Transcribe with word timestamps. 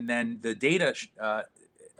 then 0.00 0.38
the 0.42 0.54
data 0.54 0.94
uh, 1.20 1.42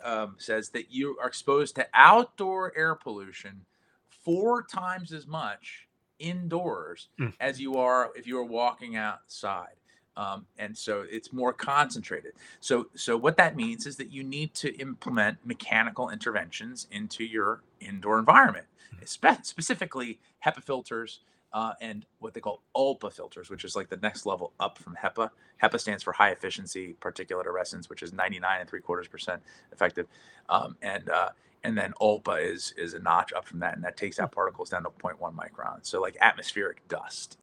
um, 0.04 0.36
says 0.38 0.68
that 0.70 0.92
you 0.92 1.16
are 1.20 1.28
exposed 1.28 1.74
to 1.76 1.86
outdoor 1.94 2.72
air 2.76 2.94
pollution 2.94 3.62
four 4.08 4.62
times 4.62 5.12
as 5.12 5.26
much 5.26 5.88
indoors 6.18 7.08
mm. 7.20 7.32
as 7.40 7.60
you 7.60 7.76
are 7.76 8.10
if 8.14 8.26
you 8.26 8.38
are 8.38 8.44
walking 8.44 8.96
outside. 8.96 9.74
Um, 10.16 10.46
and 10.58 10.76
so 10.76 11.04
it's 11.08 11.32
more 11.32 11.52
concentrated. 11.52 12.32
So, 12.58 12.88
so 12.96 13.16
what 13.16 13.36
that 13.36 13.54
means 13.54 13.86
is 13.86 13.96
that 13.96 14.10
you 14.12 14.24
need 14.24 14.52
to 14.54 14.76
implement 14.80 15.38
mechanical 15.44 16.10
interventions 16.10 16.88
into 16.90 17.24
your 17.24 17.62
indoor 17.80 18.18
environment, 18.18 18.66
mm. 18.96 19.08
spe- 19.08 19.44
specifically 19.44 20.18
HEPA 20.44 20.64
filters 20.64 21.20
uh, 21.52 21.72
and 21.80 22.04
what 22.18 22.34
they 22.34 22.40
call 22.40 22.62
ULPA 22.76 23.12
filters, 23.12 23.50
which 23.50 23.64
is 23.64 23.74
like 23.74 23.88
the 23.88 23.96
next 23.98 24.26
level 24.26 24.52
up 24.60 24.78
from 24.78 24.96
HEPA. 25.02 25.30
HEPA 25.62 25.80
stands 25.80 26.02
for 26.02 26.12
high 26.12 26.30
efficiency 26.30 26.96
particulate 27.00 27.46
arrestants, 27.46 27.88
which 27.88 28.02
is 28.02 28.12
99 28.12 28.60
and 28.60 28.68
three 28.68 28.80
quarters 28.80 29.08
percent 29.08 29.42
effective, 29.72 30.06
um, 30.48 30.76
and 30.82 31.08
uh, 31.08 31.30
and 31.64 31.76
then 31.76 31.92
ULPA 32.00 32.52
is 32.52 32.74
is 32.76 32.94
a 32.94 32.98
notch 32.98 33.32
up 33.32 33.46
from 33.46 33.60
that, 33.60 33.74
and 33.74 33.84
that 33.84 33.96
takes 33.96 34.18
out 34.18 34.32
particles 34.32 34.70
down 34.70 34.84
to 34.84 34.90
0.1 34.90 35.34
micron, 35.34 35.78
so 35.82 36.00
like 36.00 36.16
atmospheric 36.20 36.86
dust. 36.88 37.38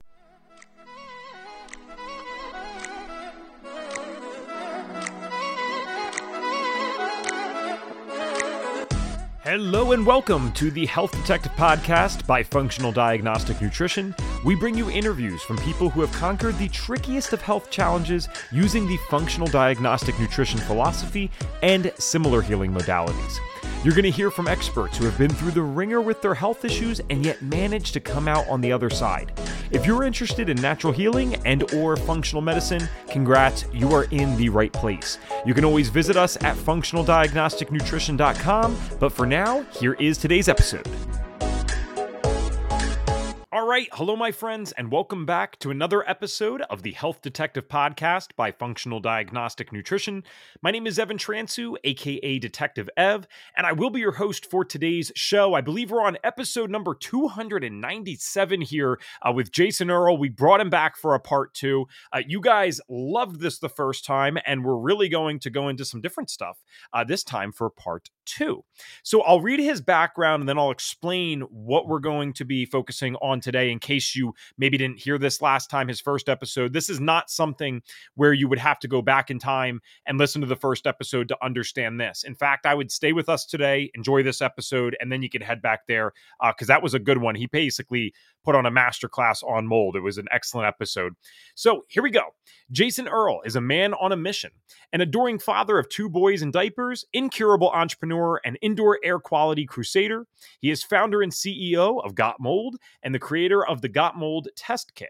Hello 9.46 9.92
and 9.92 10.04
welcome 10.04 10.52
to 10.54 10.72
the 10.72 10.88
Health 10.88 11.12
Detective 11.12 11.52
Podcast 11.52 12.26
by 12.26 12.42
Functional 12.42 12.92
Diagnostic 12.92 13.62
Nutrition. 13.62 14.16
We 14.44 14.56
bring 14.56 14.76
you 14.76 14.90
interviews 14.90 15.44
from 15.44 15.58
people 15.58 15.88
who 15.88 16.02
have 16.02 16.12
conquered 16.14 16.58
the 16.58 16.68
trickiest 16.68 17.32
of 17.32 17.44
health 17.44 17.70
challenges 17.70 18.28
using 18.52 18.88
the 18.88 18.98
functional 19.08 19.48
diagnostic 19.48 20.20
nutrition 20.20 20.60
philosophy 20.62 21.30
and 21.62 21.94
similar 22.00 22.42
healing 22.42 22.74
modalities. 22.74 23.38
You're 23.86 23.94
going 23.94 24.04
to 24.04 24.10
hear 24.10 24.32
from 24.32 24.48
experts 24.48 24.98
who 24.98 25.06
have 25.06 25.20
been 25.20 25.30
through 25.30 25.52
the 25.52 25.62
ringer 25.62 26.02
with 26.02 26.20
their 26.20 26.34
health 26.34 26.66
issues 26.66 27.00
and 27.12 27.24
yet 27.24 27.40
managed 27.44 27.94
to 27.94 28.00
come 28.00 28.28
out 28.28 28.48
on 28.48 28.60
the 28.60 28.72
other 28.72 28.90
side. 28.90 29.32
If 29.70 29.86
you're 29.86 30.04
interested 30.04 30.50
in 30.50 30.60
natural 30.60 30.92
healing 30.92 31.36
and 31.46 31.72
or 31.72 31.96
functional 31.96 32.42
medicine, 32.42 32.90
congrats, 33.08 33.66
you 33.72 33.94
are 33.94 34.06
in 34.06 34.36
the 34.38 34.50
right 34.50 34.74
place. 34.74 35.20
You 35.46 35.54
can 35.54 35.64
always 35.64 35.90
visit 35.90 36.18
us 36.18 36.36
at 36.38 36.58
functionaldiagnosticnutrition.com, 36.58 38.78
but 39.00 39.12
for 39.12 39.28
now, 39.28 39.62
here 39.80 39.94
is 39.94 40.18
today's 40.18 40.50
episode. 40.50 40.90
All 43.56 43.66
right, 43.66 43.88
hello, 43.94 44.18
my 44.18 44.34
friends, 44.34 44.74
and 44.74 44.92
welcome 44.92 45.26
back 45.26 45.58
to 45.60 45.72
another 45.72 46.06
episode 46.10 46.62
of 46.64 46.84
the 46.84 46.92
Health 46.92 47.22
Detective 47.22 47.70
Podcast 47.70 48.36
by 48.36 48.52
Functional 48.52 49.00
Diagnostic 49.00 49.72
Nutrition. 49.72 50.26
My 50.62 50.72
name 50.72 50.86
is 50.86 51.00
Evan 51.00 51.18
Transue, 51.18 51.78
aka 51.86 52.38
Detective 52.38 52.90
Ev, 52.98 53.26
and 53.56 53.66
I 53.66 53.72
will 53.72 53.92
be 53.92 54.02
your 54.02 54.12
host 54.12 54.52
for 54.52 54.66
today's 54.66 55.10
show. 55.16 55.54
I 55.54 55.62
believe 55.62 55.90
we're 55.90 56.02
on 56.02 56.18
episode 56.22 56.70
number 56.70 56.94
297 56.94 58.60
here 58.60 59.00
uh, 59.22 59.32
with 59.32 59.54
Jason 59.54 59.90
Earle. 59.90 60.18
We 60.18 60.28
brought 60.28 60.60
him 60.60 60.70
back 60.70 60.98
for 60.98 61.16
a 61.16 61.20
part 61.22 61.54
two. 61.54 61.86
Uh, 62.12 62.24
you 62.28 62.42
guys 62.42 62.82
loved 62.90 63.40
this 63.40 63.60
the 63.60 63.70
first 63.70 64.04
time, 64.04 64.38
and 64.46 64.66
we're 64.66 64.76
really 64.76 65.08
going 65.08 65.40
to 65.40 65.50
go 65.50 65.70
into 65.70 65.86
some 65.86 66.02
different 66.02 66.30
stuff 66.30 66.62
uh, 66.92 67.06
this 67.06 67.24
time 67.24 67.54
for 67.54 67.70
part 67.70 68.10
two. 68.26 68.66
So 69.04 69.22
I'll 69.22 69.40
read 69.40 69.60
his 69.60 69.82
background 69.82 70.42
and 70.42 70.50
then 70.50 70.58
I'll 70.58 70.72
explain 70.72 71.42
what 71.42 71.88
we're 71.88 72.00
going 72.00 72.34
to 72.34 72.46
be 72.46 72.66
focusing 72.66 73.16
on 73.18 73.40
today 73.46 73.72
in 73.72 73.80
case 73.80 74.16
you 74.16 74.34
maybe 74.58 74.78
didn't 74.78 75.00
hear 75.00 75.18
this 75.18 75.42
last 75.42 75.70
time, 75.70 75.88
his 75.88 76.02
first 76.02 76.28
episode. 76.28 76.74
This 76.74 76.90
is 76.90 77.00
not 77.00 77.30
something 77.30 77.82
where 78.16 78.34
you 78.34 78.50
would 78.50 78.60
have 78.60 78.80
to 78.80 78.88
go 78.88 79.02
back 79.02 79.32
in 79.32 79.40
time 79.40 79.80
and 80.06 80.18
listen 80.18 80.42
to 80.42 80.48
the 80.48 80.56
first 80.56 80.88
episode 80.88 81.30
to 81.30 81.38
understand 81.44 82.02
this. 82.02 82.24
In 82.24 82.36
fact, 82.36 82.66
I 82.66 82.74
would 82.74 82.92
stay 82.92 83.14
with 83.14 83.30
us 83.30 83.46
today, 83.46 83.92
enjoy 83.94 84.24
this 84.24 84.42
episode, 84.42 84.98
and 85.00 85.12
then 85.12 85.22
you 85.22 85.30
can 85.30 85.42
head 85.42 85.62
back 85.62 85.88
there 85.88 86.12
because 86.42 86.70
uh, 86.70 86.74
that 86.74 86.84
was 86.84 86.94
a 86.94 87.00
good 87.00 87.20
one. 87.20 87.36
He 87.36 87.46
basically 87.46 88.14
put 88.46 88.56
on 88.56 88.66
a 88.66 88.72
masterclass 88.72 89.44
on 89.44 89.68
mold. 89.68 89.96
It 89.96 90.02
was 90.02 90.18
an 90.18 90.28
excellent 90.32 90.68
episode. 90.68 91.14
So 91.56 91.86
here 91.90 92.04
we 92.04 92.12
go. 92.12 92.24
Jason 92.72 93.08
Earle 93.08 93.42
is 93.44 93.56
a 93.56 93.62
man 93.62 93.94
on 93.96 94.12
a 94.12 94.18
mission, 94.18 94.52
an 94.94 95.02
adoring 95.02 95.40
father 95.40 95.78
of 95.78 95.90
two 95.90 96.08
boys 96.08 96.42
in 96.42 96.52
diapers, 96.52 97.06
incurable 97.12 97.72
entrepreneur, 97.72 98.40
and 98.46 98.58
indoor 98.62 99.00
air 99.04 99.20
quality 99.20 99.66
crusader. 99.66 100.28
He 100.62 100.70
is 100.70 100.84
founder 100.84 101.22
and 101.22 101.32
CEO 101.32 102.04
of 102.06 102.16
Got 102.16 102.40
Mold 102.40 102.78
and 103.04 103.14
the 103.14 103.20
creator 103.20 103.66
of 103.66 103.82
the 103.82 103.90
Got 103.90 104.18
Mold 104.18 104.48
Test 104.56 104.96
Kit. 104.96 105.10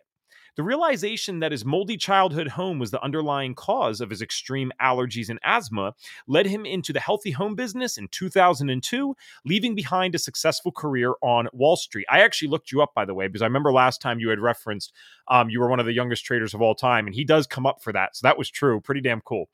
The 0.55 0.63
realization 0.63 1.39
that 1.39 1.51
his 1.51 1.65
moldy 1.65 1.97
childhood 1.97 2.47
home 2.47 2.79
was 2.79 2.89
the 2.89 3.03
underlying 3.03 3.55
cause 3.55 3.99
of 3.99 4.09
his 4.09 4.21
extreme 4.21 4.71
allergies 4.81 5.27
and 5.27 5.37
asthma 5.43 5.93
led 6.27 6.45
him 6.45 6.65
into 6.65 6.93
the 6.93 7.01
healthy 7.01 7.31
home 7.31 7.55
business 7.55 7.97
in 7.97 8.07
2002, 8.07 9.15
leaving 9.43 9.75
behind 9.75 10.15
a 10.15 10.19
successful 10.19 10.71
career 10.71 11.15
on 11.21 11.49
Wall 11.51 11.75
Street. 11.75 12.05
I 12.09 12.21
actually 12.21 12.47
looked 12.47 12.71
you 12.71 12.81
up, 12.81 12.93
by 12.95 13.03
the 13.03 13.13
way, 13.13 13.27
because 13.27 13.41
I 13.41 13.47
remember 13.47 13.73
last 13.73 14.01
time 14.01 14.19
you 14.19 14.29
had 14.29 14.39
referenced 14.39 14.93
um, 15.27 15.49
you 15.49 15.59
were 15.59 15.67
one 15.67 15.79
of 15.79 15.85
the 15.85 15.93
youngest 15.93 16.23
traders 16.23 16.53
of 16.53 16.61
all 16.61 16.75
time, 16.75 17.07
and 17.07 17.15
he 17.15 17.23
does 17.23 17.47
come 17.47 17.65
up 17.65 17.81
for 17.81 17.91
that. 17.91 18.15
So 18.15 18.27
that 18.27 18.37
was 18.37 18.49
true. 18.49 18.79
Pretty 18.79 19.01
damn 19.01 19.21
cool. 19.21 19.49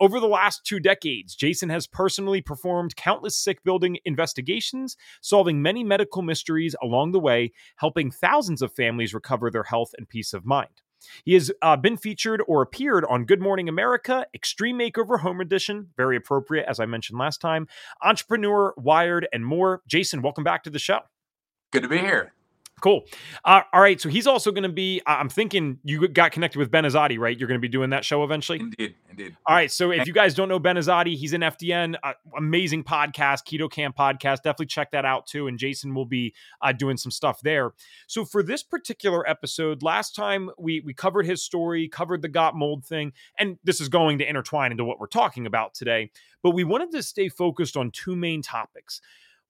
Over 0.00 0.20
the 0.20 0.26
last 0.26 0.64
two 0.64 0.80
decades, 0.80 1.34
Jason 1.34 1.68
has 1.68 1.86
personally 1.86 2.40
performed 2.40 2.96
countless 2.96 3.36
sick 3.36 3.62
building 3.64 3.98
investigations, 4.04 4.96
solving 5.20 5.60
many 5.60 5.82
medical 5.84 6.22
mysteries 6.22 6.76
along 6.80 7.12
the 7.12 7.20
way, 7.20 7.52
helping 7.76 8.10
thousands 8.10 8.62
of 8.62 8.72
families 8.72 9.12
recover 9.12 9.50
their 9.50 9.64
health 9.64 9.92
and 9.98 10.08
peace 10.08 10.32
of 10.32 10.45
mind. 10.46 10.70
He 11.24 11.34
has 11.34 11.52
uh, 11.62 11.76
been 11.76 11.96
featured 11.96 12.42
or 12.46 12.62
appeared 12.62 13.04
on 13.04 13.24
Good 13.24 13.40
Morning 13.40 13.68
America, 13.68 14.26
Extreme 14.34 14.78
Makeover 14.78 15.20
Home 15.20 15.40
Edition, 15.40 15.88
very 15.96 16.16
appropriate, 16.16 16.66
as 16.68 16.80
I 16.80 16.86
mentioned 16.86 17.18
last 17.18 17.40
time, 17.40 17.68
Entrepreneur, 18.02 18.74
Wired, 18.76 19.28
and 19.32 19.44
more. 19.44 19.82
Jason, 19.86 20.22
welcome 20.22 20.44
back 20.44 20.64
to 20.64 20.70
the 20.70 20.78
show. 20.78 21.00
Good 21.72 21.82
to 21.82 21.88
be 21.88 21.98
here. 21.98 22.32
Cool. 22.82 23.04
Uh, 23.42 23.62
all 23.72 23.80
right. 23.80 23.98
So 23.98 24.10
he's 24.10 24.26
also 24.26 24.52
going 24.52 24.64
to 24.64 24.68
be. 24.68 25.00
I'm 25.06 25.30
thinking 25.30 25.78
you 25.82 26.08
got 26.08 26.32
connected 26.32 26.58
with 26.58 26.70
Ben 26.70 26.84
Azadi, 26.84 27.18
right? 27.18 27.36
You're 27.36 27.48
going 27.48 27.58
to 27.58 27.62
be 27.62 27.70
doing 27.70 27.88
that 27.90 28.04
show 28.04 28.22
eventually. 28.22 28.60
Indeed, 28.60 28.96
indeed. 29.08 29.34
All 29.46 29.56
right. 29.56 29.72
So 29.72 29.92
if 29.92 30.06
you 30.06 30.12
guys 30.12 30.34
don't 30.34 30.50
know 30.50 30.58
Ben 30.58 30.76
Azadi, 30.76 31.16
he's 31.16 31.32
an 31.32 31.40
FDN. 31.40 31.96
Uh, 32.02 32.12
amazing 32.36 32.84
podcast, 32.84 33.46
Keto 33.48 33.70
Kamp 33.70 33.96
podcast. 33.96 34.42
Definitely 34.42 34.66
check 34.66 34.90
that 34.90 35.06
out 35.06 35.26
too. 35.26 35.46
And 35.46 35.58
Jason 35.58 35.94
will 35.94 36.04
be 36.04 36.34
uh, 36.60 36.72
doing 36.72 36.98
some 36.98 37.10
stuff 37.10 37.40
there. 37.40 37.72
So 38.08 38.26
for 38.26 38.42
this 38.42 38.62
particular 38.62 39.26
episode, 39.26 39.82
last 39.82 40.14
time 40.14 40.50
we 40.58 40.82
we 40.84 40.92
covered 40.92 41.24
his 41.24 41.42
story, 41.42 41.88
covered 41.88 42.20
the 42.20 42.28
got 42.28 42.54
mold 42.54 42.84
thing, 42.84 43.12
and 43.38 43.56
this 43.64 43.80
is 43.80 43.88
going 43.88 44.18
to 44.18 44.28
intertwine 44.28 44.70
into 44.70 44.84
what 44.84 45.00
we're 45.00 45.06
talking 45.06 45.46
about 45.46 45.72
today. 45.72 46.10
But 46.42 46.50
we 46.50 46.62
wanted 46.62 46.90
to 46.92 47.02
stay 47.02 47.30
focused 47.30 47.78
on 47.78 47.90
two 47.90 48.14
main 48.14 48.42
topics. 48.42 49.00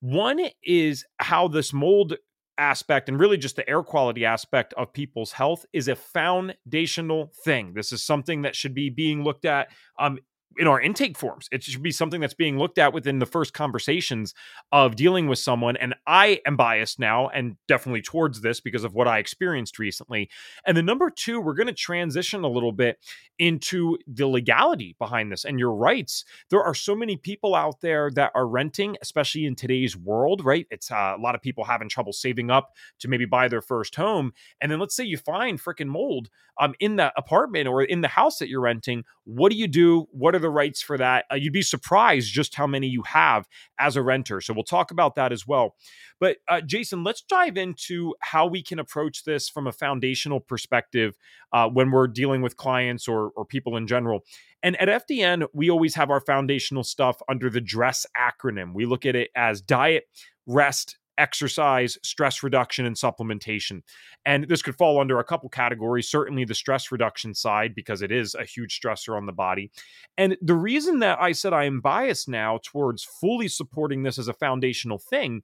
One 0.01 0.41
is 0.63 1.05
how 1.19 1.49
this 1.49 1.73
mold 1.73 2.17
aspect 2.59 3.09
and 3.09 3.19
really 3.19 3.37
just 3.37 3.57
the 3.57 3.69
air 3.69 3.83
quality 3.83 4.25
aspect 4.25 4.75
of 4.75 4.93
people's 4.93 5.33
health 5.33 5.65
is 5.73 5.89
a 5.89 5.97
foundational 5.97 7.33
thing. 7.45 7.73
This 7.75 7.93
is 7.93 8.03
something 8.03 8.43
that 8.43 8.57
should 8.57 8.75
be 8.75 8.91
being 8.91 9.23
looked 9.23 9.45
at 9.45 9.69
um, 9.99 10.19
in 10.59 10.67
our 10.67 10.81
intake 10.81 11.19
forms. 11.19 11.49
It 11.53 11.63
should 11.63 11.83
be 11.83 11.91
something 11.91 12.21
that's 12.21 12.35
being 12.35 12.59
looked 12.59 12.79
at 12.79 12.93
within 12.93 13.19
the 13.19 13.27
first 13.27 13.53
conversations 13.53 14.35
of 14.73 14.97
dealing 14.97 15.27
with 15.27 15.39
someone. 15.39 15.77
And 15.77 15.95
I 16.07 16.41
am 16.47 16.57
biased 16.57 16.99
now 16.99 17.29
and 17.29 17.57
definitely 17.69 18.03
towards 18.03 18.41
this 18.41 18.61
because 18.61 18.85
of 18.85 18.95
what 18.95 19.09
I 19.09 19.19
experienced 19.19 19.79
recently. 19.79 20.31
And 20.67 20.77
the 20.77 20.83
number 20.83 21.11
two, 21.11 21.41
we're 21.41 21.55
going 21.55 21.67
to 21.67 21.75
transition 21.75 22.45
a 22.45 22.49
little 22.49 22.73
bit 22.73 22.99
into 23.39 23.99
the 24.07 24.27
legality 24.27 24.97
behind 24.99 25.31
this 25.31 25.45
and 25.45 25.59
your 25.59 25.75
rights. 25.75 26.25
There 26.51 26.63
are 26.63 26.75
so 26.75 26.95
many 26.95 27.17
people 27.17 27.55
out 27.55 27.81
there 27.81 28.11
that 28.13 28.33
are 28.35 28.47
renting, 28.47 28.97
especially 29.03 29.45
in 29.45 29.57
today's 29.57 29.97
world, 29.97 30.45
right? 30.45 30.67
It's 30.71 30.91
uh, 30.91 31.15
a 31.17 31.21
lot 31.21 31.35
of 31.35 31.43
people 31.43 31.65
having 31.65 31.89
trouble 31.89 32.13
saving 32.13 32.51
up 32.51 32.73
to 33.01 33.09
maybe 33.09 33.27
buy 33.27 33.49
their 33.49 33.61
first 33.61 33.97
home. 33.97 34.33
And 34.61 34.73
then 34.73 34.79
let's 34.79 34.97
say 34.97 35.05
you 35.05 35.19
find 35.19 35.61
freaking 35.61 35.89
mold 35.89 36.31
um, 36.59 36.75
in 36.81 36.97
that 36.97 37.13
apartment 37.17 37.69
or 37.69 37.83
in 37.83 38.01
the 38.01 38.09
house 38.09 38.39
that 38.39 38.49
you're 38.49 38.61
renting. 38.61 39.05
What 39.25 39.53
do 39.53 39.59
you 39.59 39.69
do? 39.69 40.09
What 40.13 40.35
are 40.37 40.41
the 40.41 40.51
rights 40.51 40.81
for 40.81 40.97
that? 40.97 41.25
Uh, 41.31 41.35
you'd 41.35 41.53
be 41.53 41.63
surprised 41.63 42.33
just 42.33 42.55
how 42.55 42.67
many 42.67 42.87
you 42.87 43.03
have 43.03 43.49
as 43.81 43.97
a 43.97 44.03
renter. 44.03 44.41
So 44.41 44.55
we'll 44.55 44.63
talk 44.63 44.93
about 44.93 45.17
that 45.17 45.33
as 45.33 45.47
well. 45.47 45.75
But 46.21 46.37
uh, 46.49 46.61
Jason, 46.61 47.03
let's 47.03 47.23
dive 47.23 47.57
into 47.57 48.15
how 48.21 48.47
we 48.47 48.63
can 48.63 48.79
approach 48.79 49.25
this 49.25 49.49
from 49.49 49.67
a 49.67 49.73
foundational 49.73 50.41
perspective 50.41 51.17
uh, 51.53 51.69
when 51.69 51.91
we're 51.91 52.07
dealing 52.07 52.43
with 52.43 52.57
clients 52.57 53.09
or, 53.09 53.31
or 53.31 53.45
people 53.45 53.77
in 53.77 53.87
general. 53.87 54.21
And 54.63 54.81
at 54.81 55.07
FDN, 55.07 55.47
we 55.53 55.71
always 55.71 55.95
have 55.97 56.11
our 56.11 56.21
foundational 56.21 56.85
stuff 56.85 57.21
under 57.29 57.51
the 57.51 57.61
DRESS 57.61 58.07
acronym. 58.17 58.73
We 58.75 58.87
look 58.87 59.05
at 59.05 59.17
it 59.17 59.31
as 59.37 59.61
diet, 59.61 60.05
rest, 60.47 60.99
exercise, 61.19 61.99
stress 62.03 62.43
reduction, 62.43 62.87
and 62.87 62.97
supplementation. 62.97 63.83
And 64.25 64.49
this 64.49 64.63
could 64.63 64.77
fall 64.77 65.01
under 65.01 65.19
a 65.19 65.25
couple 65.25 65.49
categories. 65.49 66.09
Certainly 66.09 66.45
the 66.45 66.55
stress 66.55 66.93
reduction 66.93 67.35
side, 67.35 67.75
because 67.75 68.03
it 68.03 68.13
is 68.13 68.35
a 68.35 68.45
huge 68.45 68.81
stressor 68.81 69.17
on 69.17 69.27
the 69.27 69.33
body. 69.33 69.71
And 70.19 70.37
the 70.43 70.55
reason 70.55 71.01
that 71.01 71.21
I 71.21 71.33
said 71.33 71.53
I 71.53 71.65
am 71.65 71.81
biased 71.81 72.29
now 72.29 72.61
towards 72.63 73.05
fully 73.05 73.49
supporting 73.49 74.03
this 74.03 74.19
as 74.19 74.29
a 74.29 74.35
foundational 74.35 74.99
thing 74.99 75.43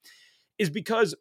is 0.58 0.70
because 0.70 1.14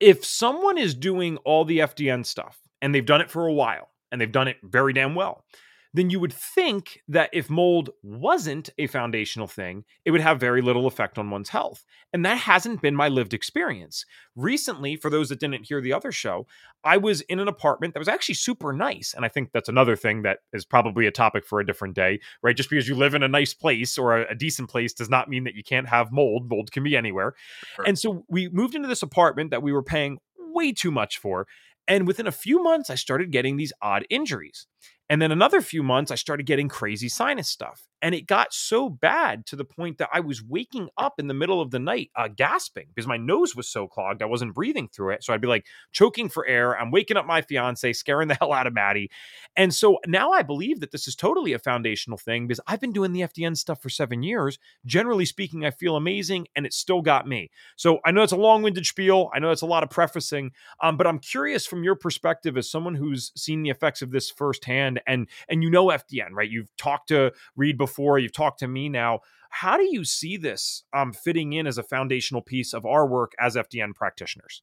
if 0.00 0.24
someone 0.24 0.78
is 0.78 0.94
doing 0.94 1.36
all 1.38 1.64
the 1.64 1.78
FDN 1.78 2.26
stuff 2.26 2.60
and 2.80 2.94
they've 2.94 3.06
done 3.06 3.20
it 3.20 3.30
for 3.30 3.46
a 3.46 3.52
while 3.52 3.88
and 4.10 4.20
they've 4.20 4.32
done 4.32 4.48
it 4.48 4.56
very 4.62 4.92
damn 4.92 5.14
well, 5.14 5.44
then 5.94 6.10
you 6.10 6.18
would 6.20 6.32
think 6.32 7.02
that 7.08 7.30
if 7.32 7.50
mold 7.50 7.90
wasn't 8.02 8.70
a 8.78 8.86
foundational 8.86 9.46
thing, 9.46 9.84
it 10.04 10.10
would 10.10 10.20
have 10.20 10.40
very 10.40 10.62
little 10.62 10.86
effect 10.86 11.18
on 11.18 11.30
one's 11.30 11.50
health. 11.50 11.84
And 12.12 12.24
that 12.24 12.38
hasn't 12.38 12.80
been 12.80 12.96
my 12.96 13.08
lived 13.08 13.34
experience. 13.34 14.06
Recently, 14.34 14.96
for 14.96 15.10
those 15.10 15.28
that 15.28 15.40
didn't 15.40 15.66
hear 15.66 15.80
the 15.80 15.92
other 15.92 16.10
show, 16.10 16.46
I 16.82 16.96
was 16.96 17.20
in 17.22 17.38
an 17.38 17.48
apartment 17.48 17.92
that 17.94 18.00
was 18.00 18.08
actually 18.08 18.36
super 18.36 18.72
nice. 18.72 19.12
And 19.14 19.24
I 19.24 19.28
think 19.28 19.50
that's 19.52 19.68
another 19.68 19.96
thing 19.96 20.22
that 20.22 20.38
is 20.52 20.64
probably 20.64 21.06
a 21.06 21.10
topic 21.10 21.44
for 21.44 21.60
a 21.60 21.66
different 21.66 21.94
day, 21.94 22.20
right? 22.42 22.56
Just 22.56 22.70
because 22.70 22.88
you 22.88 22.94
live 22.94 23.14
in 23.14 23.22
a 23.22 23.28
nice 23.28 23.52
place 23.52 23.98
or 23.98 24.18
a, 24.18 24.30
a 24.30 24.34
decent 24.34 24.70
place 24.70 24.94
does 24.94 25.10
not 25.10 25.28
mean 25.28 25.44
that 25.44 25.54
you 25.54 25.62
can't 25.62 25.88
have 25.88 26.10
mold. 26.10 26.48
Mold 26.48 26.72
can 26.72 26.82
be 26.82 26.96
anywhere. 26.96 27.34
Sure. 27.76 27.84
And 27.86 27.98
so 27.98 28.24
we 28.28 28.48
moved 28.48 28.74
into 28.74 28.88
this 28.88 29.02
apartment 29.02 29.50
that 29.50 29.62
we 29.62 29.72
were 29.72 29.82
paying 29.82 30.18
way 30.38 30.72
too 30.72 30.90
much 30.90 31.18
for. 31.18 31.46
And 31.88 32.06
within 32.06 32.26
a 32.26 32.32
few 32.32 32.62
months, 32.62 32.90
I 32.90 32.94
started 32.94 33.32
getting 33.32 33.56
these 33.56 33.72
odd 33.82 34.06
injuries. 34.08 34.66
And 35.08 35.20
then 35.20 35.32
another 35.32 35.60
few 35.60 35.82
months, 35.82 36.10
I 36.10 36.14
started 36.14 36.46
getting 36.46 36.68
crazy 36.68 37.08
sinus 37.08 37.48
stuff. 37.48 37.86
And 38.00 38.16
it 38.16 38.26
got 38.26 38.52
so 38.52 38.88
bad 38.88 39.46
to 39.46 39.56
the 39.56 39.64
point 39.64 39.98
that 39.98 40.08
I 40.12 40.18
was 40.18 40.42
waking 40.42 40.88
up 40.98 41.20
in 41.20 41.28
the 41.28 41.34
middle 41.34 41.60
of 41.60 41.70
the 41.70 41.78
night 41.78 42.10
uh, 42.16 42.28
gasping 42.34 42.86
because 42.92 43.06
my 43.06 43.16
nose 43.16 43.54
was 43.54 43.68
so 43.68 43.86
clogged. 43.86 44.22
I 44.22 44.26
wasn't 44.26 44.54
breathing 44.54 44.88
through 44.88 45.10
it. 45.10 45.22
So 45.22 45.32
I'd 45.32 45.40
be 45.40 45.46
like 45.46 45.66
choking 45.92 46.28
for 46.28 46.44
air. 46.46 46.76
I'm 46.76 46.90
waking 46.90 47.16
up 47.16 47.26
my 47.26 47.42
fiance, 47.42 47.92
scaring 47.92 48.26
the 48.26 48.34
hell 48.40 48.52
out 48.52 48.66
of 48.66 48.74
Maddie. 48.74 49.08
And 49.54 49.72
so 49.72 49.98
now 50.06 50.32
I 50.32 50.42
believe 50.42 50.80
that 50.80 50.90
this 50.90 51.06
is 51.06 51.14
totally 51.14 51.52
a 51.52 51.60
foundational 51.60 52.18
thing 52.18 52.48
because 52.48 52.60
I've 52.66 52.80
been 52.80 52.92
doing 52.92 53.12
the 53.12 53.20
FDN 53.20 53.56
stuff 53.56 53.80
for 53.80 53.88
seven 53.88 54.24
years. 54.24 54.58
Generally 54.84 55.26
speaking, 55.26 55.64
I 55.64 55.70
feel 55.70 55.94
amazing 55.94 56.48
and 56.56 56.66
it 56.66 56.72
still 56.72 57.02
got 57.02 57.28
me. 57.28 57.50
So 57.76 58.00
I 58.04 58.10
know 58.10 58.22
it's 58.22 58.32
a 58.32 58.36
long 58.36 58.62
winded 58.62 58.86
spiel. 58.86 59.30
I 59.32 59.38
know 59.38 59.52
it's 59.52 59.62
a 59.62 59.66
lot 59.66 59.84
of 59.84 59.90
prefacing, 59.90 60.50
um, 60.82 60.96
but 60.96 61.06
I'm 61.06 61.20
curious 61.20 61.66
from 61.66 61.84
your 61.84 61.94
perspective 61.94 62.56
as 62.56 62.68
someone 62.68 62.96
who's 62.96 63.30
seen 63.36 63.62
the 63.62 63.70
effects 63.70 64.02
of 64.02 64.10
this 64.10 64.28
firsthand 64.28 64.91
and 65.06 65.28
and 65.48 65.62
you 65.62 65.70
know 65.70 65.86
FDN, 65.86 66.30
right? 66.32 66.50
You've 66.50 66.74
talked 66.76 67.08
to 67.08 67.32
Reed 67.56 67.78
before, 67.78 68.18
you've 68.18 68.32
talked 68.32 68.60
to 68.60 68.68
me 68.68 68.88
now. 68.88 69.20
How 69.50 69.76
do 69.76 69.84
you 69.84 70.04
see 70.04 70.38
this 70.38 70.84
um, 70.94 71.12
fitting 71.12 71.52
in 71.52 71.66
as 71.66 71.76
a 71.76 71.82
foundational 71.82 72.40
piece 72.40 72.72
of 72.72 72.86
our 72.86 73.06
work 73.06 73.32
as 73.38 73.54
FDN 73.54 73.94
practitioners? 73.94 74.62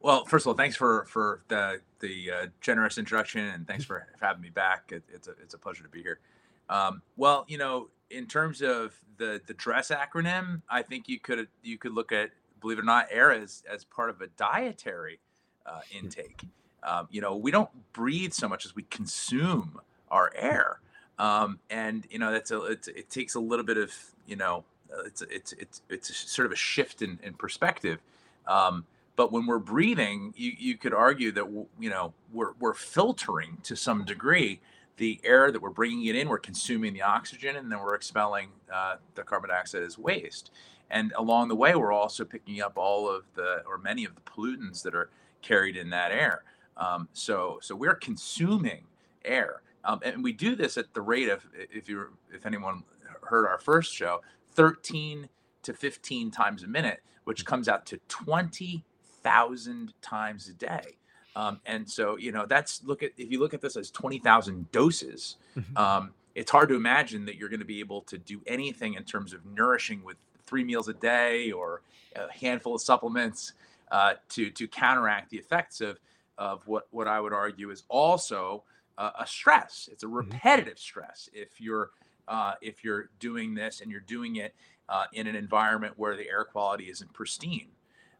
Well, 0.00 0.24
first 0.24 0.44
of 0.44 0.48
all, 0.48 0.54
thanks 0.54 0.76
for 0.76 1.04
for 1.06 1.42
the 1.48 1.80
the 2.00 2.30
uh, 2.30 2.46
generous 2.60 2.98
introduction, 2.98 3.44
and 3.44 3.66
thanks 3.66 3.84
for 3.84 4.06
having 4.20 4.42
me 4.42 4.50
back. 4.50 4.92
It, 4.92 5.02
it's 5.08 5.28
a 5.28 5.32
it's 5.42 5.54
a 5.54 5.58
pleasure 5.58 5.82
to 5.82 5.88
be 5.88 6.02
here. 6.02 6.20
Um, 6.68 7.02
well, 7.16 7.44
you 7.48 7.58
know, 7.58 7.88
in 8.10 8.26
terms 8.26 8.62
of 8.62 8.94
the 9.16 9.40
the 9.46 9.54
dress 9.54 9.90
acronym, 9.90 10.62
I 10.68 10.82
think 10.82 11.08
you 11.08 11.18
could 11.18 11.48
you 11.62 11.78
could 11.78 11.92
look 11.92 12.12
at 12.12 12.30
believe 12.60 12.78
it 12.78 12.82
or 12.82 12.84
not, 12.84 13.06
air 13.10 13.32
as 13.32 13.62
as 13.70 13.84
part 13.84 14.10
of 14.10 14.20
a 14.20 14.28
dietary 14.28 15.20
uh, 15.64 15.80
intake. 15.90 16.44
Um, 16.86 17.08
you 17.10 17.20
know, 17.20 17.36
we 17.36 17.50
don't 17.50 17.70
breathe 17.92 18.32
so 18.32 18.48
much 18.48 18.64
as 18.64 18.74
we 18.74 18.84
consume 18.84 19.80
our 20.10 20.32
air. 20.34 20.80
Um, 21.18 21.58
and 21.68 22.06
you 22.10 22.18
know, 22.18 22.30
that's 22.30 22.50
a 22.50 22.62
it 22.62 23.10
takes 23.10 23.34
a 23.34 23.40
little 23.40 23.64
bit 23.64 23.76
of 23.76 23.92
you 24.26 24.36
know, 24.36 24.64
it's 25.04 25.22
it's 25.22 25.52
it's 25.54 25.82
it's 25.88 26.16
sort 26.30 26.46
of 26.46 26.52
a 26.52 26.56
shift 26.56 27.02
in, 27.02 27.18
in 27.22 27.34
perspective. 27.34 28.00
Um, 28.46 28.86
but 29.16 29.32
when 29.32 29.46
we're 29.46 29.58
breathing, 29.58 30.34
you, 30.36 30.52
you 30.58 30.76
could 30.76 30.92
argue 30.92 31.32
that 31.32 31.46
you 31.80 31.90
know 31.90 32.12
we're 32.32 32.52
we're 32.60 32.74
filtering 32.74 33.58
to 33.64 33.74
some 33.74 34.04
degree 34.04 34.60
the 34.98 35.20
air 35.24 35.50
that 35.50 35.60
we're 35.60 35.70
bringing 35.70 36.06
it 36.06 36.16
in. 36.16 36.28
We're 36.28 36.38
consuming 36.38 36.92
the 36.92 37.02
oxygen, 37.02 37.56
and 37.56 37.70
then 37.70 37.80
we're 37.80 37.94
expelling 37.94 38.48
uh, 38.72 38.96
the 39.14 39.22
carbon 39.22 39.50
dioxide 39.50 39.82
as 39.82 39.98
waste. 39.98 40.50
And 40.90 41.12
along 41.16 41.48
the 41.48 41.56
way, 41.56 41.74
we're 41.74 41.92
also 41.92 42.24
picking 42.24 42.60
up 42.60 42.74
all 42.76 43.08
of 43.08 43.24
the 43.34 43.62
or 43.66 43.78
many 43.78 44.04
of 44.04 44.14
the 44.14 44.20
pollutants 44.20 44.82
that 44.82 44.94
are 44.94 45.10
carried 45.42 45.76
in 45.76 45.90
that 45.90 46.12
air. 46.12 46.44
Um, 46.76 47.08
so 47.12 47.58
so 47.62 47.74
we're 47.74 47.94
consuming 47.94 48.84
air, 49.24 49.62
um, 49.84 50.00
and 50.04 50.22
we 50.22 50.32
do 50.32 50.54
this 50.54 50.76
at 50.76 50.92
the 50.94 51.00
rate 51.00 51.28
of 51.28 51.46
if 51.54 51.88
you 51.88 52.06
if 52.32 52.46
anyone 52.46 52.84
heard 53.22 53.46
our 53.46 53.58
first 53.58 53.94
show, 53.94 54.20
13 54.54 55.28
to 55.62 55.72
15 55.72 56.30
times 56.30 56.62
a 56.62 56.66
minute, 56.66 57.02
which 57.24 57.40
mm-hmm. 57.40 57.48
comes 57.48 57.68
out 57.68 57.86
to 57.86 57.98
20,000 58.08 59.92
times 60.00 60.48
a 60.48 60.52
day. 60.52 60.96
Um, 61.34 61.60
and 61.66 61.88
so 61.88 62.16
you 62.16 62.32
know 62.32 62.46
that's 62.46 62.82
look 62.84 63.02
at 63.02 63.12
if 63.16 63.30
you 63.30 63.40
look 63.40 63.52
at 63.52 63.60
this 63.60 63.76
as 63.76 63.90
20,000 63.90 64.70
doses. 64.72 65.36
Mm-hmm. 65.56 65.76
Um, 65.76 66.14
it's 66.34 66.50
hard 66.50 66.68
to 66.68 66.74
imagine 66.74 67.24
that 67.26 67.36
you're 67.36 67.48
going 67.48 67.60
to 67.60 67.66
be 67.66 67.80
able 67.80 68.02
to 68.02 68.18
do 68.18 68.40
anything 68.46 68.94
in 68.94 69.04
terms 69.04 69.32
of 69.32 69.44
nourishing 69.46 70.04
with 70.04 70.16
three 70.46 70.64
meals 70.64 70.88
a 70.88 70.92
day 70.92 71.50
or 71.50 71.80
a 72.14 72.30
handful 72.32 72.74
of 72.74 72.80
supplements 72.80 73.52
uh, 73.90 74.14
to 74.30 74.50
to 74.50 74.66
counteract 74.66 75.30
the 75.30 75.36
effects 75.36 75.80
of 75.80 75.98
of 76.38 76.66
what 76.66 76.86
what 76.90 77.08
I 77.08 77.20
would 77.20 77.32
argue 77.32 77.70
is 77.70 77.84
also 77.88 78.64
uh, 78.98 79.10
a 79.20 79.26
stress. 79.26 79.88
It's 79.90 80.02
a 80.02 80.06
mm-hmm. 80.06 80.16
repetitive 80.16 80.78
stress 80.78 81.28
if 81.32 81.60
you're 81.60 81.90
uh, 82.28 82.54
if 82.60 82.84
you're 82.84 83.10
doing 83.18 83.54
this 83.54 83.80
and 83.80 83.90
you're 83.90 84.00
doing 84.00 84.36
it 84.36 84.54
uh, 84.88 85.04
in 85.12 85.26
an 85.26 85.36
environment 85.36 85.94
where 85.96 86.16
the 86.16 86.28
air 86.28 86.44
quality 86.44 86.84
isn't 86.84 87.12
pristine. 87.12 87.68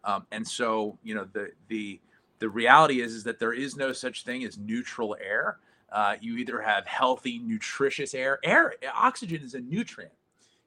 Um, 0.05 0.27
and 0.31 0.47
so 0.47 0.99
you 1.03 1.15
know 1.15 1.27
the 1.33 1.51
the 1.69 2.01
the 2.39 2.49
reality 2.49 3.01
is 3.01 3.13
is 3.13 3.25
that 3.25 3.39
there 3.39 3.53
is 3.53 3.77
no 3.77 3.93
such 3.93 4.25
thing 4.25 4.45
as 4.45 4.59
neutral 4.59 5.17
air. 5.21 5.59
Uh, 5.91 6.17
you 6.21 6.37
either 6.37 6.61
have 6.61 6.87
healthy, 6.87 7.39
nutritious 7.39 8.13
air. 8.13 8.41
Air, 8.43 8.75
oxygen 8.95 9.43
is 9.43 9.55
a 9.55 9.61
nutrient. 9.61 10.13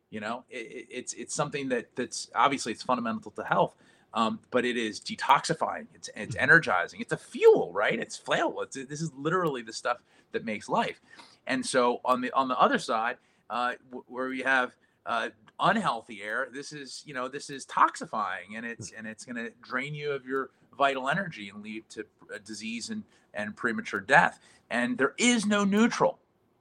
You 0.09 0.21
know, 0.21 0.43
it, 0.49 0.87
it's 0.89 1.13
it's 1.13 1.35
something 1.35 1.69
that 1.69 1.95
that's 1.95 2.29
obviously 2.33 2.71
it's 2.71 2.83
fundamental 2.83 3.31
to 3.31 3.43
health 3.43 3.75
um, 4.13 4.39
but 4.51 4.65
it 4.65 4.77
is 4.77 4.99
detoxifying. 4.99 5.87
It's 5.93 6.09
it's 6.15 6.35
energizing. 6.35 7.01
It's 7.01 7.13
a 7.13 7.17
fuel, 7.17 7.71
right? 7.73 7.99
It's 7.99 8.19
flammable. 8.19 8.63
It's, 8.63 8.75
this 8.75 9.01
is 9.01 9.11
literally 9.15 9.61
the 9.61 9.73
stuff 9.73 9.97
that 10.31 10.45
makes 10.45 10.69
life. 10.69 11.01
And 11.47 11.65
so 11.65 12.01
on 12.05 12.21
the 12.21 12.31
on 12.31 12.47
the 12.47 12.59
other 12.59 12.79
side, 12.79 13.17
uh, 13.49 13.73
w- 13.89 14.03
where 14.07 14.29
we 14.29 14.41
have 14.41 14.75
uh, 15.05 15.29
unhealthy 15.59 16.21
air, 16.23 16.47
this 16.51 16.71
is 16.73 17.03
you 17.05 17.13
know 17.13 17.27
this 17.27 17.49
is 17.49 17.65
toxifying, 17.65 18.55
and 18.55 18.65
it's 18.65 18.91
and 18.91 19.05
it's 19.07 19.25
going 19.25 19.35
to 19.35 19.51
drain 19.61 19.93
you 19.93 20.11
of 20.11 20.25
your 20.25 20.49
vital 20.77 21.09
energy 21.09 21.49
and 21.49 21.63
lead 21.63 21.87
to 21.89 22.05
disease 22.45 22.89
and 22.89 23.03
and 23.33 23.55
premature 23.55 23.99
death. 23.99 24.39
And 24.71 24.97
there 24.97 25.13
is 25.17 25.45
no 25.45 25.63
neutral. 25.63 26.19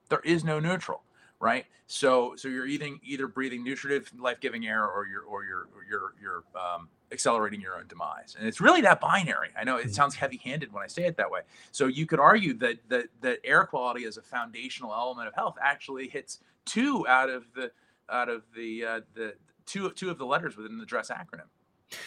There 0.09 0.23
is 0.25 0.45
no 0.45 0.61
neutral 0.61 1.03
right? 1.41 1.67
So 1.87 2.35
so 2.37 2.49
you're 2.49 2.67
eating 2.67 3.01
either 3.03 3.27
breathing 3.27 3.65
nutritive, 3.65 4.11
life-giving 4.19 4.67
air, 4.67 4.87
or 4.87 5.07
you're 5.07 5.23
or 5.23 5.45
you're 5.45 5.69
or 5.75 5.85
you're 5.89 6.13
you're 6.21 6.45
um, 6.61 6.89
accelerating 7.13 7.61
your 7.61 7.77
own 7.77 7.87
demise. 7.89 8.37
And 8.39 8.47
it's 8.47 8.61
really 8.61 8.81
that 8.83 9.01
binary. 9.01 9.49
I 9.59 9.65
know 9.65 9.77
it 9.77 9.85
mm-hmm. 9.85 9.93
sounds 9.93 10.15
heavy-handed 10.15 10.73
when 10.73 10.83
I 10.83 10.87
say 10.87 11.05
it 11.07 11.17
that 11.17 11.31
way. 11.31 11.41
So 11.73 11.87
you 11.87 12.07
could 12.07 12.21
argue 12.21 12.55
that 12.59 12.77
that 12.89 13.09
that 13.23 13.39
air 13.45 13.65
quality 13.65 14.05
as 14.05 14.17
a 14.17 14.23
foundational 14.23 14.93
element 14.93 15.29
of 15.29 15.35
health 15.35 15.57
actually 15.61 16.09
hits 16.09 16.41
two 16.65 17.07
out 17.09 17.31
of 17.31 17.45
the 17.55 17.71
out 18.11 18.29
of 18.29 18.43
the 18.55 18.85
uh, 18.85 19.01
the 19.15 19.35
two 19.67 19.91
two 19.93 20.11
of 20.11 20.19
the 20.19 20.27
letters 20.27 20.57
within 20.57 20.79
the 20.79 20.87
dress 20.87 21.11
acronym. 21.11 21.49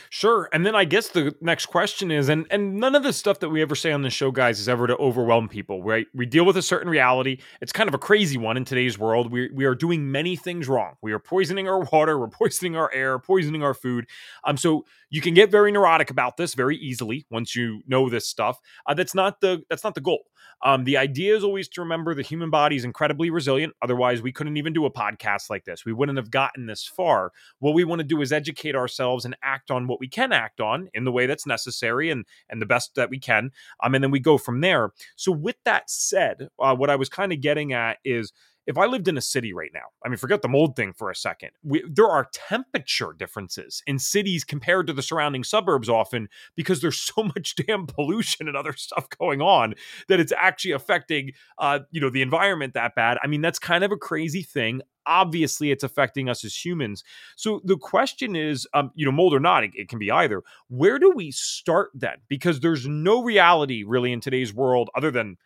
Sure. 0.10 0.48
And 0.54 0.66
then 0.66 0.76
I 0.76 0.86
guess 0.86 1.10
the 1.10 1.36
next 1.42 1.68
question 1.68 2.12
is 2.12 2.30
and 2.30 2.46
and 2.52 2.76
none 2.76 2.96
of 2.96 3.04
the 3.04 3.14
stuff 3.14 3.40
that 3.40 3.50
we 3.50 3.62
ever 3.62 3.76
say 3.76 3.92
on 3.92 4.02
the 4.02 4.10
show 4.10 4.32
guys 4.32 4.60
is 4.60 4.70
ever 4.70 4.86
to 4.88 4.96
overwhelm 4.98 5.50
people, 5.50 5.82
right? 5.84 6.06
We 6.14 6.26
deal 6.26 6.46
with 6.46 6.58
a 6.58 6.62
certain 6.62 6.90
reality. 6.90 7.40
It's 7.62 7.72
kind 7.72 7.88
of 7.88 7.94
a 7.96 7.98
crazy 7.98 8.38
one 8.38 8.58
in 8.58 8.66
today's 8.66 9.00
world. 9.00 9.32
We 9.32 9.50
we 9.52 9.66
are 9.66 9.76
doing 9.76 10.12
many 10.12 10.36
things 10.36 10.68
wrong. 10.68 10.94
We 11.02 11.14
are 11.14 11.20
poisoning 11.20 11.68
our 11.68 11.80
water, 11.92 12.20
we're 12.20 12.28
poisoning 12.28 12.76
our 12.76 12.92
air, 12.94 13.18
poisoning 13.20 13.64
our 13.64 13.74
food. 13.74 14.06
Um 14.44 14.58
so 14.58 14.86
you 15.10 15.22
can 15.22 15.34
get 15.34 15.50
very 15.52 15.72
neurotic 15.72 16.10
about 16.10 16.38
this 16.38 16.54
very 16.54 16.78
easily 16.78 17.26
once 17.32 17.56
you 17.56 17.82
know 17.88 18.10
this 18.10 18.28
stuff. 18.28 18.60
Uh, 18.86 18.94
that's 18.94 19.16
not 19.16 19.42
the 19.42 19.64
that's 19.70 19.84
not 19.84 19.96
the 19.96 20.02
goal. 20.02 20.24
Um, 20.64 20.84
the 20.84 20.98
idea 20.98 21.36
is 21.36 21.44
always 21.44 21.68
to 21.70 21.82
remember 21.82 22.14
the 22.14 22.22
human 22.22 22.50
body 22.50 22.76
is 22.76 22.84
incredibly 22.84 23.30
resilient. 23.30 23.74
Otherwise, 23.82 24.22
we 24.22 24.32
couldn't 24.32 24.58
even 24.58 24.74
do 24.74 24.86
a 24.86 24.92
podcast 24.92 25.50
like 25.50 25.66
this. 25.66 25.86
We 25.86 25.94
wouldn't 25.94 26.18
have 26.18 26.30
gotten 26.30 26.68
this 26.68 26.86
far. 26.86 27.32
What 27.60 27.74
we 27.74 27.84
want 27.84 28.00
to 28.00 28.08
do 28.08 28.22
is 28.22 28.32
educate 28.32 28.76
ourselves 28.76 29.26
and 29.26 29.36
act 29.44 29.71
on 29.72 29.88
what 29.88 30.00
we 30.00 30.08
can 30.08 30.32
act 30.32 30.62
on 30.62 30.90
in 30.94 31.04
the 31.04 31.12
way 31.12 31.26
that's 31.26 31.48
necessary 31.48 32.10
and 32.10 32.26
and 32.50 32.62
the 32.62 32.66
best 32.66 32.96
that 32.96 33.10
we 33.10 33.20
can. 33.20 33.52
Um, 33.84 33.96
and 33.96 34.04
then 34.04 34.12
we 34.12 34.20
go 34.20 34.38
from 34.38 34.62
there. 34.62 34.92
So, 35.16 35.32
with 35.32 35.58
that 35.66 35.90
said, 35.90 36.50
uh, 36.60 36.76
what 36.76 36.90
I 36.90 36.96
was 36.96 37.10
kind 37.10 37.32
of 37.34 37.42
getting 37.42 37.74
at 37.74 37.98
is 38.04 38.32
if 38.68 38.78
I 38.78 38.86
lived 38.86 39.08
in 39.08 39.18
a 39.18 39.22
city 39.22 39.54
right 39.54 39.72
now, 39.74 39.88
I 40.06 40.10
mean, 40.10 40.18
forget 40.18 40.42
the 40.42 40.48
mold 40.48 40.76
thing 40.76 40.94
for 40.94 41.10
a 41.10 41.16
second. 41.16 41.50
We, 41.64 41.84
there 41.90 42.08
are 42.08 42.30
temperature 42.32 43.14
differences 43.18 43.82
in 43.88 43.98
cities 43.98 44.44
compared 44.44 44.88
to 44.88 44.94
the 44.94 45.02
surrounding 45.02 45.44
suburbs 45.44 45.90
often 45.90 46.30
because 46.56 46.82
there's 46.82 47.00
so 47.16 47.24
much 47.24 47.56
damn 47.56 47.88
pollution 47.88 48.48
and 48.48 48.56
other 48.56 48.74
stuff 48.74 49.08
going 49.18 49.42
on 49.42 49.76
that 50.08 50.20
it's 50.20 50.34
actually 50.38 50.72
affecting, 50.72 51.32
uh, 51.58 51.80
you 51.92 52.00
know, 52.00 52.10
the 52.10 52.22
environment 52.22 52.74
that 52.76 52.96
bad. 52.96 53.18
I 53.24 53.28
mean, 53.28 53.42
that's 53.42 53.60
kind 53.60 53.84
of 53.84 53.92
a 53.92 53.98
crazy 53.98 54.44
thing. 54.44 54.82
Obviously, 55.08 55.72
it's 55.72 55.84
affecting 55.84 56.30
us 56.30 56.46
as 56.46 56.56
humans. 56.56 57.04
So 57.36 57.62
the 57.64 57.78
question 57.78 58.36
is, 58.36 58.68
um, 58.76 58.92
you 58.94 59.06
know, 59.06 59.12
mold 59.12 59.34
or 59.34 59.40
not, 59.40 59.64
it, 59.64 59.72
it 59.74 59.90
can 59.90 59.98
be 59.98 60.12
either. 60.12 60.44
Where 60.68 61.00
do 61.00 61.12
we 61.16 61.32
start 61.32 61.90
then? 61.96 62.18
Because 62.28 62.60
there's 62.60 62.86
no 62.88 63.24
reality 63.24 63.84
really 63.84 64.12
in 64.12 64.22
today's 64.22 64.54
world 64.54 64.92
other 64.96 65.10
than 65.10 65.38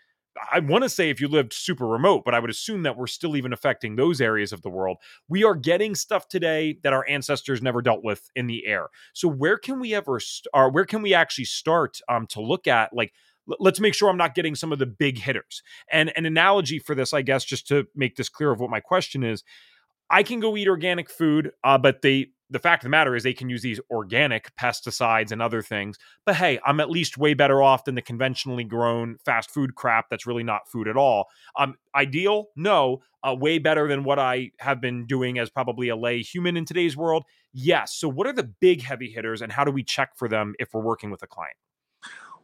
I 0.51 0.59
want 0.59 0.83
to 0.83 0.89
say 0.89 1.09
if 1.09 1.21
you 1.21 1.27
lived 1.27 1.53
super 1.53 1.87
remote, 1.87 2.23
but 2.25 2.33
I 2.33 2.39
would 2.39 2.49
assume 2.49 2.83
that 2.83 2.97
we're 2.97 3.07
still 3.07 3.35
even 3.35 3.53
affecting 3.53 3.95
those 3.95 4.19
areas 4.19 4.51
of 4.51 4.61
the 4.61 4.69
world. 4.69 4.97
We 5.29 5.43
are 5.43 5.55
getting 5.55 5.95
stuff 5.95 6.27
today 6.27 6.77
that 6.83 6.93
our 6.93 7.05
ancestors 7.07 7.61
never 7.61 7.81
dealt 7.81 8.03
with 8.03 8.29
in 8.35 8.47
the 8.47 8.65
air. 8.65 8.87
So 9.13 9.27
where 9.27 9.57
can 9.57 9.79
we 9.79 9.93
ever, 9.93 10.19
st- 10.19 10.47
or 10.53 10.69
where 10.69 10.85
can 10.85 11.01
we 11.01 11.13
actually 11.13 11.45
start 11.45 11.99
um, 12.09 12.27
to 12.27 12.41
look 12.41 12.67
at 12.67 12.93
like 12.93 13.13
let's 13.59 13.79
make 13.79 13.93
sure 13.93 14.09
I'm 14.09 14.17
not 14.17 14.33
getting 14.33 14.55
some 14.55 14.71
of 14.71 14.79
the 14.79 14.85
big 14.87 15.19
hitters. 15.19 15.61
And 15.91 16.11
an 16.15 16.25
analogy 16.25 16.79
for 16.79 16.95
this, 16.95 17.13
I 17.13 17.21
guess, 17.21 17.45
just 17.45 17.67
to 17.67 17.85
make 17.95 18.15
this 18.15 18.27
clear 18.27 18.51
of 18.51 18.59
what 18.59 18.71
my 18.71 18.79
question 18.79 19.23
is, 19.23 19.43
I 20.09 20.23
can 20.23 20.39
go 20.39 20.55
eat 20.57 20.67
organic 20.67 21.09
food, 21.09 21.51
uh, 21.63 21.77
but 21.77 22.01
they 22.01 22.29
the 22.55 22.59
fact 22.59 22.83
of 22.83 22.85
the 22.85 22.89
matter 22.89 23.17
is 23.17 23.23
they 23.23 23.33
can 23.33 23.49
use 23.49 23.61
these 23.61 23.81
organic 23.91 24.49
pesticides 24.55 25.33
and 25.33 25.41
other 25.41 25.61
things. 25.61 25.97
But 26.25 26.37
hey, 26.37 26.57
I'm 26.65 26.79
at 26.79 26.89
least 26.89 27.17
way 27.17 27.33
better 27.33 27.61
off 27.61 27.83
than 27.83 27.95
the 27.95 28.01
conventionally 28.01 28.63
grown 28.63 29.17
fast 29.25 29.51
food 29.51 29.75
crap 29.75 30.09
that's 30.09 30.25
really 30.25 30.41
not 30.41 30.69
food 30.69 30.87
at 30.87 30.95
all. 30.95 31.25
Um, 31.57 31.75
ideal? 31.93 32.45
No. 32.55 33.01
Uh, 33.27 33.35
way 33.37 33.57
better 33.57 33.89
than 33.89 34.05
what 34.05 34.19
I 34.19 34.51
have 34.59 34.79
been 34.79 35.05
doing 35.05 35.37
as 35.37 35.49
probably 35.49 35.89
a 35.89 35.97
lay 35.97 36.21
human 36.21 36.55
in 36.55 36.63
today's 36.63 36.95
world. 36.95 37.25
Yes. 37.51 37.93
So, 37.93 38.07
what 38.07 38.25
are 38.25 38.31
the 38.31 38.49
big 38.61 38.81
heavy 38.81 39.09
hitters, 39.09 39.41
and 39.41 39.51
how 39.51 39.65
do 39.65 39.71
we 39.71 39.83
check 39.83 40.15
for 40.15 40.29
them 40.29 40.55
if 40.57 40.73
we're 40.73 40.81
working 40.81 41.11
with 41.11 41.23
a 41.23 41.27
client? 41.27 41.57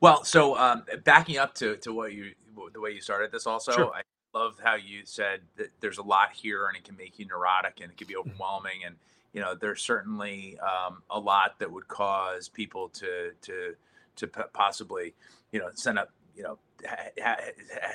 Well, 0.01 0.25
so 0.25 0.57
um, 0.57 0.83
backing 1.05 1.37
up 1.37 1.53
to 1.55 1.77
to 1.77 1.93
what 1.93 2.11
you 2.11 2.31
the 2.73 2.81
way 2.81 2.91
you 2.91 2.99
started 2.99 3.31
this, 3.31 3.47
also, 3.47 3.71
sure. 3.71 3.91
I 3.93 4.01
love 4.37 4.59
how 4.61 4.75
you 4.75 5.01
said 5.05 5.41
that 5.55 5.69
there's 5.79 5.99
a 5.99 6.03
lot 6.03 6.33
here, 6.33 6.67
and 6.67 6.75
it 6.75 6.83
can 6.83 6.97
make 6.97 7.17
you 7.17 7.27
neurotic, 7.27 7.79
and 7.79 7.91
it 7.91 7.97
can 7.97 8.07
be 8.07 8.15
mm-hmm. 8.15 8.31
overwhelming, 8.31 8.83
and 8.85 8.95
you 9.33 9.41
know 9.41 9.55
there's 9.55 9.81
certainly 9.81 10.57
um, 10.59 11.03
a 11.09 11.19
lot 11.19 11.59
that 11.59 11.71
would 11.71 11.87
cause 11.87 12.49
people 12.49 12.89
to 12.89 13.31
to 13.41 13.75
to 14.17 14.27
possibly 14.53 15.13
you 15.51 15.59
know 15.59 15.69
send 15.73 15.97
up 15.97 16.11
you 16.35 16.43
know 16.43 16.57
ha- 16.87 17.11
ha- 17.21 17.37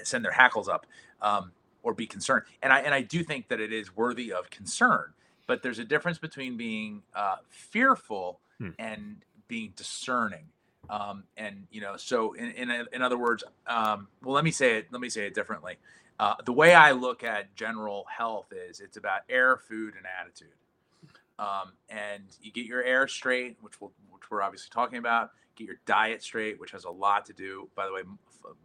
send 0.03 0.25
their 0.25 0.33
hackles 0.33 0.69
up 0.69 0.87
um, 1.23 1.53
or 1.83 1.95
be 1.95 2.07
concerned. 2.07 2.45
And 2.63 2.73
i 2.73 2.81
and 2.81 2.95
i 2.95 3.03
do 3.03 3.23
think 3.23 3.49
that 3.49 3.61
it 3.61 3.73
is 3.73 3.95
worthy 3.95 4.33
of 4.33 4.51
concern 4.51 5.13
but 5.47 5.63
there's 5.63 5.79
a 5.79 5.85
difference 5.85 6.19
between 6.19 6.57
being 6.57 7.03
uh, 7.15 7.37
fearful 7.49 8.41
hmm. 8.59 8.71
and 8.79 9.17
being 9.49 9.73
discerning 9.77 10.47
um, 10.91 11.25
and 11.37 11.67
you 11.71 11.81
know 11.81 11.97
so 11.97 12.33
in 12.33 12.51
in, 12.53 12.87
in 12.93 13.03
other 13.03 13.19
words 13.19 13.45
um, 13.67 14.09
well 14.23 14.35
let 14.35 14.45
me 14.45 14.51
say 14.51 14.79
it 14.79 14.89
let 14.91 15.01
me 15.01 15.09
say 15.09 15.27
it 15.27 15.35
differently. 15.35 15.77
Uh, 16.19 16.35
the 16.47 16.53
way 16.53 16.73
i 16.73 16.93
look 16.93 17.23
at 17.23 17.55
general 17.55 18.07
health 18.09 18.47
is 18.51 18.81
it's 18.81 18.97
about 18.97 19.21
air 19.29 19.59
food 19.59 19.93
and 19.97 20.07
attitude 20.19 20.49
um, 21.39 21.73
and 21.89 22.25
you 22.41 22.53
get 22.53 22.67
your 22.67 22.83
air 22.83 23.07
straight, 23.09 23.57
which 23.61 23.81
we'll, 23.81 23.93
which 24.11 24.31
we're 24.31 24.43
obviously 24.43 24.69
talking 24.73 24.99
about. 24.99 25.31
Get 25.57 25.67
your 25.67 25.77
diet 25.87 26.23
straight, 26.23 26.61
which 26.61 26.71
has 26.73 26.85
a 26.85 26.91
lot 26.91 27.25
to 27.27 27.33
do. 27.33 27.69
By 27.75 27.87
the 27.87 27.93
way, 27.93 28.03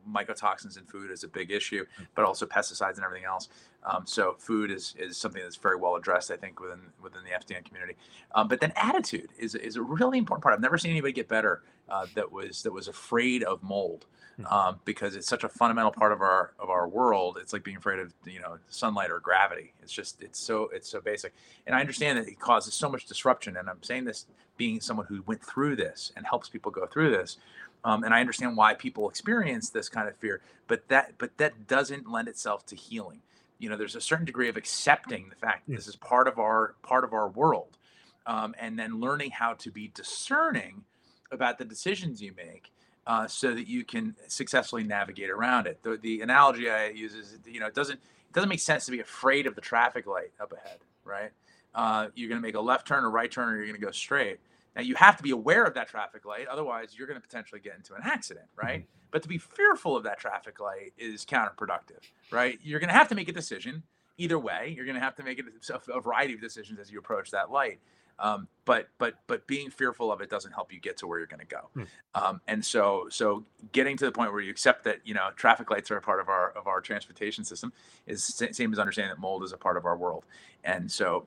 mycotoxins 0.10 0.78
in 0.78 0.86
food 0.86 1.12
is 1.12 1.24
a 1.24 1.28
big 1.28 1.51
issue, 1.51 1.86
mm. 1.86 2.08
but 2.16 2.25
also 2.25 2.46
pesticides 2.46 2.96
and 2.96 3.04
everything 3.04 3.25
else. 3.25 3.50
Um, 3.84 4.04
so 4.06 4.36
food 4.38 4.72
is 4.72 4.94
is 4.98 5.18
something 5.18 5.42
that's 5.42 5.56
very 5.56 5.75
well 5.75 5.96
addressed, 5.96 6.32
I 6.32 6.38
think, 6.38 6.60
within 6.60 6.82
within 7.01 7.22
the 7.24 7.32
FDN 7.32 7.66
community. 7.66 7.96
Um, 8.36 8.48
but 8.48 8.60
then 8.60 8.74
attitude 8.75 9.30
is 9.38 9.56
is 9.56 9.75
a 9.75 9.82
really 9.82 10.18
important 10.18 10.44
part. 10.44 10.54
I've 10.54 10.62
never 10.62 10.78
seen 10.78 10.92
anybody 10.92 11.13
get 11.13 11.28
better 11.28 11.63
uh, 11.90 12.06
that 12.16 12.32
was 12.32 12.63
that 12.63 12.72
was 12.72 12.88
afraid 12.88 13.44
of 13.44 13.63
mold. 13.63 14.06
Hmm. 14.38 14.46
Um, 14.46 14.80
because 14.86 15.16
it's 15.16 15.28
such 15.28 15.44
a 15.44 15.50
fundamental 15.50 15.92
part 15.92 16.12
of 16.12 16.22
our 16.22 16.54
of 16.60 16.70
our 16.70 16.88
world. 16.88 17.38
It's 17.42 17.54
like 17.54 17.64
being 17.64 17.78
afraid 17.78 18.00
of 18.00 18.14
you 18.26 18.40
know 18.40 18.58
sunlight 18.70 19.12
or 19.12 19.20
gravity. 19.20 19.74
It's 19.82 19.92
just 19.92 20.22
it's 20.22 20.40
so 20.40 20.70
it's 20.74 20.88
so 20.90 21.02
basic. 21.02 21.34
And 21.68 21.76
I 21.76 21.82
understand 21.82 22.18
that 22.18 22.28
it 22.28 22.40
causes 22.40 22.74
so 22.74 22.90
much 22.90 23.06
disruption. 23.06 23.58
And 23.58 23.70
I'm 23.70 23.84
saying 23.84 24.06
this 24.06 24.26
being 24.58 24.80
someone 24.80 25.06
who 25.08 25.24
went 25.26 25.44
through 25.44 25.76
this 25.76 26.12
and 26.16 26.26
helps 26.26 26.50
people 26.50 26.72
go 26.72 26.86
through 26.86 27.12
this. 27.12 27.38
Um, 27.84 28.04
and 28.04 28.14
I 28.14 28.20
understand 28.20 28.56
why 28.56 28.76
people 28.76 29.10
experience 29.10 29.70
this 29.70 29.90
kind 29.90 30.08
of 30.08 30.16
fear, 30.18 30.42
but 30.68 30.88
that 30.90 31.14
but 31.18 31.38
that 31.38 31.68
doesn't 31.68 32.10
lend 32.10 32.28
itself 32.28 32.66
to 32.68 32.76
healing. 32.76 33.22
You 33.60 33.70
know, 33.70 33.78
there's 33.78 33.96
a 33.96 34.02
certain 34.02 34.26
degree 34.26 34.50
of 34.50 34.58
accepting 34.58 35.30
the 35.30 35.36
fact 35.36 35.68
that 35.68 35.76
this 35.76 35.88
is 35.88 35.96
part 35.96 36.28
of 36.28 36.40
our 36.40 36.76
part 36.84 37.04
of 37.04 37.14
our 37.14 37.28
world, 37.28 37.78
um, 38.26 38.56
and 38.60 38.78
then 38.78 39.00
learning 39.00 39.32
how 39.32 39.54
to 39.54 39.72
be 39.72 39.92
discerning 39.94 40.84
about 41.32 41.58
the 41.58 41.66
decisions 41.66 42.22
you 42.22 42.34
make 42.36 42.72
uh, 43.12 43.27
so 43.27 43.53
that 43.53 43.68
you 43.68 43.84
can 43.84 44.15
successfully 44.27 44.84
navigate 44.86 45.30
around 45.30 45.68
it. 45.68 45.84
The, 45.84 45.98
the 45.98 46.22
analogy 46.22 46.70
I 46.70 46.88
use 46.88 47.13
is, 47.13 47.38
you 47.46 47.60
know, 47.60 47.68
it 47.68 47.75
doesn't 47.75 47.96
it 47.96 48.34
doesn't 48.34 48.48
make 48.48 48.62
sense 48.62 48.86
to 48.86 48.91
be 48.91 49.01
afraid 49.01 49.48
of 49.48 49.56
the 49.56 49.60
traffic 49.60 50.08
light 50.08 50.32
up 50.39 50.53
ahead, 50.53 50.77
right? 51.03 51.32
Uh, 51.75 52.08
you're 52.15 52.30
going 52.30 52.41
to 52.41 52.46
make 52.48 52.56
a 52.56 52.62
left 52.62 52.88
turn, 52.88 53.03
a 53.03 53.10
right 53.10 53.30
turn, 53.30 53.50
or 53.50 53.58
you're 53.58 53.65
going 53.65 53.80
to 53.80 53.86
go 53.86 53.91
straight. 53.91 54.39
Now 54.77 54.82
you 54.82 54.96
have 54.96 55.18
to 55.18 55.24
be 55.24 55.32
aware 55.32 55.65
of 55.65 55.74
that 55.74 55.89
traffic 55.89 56.24
light, 56.24 56.48
otherwise 56.48 56.96
you're 56.98 57.08
going 57.08 57.20
to 57.20 57.27
potentially 57.27 57.60
get 57.60 57.75
into 57.75 57.94
an 57.96 58.01
accident, 58.06 58.46
right? 58.56 58.80
Mm-hmm. 58.80 59.10
But 59.12 59.24
to 59.24 59.27
be 59.27 59.38
fearful 59.38 59.98
of 59.98 60.03
that 60.03 60.18
traffic 60.18 60.62
light 60.62 60.94
is 60.98 61.25
counterproductive, 61.25 62.03
right? 62.32 62.60
You're 62.63 62.80
going 62.80 62.88
to 62.88 62.96
have 62.96 63.10
to 63.10 63.15
make 63.15 63.27
a 63.27 63.34
decision 63.34 63.84
either 64.18 64.39
way. 64.39 64.74
You're 64.74 64.86
going 64.86 64.96
to 64.96 65.01
have 65.01 65.15
to 65.15 65.24
make 65.24 65.41
a, 65.41 65.94
a 65.94 66.00
variety 66.00 66.34
of 66.34 66.39
decisions 66.39 66.80
as 66.80 66.89
you 66.89 67.00
approach 67.00 67.32
that 67.32 67.51
light. 67.51 67.80
Um, 68.22 68.48
but 68.66 68.88
but 69.00 69.16
but 69.25 69.48
being 69.48 69.72
fearful 69.72 70.12
of 70.12 70.22
it 70.22 70.30
doesn't 70.30 70.51
help 70.51 70.72
you 70.72 70.80
get 70.80 70.96
to 70.98 71.08
where 71.08 71.18
you're 71.18 71.28
going 71.28 71.40
to 71.40 71.46
go. 71.46 71.70
Hmm. 71.74 71.84
Um, 72.13 72.42
and 72.48 72.63
so 72.63 73.08
so 73.10 73.44
getting 73.72 73.98
to 73.98 74.06
the 74.06 74.12
point 74.12 74.32
where 74.32 74.42
you 74.42 74.51
accept 74.51 74.84
that 74.84 75.00
you 75.04 75.16
know 75.16 75.30
traffic 75.36 75.72
lights 75.72 75.90
are 75.90 75.98
a 75.98 76.01
part 76.01 76.20
of 76.20 76.30
our 76.30 76.51
of 76.51 76.68
our 76.68 76.80
transportation 76.80 77.44
system 77.44 77.74
is 78.06 78.24
same 78.24 78.72
as 78.72 78.80
understanding 78.80 79.10
that 79.10 79.20
mold 79.20 79.44
is 79.44 79.51
a 79.51 79.58
part 79.58 79.75
of 79.75 79.86
our 79.86 79.98
world. 79.98 80.25
And 80.63 80.90
so 80.90 81.25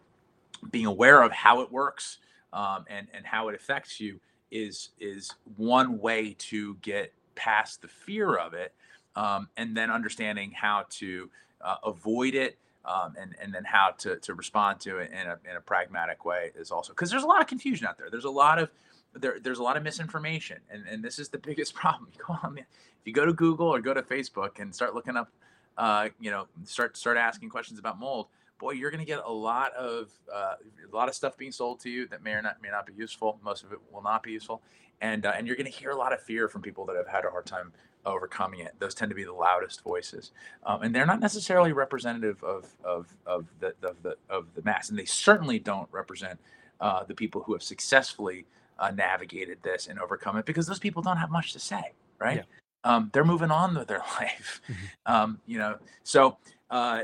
being 0.71 0.87
aware 0.87 1.23
of 1.23 1.33
how 1.33 1.61
it 1.61 1.73
works 1.73 2.19
um, 2.53 2.85
and 2.89 3.09
and 3.13 3.27
how 3.27 3.49
it 3.49 3.57
affects 3.57 3.99
you 3.99 4.21
is 4.53 4.91
is 5.01 5.33
one 5.57 5.99
way 5.99 6.37
to 6.39 6.77
get 6.77 7.13
past 7.35 7.83
the 7.83 7.89
fear 7.89 8.37
of 8.37 8.55
it, 8.55 8.73
um, 9.17 9.49
and 9.57 9.77
then 9.77 9.91
understanding 9.91 10.53
how 10.53 10.85
to 10.91 11.29
uh, 11.61 11.77
avoid 11.85 12.37
it 12.37 12.57
um, 12.85 13.15
and 13.21 13.35
and 13.41 13.55
then 13.55 13.65
how 13.65 13.91
to 13.99 14.17
to 14.17 14.35
respond 14.35 14.81
to 14.81 14.99
it 14.99 15.11
in 15.11 15.27
a 15.27 15.39
in 15.49 15.57
a 15.57 15.61
pragmatic 15.61 16.25
way 16.25 16.51
is 16.55 16.71
also 16.71 16.93
because 16.93 17.11
there's 17.11 17.23
a 17.23 17.27
lot 17.27 17.41
of 17.41 17.47
confusion 17.47 17.87
out 17.87 17.99
there. 17.99 18.11
There's 18.11 18.25
a 18.25 18.31
lot 18.31 18.59
of 18.59 18.71
there, 19.15 19.39
there's 19.41 19.59
a 19.59 19.63
lot 19.63 19.77
of 19.77 19.83
misinformation, 19.83 20.59
and 20.71 20.85
and 20.89 21.03
this 21.03 21.19
is 21.19 21.29
the 21.29 21.39
biggest 21.47 21.75
problem. 21.75 22.11
You 22.13 22.25
go 22.27 22.39
on, 22.43 22.59
if 22.59 22.67
you 23.05 23.13
go 23.13 23.25
to 23.25 23.33
Google 23.33 23.69
or 23.69 23.81
go 23.81 23.95
to 23.95 24.03
Facebook 24.03 24.61
and 24.61 24.75
start 24.75 24.95
looking 24.95 25.17
up, 25.17 25.31
uh, 25.79 26.09
you 26.21 26.31
know, 26.31 26.47
start 26.65 26.97
start 26.97 27.17
asking 27.17 27.49
questions 27.49 27.79
about 27.79 27.99
mold. 27.99 28.29
Boy, 28.59 28.73
you're 28.73 28.91
going 28.91 29.01
to 29.01 29.07
get 29.07 29.21
a 29.25 29.33
lot 29.33 29.75
of 29.75 30.11
uh, 30.33 30.55
a 30.93 30.95
lot 30.95 31.09
of 31.09 31.15
stuff 31.15 31.37
being 31.37 31.53
sold 31.53 31.81
to 31.81 31.91
you 31.91 32.07
that 32.09 32.23
may 32.23 32.33
or 32.33 32.43
not 32.43 32.63
may 32.63 32.71
not 32.71 32.87
be 32.87 32.93
useful. 32.93 33.39
Most 33.43 33.65
of 33.65 33.73
it 33.73 33.79
will 33.93 34.03
not 34.03 34.23
be 34.23 34.33
useful, 34.33 34.63
and 35.01 35.27
uh, 35.27 35.33
and 35.37 35.47
you're 35.47 35.57
going 35.57 35.71
to 35.71 35.77
hear 35.77 35.91
a 35.91 35.97
lot 35.97 36.13
of 36.13 36.21
fear 36.23 36.49
from 36.49 36.63
people 36.63 36.85
that 36.87 36.97
have 36.97 37.09
had 37.09 37.25
a 37.25 37.31
hard 37.31 37.47
time 37.47 37.73
overcoming 38.07 38.61
it. 38.61 38.75
Those 38.79 38.95
tend 38.95 39.11
to 39.11 39.15
be 39.15 39.25
the 39.25 39.33
loudest 39.33 39.83
voices, 39.83 40.33
um, 40.65 40.83
and 40.83 40.95
they're 40.95 41.07
not 41.07 41.21
necessarily 41.21 41.73
representative 41.73 42.43
of 42.43 42.67
of 42.85 43.15
of 43.27 43.47
the 43.61 43.75
of 43.83 44.03
the 44.03 44.17
of 44.29 44.47
the 44.55 44.63
mass, 44.63 44.91
and 44.91 44.99
they 44.99 45.05
certainly 45.05 45.59
don't 45.59 45.89
represent 45.93 46.39
uh, 46.81 47.05
the 47.05 47.15
people 47.15 47.43
who 47.43 47.53
have 47.53 47.63
successfully 47.63 48.47
uh, 48.79 48.91
navigated 48.91 49.59
this 49.63 49.87
and 49.87 49.99
overcome 49.99 50.37
it, 50.37 50.47
because 50.47 50.67
those 50.67 50.79
people 50.79 51.03
don't 51.03 51.17
have 51.17 51.31
much 51.31 51.53
to 51.53 51.59
say, 51.59 51.93
right? 52.19 52.39
Yeah. 52.39 52.43
Um, 52.85 53.11
they're 53.13 53.25
moving 53.25 53.51
on 53.51 53.75
with 53.77 53.89
their 53.89 53.99
life, 54.21 54.61
mm-hmm. 54.69 55.13
um, 55.13 55.41
you 55.47 55.59
know. 55.59 55.77
So 56.03 56.39
uh, 56.71 57.03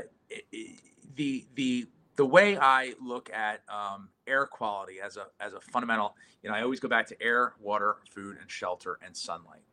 the 1.15 1.45
the 1.55 1.87
the 2.15 2.25
way 2.25 2.57
I 2.57 2.93
look 3.01 3.31
at 3.33 3.61
um, 3.69 4.09
air 4.27 4.45
quality 4.45 4.99
as 5.03 5.17
a 5.17 5.27
as 5.39 5.53
a 5.53 5.59
fundamental, 5.59 6.15
you 6.43 6.49
know, 6.49 6.55
I 6.55 6.61
always 6.61 6.79
go 6.79 6.87
back 6.87 7.07
to 7.07 7.21
air, 7.21 7.53
water, 7.59 7.97
food, 8.09 8.37
and 8.39 8.49
shelter 8.49 8.99
and 9.03 9.15
sunlight 9.15 9.63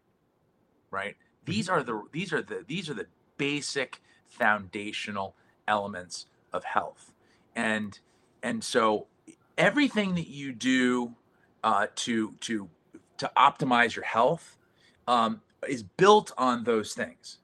right? 0.90 1.16
These 1.44 1.68
mm-hmm. 1.68 1.80
are 1.80 1.82
the 1.82 2.02
these 2.12 2.32
are 2.32 2.42
the 2.42 2.64
these 2.66 2.88
are 2.90 2.94
the 2.94 3.06
basic 3.36 4.00
foundational 4.28 5.34
elements 5.66 6.26
of 6.52 6.64
health, 6.64 7.12
and 7.54 7.98
and 8.42 8.62
so 8.62 9.06
everything 9.56 10.14
that 10.14 10.28
you 10.28 10.52
do 10.52 11.14
uh, 11.64 11.86
to 11.96 12.32
to 12.40 12.68
to 13.18 13.30
optimize 13.36 13.94
your 13.94 14.04
health 14.04 14.56
um, 15.06 15.40
is 15.68 15.82
built 15.82 16.32
on 16.38 16.64
those 16.64 16.94
things, 16.94 17.38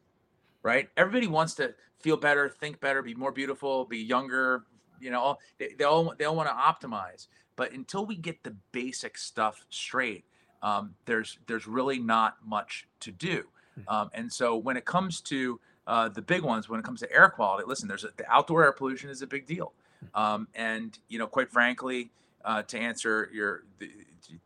right? 0.63 0.89
Everybody 0.97 1.27
wants 1.27 1.55
to 1.55 1.75
feel 1.99 2.17
better, 2.17 2.49
think 2.49 2.81
better, 2.81 3.03
be 3.03 3.15
more 3.15 3.33
beautiful, 3.33 3.85
be 3.85 3.99
younger. 3.99 4.65
You 5.01 5.11
know, 5.11 5.39
they, 5.59 5.75
they 5.77 5.85
all 5.85 6.15
they 6.17 6.25
all 6.25 6.37
want 6.37 6.49
to 6.49 6.55
optimize, 6.89 7.27
but 7.57 7.73
until 7.73 8.07
we 8.07 8.17
get 8.17 8.43
the 8.43 8.55
basic 8.73 9.19
stuff 9.19 9.65
straight, 9.71 10.25
um, 10.65 10.95
there's 11.05 11.39
there's 11.47 11.69
really 11.69 11.99
not 11.99 12.39
much 12.45 12.89
to 13.01 13.13
do. 13.13 13.45
Hmm. 13.75 13.95
Um, 13.95 14.11
and 14.15 14.33
so 14.33 14.57
when 14.57 14.77
it 14.77 14.87
comes 14.87 15.21
to 15.23 15.61
uh, 15.87 16.09
the 16.09 16.23
big 16.23 16.43
ones, 16.43 16.69
when 16.69 16.81
it 16.81 16.87
comes 16.87 17.01
to 17.01 17.13
air 17.13 17.29
quality, 17.29 17.65
listen, 17.69 17.87
there's 17.87 18.03
a, 18.03 18.09
the 18.17 18.29
outdoor 18.29 18.65
air 18.65 18.73
pollution 18.73 19.11
is 19.11 19.21
a 19.21 19.27
big 19.27 19.47
deal. 19.47 19.75
Hmm. 20.01 20.21
Um, 20.21 20.49
and 20.55 20.99
you 21.09 21.19
know, 21.19 21.27
quite 21.27 21.51
frankly, 21.53 22.11
uh, 22.45 22.63
to 22.63 22.79
answer 22.79 23.31
your 23.33 23.65
the, 23.79 23.91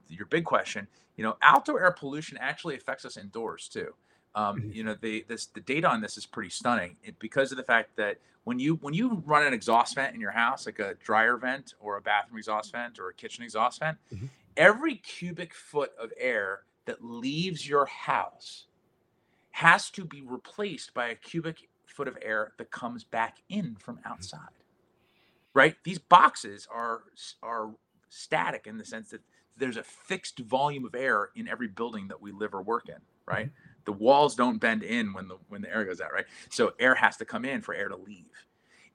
your 0.09 0.27
big 0.27 0.45
question, 0.45 0.89
you 1.17 1.23
know, 1.23 1.37
outdoor 1.41 1.81
air 1.81 1.93
pollution 1.93 2.37
actually 2.39 2.75
affects 2.75 3.05
us 3.05 3.17
indoors 3.17 3.69
too. 3.69 3.95
Um, 4.35 4.61
mm-hmm. 4.61 4.73
you 4.73 4.83
know, 4.83 4.97
the 5.01 5.25
this 5.29 5.47
the 5.47 5.61
data 5.61 5.89
on 5.89 6.01
this 6.01 6.19
is 6.19 6.27
pretty 6.27 6.51
stunning 6.51 6.97
it, 7.05 7.19
because 7.21 7.53
of 7.53 7.59
the 7.59 7.65
fact 7.65 7.95
that 7.97 8.19
when 8.43 8.59
you 8.59 8.75
when 8.77 8.93
you 8.93 9.23
run 9.25 9.47
an 9.47 9.55
exhaust 9.55 9.95
vent 9.95 10.17
in 10.17 10.21
your 10.21 10.33
house, 10.33 10.67
like 10.67 10.81
a 10.81 10.95
dryer 10.95 11.37
vent 11.37 11.75
or 11.79 11.97
a 11.97 12.01
bathroom 12.01 12.39
exhaust 12.39 12.73
vent 12.73 12.99
or 12.99 13.09
a 13.09 13.15
kitchen 13.15 13.45
exhaust 13.45 13.79
vent, 13.79 13.99
mm-hmm 14.13 14.27
every 14.59 14.97
cubic 14.97 15.55
foot 15.55 15.93
of 15.99 16.13
air 16.19 16.65
that 16.85 17.03
leaves 17.03 17.67
your 17.67 17.87
house 17.87 18.67
has 19.53 19.91
to 19.91 20.05
be 20.05 20.23
replaced 20.23 20.93
by 20.93 21.09
a 21.09 21.15
cubic 21.15 21.69
foot 21.87 22.09
of 22.09 22.19
air 22.21 22.53
that 22.59 22.71
comes 22.71 23.05
back 23.05 23.39
in 23.49 23.77
from 23.77 23.97
mm-hmm. 23.97 24.13
outside 24.13 24.41
right 25.55 25.77
these 25.85 25.99
boxes 25.99 26.69
are 26.71 27.05
are 27.43 27.71
static 28.11 28.67
in 28.67 28.77
the 28.77 28.85
sense 28.85 29.11
that 29.11 29.23
there's 29.57 29.79
a 29.79 29.83
fixed 29.83 30.39
volume 30.41 30.85
of 30.85 30.95
air 30.95 31.31
in 31.35 31.49
every 31.49 31.69
building 31.69 32.09
that 32.09 32.21
we 32.21 32.31
live 32.31 32.55
or 32.55 32.63
work 32.63 32.89
in 32.89 33.01
right 33.27 33.47
mm-hmm. 33.47 33.73
the 33.85 33.93
walls 33.93 34.35
don't 34.35 34.59
bend 34.59 34.83
in 34.83 35.13
when 35.13 35.29
the 35.29 35.37
when 35.49 35.63
the 35.63 35.71
air 35.75 35.85
goes 35.85 36.01
out, 36.01 36.13
right? 36.13 36.27
So 36.51 36.73
air 36.79 36.95
has 36.95 37.17
to 37.19 37.25
come 37.25 37.45
in 37.45 37.63
for 37.63 37.75
air 37.75 37.89
to 37.89 37.97
leave. 37.97 38.47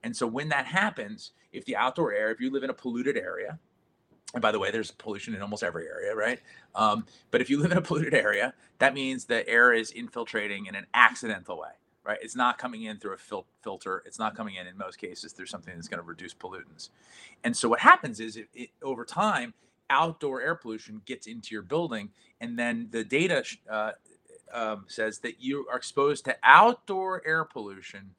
And 0.02 0.14
so 0.16 0.26
when 0.26 0.50
that 0.50 0.66
happens, 0.66 1.32
if 1.52 1.64
the 1.64 1.76
outdoor 1.76 2.12
air, 2.12 2.30
if 2.30 2.40
you 2.40 2.50
live 2.50 2.62
in 2.62 2.70
a 2.70 2.74
polluted 2.74 3.16
area, 3.16 3.58
and 4.34 4.42
by 4.42 4.52
the 4.52 4.58
way, 4.58 4.70
there's 4.70 4.90
pollution 4.90 5.34
in 5.34 5.42
almost 5.42 5.62
every 5.62 5.86
area, 5.86 6.14
right? 6.14 6.40
Um, 6.74 7.06
but 7.30 7.40
if 7.40 7.50
you 7.50 7.60
live 7.60 7.72
in 7.72 7.78
a 7.78 7.82
polluted 7.82 8.14
area, 8.14 8.54
that 8.78 8.94
means 8.94 9.26
the 9.26 9.48
air 9.48 9.72
is 9.72 9.92
infiltrating 9.92 10.66
in 10.66 10.74
an 10.74 10.86
accidental 10.94 11.58
way, 11.60 11.70
right? 12.04 12.18
It's 12.22 12.36
not 12.36 12.58
coming 12.58 12.84
in 12.84 12.98
through 12.98 13.14
a 13.14 13.18
fil- 13.18 13.46
filter. 13.62 14.02
It's 14.06 14.18
not 14.18 14.36
coming 14.36 14.56
in 14.56 14.66
in 14.66 14.76
most 14.76 14.98
cases 14.98 15.32
through 15.32 15.46
something 15.46 15.74
that's 15.74 15.88
going 15.88 16.00
to 16.00 16.06
reduce 16.06 16.34
pollutants. 16.34 16.90
And 17.44 17.56
so 17.56 17.68
what 17.68 17.80
happens 17.80 18.20
is, 18.20 18.36
it, 18.36 18.48
it, 18.54 18.70
over 18.82 19.04
time, 19.04 19.54
outdoor 19.90 20.42
air 20.42 20.56
pollution 20.56 21.02
gets 21.06 21.26
into 21.26 21.54
your 21.54 21.62
building, 21.62 22.10
and 22.40 22.58
then 22.58 22.88
the 22.90 23.04
data 23.04 23.44
uh, 23.70 23.92
um, 24.52 24.84
says 24.88 25.20
that 25.20 25.40
you 25.40 25.66
are 25.70 25.76
exposed 25.76 26.24
to 26.26 26.36
outdoor 26.42 27.22
air 27.26 27.44
pollution 27.44 28.12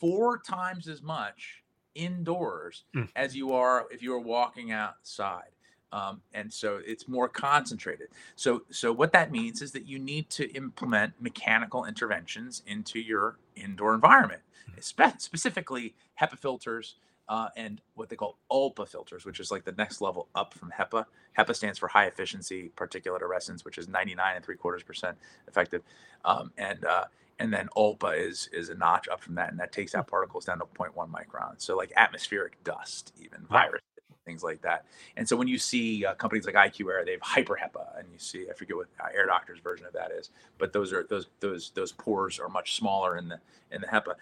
four 0.00 0.38
times 0.38 0.88
as 0.88 1.02
much 1.02 1.59
indoors 1.94 2.84
mm. 2.94 3.08
as 3.16 3.36
you 3.36 3.52
are 3.52 3.86
if 3.90 4.02
you 4.02 4.14
are 4.14 4.20
walking 4.20 4.72
outside. 4.72 5.50
Um, 5.92 6.20
and 6.32 6.52
so 6.52 6.80
it's 6.86 7.08
more 7.08 7.28
concentrated. 7.28 8.08
So, 8.36 8.62
so 8.70 8.92
what 8.92 9.12
that 9.12 9.32
means 9.32 9.60
is 9.60 9.72
that 9.72 9.88
you 9.88 9.98
need 9.98 10.30
to 10.30 10.48
implement 10.52 11.14
mechanical 11.20 11.84
interventions 11.84 12.62
into 12.64 13.00
your 13.00 13.38
indoor 13.56 13.94
environment, 13.94 14.42
hmm. 14.66 14.80
Spe- 14.80 15.18
specifically 15.18 15.94
HEPA 16.20 16.38
filters 16.38 16.94
uh, 17.28 17.48
and 17.56 17.80
what 17.94 18.08
they 18.08 18.16
call 18.16 18.36
ULPA 18.50 18.88
filters, 18.88 19.24
which 19.24 19.38
is 19.40 19.50
like 19.50 19.64
the 19.64 19.72
next 19.72 20.00
level 20.00 20.28
up 20.34 20.52
from 20.52 20.72
HEPA. 20.76 21.06
HEPA 21.38 21.54
stands 21.54 21.78
for 21.78 21.88
high 21.88 22.06
efficiency 22.06 22.72
particulate 22.76 23.22
arrestants, 23.22 23.64
which 23.64 23.78
is 23.78 23.88
99 23.88 24.36
and 24.36 24.44
three 24.44 24.56
quarters 24.56 24.82
percent 24.82 25.16
effective, 25.46 25.82
um, 26.24 26.50
and 26.58 26.84
uh, 26.84 27.04
and 27.40 27.52
then 27.52 27.68
ULPA 27.76 28.18
is 28.28 28.50
is 28.52 28.70
a 28.70 28.76
notch 28.76 29.08
up 29.08 29.22
from 29.22 29.36
that, 29.36 29.50
and 29.50 29.60
that 29.60 29.72
takes 29.72 29.96
out 29.96 30.08
particles 30.08 30.46
down 30.46 30.60
to 30.60 30.66
0.1 30.66 30.94
microns. 31.10 31.62
So 31.62 31.76
like 31.76 31.92
atmospheric 31.96 32.62
dust, 32.64 33.14
even 33.20 33.42
virus, 33.50 33.82
things 34.26 34.44
like 34.44 34.62
that. 34.62 34.86
And 35.16 35.28
so 35.28 35.36
when 35.36 35.48
you 35.48 35.58
see 35.58 36.06
uh, 36.06 36.14
companies 36.14 36.46
like 36.46 36.56
IQ 36.56 36.92
Air, 36.92 37.04
they 37.04 37.12
have 37.12 37.22
hyper 37.22 37.58
HEPA, 37.62 38.00
and 38.00 38.08
you 38.12 38.20
see 38.20 38.46
I 38.50 38.54
forget 38.54 38.76
what 38.76 38.88
uh, 39.00 39.08
Air 39.14 39.26
Doctor's 39.26 39.60
version 39.60 39.86
of 39.86 39.94
that 39.94 40.12
is, 40.12 40.30
but 40.58 40.72
those 40.72 40.92
are 40.92 41.06
those 41.10 41.28
those 41.40 41.72
those 41.74 41.92
pores 41.92 42.40
are 42.40 42.50
much 42.50 42.76
smaller 42.76 43.18
in 43.18 43.28
the 43.28 43.40
in 43.72 43.82
the 43.82 43.88
HEPA. 43.88 44.14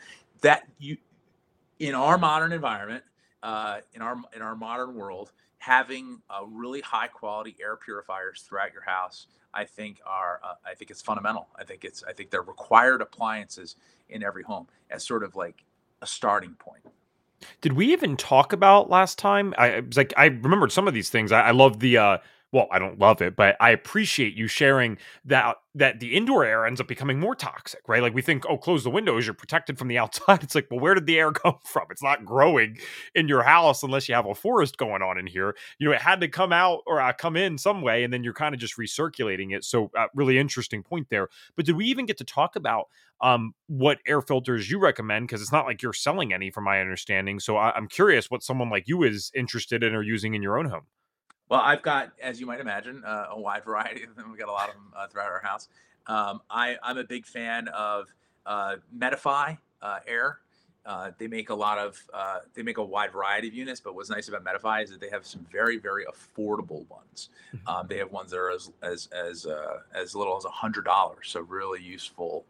That 0.42 0.68
you 0.78 0.98
in 1.80 1.94
our 1.94 2.18
modern 2.18 2.52
environment, 2.52 3.04
uh, 3.44 3.78
in 3.94 4.02
our 4.02 4.16
in 4.34 4.42
our 4.42 4.56
modern 4.56 4.96
world, 4.96 5.32
having 5.58 6.22
a 6.30 6.46
really 6.46 6.80
high 6.80 7.08
quality 7.08 7.56
air 7.60 7.76
purifiers 7.76 8.42
throughout 8.42 8.72
your 8.72 8.82
house 8.82 9.26
I 9.54 9.64
think 9.64 10.00
are 10.06 10.40
uh, 10.42 10.54
I 10.64 10.74
think 10.74 10.90
it's 10.90 11.02
fundamental. 11.02 11.48
I 11.56 11.64
think 11.64 11.84
it's 11.84 12.04
I 12.04 12.12
think 12.12 12.30
they're 12.30 12.42
required 12.42 13.02
appliances 13.02 13.76
in 14.08 14.22
every 14.22 14.42
home 14.42 14.68
as 14.90 15.04
sort 15.04 15.22
of 15.22 15.36
like 15.36 15.64
a 16.02 16.06
starting 16.06 16.54
point. 16.54 16.82
Did 17.60 17.72
we 17.72 17.92
even 17.92 18.16
talk 18.16 18.52
about 18.52 18.90
last 18.90 19.18
time? 19.18 19.54
I 19.58 19.80
was 19.80 19.96
like 19.96 20.12
I 20.16 20.26
remembered 20.26 20.72
some 20.72 20.86
of 20.86 20.94
these 20.94 21.10
things. 21.10 21.32
I, 21.32 21.40
I 21.40 21.50
love 21.52 21.80
the 21.80 21.98
uh 21.98 22.18
well, 22.52 22.67
I 22.73 22.78
don't 22.78 22.99
love 22.99 23.21
it, 23.21 23.37
but 23.37 23.57
I 23.61 23.71
appreciate 23.71 24.35
you 24.35 24.49
sharing 24.49 24.97
that 25.26 25.57
that 25.75 26.00
the 26.00 26.14
indoor 26.17 26.45
air 26.45 26.67
ends 26.67 26.81
up 26.81 26.88
becoming 26.88 27.21
more 27.21 27.35
toxic, 27.35 27.81
right? 27.87 28.02
Like 28.02 28.14
we 28.14 28.23
think, 28.23 28.45
oh, 28.49 28.57
close 28.57 28.83
the 28.83 28.90
windows, 28.90 29.26
you're 29.26 29.35
protected 29.35 29.78
from 29.78 29.88
the 29.88 29.99
outside. 29.99 30.43
It's 30.43 30.55
like, 30.55 30.67
well, 30.71 30.81
where 30.81 30.95
did 30.95 31.07
the 31.07 31.19
air 31.19 31.31
come 31.33 31.59
from? 31.64 31.87
It's 31.90 32.02
not 32.02 32.25
growing 32.25 32.78
in 33.14 33.28
your 33.28 33.43
house 33.43 33.83
unless 33.83 34.09
you 34.09 34.14
have 34.14 34.26
a 34.26 34.35
forest 34.35 34.78
going 34.78 35.02
on 35.02 35.19
in 35.19 35.26
here. 35.26 35.55
You 35.78 35.88
know, 35.88 35.95
it 35.95 36.00
had 36.00 36.21
to 36.23 36.28
come 36.28 36.52
out 36.52 36.81
or 36.87 37.00
uh, 37.00 37.12
come 37.12 37.37
in 37.37 37.59
some 37.59 37.83
way, 37.83 38.02
and 38.02 38.12
then 38.12 38.25
you're 38.25 38.33
kind 38.35 38.55
of 38.55 38.61
just 38.61 38.76
recirculating 38.78 39.55
it. 39.55 39.64
So, 39.64 39.90
uh, 39.97 40.07
really 40.14 40.38
interesting 40.38 40.83
point 40.83 41.09
there. 41.11 41.28
But 41.55 41.67
did 41.67 41.76
we 41.76 41.85
even 41.87 42.07
get 42.07 42.17
to 42.19 42.25
talk 42.25 42.57
about 42.57 42.87
um, 43.21 43.52
what 43.67 43.99
air 44.07 44.21
filters 44.23 44.71
you 44.71 44.78
recommend? 44.78 45.26
Because 45.26 45.43
it's 45.43 45.52
not 45.52 45.67
like 45.67 45.83
you're 45.83 45.93
selling 45.93 46.33
any, 46.33 46.50
from 46.50 46.64
my 46.64 46.81
understanding. 46.81 47.40
So, 47.40 47.57
I- 47.57 47.73
I'm 47.75 47.88
curious 47.88 48.31
what 48.31 48.43
someone 48.43 48.71
like 48.71 48.88
you 48.88 49.02
is 49.02 49.31
interested 49.35 49.83
in 49.83 49.95
or 49.95 50.02
using 50.02 50.35
in 50.35 50.43
your 50.43 50.59
own 50.59 50.67
home. 50.71 50.87
Well, 51.49 51.61
I've 51.61 51.83
got, 51.83 52.12
as 52.23 52.40
you 52.40 52.47
might 52.47 52.61
imagine, 52.61 53.02
uh, 53.04 53.28
a 53.30 53.41
wide 53.41 53.65
variety 53.67 54.04
of 54.04 54.17
them. 54.17 54.30
We've 54.30 54.39
got 54.39 54.49
a 54.49 54.52
lot 54.52 54.69
of 54.69 54.75
them 54.75 54.93
uh, 54.97 55.06
throughout 55.08 55.30
our 55.30 55.41
house. 55.41 55.69
Um, 56.06 56.41
I, 56.50 56.76
am 56.82 56.99
a 56.99 57.04
big 57.04 57.26
fan 57.26 57.69
of 57.69 58.08
uh, 58.47 58.76
Medify 58.97 59.58
uh, 59.82 59.99
Air. 60.06 60.39
Uh, 60.87 61.11
they 61.19 61.26
make 61.26 61.50
a 61.50 61.54
lot 61.54 61.76
of, 61.76 62.02
uh, 62.15 62.39
they 62.54 62.63
make 62.63 62.78
a 62.78 62.84
wide 62.84 63.13
variety 63.13 63.47
of 63.47 63.52
units. 63.52 63.78
But 63.78 63.95
what's 63.95 64.08
nice 64.08 64.28
about 64.28 64.43
Medify 64.43 64.82
is 64.82 64.91
that 64.91 65.00
they 65.00 65.11
have 65.11 65.26
some 65.26 65.47
very, 65.52 65.76
very 65.76 66.06
affordable 66.06 66.89
ones. 66.89 67.28
Mm-hmm. 67.54 67.69
Um, 67.69 67.87
they 67.89 67.99
have 67.99 68.11
ones 68.11 68.30
that 68.30 68.39
are 68.39 68.50
as 68.50 68.71
as 68.82 69.08
as 69.13 69.47
as 69.95 70.15
little 70.15 70.39
as 70.39 70.47
a 70.47 70.50
hundred 70.50 70.87
dollars, 70.87 71.28
so 71.28 71.41
really 71.41 71.82
useful 71.82 72.47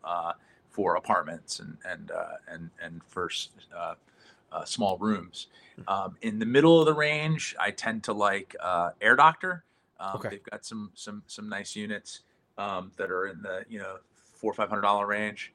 for 0.70 0.94
apartments 0.94 1.58
and 1.58 1.78
and 1.84 2.12
and 2.46 2.70
and 2.80 3.02
for 3.08 3.28
uh, 4.52 4.64
small 4.64 4.98
rooms. 4.98 5.48
Hmm. 5.76 5.82
Um, 5.88 6.16
in 6.22 6.38
the 6.38 6.46
middle 6.46 6.80
of 6.80 6.86
the 6.86 6.94
range, 6.94 7.54
I 7.58 7.70
tend 7.70 8.04
to 8.04 8.12
like 8.12 8.54
uh, 8.60 8.90
Air 9.00 9.16
Doctor. 9.16 9.64
Um, 10.00 10.16
okay. 10.16 10.28
They've 10.30 10.42
got 10.44 10.64
some 10.64 10.90
some 10.94 11.22
some 11.26 11.48
nice 11.48 11.74
units 11.74 12.20
um, 12.56 12.92
that 12.96 13.10
are 13.10 13.26
in 13.26 13.42
the 13.42 13.64
you 13.68 13.78
know 13.78 13.96
four 14.34 14.50
or 14.50 14.54
five 14.54 14.68
hundred 14.68 14.82
dollar 14.82 15.06
range. 15.06 15.52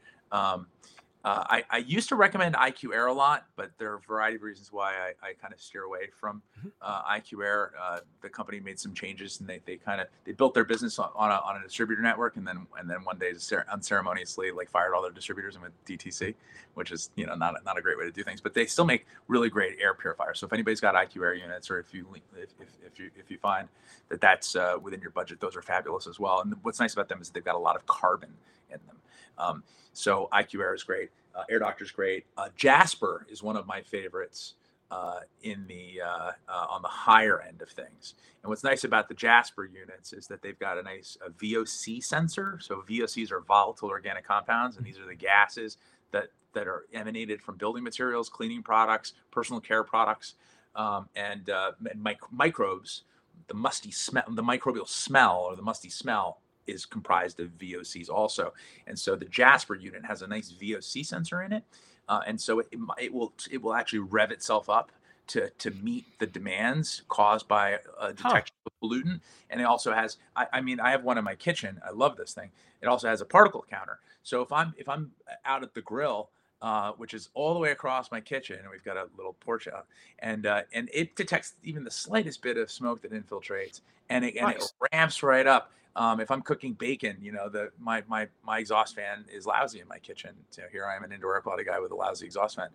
Uh, 1.24 1.42
I, 1.50 1.64
I 1.70 1.78
used 1.78 2.10
to 2.10 2.16
recommend 2.18 2.56
IQ 2.56 2.94
Air 2.94 3.08
a 3.08 3.14
lot, 3.14 3.46
but 3.56 3.72
there 3.78 3.92
are 3.94 3.96
a 3.96 4.02
variety 4.02 4.36
of 4.36 4.44
reasons 4.44 4.74
why 4.74 4.92
I, 4.92 5.30
I 5.30 5.34
kind 5.42 5.54
of 5.54 5.62
steer 5.62 5.84
away 5.84 6.10
from 6.20 6.42
mm-hmm. 6.60 6.68
uh, 6.82 7.04
IQ 7.04 7.46
Air. 7.46 7.72
Uh, 7.82 8.00
the 8.22 8.28
company 8.28 8.60
made 8.60 8.78
some 8.78 8.94
changes, 8.94 9.40
and 9.40 9.48
they, 9.48 9.62
they 9.66 9.78
kind 9.78 10.02
of 10.02 10.08
they 10.26 10.34
built 10.34 10.54
their 10.54 10.66
business 10.66 11.00
on, 11.00 11.10
on, 11.16 11.32
a, 11.32 11.36
on 11.36 11.56
a 11.56 11.64
distributor 11.64 12.02
network, 12.02 12.36
and 12.36 12.46
then 12.46 12.68
and 12.78 12.90
then 12.90 13.06
one 13.06 13.18
day 13.18 13.32
unceremoniously 13.72 14.52
like 14.52 14.70
fired 14.70 14.94
all 14.94 15.02
their 15.02 15.12
distributors 15.12 15.56
and 15.56 15.62
went 15.62 15.86
DTC, 15.86 16.36
which 16.74 16.92
is 16.92 17.10
you 17.16 17.26
know 17.26 17.36
not 17.36 17.56
not 17.64 17.78
a 17.78 17.82
great 17.82 17.98
way 17.98 18.04
to 18.04 18.12
do 18.12 18.24
things. 18.24 18.42
But 18.42 18.54
they 18.54 18.66
still 18.66 18.86
make 18.86 19.06
really 19.30 19.50
great 19.50 19.78
air 19.82 19.94
purifiers. 19.94 20.40
So 20.40 20.46
if 20.46 20.52
anybody's 20.52 20.82
got 20.82 20.94
IQ 20.94 21.24
Air 21.24 21.36
units, 21.36 21.72
or 21.72 21.80
if 21.80 21.94
you 21.94 22.06
if, 22.36 22.50
if, 22.60 22.68
if 22.86 23.00
you 23.00 23.10
if 23.16 23.32
you 23.32 23.38
find 23.38 23.70
that 24.10 24.20
that's 24.20 24.58
uh, 24.58 24.76
within 24.82 25.00
your 25.00 25.12
budget, 25.12 25.40
those 25.40 25.56
are 25.56 25.62
fabulous 25.62 26.06
as 26.06 26.20
well. 26.20 26.42
And 26.42 26.54
what's 26.64 26.82
nice 26.82 26.92
about 26.92 27.08
them 27.08 27.22
is 27.22 27.30
they've 27.30 27.46
got 27.46 27.56
a 27.56 27.60
lot 27.60 27.78
of 27.78 27.86
carbon 27.86 28.34
in 28.74 28.80
them. 28.88 28.98
Um, 29.38 29.64
so 29.94 30.28
IQ 30.34 30.62
Air 30.62 30.74
is 30.74 30.84
great. 30.84 31.10
Uh, 31.36 31.44
Air 31.50 31.60
Doctor 31.60 31.84
is 31.84 31.92
great. 31.92 32.26
Uh, 32.38 32.50
Jaspr 32.58 33.30
is 33.30 33.42
one 33.42 33.56
of 33.56 33.66
my 33.66 33.82
favorites 33.82 34.56
uh, 34.92 35.22
in 35.42 35.66
the 35.68 36.02
uh, 36.06 36.32
uh, 36.48 36.68
on 36.70 36.82
the 36.82 36.88
higher 36.88 37.42
end 37.42 37.62
of 37.62 37.70
things. 37.70 38.14
And 38.44 38.50
what's 38.50 38.64
nice 38.64 38.84
about 38.84 39.08
the 39.08 39.16
Jaspr 39.16 39.72
units 39.72 40.14
is 40.14 40.28
that 40.28 40.42
they've 40.42 40.60
got 40.60 40.78
a 40.78 40.84
nice 40.84 41.18
a 41.26 41.32
VOC 41.32 42.04
sensor. 42.04 42.60
So 42.62 42.84
VOCs 42.88 43.32
are 43.32 43.40
volatile 43.42 43.90
organic 43.90 44.28
compounds, 44.28 44.78
and 44.78 44.86
these 44.86 45.00
are 45.00 45.08
the 45.08 45.16
gases 45.16 45.78
that 46.12 46.28
that 46.54 46.68
are 46.68 46.86
emanated 46.94 47.42
from 47.42 47.58
building 47.58 47.84
materials, 47.84 48.30
cleaning 48.30 48.62
products, 48.62 49.14
personal 49.32 49.60
care 49.60 49.84
products, 49.84 50.36
um, 50.76 51.10
and, 51.16 51.50
and 51.50 52.04
mic- 52.04 52.32
microbes. 52.32 53.04
The 53.48 53.56
musty 53.56 53.92
smell, 53.92 54.24
the 54.30 54.44
microbial 54.44 54.88
smell, 54.88 55.48
or 55.50 55.56
the 55.56 55.64
musty 55.64 55.90
smell 55.90 56.38
is 56.68 56.86
comprised 56.86 57.40
of 57.40 57.50
VOCs 57.58 58.10
also. 58.10 58.54
And 58.88 58.98
so 58.98 59.16
the 59.16 59.26
Jaspr 59.26 59.82
unit 59.82 60.06
has 60.06 60.22
a 60.22 60.28
nice 60.28 60.52
VOC 60.52 61.06
sensor 61.06 61.42
in 61.42 61.54
it. 61.54 61.64
Uh, 62.10 62.22
and 62.28 62.40
so 62.40 62.60
it, 62.60 62.68
it 63.00 63.14
will 63.14 63.34
it 63.52 63.62
will 63.62 63.74
actually 63.74 64.00
rev 64.00 64.32
itself 64.32 64.70
up 64.70 64.92
to 65.28 65.50
to 65.58 65.72
meet 65.72 66.06
the 66.20 66.28
demands 66.28 67.04
caused 67.08 67.48
by 67.48 67.80
a 68.00 68.14
detection 68.14 68.56
huh. 68.66 68.70
of 68.70 68.90
pollutant. 68.90 69.22
And 69.50 69.62
it 69.62 69.66
also 69.66 69.94
has 69.94 70.18
I, 70.36 70.48
I, 70.54 70.62
mean 70.62 70.80
I 70.80 70.92
have 70.92 71.04
one 71.04 71.18
in 71.18 71.24
my 71.24 71.36
kitchen. 71.36 71.80
I 71.86 71.92
love 71.92 72.18
this 72.18 72.34
thing. 72.34 72.52
It 72.82 72.88
also 72.88 73.08
has 73.08 73.22
a 73.22 73.26
particle 73.26 73.66
counter. 73.70 74.00
So 74.24 74.42
if 74.42 74.52
I'm 74.52 74.74
if 74.78 74.90
I'm 74.90 75.12
out 75.46 75.64
at 75.64 75.74
the 75.74 75.82
grill. 75.82 76.30
Uh, 76.62 76.94
which 76.94 77.14
is 77.14 77.28
all 77.34 77.54
the 77.54 77.60
way 77.60 77.72
across 77.72 78.10
my 78.10 78.22
kitchen, 78.22 78.58
and 78.58 78.70
we've 78.72 78.86
got 78.86 78.96
a 78.96 79.10
little 79.18 79.34
porch 79.42 79.68
out, 79.68 79.86
and 80.20 80.46
uh, 80.46 80.62
and 80.72 80.90
it 80.94 81.14
detects 81.14 81.56
even 81.62 81.84
the 81.84 81.92
slightest 81.92 82.42
bit 82.42 82.56
of 82.56 82.72
smoke 82.72 83.02
that 83.02 83.12
infiltrates, 83.12 83.82
and 84.10 84.24
it, 84.24 84.38
and 84.38 84.50
it 84.52 84.64
ramps 84.94 85.22
right 85.22 85.46
up. 85.46 85.74
Um, 85.96 86.20
if 86.20 86.32
I'm 86.32 86.42
cooking 86.42 86.74
bacon, 86.74 87.18
you 87.22 87.32
know, 87.32 87.50
the 87.50 87.70
my 87.80 88.04
my 88.08 88.28
my 88.44 88.60
exhaust 88.60 88.96
fan 88.96 89.26
is 89.32 89.46
lousy 89.46 89.80
in 89.80 89.88
my 89.88 90.00
kitchen. 90.00 90.32
So 90.50 90.64
here 90.72 90.86
I 90.86 90.96
am, 90.96 91.04
an 91.04 91.12
indoor 91.12 91.36
air 91.36 91.42
quality 91.42 91.64
guy 91.64 91.80
with 91.80 91.92
a 91.92 91.96
lousy 91.96 92.26
exhaust 92.26 92.56
fan, 92.56 92.70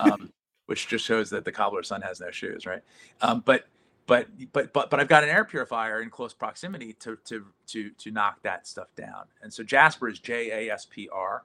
um, 0.00 0.32
which 0.66 0.88
just 0.88 1.04
shows 1.04 1.30
that 1.30 1.44
the 1.44 1.52
cobbler's 1.52 1.88
son 1.88 2.02
has 2.02 2.20
no 2.20 2.30
shoes, 2.30 2.66
right? 2.66 2.82
Um, 3.20 3.42
but 3.44 3.66
but 4.06 4.28
but 4.52 4.72
but 4.72 4.90
but 4.90 5.00
I've 5.00 5.08
got 5.08 5.22
an 5.22 5.30
air 5.30 5.44
purifier 5.44 6.02
in 6.02 6.10
close 6.10 6.34
proximity 6.34 6.94
to 6.94 7.16
to 7.26 7.46
to 7.68 7.90
to 7.90 8.10
knock 8.10 8.42
that 8.42 8.66
stuff 8.66 8.88
down. 8.96 9.24
And 9.42 9.52
so 9.52 9.62
Jaspr 9.62 10.10
is 10.10 10.18
J 10.18 10.68
A 10.68 10.72
S 10.72 10.86
P 10.88 11.08
R. 11.12 11.44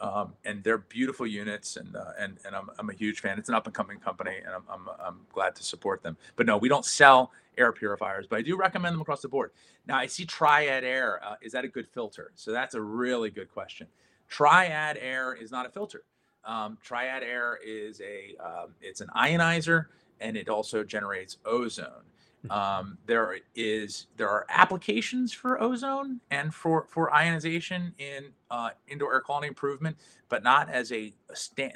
Um, 0.00 0.34
and 0.44 0.62
they're 0.62 0.78
beautiful 0.78 1.26
units, 1.26 1.76
and 1.76 1.96
uh, 1.96 2.12
and 2.20 2.38
and 2.46 2.54
I'm, 2.54 2.70
I'm 2.78 2.88
a 2.88 2.92
huge 2.92 3.18
fan. 3.18 3.36
It's 3.36 3.48
an 3.48 3.56
up 3.56 3.66
and 3.66 3.74
coming 3.74 3.98
company, 3.98 4.36
and 4.44 4.54
I'm, 4.54 4.62
I'm 4.70 4.88
I'm 5.04 5.20
glad 5.32 5.56
to 5.56 5.64
support 5.64 6.04
them. 6.04 6.16
But 6.36 6.46
no, 6.46 6.56
we 6.56 6.68
don't 6.68 6.84
sell 6.84 7.32
air 7.58 7.72
purifiers, 7.72 8.26
but 8.28 8.38
I 8.38 8.42
do 8.42 8.56
recommend 8.56 8.94
them 8.94 9.00
across 9.00 9.20
the 9.20 9.28
board. 9.28 9.50
Now 9.86 9.98
I 9.98 10.06
see 10.06 10.24
Triad 10.24 10.84
Air. 10.84 11.20
Uh, 11.24 11.34
is 11.42 11.52
that 11.52 11.64
a 11.64 11.68
good 11.68 11.88
filter? 11.88 12.32
So 12.34 12.52
that's 12.52 12.74
a 12.74 12.80
really 12.80 13.30
good 13.30 13.50
question. 13.52 13.86
Triad 14.28 14.98
Air 15.00 15.34
is 15.34 15.50
not 15.50 15.66
a 15.66 15.70
filter. 15.70 16.04
Um, 16.44 16.78
Triad 16.82 17.22
Air 17.22 17.58
is 17.64 18.00
a 18.00 18.36
um, 18.42 18.74
it's 18.80 19.00
an 19.00 19.08
ionizer, 19.16 19.86
and 20.20 20.36
it 20.36 20.48
also 20.48 20.84
generates 20.84 21.38
ozone. 21.44 22.04
Um, 22.50 22.98
there 23.06 23.36
is 23.54 24.06
there 24.16 24.28
are 24.28 24.46
applications 24.48 25.32
for 25.32 25.60
ozone 25.60 26.20
and 26.30 26.54
for 26.54 26.86
for 26.88 27.12
ionization 27.12 27.92
in 27.98 28.26
uh, 28.50 28.70
indoor 28.86 29.12
air 29.12 29.20
quality 29.20 29.48
improvement, 29.48 29.96
but 30.28 30.42
not 30.42 30.70
as 30.70 30.92
a, 30.92 31.12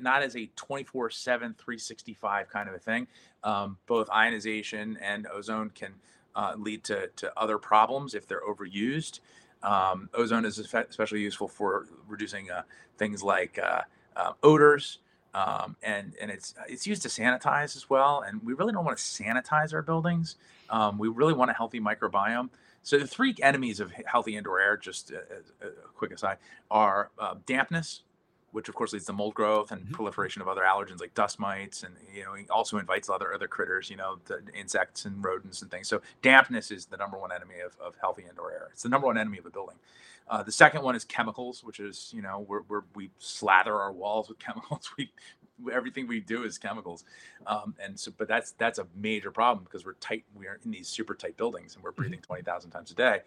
not 0.00 0.22
as 0.22 0.36
a 0.36 0.50
24/7 0.56 1.56
365 1.56 2.48
kind 2.48 2.68
of 2.68 2.74
a 2.74 2.78
thing. 2.78 3.06
Um, 3.42 3.76
both 3.86 4.08
ionization 4.10 4.96
and 5.02 5.26
ozone 5.26 5.70
can 5.70 5.94
uh, 6.34 6.54
lead 6.56 6.84
to 6.84 7.08
to 7.16 7.32
other 7.36 7.58
problems 7.58 8.14
if 8.14 8.26
they're 8.26 8.46
overused. 8.46 9.20
Um, 9.62 10.08
ozone 10.14 10.44
is 10.44 10.58
especially 10.58 11.20
useful 11.20 11.48
for 11.48 11.86
reducing 12.08 12.50
uh, 12.50 12.62
things 12.98 13.22
like 13.22 13.58
uh, 13.58 13.82
uh, 14.16 14.32
odors, 14.42 14.98
um, 15.34 15.76
and 15.82 16.14
and 16.20 16.30
it's 16.30 16.54
it's 16.68 16.86
used 16.86 17.02
to 17.02 17.08
sanitize 17.08 17.76
as 17.76 17.88
well. 17.88 18.22
And 18.26 18.42
we 18.42 18.52
really 18.52 18.72
don't 18.72 18.84
want 18.84 18.98
to 18.98 19.02
sanitize 19.02 19.72
our 19.72 19.82
buildings. 19.82 20.36
Um, 20.70 20.98
we 20.98 21.08
really 21.08 21.34
want 21.34 21.50
a 21.50 21.54
healthy 21.54 21.80
microbiome. 21.80 22.50
So 22.82 22.98
the 22.98 23.06
three 23.06 23.34
enemies 23.42 23.78
of 23.80 23.92
healthy 24.06 24.36
indoor 24.36 24.60
air, 24.60 24.76
just 24.76 25.10
a, 25.12 25.16
a 25.64 25.70
quick 25.94 26.12
aside, 26.12 26.38
are 26.68 27.10
uh, 27.16 27.36
dampness, 27.46 28.02
which 28.50 28.68
of 28.68 28.74
course 28.74 28.92
leads 28.92 29.06
to 29.06 29.12
mold 29.12 29.34
growth 29.34 29.70
and 29.70 29.82
mm-hmm. 29.82 29.94
proliferation 29.94 30.42
of 30.42 30.48
other 30.48 30.62
allergens 30.62 31.00
like 31.00 31.14
dust 31.14 31.38
mites, 31.38 31.84
and 31.84 31.94
you 32.12 32.24
know 32.24 32.34
also 32.50 32.78
invites 32.78 33.08
other 33.08 33.32
other 33.32 33.48
critters, 33.48 33.88
you 33.88 33.96
know, 33.96 34.18
the 34.26 34.42
insects 34.54 35.04
and 35.04 35.24
rodents 35.24 35.62
and 35.62 35.70
things. 35.70 35.88
So 35.88 36.02
dampness 36.22 36.70
is 36.70 36.86
the 36.86 36.96
number 36.96 37.18
one 37.18 37.32
enemy 37.32 37.60
of, 37.64 37.76
of 37.80 37.94
healthy 38.00 38.24
indoor 38.28 38.52
air. 38.52 38.68
It's 38.72 38.82
the 38.82 38.88
number 38.88 39.06
one 39.06 39.16
enemy 39.16 39.38
of 39.38 39.46
a 39.46 39.50
building. 39.50 39.76
Uh, 40.32 40.42
the 40.42 40.50
second 40.50 40.82
one 40.82 40.96
is 40.96 41.04
chemicals, 41.04 41.62
which 41.62 41.78
is 41.78 42.10
you 42.14 42.22
know 42.22 42.46
we're, 42.48 42.62
we're 42.62 42.84
we 42.94 43.10
slather 43.18 43.78
our 43.78 43.92
walls 43.92 44.30
with 44.30 44.38
chemicals. 44.46 44.90
We 44.96 45.12
everything 45.70 46.08
we 46.08 46.20
do 46.20 46.44
is 46.44 46.56
chemicals, 46.56 47.04
um, 47.46 47.74
and 47.78 48.00
so 48.00 48.10
but 48.16 48.28
that's 48.28 48.52
that's 48.52 48.78
a 48.78 48.86
major 48.96 49.30
problem 49.30 49.62
because 49.62 49.84
we're 49.84 49.92
tight. 49.94 50.24
We 50.34 50.46
are 50.46 50.58
in 50.64 50.70
these 50.70 50.88
super 50.88 51.14
tight 51.14 51.36
buildings 51.36 51.74
and 51.74 51.84
we're 51.84 51.92
breathing 51.92 52.18
mm-hmm. 52.20 52.26
twenty 52.26 52.42
thousand 52.44 52.70
times 52.70 52.90
a 52.92 52.94
day, 52.94 53.20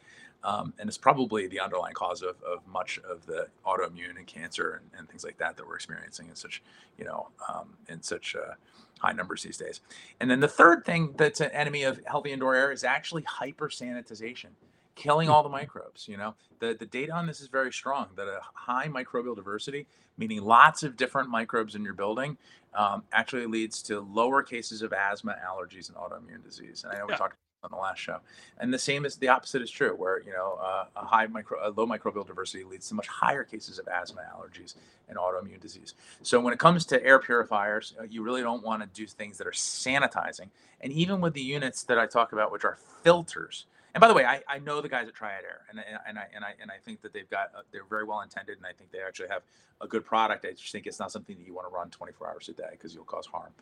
um, 0.44 0.74
and 0.80 0.90
it's 0.90 0.98
probably 0.98 1.46
the 1.46 1.60
underlying 1.60 1.94
cause 1.94 2.24
of, 2.24 2.42
of 2.42 2.66
much 2.66 3.00
of 3.08 3.24
the 3.28 3.50
autoimmune 3.68 4.18
and 4.18 4.26
cancer 4.26 4.82
and, 4.82 5.00
and 5.00 5.08
things 5.08 5.24
like 5.24 5.38
that 5.38 5.58
that 5.58 5.68
we're 5.68 5.76
experiencing 5.76 6.28
in 6.30 6.36
such 6.36 6.64
you 6.98 7.06
know 7.06 7.28
um, 7.54 7.76
in 7.88 8.02
such 8.02 8.36
uh, 8.36 8.56
high 8.98 9.14
numbers 9.14 9.44
these 9.44 9.58
days. 9.58 9.82
And 10.20 10.32
then 10.32 10.40
the 10.40 10.48
third 10.48 10.86
thing 10.86 11.14
that's 11.18 11.40
an 11.40 11.52
enemy 11.52 11.84
of 11.84 12.00
healthy 12.08 12.32
indoor 12.32 12.56
air 12.56 12.72
is 12.72 12.84
actually 12.84 13.22
hyper 13.28 13.70
sanitization 13.70 14.50
killing 14.96 15.30
all 15.30 15.44
the 15.44 15.50
microbes. 15.50 16.08
You 16.08 16.18
know, 16.18 16.36
the, 16.60 16.74
the 16.74 16.86
data 16.86 17.12
on 17.12 17.28
this 17.28 17.42
is 17.42 17.48
very 17.48 17.72
strong 17.72 18.08
that 18.16 18.28
a 18.28 18.40
high 18.54 18.88
microbial 18.88 19.36
diversity, 19.36 19.86
meaning 20.18 20.44
lots 20.44 20.84
of 20.84 20.98
different 20.98 21.30
microbes 21.30 21.76
in 21.76 21.84
your 21.84 21.94
building, 21.94 22.38
um, 22.74 23.04
actually 23.12 23.46
leads 23.46 23.82
to 23.84 24.00
lower 24.00 24.44
cases 24.44 24.82
of 24.82 24.94
asthma, 24.94 25.36
allergies, 25.46 25.90
and 25.90 25.98
autoimmune 25.98 26.44
disease. 26.44 26.84
And 26.84 26.94
I 26.94 27.00
know 27.00 27.06
we 27.08 27.16
talked 27.16 27.38
on 27.66 27.72
the 27.72 27.78
last 27.78 28.00
show. 28.00 28.20
And 28.60 28.74
the 28.74 28.80
same 28.80 29.06
is 29.06 29.18
the 29.18 29.28
opposite 29.28 29.62
is 29.62 29.70
true, 29.70 29.94
where 29.96 30.22
you 30.22 30.32
know 30.32 30.60
uh, 30.62 30.86
a 30.96 31.06
high 31.06 31.26
micro, 31.28 31.68
a 31.68 31.70
low 31.72 31.86
microbial 31.86 32.26
diversity 32.26 32.64
leads 32.64 32.88
to 32.90 32.96
much 32.96 33.08
higher 33.08 33.44
cases 33.44 33.80
of 33.80 33.88
asthma, 33.88 34.22
allergies, 34.34 34.76
and 35.10 35.18
autoimmune 35.18 35.60
disease. 35.60 35.96
So 36.22 36.40
when 36.40 36.54
it 36.54 36.60
comes 36.60 36.86
to 36.88 37.04
air 37.04 37.20
purifiers, 37.20 37.94
uh, 38.00 38.04
you 38.04 38.24
really 38.24 38.42
don't 38.42 38.64
want 38.64 38.82
to 38.82 38.90
do 38.94 39.08
things 39.08 39.38
that 39.40 39.48
are 39.48 39.52
sanitizing. 39.52 40.50
And 40.82 40.94
even 40.94 41.20
with 41.20 41.34
the 41.34 41.42
units 41.42 41.84
that 41.84 41.98
I 41.98 42.06
talk 42.06 42.32
about, 42.32 42.52
which 42.52 42.64
are 42.64 42.78
filters, 43.04 43.66
and 43.96 44.02
by 44.02 44.10
the 44.10 44.14
way, 44.14 44.26
I, 44.26 44.42
I 44.46 44.60
know 44.60 44.82
the 44.82 44.90
guys 44.90 45.08
at 45.08 45.14
Triad 45.14 45.46
Air, 45.46 45.62
and, 45.70 45.80
and 46.06 46.20
I 46.20 46.26
and 46.36 46.44
I 46.44 46.54
and 46.62 46.70
I 46.70 46.76
think 46.84 47.02
that 47.02 47.14
they've 47.14 47.30
got 47.30 47.52
uh, 47.56 47.62
they're 47.72 47.86
very 47.90 48.04
well 48.04 48.20
intended, 48.20 48.58
and 48.58 48.66
I 48.66 48.74
think 48.74 48.92
they 48.92 49.00
actually 49.00 49.30
have 49.30 49.44
a 49.80 49.88
good 49.88 50.04
product. 50.04 50.46
I 50.46 50.52
just 50.52 50.70
think 50.74 50.86
it's 50.86 51.00
not 51.00 51.14
something 51.14 51.38
that 51.38 51.48
you 51.48 51.54
want 51.54 51.70
to 51.70 51.74
run 51.74 51.90
24 51.92 52.30
hours 52.30 52.50
a 52.50 52.52
day 52.52 52.72
because 52.72 52.94
you'll 52.94 53.06
cause 53.06 53.26
harm. 53.26 53.54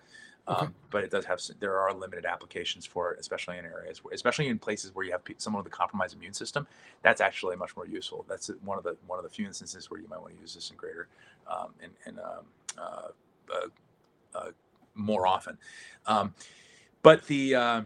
Okay. 0.48 0.65
Um, 0.65 0.74
but 0.89 1.04
it 1.04 1.12
does 1.12 1.24
have 1.26 1.39
there 1.60 1.78
are 1.78 1.93
limited 1.93 2.26
applications 2.26 2.84
for 2.84 3.12
it, 3.13 3.19
especially 3.19 3.60
in 3.60 3.65
areas, 3.65 4.04
where, 4.04 4.12
especially 4.12 4.48
in 4.48 4.58
places 4.58 4.96
where 4.96 5.06
you 5.06 5.12
have 5.12 5.22
someone 5.38 5.63
with 5.63 5.72
a 5.72 5.76
compromised 5.76 6.15
immune 6.15 6.34
system. 6.34 6.65
That's 7.04 7.22
actually 7.22 7.56
much 7.56 7.76
more 7.76 7.86
useful. 7.86 8.26
That's 8.28 8.50
one 8.65 8.80
of 8.80 8.84
the 8.84 8.98
one 9.06 9.19
of 9.19 9.24
the 9.24 9.30
few 9.30 9.46
instances 9.46 9.91
where 9.91 10.00
you 10.02 10.08
might 10.08 10.19
want 10.19 10.34
to 10.34 10.41
use 10.41 10.56
this 10.56 10.72
in 10.72 10.78
greater 10.78 11.10
um, 11.48 11.76
and, 11.80 11.91
and 12.08 12.17
um, 12.17 12.46
uh, 12.80 13.54
uh, 13.54 13.67
uh, 14.34 14.50
more 14.96 15.28
often. 15.28 15.60
Um, 16.08 16.34
but 17.04 17.28
the 17.28 17.54
um, 17.54 17.86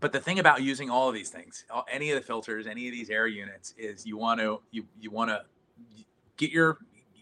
but 0.00 0.12
the 0.12 0.20
thing 0.20 0.38
about 0.38 0.62
using 0.62 0.90
all 0.90 1.08
of 1.08 1.14
these 1.14 1.30
things, 1.30 1.64
any 1.90 2.10
of 2.10 2.16
the 2.16 2.26
filters, 2.26 2.66
any 2.66 2.88
of 2.88 2.92
these 2.92 3.10
air 3.10 3.26
units, 3.26 3.74
is 3.78 4.04
you 4.04 4.16
want 4.16 4.40
to 4.40 4.60
you 4.70 4.84
you 5.00 5.10
want 5.10 5.30
to 5.30 5.42
get 6.36 6.50
your 6.50 6.78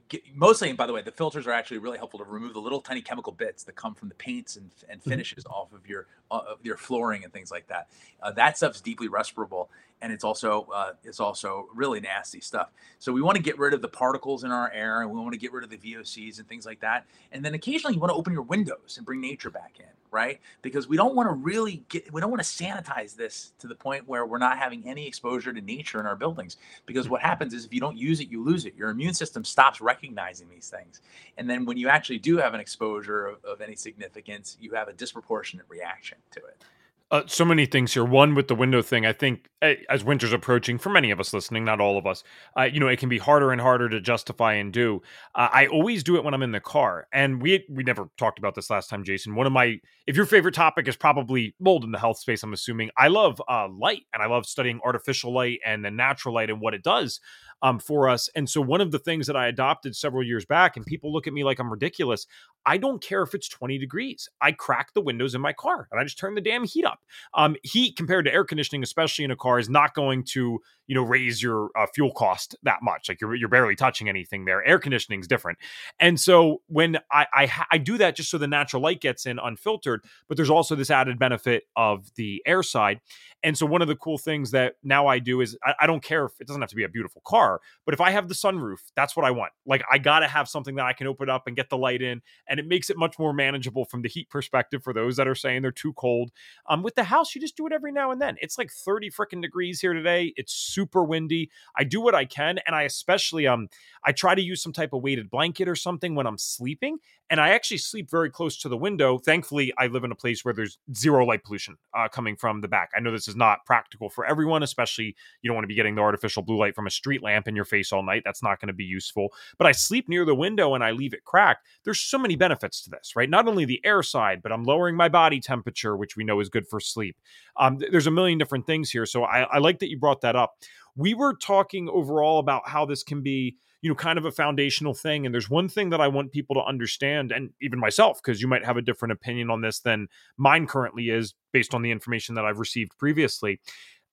get, 0.09 0.23
mostly. 0.35 0.69
And 0.69 0.79
by 0.79 0.87
the 0.87 0.93
way, 0.93 1.03
the 1.03 1.13
filters 1.13 1.47
are 1.47 1.53
actually 1.53 1.79
really 1.79 1.99
helpful 1.99 2.19
to 2.19 2.25
remove 2.25 2.55
the 2.55 2.61
little 2.61 2.81
tiny 2.81 3.03
chemical 3.03 3.33
bits 3.33 3.65
that 3.65 3.77
come 3.77 3.95
from 3.95 4.09
the 4.09 4.15
paints 4.15 4.57
and, 4.57 4.71
and 4.89 5.01
mm-hmm. 5.01 5.11
finishes 5.11 5.45
mm-hmm. 5.45 5.53
off 5.53 5.73
of 5.73 5.87
your 5.87 6.07
uh, 6.33 6.57
your 6.63 6.77
flooring 6.79 7.25
and 7.25 7.33
things 7.33 7.51
like 7.53 7.69
that. 7.69 7.89
Uh, 8.23 8.33
that 8.33 8.57
stuff's 8.57 8.81
deeply 8.81 9.09
respirable, 9.09 9.71
and 10.03 10.13
it's 10.13 10.25
also 10.25 10.69
uh, 10.75 10.93
it's 11.05 11.21
also 11.21 11.69
really 11.75 12.01
nasty 12.01 12.41
stuff. 12.41 12.71
So 12.99 13.13
we 13.13 13.23
want 13.23 13.37
to 13.37 13.43
get 13.43 13.59
rid 13.59 13.75
of 13.75 13.83
the 13.83 13.89
particles 13.89 14.45
in 14.45 14.53
our 14.53 14.71
air, 14.73 15.03
and 15.03 15.11
we 15.11 15.21
want 15.21 15.35
to 15.35 15.39
get 15.39 15.53
rid 15.53 15.65
of 15.65 15.71
the 15.71 15.79
VOCs 15.79 16.39
and 16.39 16.49
things 16.49 16.67
like 16.67 16.81
that. 16.81 17.07
And 17.33 17.45
then 17.45 17.55
occasionally 17.55 17.95
you 17.95 18.01
want 18.01 18.11
to 18.11 18.17
open 18.17 18.33
your 18.33 18.43
windows 18.43 18.97
and 18.97 19.07
bring 19.07 19.21
nature 19.21 19.51
back 19.51 19.77
in, 19.81 19.87
right? 20.11 20.41
Because 20.63 20.89
we 20.89 20.97
don't 20.97 21.15
want 21.15 21.29
to 21.29 21.35
really 21.35 21.85
get 21.89 22.13
we 22.13 22.21
don't 22.21 22.31
want 22.31 22.43
to 22.43 22.49
sanitize 22.49 23.17
this 23.17 23.53
to 23.61 23.69
the 23.69 23.77
point 23.77 24.09
where 24.09 24.27
we're 24.27 24.39
not 24.39 24.59
having 24.59 24.89
any 24.89 25.07
exposure 25.07 25.53
to 25.53 25.61
nature 25.61 26.01
in 26.01 26.07
our 26.07 26.17
buildings. 26.17 26.57
Because 26.87 27.09
what 27.09 27.23
happens 27.23 27.55
is 27.55 27.65
if 27.67 27.75
you 27.75 27.81
don't 27.81 27.99
use 27.99 28.21
it, 28.21 28.29
you 28.31 28.45
lose 28.45 28.67
it. 28.67 28.75
Your 28.77 28.91
immune 28.91 29.15
system 29.15 29.45
stops 29.45 29.81
recognizing 29.81 30.49
these 30.49 30.71
things, 30.71 31.03
and 31.39 31.51
then 31.51 31.67
when 31.67 31.77
you 31.77 31.89
actually 31.89 32.19
do 32.19 32.39
have 32.39 32.55
an 32.55 32.61
exposure 32.61 33.27
of, 33.27 33.45
of 33.45 33.61
any 33.61 33.77
significance, 33.77 34.57
you 34.61 34.73
have 34.73 34.89
a 34.89 34.93
disproportionate 34.93 35.67
reaction 35.69 36.19
to 36.31 36.41
it. 36.41 36.65
Uh, 37.13 37.23
so 37.27 37.45
many 37.45 37.67
things 37.67 37.93
here. 37.93 38.07
One 38.07 38.35
with 38.35 38.49
the 38.49 38.55
window 38.55 38.81
thing, 38.81 39.05
I 39.05 39.13
think 39.13 39.51
eh, 39.61 39.75
as 39.91 40.03
winter's 40.03 40.33
approaching, 40.33 40.79
for 40.79 40.89
many 40.89 41.11
of 41.11 41.21
us 41.21 41.35
listening, 41.35 41.63
not 41.63 41.79
all 41.79 41.99
of 41.99 42.07
us, 42.07 42.25
uh, 42.59 42.63
you 42.63 42.81
know, 42.81 42.89
it 42.89 42.99
can 42.99 43.11
be 43.11 43.19
harder 43.19 43.53
and 43.53 43.61
harder 43.61 43.91
to 43.91 44.01
justify 44.01 44.55
and 44.55 44.73
do. 44.73 45.03
Uh, 45.35 45.49
I 45.53 45.67
always 45.67 46.03
do 46.03 46.17
it 46.17 46.25
when 46.25 46.33
I'm 46.33 46.43
in 46.43 46.53
the 46.53 46.61
car, 46.61 47.07
and 47.13 47.43
we 47.43 47.67
we 47.69 47.83
never 47.83 48.07
talked 48.17 48.39
about 48.39 48.55
this 48.55 48.71
last 48.71 48.89
time, 48.89 49.05
Jason. 49.05 49.35
One 49.35 49.47
of 49.47 49.53
my, 49.53 49.79
if 50.07 50.17
your 50.17 50.25
favorite 50.25 50.55
topic 50.55 50.89
is 50.89 50.97
probably 50.97 51.55
mold 51.61 51.85
in 51.85 51.93
the 51.93 51.99
health 51.99 52.19
space, 52.19 52.43
I'm 52.43 52.55
assuming 52.55 52.89
I 52.97 53.09
love 53.09 53.43
uh, 53.47 53.69
light, 53.69 54.05
and 54.15 54.23
I 54.23 54.27
love 54.27 54.47
studying 54.47 54.81
artificial 54.83 55.35
light 55.35 55.61
and 55.67 55.85
the 55.85 55.91
natural 55.91 56.35
light 56.35 56.49
and 56.49 56.63
what 56.63 56.73
it 56.73 56.83
does 56.83 57.21
um, 57.63 57.79
for 57.79 58.09
us. 58.09 58.29
And 58.35 58.49
so, 58.49 58.61
one 58.61 58.81
of 58.81 58.91
the 58.91 58.99
things 58.99 59.27
that 59.27 59.37
I 59.37 59.49
adopted 59.49 59.97
several 59.97 60.25
years 60.25 60.45
back, 60.45 60.77
and 60.77 60.85
people 60.85 61.13
look 61.13 61.27
at 61.27 61.33
me 61.33 61.45
like 61.45 61.59
I'm 61.59 61.71
ridiculous, 61.71 62.27
I 62.65 62.77
don't 62.77 63.03
care 63.03 63.23
if 63.23 63.35
it's 63.35 63.49
20 63.49 63.79
degrees. 63.79 64.29
I 64.41 64.53
crack 64.53 64.95
the 64.95 65.01
windows 65.01 65.35
in 65.35 65.41
my 65.41 65.53
car 65.53 65.89
and 65.91 66.01
I 66.01 66.05
just 66.05 66.19
turn 66.19 66.35
the 66.35 66.41
damn 66.41 66.65
heat 66.65 66.85
up. 66.85 67.01
Um, 67.35 67.57
heat 67.63 67.97
compared 67.97 68.25
to 68.27 68.33
air 68.33 68.45
conditioning, 68.45 68.83
especially 68.83 69.25
in 69.25 69.31
a 69.31 69.37
car, 69.37 69.59
is 69.59 69.69
not 69.69 69.95
going 69.95 70.25
to 70.25 70.61
you 70.87 70.95
know 70.95 71.03
raise 71.03 71.43
your 71.43 71.71
uh, 71.77 71.87
fuel 71.95 72.13
cost 72.13 72.57
that 72.63 72.81
much. 72.83 73.09
Like 73.09 73.21
you're 73.21 73.35
you're 73.35 73.49
barely 73.49 73.77
touching 73.77 74.09
anything 74.09 74.45
there. 74.45 74.65
Air 74.65 74.79
conditioning 74.79 75.21
is 75.21 75.27
different. 75.27 75.59
And 75.99 76.21
so 76.21 76.63
when 76.67 76.99
I 77.11 77.27
I, 77.33 77.65
I 77.73 77.79
do 77.79 77.99
that 77.99 78.17
just 78.17 78.31
so 78.31 78.39
the 78.39 78.47
natural 78.47 78.83
light 78.83 79.01
gets 79.01 79.27
in 79.27 79.39
unfiltered, 79.39 80.05
but 80.29 80.37
there's 80.37 80.51
also 80.51 80.75
this 80.75 80.91
added 80.91 81.19
benefit 81.19 81.65
of 81.77 82.15
the 82.17 82.43
air 82.47 82.63
side. 82.63 83.01
And 83.43 83.59
so 83.59 83.67
one 83.67 83.83
of 83.83 83.89
the 83.89 83.97
cool 83.97 84.19
things 84.19 84.53
that 84.53 84.75
now 84.83 85.07
I 85.07 85.19
do 85.19 85.41
is 85.41 85.57
I, 85.65 85.75
I, 85.81 85.87
don't 85.87 86.03
care 86.03 86.25
if 86.25 86.33
it 86.41 86.47
doesn't 86.47 86.63
have 86.63 86.71
to 86.71 86.77
be 86.77 86.85
a 86.85 86.89
beautiful 86.89 87.23
car, 87.27 87.61
but 87.85 87.93
if 87.93 88.01
I 88.01 88.11
have 88.11 88.29
the 88.29 88.35
sunroof, 88.35 88.79
that's 88.95 89.17
what 89.17 89.27
I 89.27 89.33
want. 89.33 89.53
Like 89.67 89.83
I 89.91 89.99
gotta 89.99 90.29
have 90.29 90.49
something 90.49 90.77
that 90.77 90.87
I 90.87 90.93
can 90.93 91.07
open 91.07 91.29
up 91.29 91.47
and 91.47 91.57
get 91.57 91.69
the 91.69 91.77
light 91.77 92.03
in, 92.03 92.23
and 92.49 92.61
it 92.61 92.67
makes 92.67 92.91
it 92.91 92.97
much 92.97 93.19
more 93.19 93.33
manageable 93.33 93.85
from 93.85 94.03
the 94.03 94.09
heat 94.09 94.31
perspective 94.31 94.83
for 94.83 94.93
those 94.93 95.17
that 95.17 95.27
are 95.27 95.35
saying 95.35 95.63
they're 95.63 95.73
too 95.73 95.93
cold. 95.95 96.31
Um, 96.69 96.83
with 96.83 96.95
the 96.95 97.05
house, 97.05 97.35
you 97.35 97.41
just 97.41 97.57
do 97.57 97.67
it 97.67 97.73
every 97.73 97.93
now 97.93 98.11
and 98.11 98.21
then. 98.21 98.37
It's 98.41 98.59
like 98.59 98.71
30 98.71 99.11
freaking 99.11 99.43
degrees 99.43 99.81
here 99.81 99.93
today. 99.93 100.33
It's 100.37 100.53
super 100.53 101.03
windy. 101.03 101.51
I 101.77 101.85
do 101.85 102.01
what 102.01 102.15
I 102.15 102.25
can, 102.25 102.59
and 102.67 102.77
I 102.77 102.83
especially 102.83 103.47
um 103.47 103.69
I 104.05 104.13
try 104.13 104.35
to 104.35 104.43
use 104.43 104.63
some 104.63 104.73
type 104.73 104.93
of 104.93 105.03
weighted 105.03 105.31
blanket 105.31 105.69
or 105.69 105.77
something 105.77 106.15
when 106.15 106.27
I'm 106.27 106.39
sleeping, 106.39 106.99
and 107.31 107.41
I 107.41 107.51
actually 107.51 107.79
sleep 107.79 108.11
very 108.11 108.31
close 108.31 108.57
to 108.59 108.69
the 108.69 108.77
window. 108.77 109.19
Thankfully, 109.19 109.73
I 109.79 109.87
live 109.87 110.05
in 110.05 110.13
a 110.13 110.17
place 110.17 110.45
where 110.45 110.55
there's 110.55 110.79
zero 110.95 111.25
light 111.25 111.43
pollution 111.45 111.77
uh, 111.97 112.09
coming 112.09 112.37
from 112.37 112.61
the 112.61 112.69
back. 112.69 112.91
I 112.97 113.01
know 113.01 113.11
this 113.11 113.29
is 113.29 113.32
not 113.37 113.65
practical 113.67 114.09
for 114.09 114.25
everyone, 114.27 114.63
especially 114.63 115.15
you 115.43 115.49
don't 115.49 115.55
want 115.55 115.65
to 115.65 115.69
be 115.69 115.75
getting 115.75 115.95
the 115.95 116.03
artificial 116.03 116.43
blue 116.43 116.59
light 116.59 116.75
from 116.75 116.87
a 116.87 116.91
street 116.91 117.23
lamp 117.23 117.49
in 117.49 117.57
your 117.57 117.65
face 117.65 117.93
all 117.93 118.03
night. 118.03 118.23
That's 118.25 118.43
not 118.43 118.61
going 118.61 118.69
to 118.69 118.75
be 118.75 118.85
useful. 118.85 119.29
But 119.59 119.67
I 119.67 119.73
sleep 119.73 120.09
near 120.09 120.25
the 120.25 120.35
window 120.35 120.75
and 120.75 120.85
I 120.85 120.93
leave 120.93 121.15
it 121.15 121.25
cracked. 121.25 121.67
There's 121.85 122.01
so 122.01 122.19
many 122.19 122.37
benefits 122.37 122.83
to 122.85 122.91
this, 122.91 123.13
right? 123.17 123.31
Not 123.31 123.49
only 123.49 123.65
the 123.65 123.81
air 123.85 124.03
side, 124.03 124.43
but 124.43 124.53
I'm 124.53 124.65
lowering 124.65 124.97
my 124.97 125.09
body 125.09 125.41
temperature, 125.41 125.97
which 125.97 126.17
we 126.17 126.25
know 126.25 126.41
is 126.41 126.49
good 126.49 126.67
for 126.69 126.81
sleep. 126.81 127.17
Um, 127.59 127.79
there's 127.91 128.07
a 128.07 128.11
million 128.11 128.39
different 128.39 128.67
things 128.67 128.91
here. 128.91 129.07
So 129.07 129.25
I, 129.25 129.43
I 129.43 129.59
like 129.59 129.79
that 129.81 129.91
you 129.91 129.99
brought 129.99 130.21
that 130.23 130.37
up. 130.37 130.55
We 130.97 131.15
were 131.15 131.35
talking 131.35 131.89
overall 131.89 132.39
about 132.39 132.69
how 132.69 132.85
this 132.85 133.03
can 133.03 133.23
be 133.23 133.57
you 133.83 133.91
know 133.91 133.95
kind 133.95 134.19
of 134.19 134.25
a 134.25 134.33
foundational 134.33 134.95
thing 134.95 135.27
and 135.27 135.35
there's 135.35 135.51
one 135.51 135.69
thing 135.69 135.91
that 135.91 136.01
i 136.01 136.09
want 136.09 136.33
people 136.33 136.55
to 136.55 136.63
understand 136.63 137.33
and 137.33 137.51
even 137.61 137.79
myself 137.79 138.21
because 138.23 138.41
you 138.41 138.49
might 138.49 138.65
have 138.65 138.77
a 138.77 138.83
different 138.83 139.13
opinion 139.13 139.51
on 139.51 139.61
this 139.61 139.81
than 139.81 140.09
mine 140.39 140.67
currently 140.67 141.11
is 141.11 141.35
based 141.53 141.75
on 141.75 141.83
the 141.83 141.91
information 141.91 142.35
that 142.35 142.45
i've 142.45 142.59
received 142.59 142.97
previously. 142.99 143.61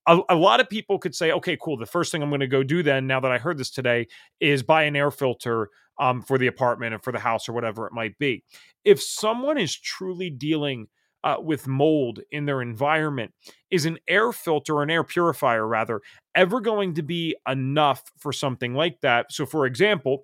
A, 0.08 0.20
a 0.30 0.36
lot 0.36 0.60
of 0.60 0.70
people 0.70 0.98
could 0.98 1.16
say 1.16 1.32
okay 1.32 1.58
cool 1.62 1.78
the 1.78 1.86
first 1.86 2.12
thing 2.12 2.22
i'm 2.22 2.30
going 2.30 2.40
to 2.40 2.48
go 2.48 2.64
do 2.64 2.84
then 2.84 3.08
now 3.08 3.20
that 3.20 3.32
i 3.32 3.38
heard 3.38 3.58
this 3.58 3.70
today 3.70 4.08
is 4.40 4.64
buy 4.64 4.84
an 4.84 4.96
air 4.96 5.12
filter 5.12 5.70
um, 6.00 6.22
for 6.22 6.38
the 6.38 6.48
apartment 6.48 6.94
and 6.94 7.04
for 7.04 7.12
the 7.12 7.20
house 7.20 7.48
or 7.48 7.54
whatever 7.54 7.86
it 7.86 7.94
might 7.94 8.18
be. 8.18 8.44
If 8.86 9.02
someone 9.02 9.58
is 9.58 9.78
truly 9.78 10.30
dealing 10.30 10.88
uh, 11.24 11.38
with 11.42 11.68
mold 11.68 12.20
in 12.32 12.46
their 12.46 12.62
environment. 12.62 13.32
Is 13.72 13.86
an 13.86 14.00
air 14.08 14.32
filter, 14.32 14.82
an 14.82 14.90
air 14.90 15.04
purifier 15.04 15.68
rather, 15.68 16.02
ever 16.36 16.62
going 16.62 16.96
to 16.96 17.04
be 17.04 17.36
enough 17.48 18.04
for 18.18 18.34
something 18.34 18.74
like 18.74 19.02
that? 19.02 19.32
So, 19.32 19.46
for 19.46 19.66
example, 19.66 20.24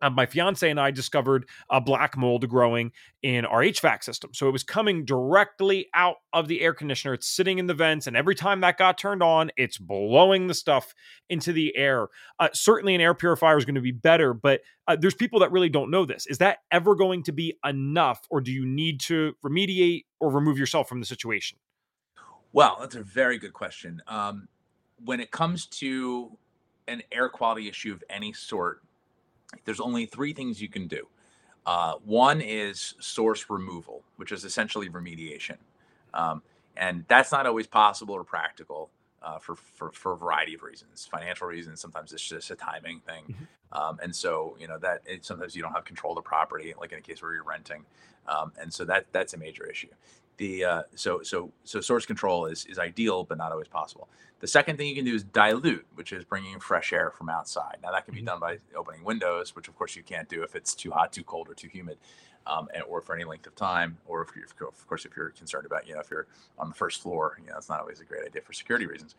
uh, 0.00 0.10
my 0.10 0.26
fiance 0.26 0.68
and 0.68 0.80
I 0.80 0.90
discovered 0.90 1.48
a 1.70 1.80
black 1.80 2.16
mold 2.16 2.48
growing 2.48 2.92
in 3.22 3.44
our 3.44 3.60
HVAC 3.60 4.04
system. 4.04 4.32
So 4.32 4.48
it 4.48 4.52
was 4.52 4.62
coming 4.62 5.04
directly 5.04 5.88
out 5.94 6.16
of 6.32 6.48
the 6.48 6.60
air 6.60 6.72
conditioner. 6.74 7.14
It's 7.14 7.28
sitting 7.28 7.58
in 7.58 7.66
the 7.66 7.74
vents, 7.74 8.06
and 8.06 8.16
every 8.16 8.34
time 8.34 8.60
that 8.60 8.78
got 8.78 8.98
turned 8.98 9.22
on, 9.22 9.50
it's 9.56 9.78
blowing 9.78 10.46
the 10.46 10.54
stuff 10.54 10.94
into 11.28 11.52
the 11.52 11.76
air. 11.76 12.08
Uh, 12.38 12.48
certainly, 12.52 12.94
an 12.94 13.00
air 13.00 13.14
purifier 13.14 13.58
is 13.58 13.64
going 13.64 13.74
to 13.74 13.80
be 13.80 13.92
better, 13.92 14.34
but 14.34 14.60
uh, 14.86 14.96
there's 14.98 15.14
people 15.14 15.40
that 15.40 15.52
really 15.52 15.68
don't 15.68 15.90
know 15.90 16.04
this. 16.04 16.26
Is 16.26 16.38
that 16.38 16.58
ever 16.70 16.94
going 16.94 17.22
to 17.24 17.32
be 17.32 17.56
enough, 17.64 18.26
or 18.30 18.40
do 18.40 18.52
you 18.52 18.66
need 18.66 19.00
to 19.00 19.34
remediate 19.44 20.04
or 20.20 20.30
remove 20.30 20.58
yourself 20.58 20.88
from 20.88 21.00
the 21.00 21.06
situation? 21.06 21.58
Well, 22.52 22.78
that's 22.80 22.94
a 22.94 23.02
very 23.02 23.38
good 23.38 23.52
question. 23.52 24.02
Um, 24.06 24.48
when 25.04 25.20
it 25.20 25.30
comes 25.30 25.66
to 25.66 26.36
an 26.86 27.02
air 27.12 27.28
quality 27.28 27.68
issue 27.68 27.92
of 27.92 28.02
any 28.08 28.32
sort, 28.32 28.82
there's 29.64 29.80
only 29.80 30.06
three 30.06 30.32
things 30.32 30.60
you 30.60 30.68
can 30.68 30.86
do. 30.86 31.06
Uh, 31.66 31.94
one 32.04 32.40
is 32.40 32.94
source 33.00 33.50
removal, 33.50 34.02
which 34.16 34.32
is 34.32 34.44
essentially 34.44 34.88
remediation. 34.88 35.56
Um, 36.14 36.42
and 36.76 37.04
that's 37.08 37.32
not 37.32 37.46
always 37.46 37.66
possible 37.66 38.14
or 38.14 38.24
practical 38.24 38.90
uh, 39.22 39.38
for, 39.38 39.56
for, 39.56 39.90
for 39.92 40.12
a 40.12 40.16
variety 40.16 40.54
of 40.54 40.62
reasons, 40.62 41.06
financial 41.10 41.46
reasons. 41.46 41.80
Sometimes 41.80 42.12
it's 42.12 42.26
just 42.26 42.50
a 42.50 42.56
timing 42.56 43.00
thing. 43.00 43.24
Mm-hmm. 43.24 43.78
Um, 43.78 43.98
and 44.02 44.14
so, 44.14 44.56
you 44.58 44.68
know, 44.68 44.78
that 44.78 45.02
it, 45.04 45.24
sometimes 45.24 45.54
you 45.54 45.62
don't 45.62 45.72
have 45.72 45.84
control 45.84 46.12
of 46.12 46.24
the 46.24 46.28
property, 46.28 46.72
like 46.80 46.92
in 46.92 46.98
a 46.98 47.02
case 47.02 47.20
where 47.20 47.34
you're 47.34 47.44
renting. 47.44 47.84
Um, 48.26 48.52
and 48.60 48.72
so 48.72 48.84
that 48.84 49.06
that's 49.12 49.34
a 49.34 49.38
major 49.38 49.66
issue 49.66 49.88
the 50.38 50.64
uh, 50.64 50.82
so 50.94 51.22
so 51.22 51.52
so 51.64 51.80
source 51.80 52.06
control 52.06 52.46
is 52.46 52.64
is 52.66 52.78
ideal 52.78 53.24
but 53.24 53.38
not 53.38 53.52
always 53.52 53.68
possible. 53.68 54.08
The 54.40 54.46
second 54.46 54.76
thing 54.76 54.86
you 54.86 54.94
can 54.94 55.04
do 55.04 55.14
is 55.14 55.24
dilute 55.24 55.86
which 55.94 56.12
is 56.12 56.24
bringing 56.24 56.58
fresh 56.60 56.92
air 56.92 57.10
from 57.10 57.28
outside. 57.28 57.76
Now 57.82 57.92
that 57.92 58.04
can 58.04 58.14
be 58.14 58.20
mm-hmm. 58.20 58.26
done 58.26 58.40
by 58.40 58.58
opening 58.76 59.04
windows 59.04 59.54
which 59.54 59.68
of 59.68 59.76
course 59.76 59.94
you 59.94 60.02
can't 60.02 60.28
do 60.28 60.42
if 60.42 60.54
it's 60.54 60.74
too 60.74 60.90
hot 60.90 61.12
too 61.12 61.24
cold 61.24 61.48
or 61.48 61.54
too 61.54 61.68
humid 61.68 61.98
um, 62.46 62.68
and, 62.74 62.82
or 62.84 63.00
for 63.00 63.14
any 63.14 63.24
length 63.24 63.46
of 63.46 63.54
time, 63.54 63.98
or 64.06 64.22
if, 64.22 64.30
of 64.60 64.86
course 64.88 65.04
if 65.04 65.16
you're 65.16 65.30
concerned 65.30 65.66
about 65.66 65.86
you 65.86 65.94
know 65.94 66.00
if 66.00 66.10
you're 66.10 66.26
on 66.58 66.68
the 66.68 66.74
first 66.74 67.02
floor, 67.02 67.38
you 67.42 67.50
know 67.50 67.56
it's 67.56 67.68
not 67.68 67.80
always 67.80 68.00
a 68.00 68.04
great 68.04 68.24
idea 68.24 68.42
for 68.42 68.52
security 68.52 68.86
reasons. 68.86 69.14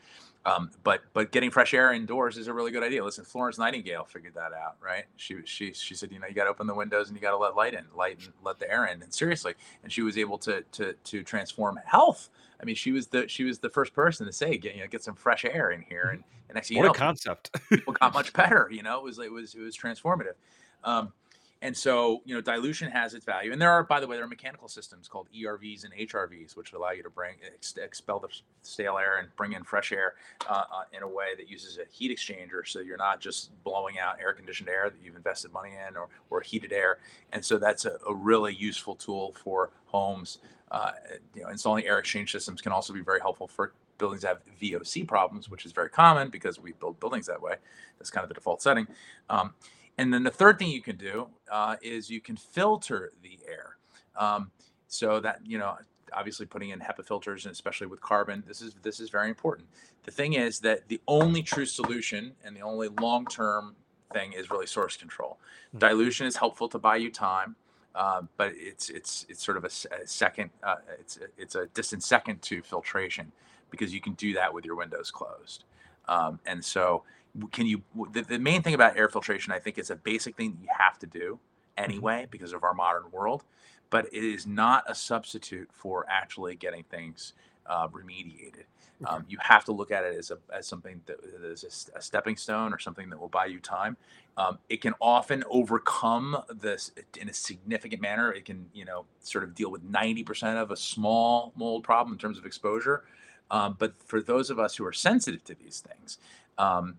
Um, 0.46 0.72
but 0.84 1.02
but 1.14 1.32
getting 1.32 1.52
fresh 1.52 1.74
air 1.74 1.94
indoors 1.94 2.38
is 2.38 2.48
a 2.48 2.54
really 2.54 2.72
good 2.72 2.84
idea. 2.84 3.04
Listen, 3.04 3.26
Florence 3.26 3.58
Nightingale 3.58 4.06
figured 4.06 4.34
that 4.36 4.54
out, 4.54 4.78
right? 4.82 5.06
She 5.18 5.38
she 5.46 5.74
she 5.74 5.96
said 5.96 6.12
you 6.12 6.20
know 6.20 6.28
you 6.28 6.34
got 6.34 6.46
to 6.46 6.50
open 6.50 6.66
the 6.66 6.74
windows 6.74 7.10
and 7.10 7.18
you 7.18 7.22
got 7.22 7.32
to 7.32 7.38
let 7.38 7.56
light 7.56 7.74
in, 7.74 7.86
light 7.96 8.20
and 8.24 8.34
let 8.44 8.60
the 8.60 8.72
air 8.72 8.86
in, 8.86 9.02
and 9.02 9.14
seriously, 9.14 9.54
and 9.84 9.92
she 9.92 10.02
was 10.02 10.18
able 10.18 10.38
to 10.40 10.64
to 10.74 10.94
to 10.94 11.24
transform 11.24 11.80
health. 11.86 12.30
I 12.62 12.66
mean, 12.66 12.76
she 12.76 12.92
was 12.92 13.08
the 13.08 13.28
she 13.28 13.44
was 13.44 13.60
the 13.60 13.70
first 13.70 13.94
person 13.94 14.26
to 14.26 14.34
say, 14.34 14.58
get 14.58 14.76
you 14.76 14.82
know, 14.82 14.88
get 14.88 15.04
some 15.04 15.16
fresh 15.16 15.46
air 15.46 15.72
in 15.72 15.82
here, 15.82 16.10
and, 16.14 16.24
and 16.50 16.56
next 16.56 16.70
what 16.70 16.78
you 16.78 16.84
know, 16.84 16.92
a 16.92 16.94
concept. 16.94 17.52
people 17.70 17.94
got 17.94 18.14
much 18.16 18.34
better. 18.34 18.70
You 18.72 18.84
know, 18.84 18.98
it 18.98 19.04
was 19.04 19.20
it 19.20 19.32
was 19.32 19.56
it 19.56 19.62
was 19.62 19.78
transformative. 19.78 20.36
Um, 20.84 21.14
and 21.62 21.76
so, 21.76 22.22
you 22.24 22.34
know, 22.34 22.40
dilution 22.40 22.90
has 22.90 23.14
its 23.14 23.26
value. 23.26 23.52
And 23.52 23.62
there 23.62 23.72
are, 23.72 23.84
by 23.84 24.00
the 24.00 24.08
way, 24.08 24.16
there 24.16 24.24
are 24.24 24.30
mechanical 24.30 24.70
systems 24.70 25.10
called 25.10 25.28
ERVs 25.38 25.84
and 25.84 25.94
HRVs, 25.94 26.56
which 26.56 26.72
allow 26.72 26.92
you 26.92 27.04
to 27.04 27.10
bring 27.10 27.36
ex- 27.54 27.76
expel 27.76 28.20
the 28.20 28.30
stale 28.62 28.98
air 28.98 29.18
and 29.18 29.28
bring 29.36 29.52
in 29.52 29.64
fresh 29.64 29.92
air 29.92 30.14
uh, 30.50 30.54
uh, 30.54 30.84
in 30.94 31.04
a 31.04 31.08
way 31.08 31.36
that 31.36 31.50
uses 31.50 31.78
a 31.78 31.82
heat 31.92 32.18
exchanger. 32.18 32.66
So 32.66 32.80
you're 32.80 32.98
not 32.98 33.20
just 33.20 33.52
blowing 33.66 34.00
out 34.00 34.22
air 34.22 34.32
conditioned 34.32 34.70
air 34.70 34.90
that 34.90 34.98
you've 35.04 35.18
invested 35.18 35.52
money 35.52 35.72
in 35.72 35.98
or, 35.98 36.08
or 36.30 36.40
heated 36.40 36.72
air. 36.72 37.00
And 37.34 37.44
so 37.44 37.58
that's 37.58 37.84
a, 37.84 37.98
a 38.08 38.14
really 38.14 38.56
useful 38.56 38.96
tool 38.96 39.36
for 39.44 39.72
homes. 39.88 40.38
Uh, 40.72 40.92
you 41.36 41.42
know, 41.42 41.50
installing 41.50 41.86
air 41.86 42.00
exchange 42.00 42.32
systems 42.32 42.62
can 42.62 42.72
also 42.72 42.94
be 42.94 43.02
very 43.02 43.20
helpful 43.20 43.48
for 43.48 43.74
buildings 43.98 44.22
that 44.22 44.30
have 44.30 44.42
VOC 44.62 45.06
problems, 45.06 45.50
which 45.50 45.66
is 45.66 45.74
very 45.74 45.90
common 45.90 46.30
because 46.30 46.58
we 46.58 46.72
build 46.72 47.02
buildings 47.02 47.28
that 47.28 47.42
way. 47.42 47.56
That's 47.98 48.10
kind 48.10 48.24
of 48.24 48.30
the 48.30 48.36
default 48.36 48.62
setting. 48.62 48.88
Um, 49.30 49.54
and 50.00 50.14
then 50.14 50.24
the 50.24 50.32
third 50.32 50.58
thing 50.58 50.70
you 50.70 50.82
can 50.82 50.96
do 50.96 51.28
uh, 51.52 51.76
is 51.82 52.10
you 52.10 52.22
can 52.22 52.38
filter 52.38 53.12
the 53.22 53.38
air. 53.46 53.76
Um, 54.16 54.52
so 54.88 55.20
that 55.20 55.42
you 55.46 55.58
know, 55.58 55.78
obviously 56.14 56.46
putting 56.46 56.70
in 56.70 56.80
HEPA 56.80 57.06
filters, 57.06 57.46
and 57.46 57.52
especially 57.52 57.88
with 57.88 58.00
carbon, 58.00 58.42
this 58.48 58.62
is 58.62 58.76
this 58.82 59.02
is 59.02 59.10
very 59.10 59.28
important. 59.28 59.68
The 60.06 60.12
thing 60.12 60.34
is 60.34 60.60
that 60.62 60.88
the 60.88 61.02
only 61.06 61.44
true 61.44 61.66
solution 61.66 62.32
and 62.46 62.56
the 62.56 62.62
only 62.62 62.88
long-term 62.88 63.76
thing 64.14 64.32
is 64.32 64.50
really 64.50 64.68
source 64.68 64.96
control. 64.96 65.38
Mm-hmm. 65.70 65.80
Dilution 65.80 66.28
is 66.28 66.38
helpful 66.38 66.70
to 66.70 66.80
buy 66.80 66.96
you 66.96 67.12
time. 67.12 67.56
Uh, 67.94 68.22
but 68.38 68.54
it's 68.56 68.90
it's 68.90 69.26
it's 69.28 69.44
sort 69.44 69.58
of 69.58 69.66
a, 69.66 69.70
a 70.02 70.08
second 70.08 70.52
uh, 70.64 70.76
it's 71.00 71.18
it's 71.38 71.56
a 71.56 71.66
distant 71.74 72.04
second 72.04 72.40
to 72.44 72.62
filtration 72.62 73.32
because 73.72 73.92
you 73.92 74.00
can 74.00 74.14
do 74.14 74.32
that 74.32 74.54
with 74.54 74.64
your 74.64 74.76
windows 74.76 75.10
closed 75.10 75.64
um, 76.08 76.40
and 76.46 76.64
so 76.64 77.04
can 77.52 77.66
you 77.66 77.82
the, 78.12 78.22
the 78.22 78.40
main 78.40 78.62
thing 78.62 78.74
about 78.74 78.98
air 78.98 79.10
filtration 79.10 79.54
i 79.54 79.60
think 79.60 79.78
is 79.78 79.90
a 79.90 79.96
basic 79.96 80.36
thing 80.36 80.52
that 80.52 80.62
you 80.62 80.70
have 80.78 80.98
to 81.00 81.08
do 81.08 81.40
mm-hmm. 81.78 81.84
anyway 81.84 82.22
mm-hmm. 82.22 82.32
because 82.32 82.54
of 82.54 82.64
our 82.64 82.74
modern 82.74 83.04
world 83.12 83.44
but 83.90 84.06
it 84.08 84.24
is 84.24 84.46
not 84.46 84.84
a 84.88 84.94
substitute 84.94 85.70
for 85.72 86.06
actually 86.10 86.56
getting 86.56 86.84
things 86.84 87.34
uh, 87.66 87.88
remediated 87.90 88.66
okay. 89.02 89.06
um, 89.08 89.26
you 89.28 89.38
have 89.42 89.64
to 89.64 89.72
look 89.72 89.92
at 89.92 90.04
it 90.04 90.18
as, 90.18 90.32
a, 90.32 90.38
as 90.56 90.68
something 90.68 91.02
that 91.06 91.18
is 91.44 91.92
a, 91.96 91.98
a 91.98 92.02
stepping 92.02 92.36
stone 92.36 92.74
or 92.74 92.80
something 92.80 93.10
that 93.10 93.20
will 93.20 93.30
buy 93.30 93.46
you 93.46 93.60
time 93.60 93.96
um, 94.38 94.58
it 94.70 94.82
can 94.82 94.94
often 95.02 95.44
overcome 95.50 96.38
this 96.50 96.92
in 97.20 97.30
a 97.30 97.34
significant 97.34 98.02
manner 98.02 98.32
it 98.32 98.46
can 98.46 98.66
you 98.74 98.86
know 98.86 99.06
sort 99.20 99.44
of 99.44 99.54
deal 99.54 99.70
with 99.70 99.84
90% 99.84 100.62
of 100.62 100.72
a 100.72 100.78
small 100.78 101.54
mold 101.56 101.84
problem 101.84 102.14
in 102.14 102.20
terms 102.20 102.38
of 102.38 102.46
exposure 102.46 103.04
um, 103.52 103.76
but 103.78 103.94
for 104.04 104.22
those 104.22 104.50
of 104.50 104.60
us 104.60 104.76
who 104.76 104.86
are 104.86 104.94
sensitive 104.94 105.44
to 105.44 105.56
these 105.56 105.82
things 105.82 106.18
um, 106.58 106.96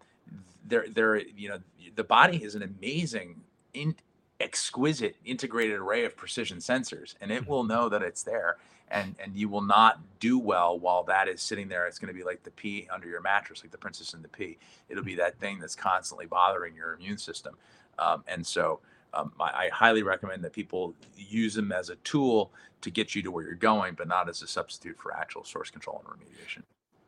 they're, 0.66 0.86
they're, 0.88 1.18
you 1.18 1.48
know, 1.48 1.58
the 1.94 2.04
body 2.04 2.42
is 2.42 2.54
an 2.54 2.62
amazing, 2.62 3.42
in, 3.74 3.94
exquisite 4.40 5.16
integrated 5.24 5.78
array 5.78 6.04
of 6.04 6.16
precision 6.16 6.58
sensors, 6.58 7.14
and 7.20 7.30
it 7.30 7.42
mm-hmm. 7.42 7.50
will 7.50 7.64
know 7.64 7.88
that 7.88 8.02
it's 8.02 8.22
there. 8.22 8.56
And, 8.92 9.14
and 9.22 9.36
you 9.36 9.48
will 9.48 9.62
not 9.62 10.00
do 10.18 10.36
well 10.36 10.76
while 10.76 11.04
that 11.04 11.28
is 11.28 11.40
sitting 11.40 11.68
there. 11.68 11.86
It's 11.86 12.00
going 12.00 12.12
to 12.12 12.18
be 12.18 12.24
like 12.24 12.42
the 12.42 12.50
pea 12.50 12.88
under 12.92 13.06
your 13.06 13.20
mattress, 13.20 13.62
like 13.62 13.70
the 13.70 13.78
princess 13.78 14.14
and 14.14 14.24
the 14.24 14.28
pea. 14.28 14.58
It'll 14.88 15.04
be 15.04 15.14
that 15.14 15.38
thing 15.38 15.60
that's 15.60 15.76
constantly 15.76 16.26
bothering 16.26 16.74
your 16.74 16.94
immune 16.94 17.16
system. 17.16 17.54
Um, 18.00 18.24
and 18.26 18.44
so 18.44 18.80
um, 19.14 19.32
I, 19.38 19.44
I, 19.44 19.68
highly 19.72 20.02
recommend 20.02 20.42
that 20.42 20.52
people 20.52 20.94
use 21.16 21.54
them 21.54 21.70
as 21.70 21.88
a 21.88 21.96
tool 21.96 22.52
to 22.80 22.90
get 22.90 23.14
you 23.14 23.22
to 23.22 23.30
where 23.30 23.44
you're 23.44 23.54
going, 23.54 23.94
but 23.94 24.08
not 24.08 24.28
as 24.28 24.42
a 24.42 24.48
substitute 24.48 24.98
for 24.98 25.14
actual 25.14 25.44
source 25.44 25.70
control 25.70 26.02
and 26.04 26.18
remediation. 26.18 26.62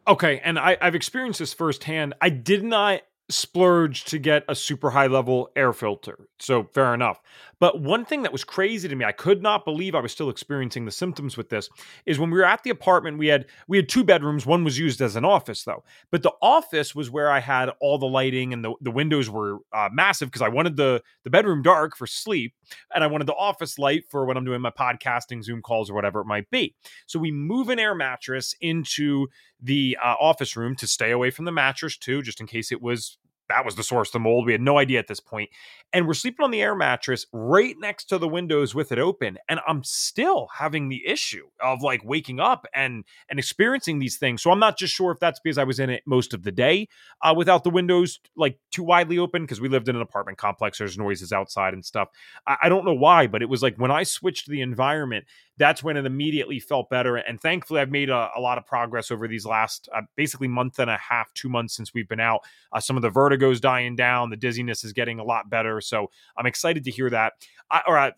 Okay, 0.07 0.41
and 0.45 0.59
I, 0.59 0.77
I've 0.81 0.95
experienced 0.95 1.39
this 1.39 1.55
firsthand. 1.55 2.15
I 2.21 2.29
did 2.29 2.63
not 2.65 3.03
splurge 3.31 4.05
to 4.05 4.19
get 4.19 4.45
a 4.49 4.55
super 4.55 4.91
high 4.91 5.07
level 5.07 5.51
air 5.57 5.73
filter. 5.73 6.29
So 6.43 6.65
fair 6.65 6.93
enough. 6.93 7.21
But 7.61 7.81
one 7.81 8.05
thing 8.05 8.23
that 8.23 8.33
was 8.33 8.43
crazy 8.43 8.89
to 8.89 8.97
me, 8.97 9.05
I 9.05 9.13
could 9.13 9.43
not 9.43 9.65
believe 9.65 9.95
I 9.95 10.01
was 10.01 10.11
still 10.11 10.29
experiencing 10.29 10.85
the 10.85 10.91
symptoms 10.91 11.37
with 11.37 11.49
this, 11.49 11.69
is 12.05 12.19
when 12.19 12.31
we 12.31 12.39
were 12.39 12.45
at 12.45 12.65
the 12.65 12.71
apartment, 12.71 13.19
we 13.19 13.29
had 13.29 13.47
we 13.69 13.77
had 13.77 13.89
two 13.89 14.03
bedrooms. 14.03 14.45
One 14.45 14.65
was 14.65 14.77
used 14.77 15.01
as 15.01 15.15
an 15.15 15.25
office 15.25 15.63
though. 15.63 15.85
But 16.11 16.25
the 16.25 16.33
office 16.43 16.95
was 16.97 17.11
where 17.11 17.31
I 17.31 17.39
had 17.39 17.71
all 17.81 17.97
the 17.97 18.07
lighting 18.07 18.53
and 18.53 18.65
the, 18.65 18.75
the 18.81 18.91
windows 18.91 19.31
were 19.31 19.59
uh, 19.73 19.89
massive 19.93 20.29
because 20.29 20.43
I 20.43 20.49
wanted 20.49 20.77
the 20.77 21.03
the 21.23 21.31
bedroom 21.31 21.63
dark 21.63 21.97
for 21.97 22.09
sleep 22.09 22.55
and 22.93 23.05
I 23.05 23.07
wanted 23.07 23.29
the 23.29 23.35
office 23.35 23.79
light 23.79 24.05
for 24.11 24.25
when 24.27 24.37
I'm 24.37 24.45
doing 24.45 24.61
my 24.61 24.71
podcasting, 24.71 25.45
Zoom 25.45 25.63
calls, 25.63 25.91
or 25.91 25.95
whatever 25.95 26.21
it 26.21 26.27
might 26.27 26.51
be. 26.51 26.75
So 27.07 27.21
we 27.21 27.31
move 27.31 27.69
an 27.69 27.79
air 27.79 27.95
mattress 27.95 28.55
into 28.61 29.29
the 29.63 29.97
uh, 30.03 30.17
office 30.19 30.57
room 30.57 30.75
to 30.75 30.89
stay 30.89 31.13
away 31.13 31.31
from 31.31 31.45
the 31.45 31.53
mattress 31.53 31.97
too, 31.97 32.21
just 32.23 32.41
in 32.41 32.49
case 32.49 32.73
it 32.73 32.83
was 32.83 33.19
that 33.49 33.65
was 33.65 33.77
the 33.77 33.83
source 33.83 34.09
of 34.09 34.15
the 34.15 34.19
mold. 34.21 34.47
We 34.47 34.53
had 34.53 34.61
no 34.61 34.79
idea 34.79 34.99
at 34.99 35.09
this 35.09 35.21
point. 35.21 35.51
And 35.93 36.07
we're 36.07 36.15
sleeping 36.15 36.43
on 36.45 36.51
the 36.51 36.63
air 36.63 36.75
mattress 36.75 37.27
right 37.33 37.75
next 37.79 38.07
to 38.07 38.19
the 38.19 38.29
windows 38.29 38.75
with 38.75 38.93
it 38.93 38.99
open. 38.99 39.39
And 39.49 39.61
I'm 39.69 39.85
still 39.85 40.49
having 40.55 40.89
the 40.89 41.07
issue 41.07 41.49
of 41.61 41.83
like 41.83 42.03
waking 42.05 42.41
up 42.41 42.67
and 42.75 43.05
and 43.29 43.39
experiencing 43.39 43.99
these 43.99 44.17
things. 44.17 44.43
So 44.43 44.51
I'm 44.51 44.59
not 44.59 44.79
just 44.79 44.95
sure 44.95 45.13
if 45.13 45.21
that's 45.21 45.41
because 45.41 45.59
I 45.59 45.65
was 45.65 45.79
in 45.79 45.91
it 45.91 46.03
most 46.07 46.33
of 46.33 46.45
the 46.45 46.53
day 46.53 46.89
uh, 47.21 47.35
without 47.37 47.65
the 47.65 47.71
windows 47.71 48.21
like 48.37 48.59
too 48.71 48.83
widely 48.83 49.19
open 49.19 49.43
because 49.43 49.61
we 49.61 49.69
lived 49.69 49.89
in 49.89 49.97
an 49.97 50.03
apartment 50.03 50.39
complex. 50.39 50.79
There's 50.79 50.97
noises 50.97 51.33
outside 51.33 51.75
and 51.75 51.85
stuff. 51.85 52.09
I, 52.47 52.57
I 52.65 52.69
don't 52.69 52.85
know 52.85 52.95
why, 52.95 53.27
but 53.27 53.43
it 53.43 53.49
was 53.49 53.63
like 53.63 53.77
when 53.77 53.91
I 53.91 54.05
switched 54.05 54.49
the 54.49 54.63
environment, 54.63 55.27
that's 55.59 55.83
when 55.83 55.97
it 55.97 56.07
immediately 56.07 56.59
felt 56.59 56.89
better. 56.89 57.17
And 57.17 57.41
thankfully, 57.41 57.81
I've 57.81 57.91
made 57.91 58.09
a, 58.09 58.31
a 58.35 58.41
lot 58.41 58.59
of 58.59 58.67
progress 58.67 59.11
over 59.11 59.29
these 59.29 59.45
last 59.45 59.89
uh, 59.95 60.03
basically 60.17 60.49
month 60.49 60.79
and 60.79 60.91
a 60.91 60.97
half, 60.97 61.33
two 61.35 61.49
months 61.49 61.77
since 61.77 61.93
we've 61.93 62.09
been 62.09 62.21
out. 62.21 62.41
Uh, 62.73 62.81
some 62.81 62.97
of 62.97 63.03
the 63.03 63.11
vertigo's 63.43 63.61
dying 63.61 63.97
down, 63.97 64.31
the 64.31 64.37
dizziness 64.37 64.85
is 64.85 64.93
getting 64.93 65.19
a 65.19 65.25
lot 65.25 65.51
better. 65.51 65.81
So 65.81 66.11
I'm 66.37 66.47
excited 66.47 66.85
to 66.85 66.91
hear 66.91 67.11
that. 67.11 67.35
I, 67.71 67.83
or 67.87 67.99
uh, 67.99 68.11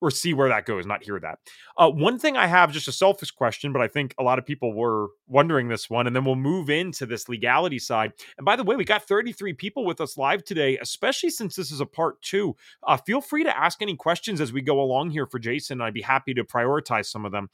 or 0.00 0.10
see 0.10 0.34
where 0.34 0.48
that 0.48 0.66
goes, 0.66 0.84
not 0.84 1.04
hear 1.04 1.20
that. 1.20 1.38
Uh, 1.76 1.88
one 1.88 2.18
thing 2.18 2.36
I 2.36 2.48
have, 2.48 2.72
just 2.72 2.88
a 2.88 2.92
selfish 2.92 3.30
question, 3.30 3.72
but 3.72 3.80
I 3.80 3.86
think 3.86 4.16
a 4.18 4.24
lot 4.24 4.36
of 4.36 4.44
people 4.44 4.74
were 4.74 5.10
wondering 5.28 5.68
this 5.68 5.88
one, 5.88 6.08
and 6.08 6.16
then 6.16 6.24
we'll 6.24 6.34
move 6.34 6.70
into 6.70 7.06
this 7.06 7.28
legality 7.28 7.78
side. 7.78 8.12
And 8.36 8.44
by 8.44 8.56
the 8.56 8.64
way, 8.64 8.74
we 8.74 8.84
got 8.84 9.04
33 9.04 9.52
people 9.52 9.84
with 9.84 10.00
us 10.00 10.16
live 10.16 10.42
today, 10.42 10.76
especially 10.78 11.30
since 11.30 11.54
this 11.54 11.70
is 11.70 11.80
a 11.80 11.86
part 11.86 12.20
two. 12.20 12.56
Uh, 12.84 12.96
feel 12.96 13.20
free 13.20 13.44
to 13.44 13.56
ask 13.56 13.80
any 13.80 13.94
questions 13.94 14.40
as 14.40 14.52
we 14.52 14.60
go 14.60 14.80
along 14.80 15.10
here 15.10 15.24
for 15.24 15.38
Jason. 15.38 15.80
I'd 15.80 15.94
be 15.94 16.02
happy 16.02 16.34
to 16.34 16.42
prioritize 16.42 17.06
some 17.06 17.24
of 17.24 17.30
them. 17.30 17.48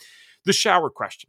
The 0.47 0.55
shower 0.55 0.89
question. 0.89 1.29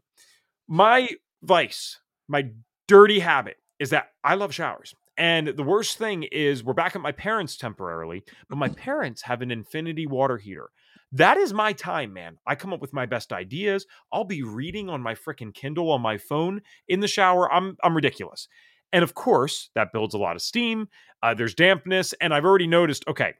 My 0.69 1.09
vice, 1.43 1.99
my 2.29 2.51
dirty 2.87 3.19
habit 3.19 3.57
is 3.77 3.89
that 3.89 4.11
I 4.23 4.35
love 4.35 4.53
showers. 4.53 4.95
And 5.19 5.49
the 5.49 5.63
worst 5.63 5.97
thing 5.97 6.23
is, 6.23 6.63
we're 6.63 6.73
back 6.73 6.95
at 6.95 7.01
my 7.01 7.11
parents 7.11 7.57
temporarily, 7.57 8.23
but 8.49 8.57
my 8.57 8.69
parents 8.69 9.21
have 9.23 9.41
an 9.41 9.51
infinity 9.51 10.07
water 10.07 10.37
heater. 10.37 10.69
That 11.11 11.35
is 11.35 11.53
my 11.53 11.73
time, 11.73 12.13
man. 12.13 12.37
I 12.47 12.55
come 12.55 12.71
up 12.71 12.79
with 12.79 12.93
my 12.93 13.05
best 13.05 13.33
ideas. 13.33 13.85
I'll 14.13 14.23
be 14.23 14.43
reading 14.43 14.89
on 14.89 15.01
my 15.01 15.15
freaking 15.15 15.53
Kindle 15.53 15.91
on 15.91 16.01
my 16.01 16.17
phone 16.17 16.61
in 16.87 17.01
the 17.01 17.07
shower. 17.07 17.51
I'm 17.51 17.75
I'm 17.83 17.95
ridiculous. 17.95 18.47
And 18.93 19.03
of 19.03 19.13
course, 19.13 19.71
that 19.75 19.91
builds 19.91 20.13
a 20.13 20.17
lot 20.17 20.37
of 20.37 20.41
steam. 20.41 20.87
Uh, 21.21 21.33
there's 21.33 21.53
dampness, 21.53 22.13
and 22.21 22.33
I've 22.33 22.45
already 22.45 22.67
noticed. 22.67 23.05
Okay, 23.07 23.33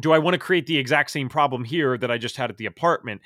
do 0.00 0.12
I 0.12 0.18
want 0.18 0.34
to 0.34 0.38
create 0.38 0.66
the 0.66 0.78
exact 0.78 1.10
same 1.10 1.28
problem 1.28 1.64
here 1.64 1.98
that 1.98 2.10
I 2.10 2.16
just 2.16 2.36
had 2.36 2.48
at 2.48 2.56
the 2.56 2.66
apartment? 2.66 3.20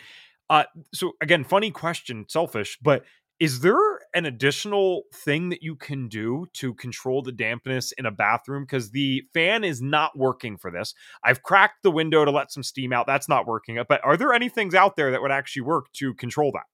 Uh, 0.50 0.64
so 0.92 1.12
again, 1.20 1.44
funny 1.44 1.70
question, 1.70 2.24
selfish, 2.28 2.76
but 2.82 3.04
is 3.38 3.60
there 3.60 3.97
an 4.18 4.26
additional 4.26 5.04
thing 5.14 5.48
that 5.48 5.62
you 5.62 5.76
can 5.76 6.08
do 6.08 6.46
to 6.54 6.74
control 6.74 7.22
the 7.22 7.32
dampness 7.32 7.92
in 7.92 8.04
a 8.04 8.10
bathroom? 8.10 8.64
Because 8.64 8.90
the 8.90 9.22
fan 9.32 9.64
is 9.64 9.80
not 9.80 10.18
working 10.18 10.56
for 10.56 10.70
this. 10.70 10.94
I've 11.24 11.42
cracked 11.42 11.82
the 11.82 11.90
window 11.90 12.24
to 12.24 12.30
let 12.30 12.52
some 12.52 12.62
steam 12.62 12.92
out. 12.92 13.06
That's 13.06 13.28
not 13.28 13.46
working. 13.46 13.82
But 13.88 14.04
are 14.04 14.16
there 14.16 14.34
any 14.34 14.48
things 14.48 14.74
out 14.74 14.96
there 14.96 15.10
that 15.10 15.22
would 15.22 15.30
actually 15.30 15.62
work 15.62 15.90
to 15.94 16.12
control 16.14 16.52
that? 16.52 16.64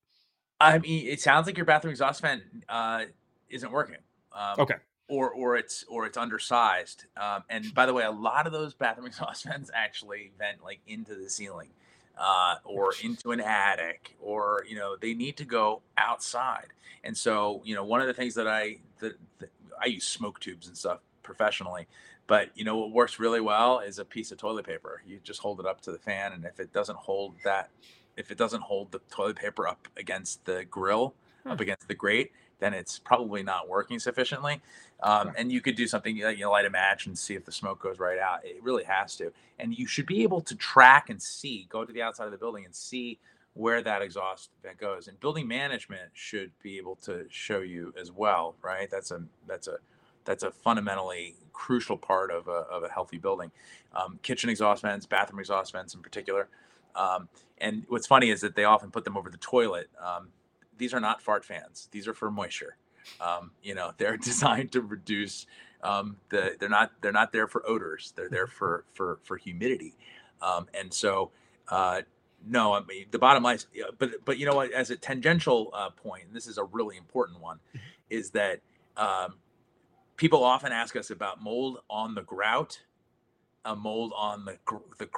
I 0.60 0.78
mean, 0.78 1.06
it 1.06 1.20
sounds 1.20 1.46
like 1.46 1.56
your 1.56 1.66
bathroom 1.66 1.92
exhaust 1.92 2.22
fan 2.22 2.42
uh, 2.68 3.04
isn't 3.50 3.70
working. 3.70 3.98
Um, 4.32 4.54
okay. 4.58 4.74
Or, 5.08 5.30
or 5.30 5.56
it's 5.56 5.84
or 5.88 6.06
it's 6.06 6.16
undersized. 6.16 7.04
Um, 7.16 7.44
and 7.50 7.74
by 7.74 7.84
the 7.84 7.92
way, 7.92 8.04
a 8.04 8.10
lot 8.10 8.46
of 8.46 8.52
those 8.52 8.74
bathroom 8.74 9.06
exhaust 9.08 9.44
fans 9.44 9.70
actually 9.74 10.32
vent 10.38 10.64
like 10.64 10.80
into 10.86 11.14
the 11.14 11.28
ceiling 11.28 11.68
uh, 12.18 12.56
or 12.64 12.92
into 13.02 13.32
an 13.32 13.40
attic 13.40 14.16
or 14.20 14.64
you 14.68 14.76
know 14.76 14.96
they 14.96 15.14
need 15.14 15.36
to 15.36 15.44
go 15.44 15.82
outside. 15.96 16.68
And 17.02 17.16
so 17.16 17.60
you 17.64 17.74
know 17.74 17.84
one 17.84 18.00
of 18.00 18.06
the 18.06 18.14
things 18.14 18.34
that 18.34 18.48
i 18.48 18.78
that, 19.00 19.14
that 19.38 19.50
i 19.80 19.86
use 19.86 20.04
smoke 20.04 20.40
tubes 20.40 20.66
and 20.66 20.76
stuff 20.76 21.00
professionally 21.22 21.86
but 22.26 22.50
you 22.54 22.64
know 22.64 22.76
what 22.76 22.90
works 22.90 23.18
really 23.18 23.40
well 23.40 23.80
is 23.80 23.98
a 23.98 24.04
piece 24.04 24.32
of 24.32 24.38
toilet 24.38 24.66
paper. 24.66 25.02
You 25.06 25.20
just 25.22 25.40
hold 25.40 25.60
it 25.60 25.66
up 25.66 25.80
to 25.82 25.92
the 25.92 25.98
fan 25.98 26.32
and 26.32 26.44
if 26.44 26.58
it 26.58 26.72
doesn't 26.72 26.96
hold 26.96 27.34
that 27.44 27.70
if 28.16 28.30
it 28.30 28.38
doesn't 28.38 28.62
hold 28.62 28.92
the 28.92 29.00
toilet 29.10 29.36
paper 29.36 29.66
up 29.66 29.88
against 29.96 30.44
the 30.44 30.64
grill 30.64 31.14
hmm. 31.42 31.50
up 31.50 31.60
against 31.60 31.88
the 31.88 31.94
grate 31.94 32.32
then 32.58 32.74
it's 32.74 32.98
probably 32.98 33.42
not 33.42 33.68
working 33.68 33.98
sufficiently. 33.98 34.60
Um, 35.02 35.32
and 35.36 35.52
you 35.52 35.60
could 35.60 35.76
do 35.76 35.86
something 35.86 36.18
like 36.20 36.38
you 36.38 36.44
know, 36.44 36.50
light 36.50 36.64
a 36.64 36.70
match 36.70 37.06
and 37.06 37.18
see 37.18 37.34
if 37.34 37.44
the 37.44 37.52
smoke 37.52 37.82
goes 37.82 37.98
right 37.98 38.18
out. 38.18 38.44
It 38.44 38.62
really 38.62 38.84
has 38.84 39.16
to. 39.16 39.32
And 39.58 39.76
you 39.76 39.86
should 39.86 40.06
be 40.06 40.22
able 40.22 40.40
to 40.42 40.54
track 40.54 41.10
and 41.10 41.20
see, 41.20 41.66
go 41.68 41.84
to 41.84 41.92
the 41.92 42.02
outside 42.02 42.24
of 42.26 42.30
the 42.30 42.38
building 42.38 42.64
and 42.64 42.74
see 42.74 43.18
where 43.54 43.82
that 43.82 44.02
exhaust 44.02 44.50
vent 44.62 44.78
goes. 44.78 45.08
And 45.08 45.18
building 45.20 45.46
management 45.46 46.10
should 46.12 46.50
be 46.62 46.76
able 46.78 46.96
to 47.02 47.26
show 47.28 47.60
you 47.60 47.94
as 48.00 48.10
well, 48.10 48.56
right? 48.62 48.90
That's 48.90 49.10
a 49.10 49.22
that's 49.46 49.68
a 49.68 49.78
that's 50.24 50.42
a 50.42 50.50
fundamentally 50.50 51.36
crucial 51.52 51.96
part 51.96 52.30
of 52.30 52.48
a, 52.48 52.50
of 52.50 52.82
a 52.82 52.88
healthy 52.88 53.18
building. 53.18 53.50
Um, 53.94 54.18
kitchen 54.22 54.50
exhaust 54.50 54.82
vents, 54.82 55.06
bathroom 55.06 55.38
exhaust 55.38 55.72
vents 55.72 55.94
in 55.94 56.00
particular. 56.02 56.48
Um, 56.96 57.28
and 57.58 57.84
what's 57.88 58.06
funny 58.06 58.30
is 58.30 58.40
that 58.40 58.56
they 58.56 58.64
often 58.64 58.90
put 58.90 59.04
them 59.04 59.16
over 59.16 59.30
the 59.30 59.36
toilet. 59.36 59.88
Um, 60.02 60.28
these 60.78 60.94
are 60.94 61.00
not 61.00 61.22
fart 61.22 61.44
fans. 61.44 61.88
These 61.90 62.08
are 62.08 62.14
for 62.14 62.30
moisture. 62.30 62.76
Um, 63.20 63.52
you 63.62 63.74
know, 63.74 63.92
they're 63.98 64.16
designed 64.16 64.72
to 64.72 64.80
reduce 64.80 65.46
um, 65.82 66.16
the. 66.30 66.56
They're 66.58 66.68
not. 66.68 66.92
They're 67.00 67.12
not 67.12 67.32
there 67.32 67.46
for 67.46 67.66
odors. 67.68 68.12
They're 68.16 68.28
there 68.28 68.46
for 68.46 68.84
for 68.94 69.18
for 69.22 69.36
humidity. 69.36 69.96
Um, 70.40 70.66
and 70.78 70.92
so, 70.92 71.30
uh, 71.68 72.02
no, 72.46 72.74
I 72.74 72.80
mean 72.84 73.06
the 73.10 73.18
bottom 73.18 73.42
line. 73.42 73.56
Is, 73.56 73.66
but 73.98 74.24
but 74.24 74.38
you 74.38 74.46
know 74.46 74.54
what? 74.54 74.72
As 74.72 74.90
a 74.90 74.96
tangential 74.96 75.70
uh, 75.74 75.90
point, 75.90 76.24
and 76.26 76.34
this 76.34 76.46
is 76.46 76.58
a 76.58 76.64
really 76.64 76.96
important 76.96 77.40
one, 77.40 77.60
is 78.10 78.30
that 78.30 78.60
um, 78.96 79.34
people 80.16 80.44
often 80.44 80.72
ask 80.72 80.96
us 80.96 81.10
about 81.10 81.42
mold 81.42 81.78
on 81.90 82.14
the 82.14 82.22
grout, 82.22 82.80
a 83.64 83.76
mold 83.76 84.12
on 84.16 84.44
the 84.44 84.58
the 84.98 85.08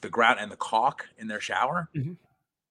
the 0.00 0.08
grout 0.08 0.38
and 0.40 0.50
the 0.50 0.56
caulk 0.56 1.08
in 1.18 1.28
their 1.28 1.40
shower. 1.40 1.88
Mm-hmm 1.94 2.14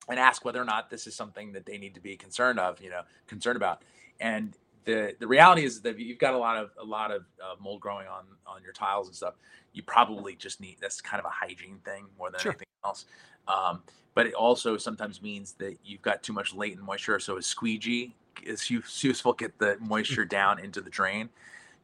and 0.08 0.18
ask 0.18 0.44
whether 0.44 0.60
or 0.60 0.64
not 0.64 0.90
this 0.90 1.06
is 1.06 1.14
something 1.14 1.52
that 1.52 1.66
they 1.66 1.78
need 1.78 1.94
to 1.94 2.00
be 2.00 2.16
concerned 2.16 2.58
of, 2.58 2.80
you 2.80 2.90
know, 2.90 3.02
concerned 3.26 3.56
about. 3.56 3.82
And 4.20 4.56
the 4.84 5.14
the 5.18 5.26
reality 5.26 5.64
is 5.64 5.82
that 5.82 5.98
you've 5.98 6.18
got 6.18 6.34
a 6.34 6.38
lot 6.38 6.56
of 6.56 6.70
a 6.80 6.84
lot 6.84 7.10
of 7.10 7.22
uh, 7.42 7.56
mold 7.60 7.80
growing 7.80 8.06
on 8.06 8.24
on 8.46 8.62
your 8.62 8.72
tiles 8.72 9.08
and 9.08 9.16
stuff. 9.16 9.34
You 9.72 9.82
probably 9.82 10.34
just 10.36 10.60
need 10.60 10.76
that's 10.80 11.00
kind 11.00 11.20
of 11.20 11.26
a 11.26 11.30
hygiene 11.30 11.80
thing 11.84 12.06
more 12.18 12.30
than 12.30 12.40
sure. 12.40 12.52
anything 12.52 12.66
else. 12.84 13.04
Um, 13.48 13.82
but 14.14 14.26
it 14.26 14.34
also 14.34 14.78
sometimes 14.78 15.20
means 15.20 15.52
that 15.58 15.76
you've 15.84 16.02
got 16.02 16.22
too 16.22 16.32
much 16.32 16.54
latent 16.54 16.82
moisture. 16.82 17.20
So 17.20 17.36
a 17.36 17.42
squeegee 17.42 18.14
is 18.42 18.70
useful. 18.70 19.34
Get 19.34 19.58
the 19.58 19.76
moisture 19.80 20.24
down 20.24 20.58
into 20.58 20.80
the 20.80 20.88
drain. 20.88 21.28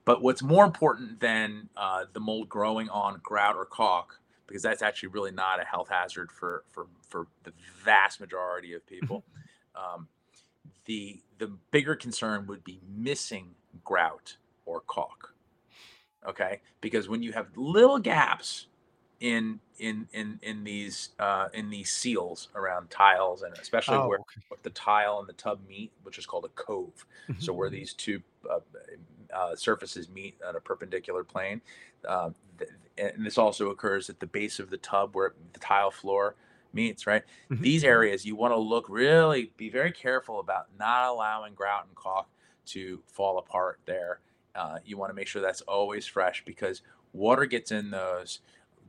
But 0.04 0.22
what's 0.22 0.42
more 0.42 0.64
important 0.64 1.20
than 1.20 1.68
uh, 1.76 2.06
the 2.12 2.20
mold 2.20 2.48
growing 2.48 2.88
on 2.88 3.20
grout 3.22 3.54
or 3.54 3.66
caulk 3.66 4.18
because 4.52 4.62
that's 4.62 4.82
actually 4.82 5.08
really 5.08 5.30
not 5.30 5.62
a 5.62 5.64
health 5.64 5.88
hazard 5.88 6.30
for 6.30 6.62
for 6.68 6.86
for 7.08 7.26
the 7.44 7.52
vast 7.82 8.20
majority 8.20 8.74
of 8.74 8.86
people. 8.86 9.24
Um, 9.74 10.08
the 10.84 11.22
the 11.38 11.46
bigger 11.70 11.94
concern 11.94 12.46
would 12.46 12.62
be 12.62 12.78
missing 12.94 13.54
grout 13.82 14.36
or 14.66 14.80
caulk. 14.80 15.34
Okay, 16.28 16.60
because 16.82 17.08
when 17.08 17.22
you 17.22 17.32
have 17.32 17.46
little 17.56 17.98
gaps 17.98 18.66
in 19.20 19.60
in 19.78 20.06
in 20.12 20.38
in 20.42 20.62
these 20.62 21.10
uh, 21.18 21.48
in 21.54 21.70
these 21.70 21.90
seals 21.90 22.48
around 22.54 22.90
tiles 22.90 23.44
and 23.44 23.56
especially 23.56 23.96
oh, 23.96 24.08
where 24.08 24.18
okay. 24.18 24.60
the 24.62 24.70
tile 24.70 25.20
and 25.20 25.26
the 25.26 25.32
tub 25.32 25.60
meet, 25.66 25.90
which 26.02 26.18
is 26.18 26.26
called 26.26 26.44
a 26.44 26.48
cove. 26.48 27.06
so 27.38 27.54
where 27.54 27.70
these 27.70 27.94
two 27.94 28.20
uh, 28.50 28.58
uh, 29.32 29.56
surfaces 29.56 30.10
meet 30.10 30.36
on 30.46 30.56
a 30.56 30.60
perpendicular 30.60 31.24
plane, 31.24 31.62
uh, 32.06 32.30
and 32.98 33.24
this 33.24 33.38
also 33.38 33.70
occurs 33.70 34.10
at 34.10 34.20
the 34.20 34.26
base 34.26 34.58
of 34.58 34.70
the 34.70 34.76
tub 34.76 35.14
where 35.14 35.34
the 35.52 35.60
tile 35.60 35.90
floor 35.90 36.36
meets. 36.72 37.06
Right, 37.06 37.22
mm-hmm. 37.50 37.62
these 37.62 37.84
areas 37.84 38.24
you 38.24 38.36
want 38.36 38.52
to 38.52 38.58
look 38.58 38.86
really 38.88 39.52
be 39.56 39.70
very 39.70 39.92
careful 39.92 40.40
about 40.40 40.66
not 40.78 41.08
allowing 41.08 41.54
grout 41.54 41.86
and 41.86 41.94
caulk 41.94 42.28
to 42.66 43.00
fall 43.06 43.38
apart 43.38 43.80
there. 43.86 44.20
Uh, 44.54 44.78
you 44.84 44.98
want 44.98 45.10
to 45.10 45.14
make 45.14 45.26
sure 45.26 45.40
that's 45.40 45.62
always 45.62 46.06
fresh 46.06 46.44
because 46.44 46.82
water 47.12 47.46
gets 47.46 47.72
in 47.72 47.90
those 47.90 48.40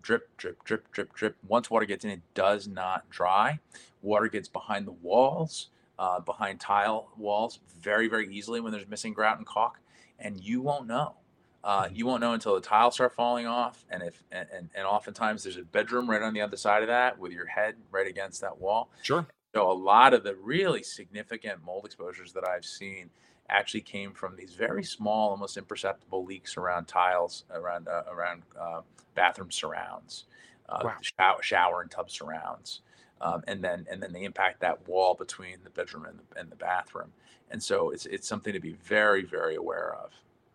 drip, 0.01 0.35
drip, 0.37 0.63
drip, 0.63 0.91
drip, 0.91 1.13
drip. 1.13 1.35
Once 1.47 1.71
water 1.71 1.85
gets 1.85 2.05
in, 2.05 2.11
it 2.11 2.21
does 2.35 2.67
not 2.67 3.09
dry. 3.09 3.57
Water 4.01 4.27
gets 4.27 4.47
behind 4.47 4.85
the 4.85 4.91
walls, 4.91 5.69
uh, 5.97 6.19
behind 6.19 6.59
tile 6.59 7.09
walls, 7.17 7.59
very, 7.81 8.07
very 8.07 8.31
easily 8.33 8.59
when 8.59 8.71
there's 8.71 8.87
missing 8.87 9.13
grout 9.13 9.37
and 9.37 9.47
caulk, 9.47 9.79
and 10.19 10.39
you 10.43 10.61
won't 10.61 10.85
know. 10.87 11.15
Uh, 11.63 11.85
mm-hmm. 11.85 11.95
you 11.95 12.05
won't 12.05 12.21
know 12.21 12.33
until 12.33 12.55
the 12.55 12.61
tiles 12.61 12.95
start 12.95 13.13
falling 13.13 13.47
off, 13.47 13.85
and 13.89 14.03
if 14.03 14.21
and, 14.31 14.47
and 14.53 14.69
and 14.75 14.85
oftentimes 14.85 15.43
there's 15.43 15.57
a 15.57 15.63
bedroom 15.63 16.09
right 16.09 16.21
on 16.21 16.33
the 16.33 16.41
other 16.41 16.57
side 16.57 16.81
of 16.81 16.87
that 16.87 17.17
with 17.17 17.31
your 17.31 17.45
head 17.45 17.75
right 17.91 18.07
against 18.07 18.41
that 18.41 18.57
wall. 18.57 18.89
Sure. 19.01 19.25
So 19.55 19.71
a 19.71 19.73
lot 19.73 20.13
of 20.13 20.23
the 20.23 20.35
really 20.35 20.83
significant 20.83 21.63
mold 21.63 21.85
exposures 21.85 22.33
that 22.33 22.47
I've 22.47 22.65
seen 22.65 23.09
actually 23.49 23.81
came 23.81 24.11
from 24.11 24.35
these 24.35 24.55
very 24.55 24.83
small, 24.83 25.29
almost 25.29 25.57
imperceptible 25.57 26.25
leaks 26.25 26.57
around 26.57 26.85
tiles, 26.85 27.45
around 27.51 27.87
uh, 27.87 28.03
around 28.09 28.43
uh, 28.59 28.81
bathroom 29.15 29.51
surrounds, 29.51 30.25
uh, 30.69 30.79
wow. 30.83 30.95
shower, 31.01 31.41
shower, 31.43 31.81
and 31.81 31.91
tub 31.91 32.09
surrounds, 32.09 32.81
um, 33.21 33.43
and 33.47 33.63
then 33.63 33.85
and 33.89 34.01
then 34.01 34.11
they 34.11 34.23
impact 34.23 34.59
that 34.61 34.85
wall 34.87 35.13
between 35.13 35.57
the 35.63 35.69
bedroom 35.69 36.05
and 36.05 36.19
the, 36.19 36.39
and 36.39 36.49
the 36.49 36.55
bathroom. 36.55 37.11
And 37.51 37.61
so 37.61 37.91
it's 37.91 38.05
it's 38.07 38.27
something 38.27 38.53
to 38.53 38.59
be 38.59 38.73
very 38.83 39.23
very 39.23 39.55
aware 39.55 39.95
of. 39.95 40.11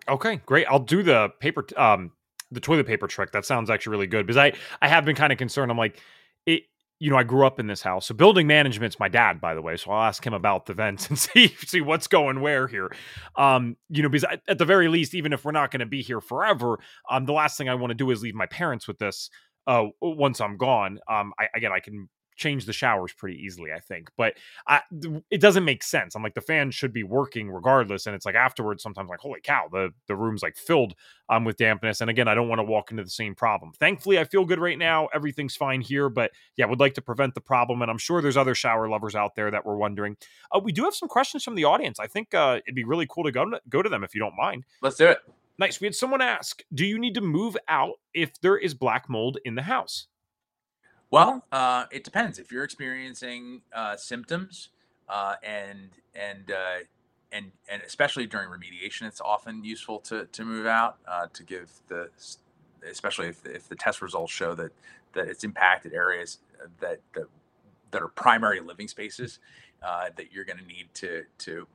Okay, 0.09 0.41
great. 0.47 0.67
I'll 0.67 0.79
do 0.79 1.03
the 1.03 1.31
paper 1.41 1.65
um 1.77 2.13
the 2.51 2.61
toilet 2.61 2.87
paper 2.87 3.07
trick. 3.07 3.33
That 3.33 3.45
sounds 3.45 3.71
actually 3.71 3.93
really 3.93 4.07
good 4.07 4.27
because 4.27 4.39
I 4.39 4.53
I 4.81 4.89
have 4.89 5.05
been 5.05 5.17
kind 5.17 5.33
of 5.33 5.39
concerned. 5.39 5.71
I'm 5.71 5.79
like 5.79 6.01
it 6.47 6.63
you 7.01 7.11
know, 7.11 7.17
I 7.17 7.23
grew 7.23 7.47
up 7.47 7.61
in 7.61 7.69
this 7.69 7.81
house. 7.81 8.07
So 8.07 8.15
building 8.15 8.49
management's 8.49 8.99
my 8.99 9.09
dad, 9.09 9.41
by 9.41 9.55
the 9.55 9.63
way. 9.63 9.77
So 9.77 9.93
I'll 9.93 10.03
ask 10.03 10.27
him 10.27 10.35
about 10.35 10.67
the 10.67 10.75
vents 10.75 11.07
and 11.09 11.19
see 11.19 11.49
see 11.59 11.81
what's 11.81 12.07
going 12.07 12.41
where 12.41 12.67
here. 12.67 12.91
Um, 13.37 13.77
you 13.89 14.03
know, 14.03 14.09
because 14.09 14.39
at 14.49 14.59
the 14.59 14.65
very 14.65 14.89
least, 14.89 15.15
even 15.15 15.33
if 15.33 15.45
we're 15.45 15.53
not 15.53 15.71
going 15.71 15.81
to 15.81 15.87
be 15.87 16.03
here 16.03 16.21
forever, 16.21 16.79
um, 17.11 17.25
the 17.27 17.33
last 17.33 17.57
thing 17.57 17.69
I 17.69 17.75
want 17.75 17.91
to 17.91 17.95
do 17.95 18.11
is 18.11 18.23
leave 18.23 18.35
my 18.35 18.47
parents 18.47 18.89
with 18.89 18.99
this. 18.99 19.31
Uh, 19.67 19.87
once 20.01 20.41
I'm 20.41 20.57
gone, 20.57 20.99
um, 21.11 21.33
I, 21.39 21.49
again, 21.55 21.73
I 21.73 21.81
can 21.81 22.09
change 22.39 22.65
the 22.65 22.73
showers 22.73 23.13
pretty 23.13 23.37
easily, 23.37 23.73
I 23.73 23.81
think. 23.81 24.11
But 24.17 24.35
I, 24.67 24.81
it 25.31 25.41
doesn't 25.41 25.65
make 25.65 25.83
sense. 25.83 26.15
I'm 26.15 26.23
like 26.23 26.35
the 26.35 26.41
fan 26.41 26.71
should 26.71 26.93
be 26.93 27.03
working 27.03 27.51
regardless, 27.51 28.07
and 28.07 28.15
it's 28.15 28.25
like 28.25 28.35
afterwards 28.35 28.83
sometimes 28.83 29.11
like 29.11 29.21
holy 29.21 29.41
cow, 29.43 29.69
the 29.71 29.93
the 30.07 30.17
room's 30.17 30.43
like 30.43 30.57
filled 30.57 30.95
um 31.29 31.45
with 31.45 31.57
dampness. 31.57 32.01
And 32.01 32.09
again, 32.09 32.29
I 32.29 32.35
don't 32.35 32.49
want 32.49 32.61
to 32.61 32.65
walk 32.65 32.91
into 32.91 33.05
the 33.05 33.11
same 33.11 33.35
problem. 33.35 33.73
Thankfully, 33.79 34.19
I 34.19 34.25
feel 34.25 34.45
good 34.45 34.61
right 34.61 34.79
now. 34.79 35.09
Everything's 35.13 35.57
fine 35.57 35.81
here, 35.81 36.09
but 36.09 36.31
yeah, 36.57 36.67
would 36.67 36.81
like 36.81 36.95
to 36.95 37.03
prevent 37.03 37.35
the 37.35 37.41
problem. 37.41 37.83
And 37.83 37.91
I'm 37.91 37.99
sure 37.99 38.23
there's 38.23 38.37
other 38.37 38.55
shower 38.55 38.89
lovers 38.89 39.15
out 39.15 39.35
there 39.35 39.51
that 39.51 39.67
were 39.67 39.77
wondering. 39.77 40.17
Uh, 40.53 40.61
we 40.63 40.73
do 40.73 40.85
have 40.85 40.95
some 40.95 41.09
questions 41.09 41.45
from 41.45 41.55
the 41.55 41.65
audience. 41.65 41.99
I 41.99 42.07
think 42.07 42.35
uh, 42.35 42.61
it'd 42.67 42.75
be 42.75 42.85
really 42.85 43.07
cool 43.07 43.25
to 43.25 43.33
go 43.33 43.45
to, 43.45 43.61
go 43.69 43.83
to 43.83 43.89
them 43.89 44.05
if 44.05 44.15
you 44.15 44.21
don't 44.21 44.37
mind. 44.37 44.65
Let's 44.81 44.97
do 44.97 45.09
it. 45.09 45.19
Nice. 45.59 45.81
We 45.81 45.87
had 45.87 45.95
someone 45.95 46.23
ask, 46.23 46.63
"Do 46.73 46.87
you 46.87 46.99
need 46.99 47.15
to 47.15 47.21
move 47.21 47.57
out 47.69 47.95
if 48.15 48.41
there 48.41 48.57
is 48.57 48.75
black 48.75 49.09
mold 49.09 49.39
in 49.45 49.57
the 49.57 49.63
house?" 49.63 50.07
Well, 51.11 51.45
uh, 51.51 51.87
it 51.91 52.05
depends. 52.05 52.39
If 52.39 52.53
you're 52.53 52.65
experiencing 52.65 53.63
uh, 53.73 53.97
symptoms 53.97 54.71
uh, 55.09 55.35
and 55.43 55.91
and 56.15 56.51
uh, 56.51 56.85
and 57.33 57.53
and 57.69 57.83
especially 57.83 58.27
during 58.27 58.49
remediation, 58.49 59.07
it's 59.07 59.21
often 59.21 59.65
useful 59.65 60.01
to 60.01 60.27
to 60.27 60.45
move 60.45 60.67
out 60.67 60.99
uh, 61.07 61.27
to 61.33 61.43
give 61.43 61.71
the 61.89 62.11
especially 62.89 63.29
if 63.29 63.43
the, 63.43 63.55
if 63.55 63.69
the 63.69 63.75
test 63.75 64.03
results 64.03 64.33
show 64.33 64.55
that 64.55 64.73
that 65.15 65.29
it's 65.29 65.45
impacted 65.45 65.93
areas 65.95 66.39
that 66.81 67.01
that 67.15 67.25
that 67.91 68.03
are 68.03 68.09
primary 68.09 68.61
living 68.61 68.89
spaces 68.89 69.39
uh, 69.83 70.11
that 70.17 70.33
you're 70.33 70.45
going 70.45 70.59
to 70.59 70.67
need 70.67 70.89
to 70.95 71.25
to 71.39 71.67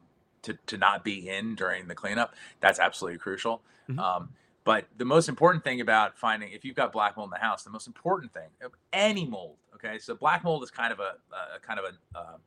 to 0.43 0.57
to 0.67 0.77
not 0.77 1.03
be 1.03 1.27
in 1.29 1.55
during 1.55 1.87
the 1.87 1.95
cleanup. 1.95 2.35
That's 2.59 2.79
absolutely 2.79 3.17
crucial. 3.17 3.61
Mm-hmm. 3.89 3.99
Um, 3.99 4.29
but 4.63 4.85
the 4.97 5.05
most 5.05 5.29
important 5.29 5.63
thing 5.63 5.81
about 5.81 6.17
finding 6.17 6.51
if 6.51 6.63
you've 6.63 6.75
got 6.75 6.91
black 6.91 7.17
mold 7.17 7.27
in 7.27 7.31
the 7.31 7.45
house, 7.45 7.63
the 7.63 7.69
most 7.69 7.87
important 7.87 8.33
thing 8.33 8.49
of 8.63 8.71
any 8.91 9.25
mold, 9.25 9.57
okay, 9.75 9.99
so 9.99 10.15
black 10.15 10.43
mold 10.43 10.63
is 10.63 10.71
kind 10.71 10.93
of 10.93 10.99
a, 10.99 11.15
a 11.55 11.59
kind 11.59 11.79
of 11.79 11.85
a 11.85 12.17
uh, 12.17 12.37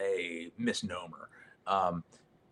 a 0.00 0.50
misnomer. 0.58 1.28
Um, 1.66 2.04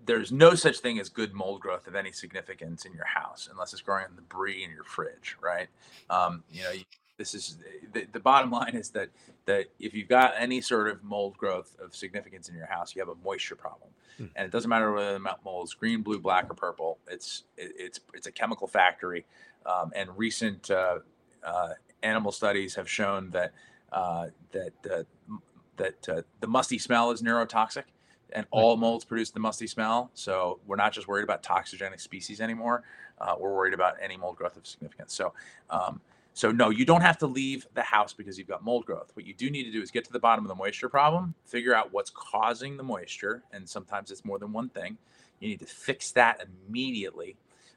there's 0.06 0.32
no 0.32 0.54
such 0.54 0.78
thing 0.78 0.98
as 0.98 1.08
good 1.08 1.32
mold 1.32 1.60
growth 1.60 1.86
of 1.86 1.94
any 1.94 2.12
significance 2.12 2.84
in 2.84 2.92
your 2.92 3.06
house 3.06 3.48
unless 3.50 3.72
it's 3.72 3.82
growing 3.82 4.04
in 4.08 4.16
the 4.16 4.22
brie 4.22 4.62
in 4.62 4.70
your 4.70 4.84
fridge, 4.84 5.36
right? 5.40 5.68
Um, 6.10 6.44
you 6.50 6.62
know, 6.62 6.72
this 7.16 7.34
is 7.34 7.58
the, 7.92 8.06
the 8.12 8.20
bottom 8.20 8.50
line 8.50 8.74
is 8.74 8.90
that 8.90 9.08
that 9.46 9.66
if 9.78 9.94
you've 9.94 10.08
got 10.08 10.34
any 10.38 10.60
sort 10.60 10.88
of 10.88 11.04
mold 11.04 11.36
growth 11.36 11.76
of 11.80 11.94
significance 11.94 12.48
in 12.48 12.54
your 12.54 12.66
house, 12.66 12.94
you 12.94 13.00
have 13.00 13.08
a 13.08 13.14
moisture 13.24 13.56
problem, 13.56 13.90
mm. 14.18 14.28
and 14.34 14.46
it 14.46 14.50
doesn't 14.50 14.68
matter 14.68 14.92
whether 14.92 15.12
the 15.12 15.36
mold 15.44 15.68
is 15.68 15.74
green, 15.74 16.02
blue, 16.02 16.18
black, 16.18 16.50
or 16.50 16.54
purple. 16.54 16.98
It's 17.08 17.44
it, 17.56 17.72
it's 17.76 18.00
it's 18.14 18.26
a 18.26 18.32
chemical 18.32 18.66
factory, 18.66 19.26
um, 19.66 19.92
and 19.94 20.10
recent 20.16 20.70
uh, 20.70 21.00
uh, 21.44 21.70
animal 22.02 22.32
studies 22.32 22.74
have 22.74 22.88
shown 22.88 23.30
that 23.30 23.52
uh, 23.92 24.28
that 24.52 24.72
uh, 24.90 25.02
that 25.76 26.08
uh, 26.08 26.22
the 26.40 26.48
musty 26.48 26.78
smell 26.78 27.10
is 27.10 27.22
neurotoxic, 27.22 27.84
and 28.32 28.46
hmm. 28.46 28.58
all 28.58 28.76
molds 28.76 29.04
produce 29.04 29.30
the 29.30 29.40
musty 29.40 29.66
smell. 29.66 30.10
So 30.14 30.58
we're 30.66 30.76
not 30.76 30.92
just 30.92 31.06
worried 31.06 31.24
about 31.24 31.42
toxigenic 31.42 32.00
species 32.00 32.40
anymore. 32.40 32.82
Uh, 33.20 33.36
we're 33.38 33.54
worried 33.54 33.74
about 33.74 33.94
any 34.02 34.16
mold 34.16 34.36
growth 34.36 34.56
of 34.56 34.66
significance. 34.66 35.14
So 35.14 35.32
um, 35.70 36.00
so 36.34 36.50
no, 36.50 36.70
you 36.70 36.84
don't 36.84 37.00
have 37.00 37.18
to 37.18 37.28
leave 37.28 37.66
the 37.74 37.82
house 37.82 38.12
because 38.12 38.38
you've 38.38 38.48
got 38.48 38.64
mold 38.64 38.84
growth. 38.86 39.12
What 39.14 39.24
you 39.24 39.32
do 39.34 39.50
need 39.50 39.64
to 39.64 39.72
do 39.72 39.80
is 39.80 39.92
get 39.92 40.04
to 40.06 40.12
the 40.12 40.18
bottom 40.18 40.44
of 40.44 40.48
the 40.48 40.56
moisture 40.56 40.88
problem, 40.88 41.34
figure 41.46 41.74
out 41.74 41.92
what's 41.92 42.10
causing 42.10 42.76
the 42.76 42.82
moisture, 42.82 43.44
and 43.52 43.68
sometimes 43.68 44.10
it's 44.10 44.24
more 44.24 44.40
than 44.40 44.52
one 44.52 44.68
thing. 44.68 44.98
You 45.38 45.48
need 45.48 45.60
to 45.60 45.66
fix 45.66 46.10
that 46.12 46.44
immediately, 46.68 47.36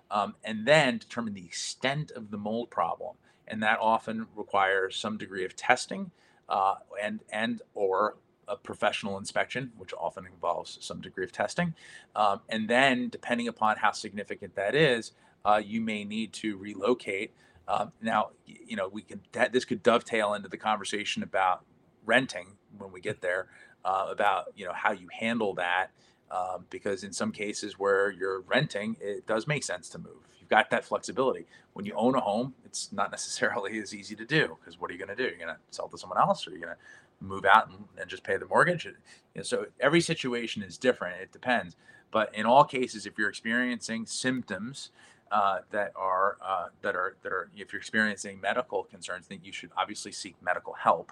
um, 0.10 0.36
and 0.44 0.66
then 0.66 0.98
determine 0.98 1.36
the 1.36 1.46
extent 1.46 2.10
of 2.12 2.32
the 2.32 2.38
mold 2.38 2.72
problem. 2.72 3.16
And 3.48 3.62
that 3.62 3.78
often 3.80 4.26
requires 4.36 4.98
some 4.98 5.18
degree 5.18 5.46
of 5.46 5.56
testing, 5.56 6.10
uh, 6.50 6.76
and 7.02 7.22
and 7.32 7.62
or 7.76 8.18
a 8.48 8.56
professional 8.56 9.18
inspection, 9.20 9.72
which 9.78 9.94
often 9.94 10.26
involves 10.26 10.80
some 10.82 11.00
degree 11.00 11.26
of 11.26 11.32
testing. 11.32 11.76
Um, 12.16 12.42
and 12.50 12.68
then, 12.68 13.10
depending 13.10 13.48
upon 13.48 13.78
how 13.78 13.92
significant 13.92 14.56
that 14.56 14.74
is, 14.74 15.12
uh, 15.46 15.62
you 15.64 15.80
may 15.82 16.04
need 16.04 16.34
to 16.34 16.58
relocate 16.58 17.34
um, 17.68 17.92
now, 18.02 18.30
you 18.46 18.76
know, 18.76 18.88
we 18.88 19.02
can 19.02 19.22
this 19.52 19.66
could 19.66 19.84
dovetail 19.84 20.34
into 20.34 20.48
the 20.48 20.58
conversation 20.58 21.24
about 21.24 21.66
renting 22.06 22.48
when 22.78 22.92
we 22.92 23.02
get 23.02 23.22
there, 23.22 23.48
uh, 23.84 24.08
about 24.10 24.46
you 24.56 24.66
know 24.66 24.74
how 24.74 24.92
you 24.92 25.08
handle 25.12 25.54
that, 25.56 25.88
um, 26.32 26.66
because 26.70 27.04
in 27.04 27.12
some 27.12 27.32
cases 27.32 27.78
where 27.78 28.10
you're 28.12 28.42
renting, 28.42 28.96
it 29.02 29.28
does 29.28 29.48
make 29.48 29.64
sense 29.64 29.90
to 29.90 30.00
move. 30.00 30.28
You've 30.40 30.50
got 30.50 30.70
that 30.70 30.86
flexibility. 30.86 31.46
When 31.74 31.86
you 31.86 31.94
own 31.96 32.16
a 32.16 32.22
home, 32.22 32.54
it's 32.64 32.92
not 32.94 33.12
necessarily 33.18 33.80
as 33.80 33.94
easy 33.94 34.16
to 34.16 34.26
do 34.26 34.58
because 34.60 34.80
what 34.80 34.90
are 34.90 34.94
you 34.94 35.00
going 35.00 35.16
to 35.16 35.16
do? 35.16 35.24
You're 35.24 35.46
going 35.46 35.56
to 35.56 35.58
sell 35.72 35.90
to 35.90 35.98
someone 35.98 36.20
else, 36.20 36.48
or 36.48 36.52
you're 36.52 36.60
going 36.62 36.74
to 36.74 37.26
move 37.26 37.46
out 37.46 37.68
and, 37.68 37.80
and, 38.00 38.08
just 38.08 38.24
pay 38.24 38.38
the 38.38 38.46
mortgage. 38.46 38.86
You 38.86 38.94
know, 39.36 39.42
so 39.42 39.66
every 39.80 40.02
situation 40.02 40.62
is 40.62 40.78
different. 40.78 41.20
It 41.20 41.32
depends. 41.32 41.76
But 42.12 42.34
in 42.34 42.46
all 42.46 42.64
cases, 42.64 43.06
if 43.06 43.18
you're 43.18 43.28
experiencing 43.28 44.06
symptoms 44.06 44.92
uh, 45.32 45.60
that 45.72 45.92
are 45.96 46.38
uh, 46.42 46.68
that 46.82 46.96
are 46.96 47.16
that 47.24 47.32
are 47.32 47.50
if 47.56 47.74
you're 47.74 47.80
experiencing 47.80 48.40
medical 48.42 48.84
concerns, 48.84 49.28
then 49.28 49.40
you 49.44 49.52
should 49.52 49.72
obviously 49.78 50.12
seek 50.12 50.36
medical 50.42 50.74
help. 50.74 51.12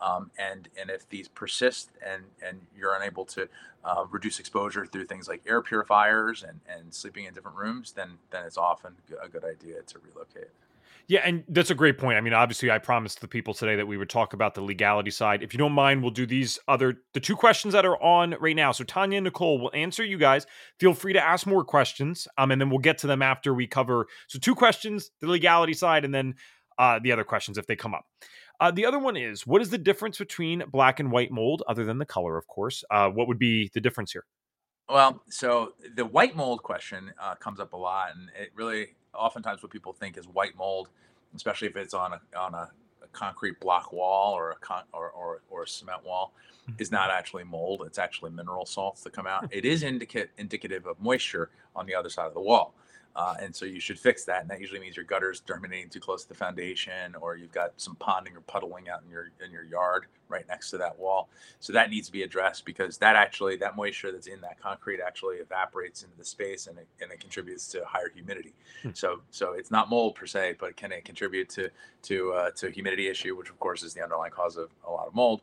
Um, 0.00 0.30
and 0.38 0.68
and 0.78 0.90
if 0.90 1.08
these 1.08 1.28
persist 1.28 1.90
and 2.04 2.24
and 2.46 2.60
you're 2.76 2.94
unable 2.94 3.24
to 3.26 3.48
uh, 3.84 4.04
reduce 4.10 4.38
exposure 4.38 4.84
through 4.84 5.06
things 5.06 5.28
like 5.28 5.42
air 5.46 5.62
purifiers 5.62 6.42
and 6.42 6.60
and 6.68 6.92
sleeping 6.94 7.24
in 7.24 7.34
different 7.34 7.56
rooms, 7.56 7.92
then 7.92 8.18
then 8.30 8.44
it's 8.44 8.58
often 8.58 8.96
a 9.22 9.28
good 9.28 9.44
idea 9.44 9.82
to 9.82 9.98
relocate. 9.98 10.50
Yeah, 11.08 11.20
and 11.24 11.44
that's 11.48 11.70
a 11.70 11.74
great 11.74 11.98
point. 11.98 12.18
I 12.18 12.20
mean, 12.20 12.32
obviously, 12.32 12.68
I 12.68 12.78
promised 12.78 13.20
the 13.20 13.28
people 13.28 13.54
today 13.54 13.76
that 13.76 13.86
we 13.86 13.96
would 13.96 14.10
talk 14.10 14.32
about 14.32 14.54
the 14.56 14.60
legality 14.60 15.12
side. 15.12 15.40
If 15.40 15.54
you 15.54 15.58
don't 15.58 15.72
mind, 15.72 16.02
we'll 16.02 16.10
do 16.10 16.26
these 16.26 16.58
other 16.66 17.02
the 17.14 17.20
two 17.20 17.36
questions 17.36 17.72
that 17.74 17.86
are 17.86 18.02
on 18.02 18.34
right 18.40 18.56
now. 18.56 18.72
So 18.72 18.82
Tanya 18.82 19.18
and 19.18 19.24
Nicole 19.24 19.60
will 19.60 19.70
answer 19.72 20.04
you 20.04 20.18
guys. 20.18 20.46
Feel 20.80 20.94
free 20.94 21.12
to 21.12 21.24
ask 21.24 21.46
more 21.46 21.64
questions, 21.64 22.26
um, 22.38 22.50
and 22.50 22.60
then 22.60 22.70
we'll 22.70 22.80
get 22.80 22.98
to 22.98 23.06
them 23.06 23.22
after 23.22 23.54
we 23.54 23.68
cover. 23.68 24.06
So 24.26 24.40
two 24.40 24.56
questions, 24.56 25.12
the 25.20 25.28
legality 25.28 25.74
side, 25.74 26.04
and 26.04 26.12
then 26.12 26.34
uh, 26.76 26.98
the 27.00 27.12
other 27.12 27.24
questions 27.24 27.56
if 27.56 27.66
they 27.68 27.76
come 27.76 27.94
up. 27.94 28.04
Uh, 28.58 28.72
the 28.72 28.86
other 28.86 28.98
one 28.98 29.16
is, 29.16 29.46
what 29.46 29.62
is 29.62 29.70
the 29.70 29.78
difference 29.78 30.18
between 30.18 30.64
black 30.72 30.98
and 30.98 31.12
white 31.12 31.30
mold, 31.30 31.62
other 31.68 31.84
than 31.84 31.98
the 31.98 32.06
color, 32.06 32.36
of 32.36 32.48
course? 32.48 32.82
Uh, 32.90 33.08
what 33.10 33.28
would 33.28 33.38
be 33.38 33.70
the 33.74 33.80
difference 33.80 34.10
here? 34.12 34.24
Well, 34.88 35.22
so 35.28 35.72
the 35.96 36.04
white 36.04 36.36
mold 36.36 36.62
question 36.62 37.12
uh, 37.20 37.34
comes 37.34 37.58
up 37.58 37.72
a 37.72 37.76
lot, 37.76 38.10
and 38.14 38.28
it 38.40 38.52
really 38.54 38.94
oftentimes 39.12 39.62
what 39.62 39.72
people 39.72 39.92
think 39.92 40.16
is 40.16 40.28
white 40.28 40.56
mold, 40.56 40.88
especially 41.34 41.68
if 41.68 41.76
it's 41.76 41.94
on 41.94 42.12
a 42.12 42.38
on 42.38 42.54
a, 42.54 42.70
a 43.02 43.08
concrete 43.12 43.58
block 43.58 43.92
wall 43.92 44.34
or 44.34 44.52
a 44.52 44.56
con- 44.56 44.84
or, 44.92 45.10
or, 45.10 45.42
or 45.50 45.64
a 45.64 45.66
cement 45.66 46.04
wall, 46.04 46.32
mm-hmm. 46.68 46.80
is 46.80 46.92
not 46.92 47.10
actually 47.10 47.42
mold. 47.42 47.82
It's 47.84 47.98
actually 47.98 48.30
mineral 48.30 48.64
salts 48.64 49.02
that 49.02 49.12
come 49.12 49.26
out. 49.26 49.48
it 49.50 49.64
is 49.64 49.82
indicate 49.82 50.28
indicative 50.38 50.86
of 50.86 51.00
moisture 51.00 51.50
on 51.74 51.86
the 51.86 51.94
other 51.94 52.08
side 52.08 52.26
of 52.26 52.34
the 52.34 52.40
wall. 52.40 52.74
Uh, 53.16 53.34
and 53.40 53.56
so 53.56 53.64
you 53.64 53.80
should 53.80 53.98
fix 53.98 54.24
that. 54.26 54.42
And 54.42 54.50
that 54.50 54.60
usually 54.60 54.78
means 54.78 54.94
your 54.94 55.06
gutter's 55.06 55.40
terminating 55.40 55.88
too 55.88 56.00
close 56.00 56.22
to 56.24 56.28
the 56.28 56.34
foundation, 56.34 57.14
or 57.18 57.34
you've 57.36 57.52
got 57.52 57.72
some 57.78 57.96
ponding 57.96 58.36
or 58.36 58.42
puddling 58.42 58.90
out 58.90 59.02
in 59.02 59.10
your 59.10 59.30
in 59.42 59.50
your 59.50 59.64
yard 59.64 60.04
right 60.28 60.46
next 60.48 60.70
to 60.70 60.78
that 60.78 60.98
wall. 60.98 61.30
So 61.58 61.72
that 61.72 61.88
needs 61.88 62.06
to 62.08 62.12
be 62.12 62.24
addressed 62.24 62.66
because 62.66 62.98
that 62.98 63.16
actually 63.16 63.56
that 63.56 63.74
moisture 63.74 64.12
that's 64.12 64.26
in 64.26 64.42
that 64.42 64.60
concrete 64.60 65.00
actually 65.00 65.36
evaporates 65.36 66.02
into 66.02 66.16
the 66.18 66.24
space 66.24 66.66
and 66.66 66.76
it, 66.78 66.86
and 67.00 67.10
it 67.10 67.20
contributes 67.20 67.68
to 67.68 67.82
higher 67.86 68.10
humidity. 68.14 68.52
Hmm. 68.82 68.90
So 68.92 69.22
so 69.30 69.54
it's 69.54 69.70
not 69.70 69.88
mold 69.88 70.14
per 70.14 70.26
se, 70.26 70.56
but 70.60 70.76
can 70.76 70.92
it 70.92 71.06
contribute 71.06 71.48
to 71.50 71.70
to 72.02 72.32
uh, 72.34 72.50
to 72.56 72.70
humidity 72.70 73.08
issue, 73.08 73.34
which 73.34 73.48
of 73.48 73.58
course 73.58 73.82
is 73.82 73.94
the 73.94 74.02
underlying 74.02 74.32
cause 74.32 74.58
of 74.58 74.68
a 74.86 74.90
lot 74.90 75.06
of 75.06 75.14
mold. 75.14 75.40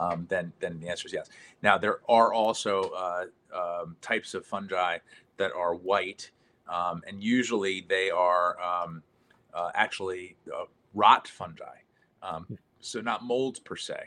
Um, 0.00 0.26
then 0.28 0.52
then 0.58 0.80
the 0.80 0.88
answer 0.88 1.06
is 1.06 1.12
yes. 1.12 1.28
Now 1.62 1.78
there 1.78 2.00
are 2.08 2.32
also 2.32 2.90
uh, 2.90 3.26
um, 3.54 3.94
types 4.00 4.34
of 4.34 4.44
fungi 4.44 4.98
that 5.36 5.52
are 5.52 5.74
white 5.74 6.30
um, 6.68 7.02
and 7.06 7.22
usually 7.22 7.84
they 7.88 8.10
are 8.10 8.60
um, 8.60 9.02
uh, 9.52 9.70
actually 9.74 10.36
uh, 10.52 10.64
rot 10.94 11.28
fungi. 11.28 11.78
Um, 12.22 12.44
hmm. 12.44 12.54
so 12.80 13.00
not 13.00 13.22
molds 13.22 13.58
per 13.58 13.76
se. 13.76 14.04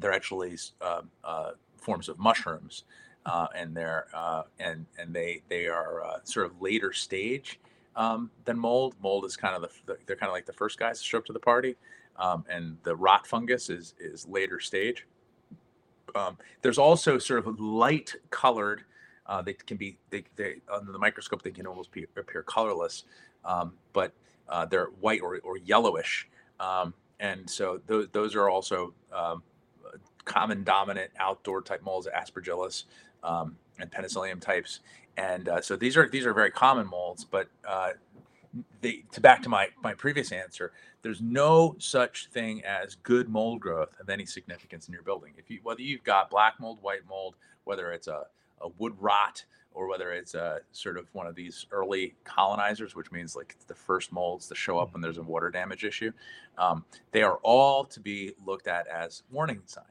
They're 0.00 0.12
actually 0.12 0.56
uh, 0.80 1.02
uh 1.24 1.52
forms 1.76 2.08
of 2.08 2.18
mushrooms, 2.18 2.84
uh, 3.26 3.46
and 3.54 3.76
they're 3.76 4.06
uh, 4.14 4.42
and 4.58 4.86
and 4.98 5.14
they 5.14 5.42
they 5.48 5.66
are 5.66 6.20
sort 6.24 6.46
of 6.46 6.60
later 6.60 6.92
stage 6.92 7.60
um, 7.96 8.30
than 8.44 8.58
mold. 8.58 8.94
Mold 9.02 9.24
is 9.24 9.36
kind 9.36 9.54
of 9.54 9.70
the 9.86 9.96
they're 10.06 10.16
kind 10.16 10.28
of 10.30 10.34
like 10.34 10.46
the 10.46 10.52
first 10.52 10.78
guys 10.78 11.00
to 11.00 11.04
show 11.04 11.18
up 11.18 11.26
to 11.26 11.32
the 11.32 11.40
party, 11.40 11.76
um, 12.18 12.44
and 12.48 12.76
the 12.82 12.94
rot 12.96 13.26
fungus 13.26 13.70
is 13.70 13.94
is 13.98 14.26
later 14.28 14.60
stage. 14.60 15.06
Um, 16.14 16.38
there's 16.62 16.78
also 16.78 17.18
sort 17.18 17.46
of 17.46 17.60
light 17.60 18.14
colored 18.30 18.84
uh, 19.30 19.40
they 19.40 19.52
can 19.52 19.76
be 19.76 19.96
they, 20.10 20.24
they 20.34 20.56
under 20.70 20.90
the 20.90 20.98
microscope 20.98 21.40
they 21.40 21.52
can 21.52 21.66
almost 21.66 21.92
be, 21.92 22.04
appear 22.16 22.42
colorless, 22.42 23.04
um, 23.44 23.72
but 23.92 24.12
uh, 24.48 24.66
they're 24.66 24.88
white 25.00 25.20
or, 25.22 25.38
or 25.44 25.56
yellowish, 25.56 26.28
um, 26.58 26.92
and 27.20 27.48
so 27.48 27.80
those 27.86 28.08
those 28.10 28.34
are 28.34 28.50
also 28.50 28.92
um, 29.12 29.42
common 30.24 30.64
dominant 30.64 31.10
outdoor 31.18 31.62
type 31.62 31.80
molds, 31.82 32.08
aspergillus 32.08 32.84
um, 33.22 33.56
and 33.78 33.90
penicillium 33.92 34.40
types, 34.40 34.80
and 35.16 35.48
uh, 35.48 35.60
so 35.60 35.76
these 35.76 35.96
are 35.96 36.08
these 36.08 36.26
are 36.26 36.34
very 36.34 36.50
common 36.50 36.86
molds, 36.88 37.24
but 37.24 37.48
uh, 37.66 37.90
they 38.80 39.04
to 39.12 39.20
back 39.20 39.42
to 39.42 39.48
my 39.48 39.68
my 39.80 39.94
previous 39.94 40.32
answer 40.32 40.72
there's 41.02 41.20
no 41.22 41.76
such 41.78 42.26
thing 42.26 42.62
as 42.64 42.96
good 42.96 43.28
mold 43.28 43.60
growth 43.60 43.94
of 44.00 44.10
any 44.10 44.26
significance 44.26 44.86
in 44.86 44.92
your 44.92 45.02
building. 45.02 45.32
If 45.38 45.48
you 45.48 45.60
whether 45.62 45.80
you've 45.82 46.02
got 46.02 46.30
black 46.30 46.58
mold 46.58 46.78
white 46.82 47.08
mold 47.08 47.36
whether 47.64 47.92
it's 47.92 48.08
a, 48.08 48.24
a 48.60 48.68
wood 48.78 48.94
rot 48.98 49.44
or 49.72 49.88
whether 49.88 50.12
it's 50.12 50.34
a 50.34 50.60
sort 50.72 50.96
of 50.96 51.06
one 51.12 51.26
of 51.26 51.34
these 51.34 51.66
early 51.70 52.14
colonizers 52.24 52.96
which 52.96 53.12
means 53.12 53.36
like 53.36 53.56
the 53.66 53.74
first 53.74 54.12
molds 54.12 54.48
to 54.48 54.54
show 54.54 54.78
up 54.78 54.92
when 54.92 55.00
there's 55.00 55.18
a 55.18 55.22
water 55.22 55.50
damage 55.50 55.84
issue. 55.84 56.12
Um, 56.58 56.84
they 57.12 57.22
are 57.22 57.36
all 57.42 57.84
to 57.84 58.00
be 58.00 58.32
looked 58.44 58.66
at 58.66 58.86
as 58.88 59.22
warning 59.30 59.62
signs. 59.66 59.86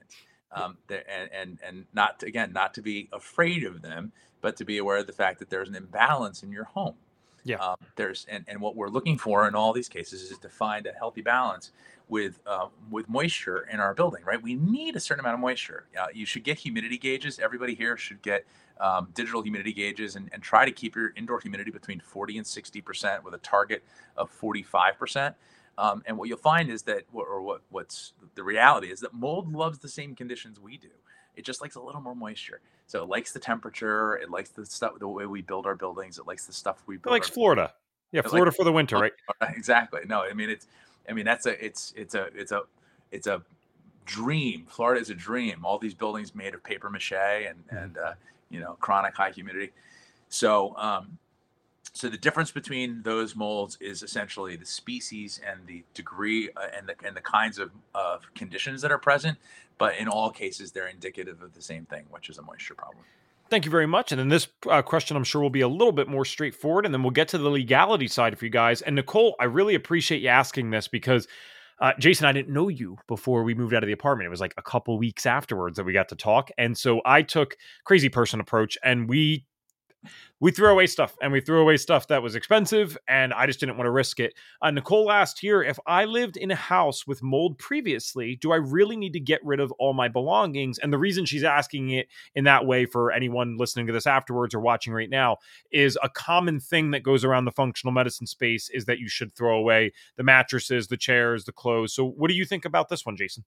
Um, 0.52 0.78
and 0.90 1.30
and 1.32 1.60
and 1.64 1.86
not 1.94 2.24
again 2.24 2.52
not 2.54 2.74
to 2.74 2.82
be 2.82 3.08
afraid 3.14 3.64
of 3.64 3.84
them 3.84 4.12
but 4.42 4.56
to 4.58 4.66
be 4.66 4.78
aware 4.78 4.98
of 4.98 5.08
the 5.08 5.14
fact 5.14 5.40
that 5.40 5.50
there's 5.50 5.70
an 5.70 5.76
imbalance 5.76 6.44
in 6.44 6.52
your 6.52 6.64
home. 6.64 6.96
Yeah. 7.44 7.58
Um, 7.58 7.76
there's 7.96 8.26
and, 8.30 8.44
and 8.48 8.62
what 8.62 8.76
we're 8.76 8.90
looking 8.90 9.18
for 9.18 9.48
in 9.48 9.56
all 9.56 9.74
these 9.74 9.90
cases 9.90 10.32
is 10.32 10.38
to 10.40 10.50
find 10.50 10.86
a 10.86 10.94
healthy 10.94 11.22
balance 11.22 11.72
with 12.10 12.40
uh, 12.46 12.68
with 12.90 13.08
moisture 13.08 13.68
in 13.72 13.80
our 13.80 13.94
building. 13.94 14.24
Right. 14.26 14.42
We 14.42 14.56
need 14.56 14.96
a 14.96 15.00
certain 15.00 15.22
amount 15.22 15.36
of 15.36 15.40
moisture. 15.40 15.86
Uh, 16.00 16.08
you 16.14 16.26
should 16.26 16.44
get 16.44 16.58
humidity 16.58 16.98
gauges. 16.98 17.40
Everybody 17.40 17.76
here 17.76 17.96
should 17.96 18.22
get 18.22 18.46
um, 18.82 19.10
digital 19.14 19.42
humidity 19.42 19.74
gauges 19.74 20.16
and, 20.16 20.30
and 20.34 20.42
try 20.42 20.66
to 20.66 20.72
keep 20.72 20.96
your 20.96 21.14
indoor 21.16 21.40
humidity 21.40 21.72
between 21.72 22.00
40 22.00 22.40
and 22.40 22.48
60 22.48 22.82
percent 22.82 23.24
with 23.24 23.34
a 23.34 23.40
target 23.40 23.84
of 24.18 24.30
45 24.30 24.98
percent. 24.98 25.36
Um, 25.78 26.04
and 26.06 26.18
what 26.18 26.28
you'll 26.28 26.38
find 26.38 26.70
is 26.70 26.82
that, 26.84 27.04
or 27.14 27.42
what, 27.42 27.62
what's 27.70 28.12
the 28.36 28.44
reality 28.44 28.92
is 28.92 29.00
that 29.00 29.14
mold 29.14 29.54
loves 29.54 29.80
the 29.80 29.88
same 29.88 30.14
conditions 30.14 30.60
we 30.60 30.76
do. 30.76 30.90
It 31.38 31.46
just 31.46 31.62
likes 31.62 31.76
a 31.76 31.80
little 31.80 32.02
more 32.02 32.16
moisture. 32.16 32.60
So 32.86 33.02
it 33.02 33.08
likes 33.08 33.32
the 33.32 33.40
temperature. 33.40 34.18
It 34.18 34.30
likes 34.30 34.50
the 34.50 34.66
stuff, 34.66 35.00
the 35.00 35.08
way 35.08 35.26
we 35.26 35.42
build 35.42 35.66
our 35.66 35.76
buildings. 35.76 36.20
It 36.20 36.28
likes 36.28 36.46
the 36.46 36.52
stuff 36.52 36.84
we 36.86 36.98
build. 36.98 37.12
It 37.12 37.16
likes 37.16 37.30
Florida. 37.30 37.74
Yeah, 38.12 38.24
Florida 38.24 38.50
like, 38.50 38.58
for 38.58 38.66
the 38.66 38.74
winter, 38.74 38.98
right? 38.98 39.14
Exactly. 39.56 40.02
No, 40.06 40.22
I 40.22 40.34
mean 40.34 40.50
it's. 40.50 40.68
I 41.10 41.14
mean 41.14 41.26
that's 41.26 41.46
a. 41.46 41.64
It's 41.64 41.94
it's 41.96 42.16
a 42.16 42.28
it's 42.36 42.52
a 42.52 42.62
it's 43.12 43.28
a 43.28 43.42
dream. 44.06 44.66
Florida 44.70 45.02
is 45.02 45.10
a 45.10 45.16
dream. 45.16 45.66
All 45.66 45.80
these 45.80 45.94
buildings 45.94 46.36
made 46.36 46.54
of 46.54 46.64
paper 46.64 46.90
mache 46.90 47.12
and 47.12 47.66
mm-hmm. 47.68 47.78
and 47.78 47.98
uh, 47.98 48.14
you 48.50 48.60
know 48.60 48.78
chronic 48.80 49.16
high 49.16 49.32
humidity. 49.32 49.72
So 50.30 50.76
um, 50.78 51.18
so 51.94 52.08
the 52.08 52.18
difference 52.18 52.52
between 52.52 53.02
those 53.04 53.36
molds 53.36 53.78
is 53.82 54.04
essentially 54.04 54.56
the 54.56 54.66
species 54.66 55.40
and 55.46 55.66
the 55.68 55.84
degree 55.94 56.50
uh, 56.56 56.68
and 56.78 56.88
the 56.88 56.96
and 57.06 57.16
the 57.16 57.22
kinds 57.22 57.60
of, 57.60 57.72
of 57.94 58.34
conditions 58.36 58.82
that 58.82 58.92
are 58.92 58.98
present 58.98 59.38
but 59.78 59.96
in 59.98 60.08
all 60.08 60.30
cases 60.30 60.72
they're 60.72 60.88
indicative 60.88 61.42
of 61.42 61.54
the 61.56 61.62
same 61.62 61.86
thing 61.86 62.06
which 62.10 62.30
is 62.30 62.38
a 62.38 62.42
moisture 62.42 62.76
problem 62.76 63.04
Thank 63.50 63.66
you 63.66 63.72
very 63.72 63.88
much. 63.88 64.12
And 64.12 64.20
then 64.20 64.30
this 64.30 64.48
uh, 64.70 64.82
question, 64.84 65.18
I'm 65.18 65.24
sure, 65.24 65.42
will 65.42 65.50
be 65.50 65.62
a 65.62 65.68
little 65.68 65.92
bit 65.92 66.08
more 66.08 66.24
straightforward. 66.24 66.86
And 66.86 66.94
then 66.94 67.02
we'll 67.02 67.12
get 67.12 67.28
to 67.30 67.38
the 67.38 67.50
legality 67.50 68.08
side 68.08 68.38
for 68.38 68.46
you 68.46 68.52
guys. 68.52 68.82
And 68.82 68.96
Nicole, 68.96 69.36
I 69.40 69.46
really 69.46 69.76
appreciate 69.76 70.22
you 70.22 70.28
asking 70.28 70.70
this 70.70 70.88
because 70.88 71.28
uh, 71.82 71.94
Jason, 71.98 72.26
I 72.26 72.32
didn't 72.32 72.54
know 72.54 72.68
you 72.68 72.98
before 73.08 73.44
we 73.44 73.56
moved 73.56 73.74
out 73.74 73.84
of 73.84 73.88
the 73.88 73.94
apartment. 73.94 74.28
It 74.28 74.30
was 74.30 74.42
like 74.42 74.54
a 74.58 74.62
couple 74.62 74.98
weeks 75.00 75.26
afterwards 75.26 75.78
that 75.78 75.86
we 75.86 75.94
got 75.94 76.10
to 76.10 76.16
talk. 76.16 76.52
And 76.58 76.78
so 76.78 77.02
I 77.06 77.22
took 77.22 77.56
crazy 77.86 78.10
person 78.10 78.40
approach 78.40 78.78
and 78.84 79.10
we 79.10 79.46
we 80.40 80.52
threw 80.52 80.70
away 80.70 80.88
stuff 80.88 81.18
and 81.22 81.32
we 81.32 81.42
threw 81.42 81.62
away 81.62 81.78
stuff 81.78 82.08
that 82.08 82.24
was 82.24 82.36
expensive 82.36 82.98
and 83.08 83.34
I 83.34 83.46
just 83.46 83.60
didn't 83.60 83.78
want 83.78 83.88
to 83.88 83.92
risk 83.92 84.20
it. 84.20 84.34
Uh, 84.62 84.72
Nicole 84.72 85.12
asked 85.12 85.40
here 85.40 85.62
if 85.62 85.78
I 85.86 86.06
lived 86.06 86.38
in 86.38 86.52
a 86.52 86.56
house 86.56 87.06
with 87.06 87.22
mold 87.22 87.58
previously, 87.58 88.36
do 88.38 88.52
I 88.52 88.58
really 88.58 88.96
need 88.96 89.14
to 89.14 89.20
get 89.20 89.44
rid 89.44 89.60
of 89.60 89.72
all 89.74 89.94
my 89.94 90.08
belongings? 90.08 90.80
And 90.80 90.94
the 90.94 90.98
reason 90.98 91.26
she's 91.26 91.44
asking 91.44 91.90
it 91.90 92.08
in 92.36 92.46
that 92.46 92.66
way 92.66 92.86
for 92.86 93.12
anyone 93.12 93.58
listening 93.58 93.88
to 93.88 93.94
this 93.94 94.08
afterwards 94.08 94.54
or 94.56 94.60
watching 94.60 94.94
right 94.94 95.10
now 95.10 95.38
is 95.72 95.98
a 96.02 96.10
common 96.10 96.60
thing 96.60 96.92
that 96.92 97.04
goes 97.04 97.26
around 97.26 97.46
the 97.46 97.52
functional 97.52 97.92
medicine 97.92 98.28
space 98.28 98.70
is 98.70 98.86
that 98.86 99.00
you 99.00 99.10
should 99.10 99.34
throw 99.36 99.58
away 99.58 99.92
the 100.16 100.24
mattresses, 100.24 100.88
the 100.88 100.98
chairs, 100.98 101.44
the 101.44 101.52
clothes. 101.52 101.94
So, 101.94 102.06
what 102.06 102.30
do 102.30 102.36
you 102.36 102.46
think 102.46 102.66
about 102.66 102.90
this 102.90 103.06
one, 103.06 103.18
Jason? 103.18 103.44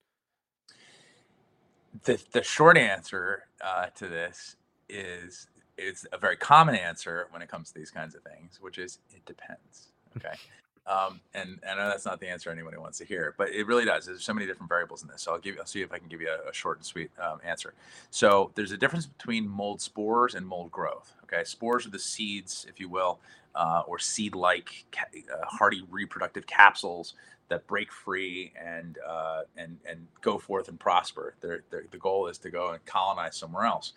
The, 2.05 2.22
the 2.32 2.42
short 2.42 2.78
answer 2.78 3.44
uh, 3.61 3.86
to 3.96 4.09
this 4.09 4.57
is 4.88 5.46
it's 5.78 6.06
a 6.12 6.18
very 6.18 6.36
common 6.36 6.74
answer 6.74 7.28
when 7.30 7.42
it 7.42 7.48
comes 7.48 7.68
to 7.68 7.74
these 7.74 7.90
kinds 7.90 8.14
of 8.14 8.22
things, 8.22 8.58
which 8.60 8.78
is 8.78 8.98
it 9.10 9.24
depends. 9.26 9.88
Okay. 10.16 10.34
Um, 10.84 11.20
and, 11.32 11.60
and 11.62 11.78
I 11.78 11.84
know 11.84 11.90
that's 11.90 12.04
not 12.04 12.18
the 12.18 12.28
answer 12.28 12.50
anybody 12.50 12.76
wants 12.76 12.98
to 12.98 13.04
hear, 13.04 13.34
but 13.38 13.50
it 13.50 13.66
really 13.68 13.84
does. 13.84 14.06
There's 14.06 14.24
so 14.24 14.34
many 14.34 14.46
different 14.46 14.68
variables 14.68 15.02
in 15.02 15.08
this. 15.08 15.22
So 15.22 15.32
I'll 15.32 15.38
give, 15.38 15.56
I'll 15.58 15.64
see 15.64 15.80
if 15.80 15.92
I 15.92 15.98
can 15.98 16.08
give 16.08 16.20
you 16.20 16.28
a, 16.28 16.50
a 16.50 16.52
short 16.52 16.78
and 16.78 16.84
sweet 16.84 17.10
um, 17.20 17.38
answer. 17.44 17.74
So 18.10 18.50
there's 18.56 18.72
a 18.72 18.76
difference 18.76 19.06
between 19.06 19.48
mold 19.48 19.80
spores 19.80 20.34
and 20.34 20.44
mold 20.44 20.72
growth. 20.72 21.14
Okay, 21.24 21.44
spores 21.44 21.86
are 21.86 21.90
the 21.90 22.00
seeds, 22.00 22.66
if 22.68 22.80
you 22.80 22.88
will, 22.88 23.20
uh, 23.54 23.82
or 23.86 24.00
seed-like 24.00 24.84
uh, 24.98 25.46
hardy 25.46 25.84
reproductive 25.88 26.46
capsules 26.46 27.14
that 27.48 27.66
break 27.66 27.92
free 27.92 28.52
and 28.60 28.98
uh, 29.06 29.42
and 29.56 29.78
and 29.88 30.06
go 30.20 30.38
forth 30.38 30.68
and 30.68 30.80
prosper. 30.80 31.34
The 31.40 31.98
goal 31.98 32.26
is 32.26 32.38
to 32.38 32.50
go 32.50 32.70
and 32.70 32.84
colonize 32.86 33.36
somewhere 33.36 33.66
else. 33.66 33.92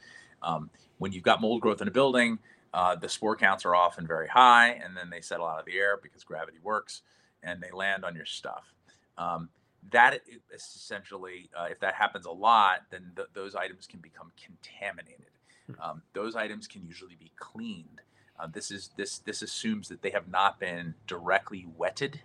Um, 0.45 0.69
when 0.97 1.11
you've 1.11 1.23
got 1.23 1.41
mold 1.41 1.61
growth 1.61 1.81
in 1.81 1.87
a 1.87 1.91
building, 1.91 2.39
uh, 2.73 2.95
the 2.95 3.09
spore 3.09 3.35
counts 3.35 3.65
are 3.65 3.75
often 3.75 4.05
very 4.07 4.27
high, 4.27 4.69
and 4.69 4.95
then 4.95 5.09
they 5.09 5.21
settle 5.21 5.45
out 5.45 5.59
of 5.59 5.65
the 5.65 5.77
air 5.77 5.97
because 6.01 6.23
gravity 6.23 6.59
works, 6.63 7.01
and 7.43 7.61
they 7.61 7.71
land 7.71 8.05
on 8.05 8.15
your 8.15 8.25
stuff. 8.25 8.73
Um, 9.17 9.49
that 9.91 10.21
is 10.27 10.39
essentially, 10.53 11.49
uh, 11.57 11.67
if 11.69 11.79
that 11.79 11.93
happens 11.95 12.25
a 12.25 12.31
lot, 12.31 12.83
then 12.89 13.11
th- 13.15 13.29
those 13.33 13.55
items 13.55 13.87
can 13.87 13.99
become 13.99 14.31
contaminated. 14.43 15.31
Hmm. 15.67 15.81
Um, 15.81 16.01
those 16.13 16.35
items 16.35 16.67
can 16.67 16.85
usually 16.85 17.15
be 17.15 17.31
cleaned. 17.37 18.01
Uh, 18.39 18.47
this 18.51 18.71
is 18.71 18.89
this 18.97 19.19
this 19.19 19.41
assumes 19.41 19.87
that 19.87 20.01
they 20.01 20.09
have 20.09 20.27
not 20.27 20.59
been 20.59 20.95
directly 21.07 21.65
wetted 21.77 22.21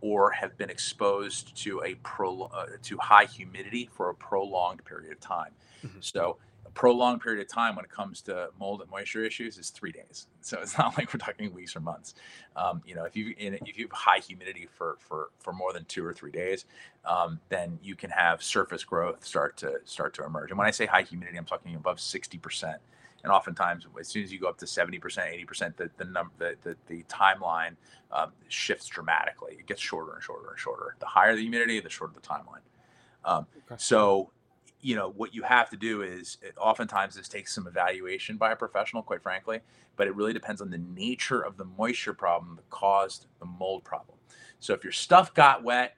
or 0.00 0.30
have 0.30 0.56
been 0.56 0.70
exposed 0.70 1.54
to 1.64 1.82
a 1.84 1.94
pro, 1.96 2.42
uh, 2.54 2.66
to 2.82 2.96
high 2.98 3.26
humidity 3.26 3.88
for 3.92 4.08
a 4.08 4.14
prolonged 4.14 4.84
period 4.84 5.12
of 5.12 5.20
time. 5.20 5.52
Mm-hmm. 5.84 5.98
So 6.00 6.38
prolonged 6.74 7.20
period 7.20 7.40
of 7.40 7.48
time 7.48 7.76
when 7.76 7.84
it 7.84 7.90
comes 7.90 8.20
to 8.22 8.50
mold 8.58 8.80
and 8.80 8.90
moisture 8.90 9.24
issues 9.24 9.58
is 9.58 9.70
three 9.70 9.92
days. 9.92 10.26
So 10.42 10.58
it's 10.60 10.78
not 10.78 10.96
like 10.96 11.12
we're 11.12 11.18
talking 11.18 11.52
weeks 11.52 11.76
or 11.76 11.80
months. 11.80 12.14
Um, 12.56 12.80
you 12.86 12.94
know, 12.94 13.04
if 13.04 13.14
you 13.14 13.34
if 13.36 13.76
you 13.78 13.84
have 13.84 13.92
high 13.92 14.20
humidity 14.20 14.66
for 14.72 14.96
for 14.98 15.28
for 15.38 15.52
more 15.52 15.74
than 15.74 15.84
two 15.84 16.04
or 16.04 16.14
three 16.14 16.30
days, 16.32 16.64
um, 17.04 17.38
then 17.50 17.78
you 17.82 17.94
can 17.94 18.08
have 18.08 18.42
surface 18.42 18.82
growth 18.82 19.22
start 19.22 19.58
to 19.58 19.80
start 19.84 20.14
to 20.14 20.24
emerge. 20.24 20.50
And 20.50 20.58
when 20.58 20.66
I 20.66 20.70
say 20.70 20.86
high 20.86 21.02
humidity, 21.02 21.36
I'm 21.36 21.44
talking 21.44 21.74
above 21.74 22.00
sixty 22.00 22.38
percent. 22.38 22.78
And 23.22 23.30
oftentimes, 23.30 23.86
as 24.00 24.08
soon 24.08 24.24
as 24.24 24.32
you 24.32 24.40
go 24.40 24.48
up 24.48 24.56
to 24.58 24.66
seventy 24.66 24.98
percent, 24.98 25.28
eighty 25.30 25.44
percent, 25.44 25.76
the 25.76 25.90
the 25.98 26.06
number 26.06 26.32
the, 26.38 26.56
the, 26.62 26.76
the 26.86 27.02
timeline 27.04 27.76
um, 28.10 28.32
shifts 28.48 28.86
dramatically. 28.86 29.56
It 29.58 29.66
gets 29.66 29.82
shorter 29.82 30.14
and 30.14 30.22
shorter 30.22 30.48
and 30.50 30.58
shorter. 30.58 30.96
The 31.00 31.06
higher 31.06 31.36
the 31.36 31.42
humidity, 31.42 31.80
the 31.80 31.90
shorter 31.90 32.14
the 32.14 32.26
timeline. 32.26 32.64
Um, 33.26 33.46
okay. 33.70 33.76
So 33.78 34.30
you 34.82 34.96
know 34.96 35.10
what 35.10 35.34
you 35.34 35.42
have 35.42 35.70
to 35.70 35.76
do 35.76 36.02
is 36.02 36.38
it, 36.42 36.54
oftentimes 36.58 37.14
this 37.14 37.28
takes 37.28 37.54
some 37.54 37.66
evaluation 37.66 38.36
by 38.36 38.52
a 38.52 38.56
professional 38.56 39.02
quite 39.02 39.22
frankly 39.22 39.60
but 39.96 40.06
it 40.06 40.14
really 40.14 40.32
depends 40.32 40.60
on 40.60 40.70
the 40.70 40.78
nature 40.78 41.40
of 41.42 41.56
the 41.56 41.64
moisture 41.64 42.14
problem 42.14 42.56
that 42.56 42.70
caused 42.70 43.26
the 43.38 43.44
mold 43.44 43.84
problem. 43.84 44.16
So 44.58 44.72
if 44.72 44.82
your 44.82 44.92
stuff 44.92 45.34
got 45.34 45.62
wet 45.62 45.96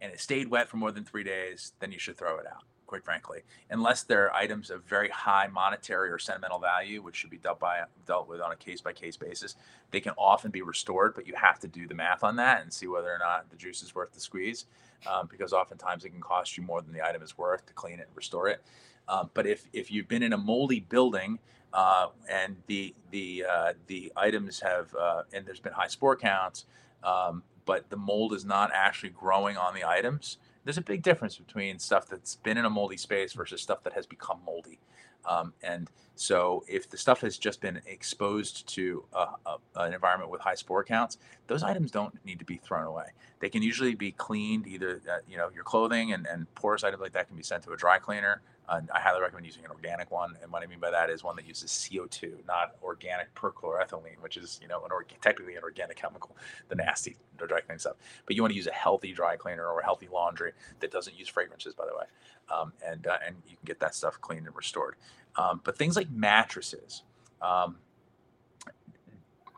and 0.00 0.12
it 0.12 0.20
stayed 0.20 0.48
wet 0.48 0.68
for 0.68 0.76
more 0.76 0.92
than 0.92 1.04
three 1.04 1.24
days 1.24 1.72
then 1.80 1.92
you 1.92 1.98
should 1.98 2.16
throw 2.16 2.38
it 2.38 2.46
out 2.46 2.64
quite 2.86 3.04
frankly 3.04 3.42
unless 3.70 4.02
they're 4.02 4.34
items 4.34 4.68
of 4.68 4.82
very 4.82 5.08
high 5.10 5.46
monetary 5.46 6.10
or 6.10 6.18
sentimental 6.18 6.58
value 6.58 7.00
which 7.00 7.14
should 7.14 7.30
be 7.30 7.38
dealt 7.38 7.60
by 7.60 7.82
dealt 8.04 8.28
with 8.28 8.40
on 8.40 8.52
a 8.52 8.56
case 8.56 8.80
by 8.80 8.92
case 8.92 9.16
basis. 9.16 9.56
They 9.90 10.00
can 10.00 10.12
often 10.18 10.50
be 10.50 10.62
restored 10.62 11.14
but 11.14 11.26
you 11.26 11.34
have 11.36 11.58
to 11.60 11.68
do 11.68 11.86
the 11.86 11.94
math 11.94 12.24
on 12.24 12.36
that 12.36 12.62
and 12.62 12.72
see 12.72 12.88
whether 12.88 13.12
or 13.12 13.18
not 13.18 13.48
the 13.48 13.56
juice 13.56 13.82
is 13.82 13.94
worth 13.94 14.12
the 14.12 14.20
squeeze 14.20 14.66
um, 15.06 15.28
because 15.30 15.52
oftentimes 15.52 16.04
it 16.04 16.10
can 16.10 16.20
cost 16.20 16.56
you 16.56 16.62
more 16.62 16.82
than 16.82 16.92
the 16.92 17.04
item 17.06 17.22
is 17.22 17.36
worth 17.36 17.66
to 17.66 17.72
clean 17.72 17.98
it 17.98 18.06
and 18.08 18.16
restore 18.16 18.48
it. 18.48 18.62
Um, 19.08 19.30
but 19.34 19.46
if, 19.46 19.66
if 19.72 19.90
you've 19.90 20.08
been 20.08 20.22
in 20.22 20.32
a 20.32 20.38
moldy 20.38 20.80
building 20.80 21.38
uh, 21.72 22.08
and 22.28 22.56
the 22.66 22.94
the 23.10 23.44
uh, 23.48 23.72
the 23.86 24.12
items 24.16 24.60
have 24.60 24.94
uh, 24.94 25.22
and 25.32 25.46
there's 25.46 25.60
been 25.60 25.72
high 25.72 25.86
spore 25.86 26.16
counts, 26.16 26.66
um, 27.04 27.42
but 27.64 27.88
the 27.90 27.96
mold 27.96 28.32
is 28.32 28.44
not 28.44 28.70
actually 28.74 29.10
growing 29.10 29.56
on 29.56 29.74
the 29.74 29.84
items, 29.84 30.38
there's 30.64 30.78
a 30.78 30.82
big 30.82 31.02
difference 31.02 31.36
between 31.36 31.78
stuff 31.78 32.06
that's 32.08 32.36
been 32.36 32.58
in 32.58 32.64
a 32.64 32.70
moldy 32.70 32.96
space 32.96 33.32
versus 33.32 33.62
stuff 33.62 33.82
that 33.84 33.92
has 33.92 34.06
become 34.06 34.40
moldy. 34.44 34.78
Um, 35.24 35.52
and 35.62 35.90
so, 36.14 36.64
if 36.68 36.88
the 36.88 36.98
stuff 36.98 37.22
has 37.22 37.38
just 37.38 37.60
been 37.60 37.80
exposed 37.86 38.66
to 38.74 39.04
a, 39.12 39.26
a, 39.46 39.56
an 39.76 39.94
environment 39.94 40.30
with 40.30 40.42
high 40.42 40.54
spore 40.54 40.84
counts, 40.84 41.18
those 41.46 41.62
items 41.62 41.90
don't 41.90 42.14
need 42.26 42.38
to 42.40 42.44
be 42.44 42.56
thrown 42.56 42.86
away. 42.86 43.06
They 43.40 43.48
can 43.48 43.62
usually 43.62 43.94
be 43.94 44.12
cleaned. 44.12 44.66
Either 44.66 45.00
uh, 45.10 45.18
you 45.26 45.38
know 45.38 45.48
your 45.54 45.64
clothing 45.64 46.12
and, 46.12 46.26
and 46.26 46.52
porous 46.54 46.84
items 46.84 47.00
like 47.00 47.12
that 47.12 47.28
can 47.28 47.36
be 47.36 47.42
sent 47.42 47.62
to 47.64 47.72
a 47.72 47.76
dry 47.76 47.98
cleaner. 47.98 48.42
Uh, 48.70 48.80
I 48.94 49.00
highly 49.00 49.20
recommend 49.20 49.44
using 49.44 49.64
an 49.64 49.70
organic 49.72 50.10
one. 50.10 50.36
And 50.42 50.52
what 50.52 50.62
I 50.62 50.66
mean 50.66 50.78
by 50.78 50.90
that 50.92 51.10
is 51.10 51.24
one 51.24 51.36
that 51.36 51.46
uses 51.46 51.70
CO2, 51.70 52.46
not 52.46 52.76
organic 52.82 53.34
perchloroethylene, 53.34 54.22
which 54.22 54.36
is 54.36 54.58
you 54.62 54.68
know 54.68 54.82
an 54.84 54.90
technically 55.20 55.56
an 55.56 55.62
organic 55.64 55.96
chemical, 55.96 56.36
the 56.68 56.76
nasty 56.76 57.16
dry 57.36 57.60
cleaning 57.60 57.80
stuff. 57.80 57.96
But 58.26 58.36
you 58.36 58.42
want 58.42 58.52
to 58.52 58.56
use 58.56 58.68
a 58.68 58.72
healthy 58.72 59.12
dry 59.12 59.36
cleaner 59.36 59.66
or 59.66 59.80
a 59.80 59.84
healthy 59.84 60.08
laundry 60.10 60.52
that 60.78 60.90
doesn't 60.90 61.18
use 61.18 61.28
fragrances, 61.28 61.74
by 61.74 61.84
the 61.86 61.96
way 61.96 62.04
um, 62.50 62.72
and 62.84 63.06
uh, 63.06 63.18
and 63.26 63.36
you 63.46 63.56
can 63.56 63.64
get 63.64 63.80
that 63.80 63.94
stuff 63.94 64.20
cleaned 64.20 64.46
and 64.46 64.56
restored. 64.56 64.96
Um, 65.36 65.60
but 65.62 65.76
things 65.76 65.96
like 65.96 66.10
mattresses, 66.10 67.02
um, 67.40 67.76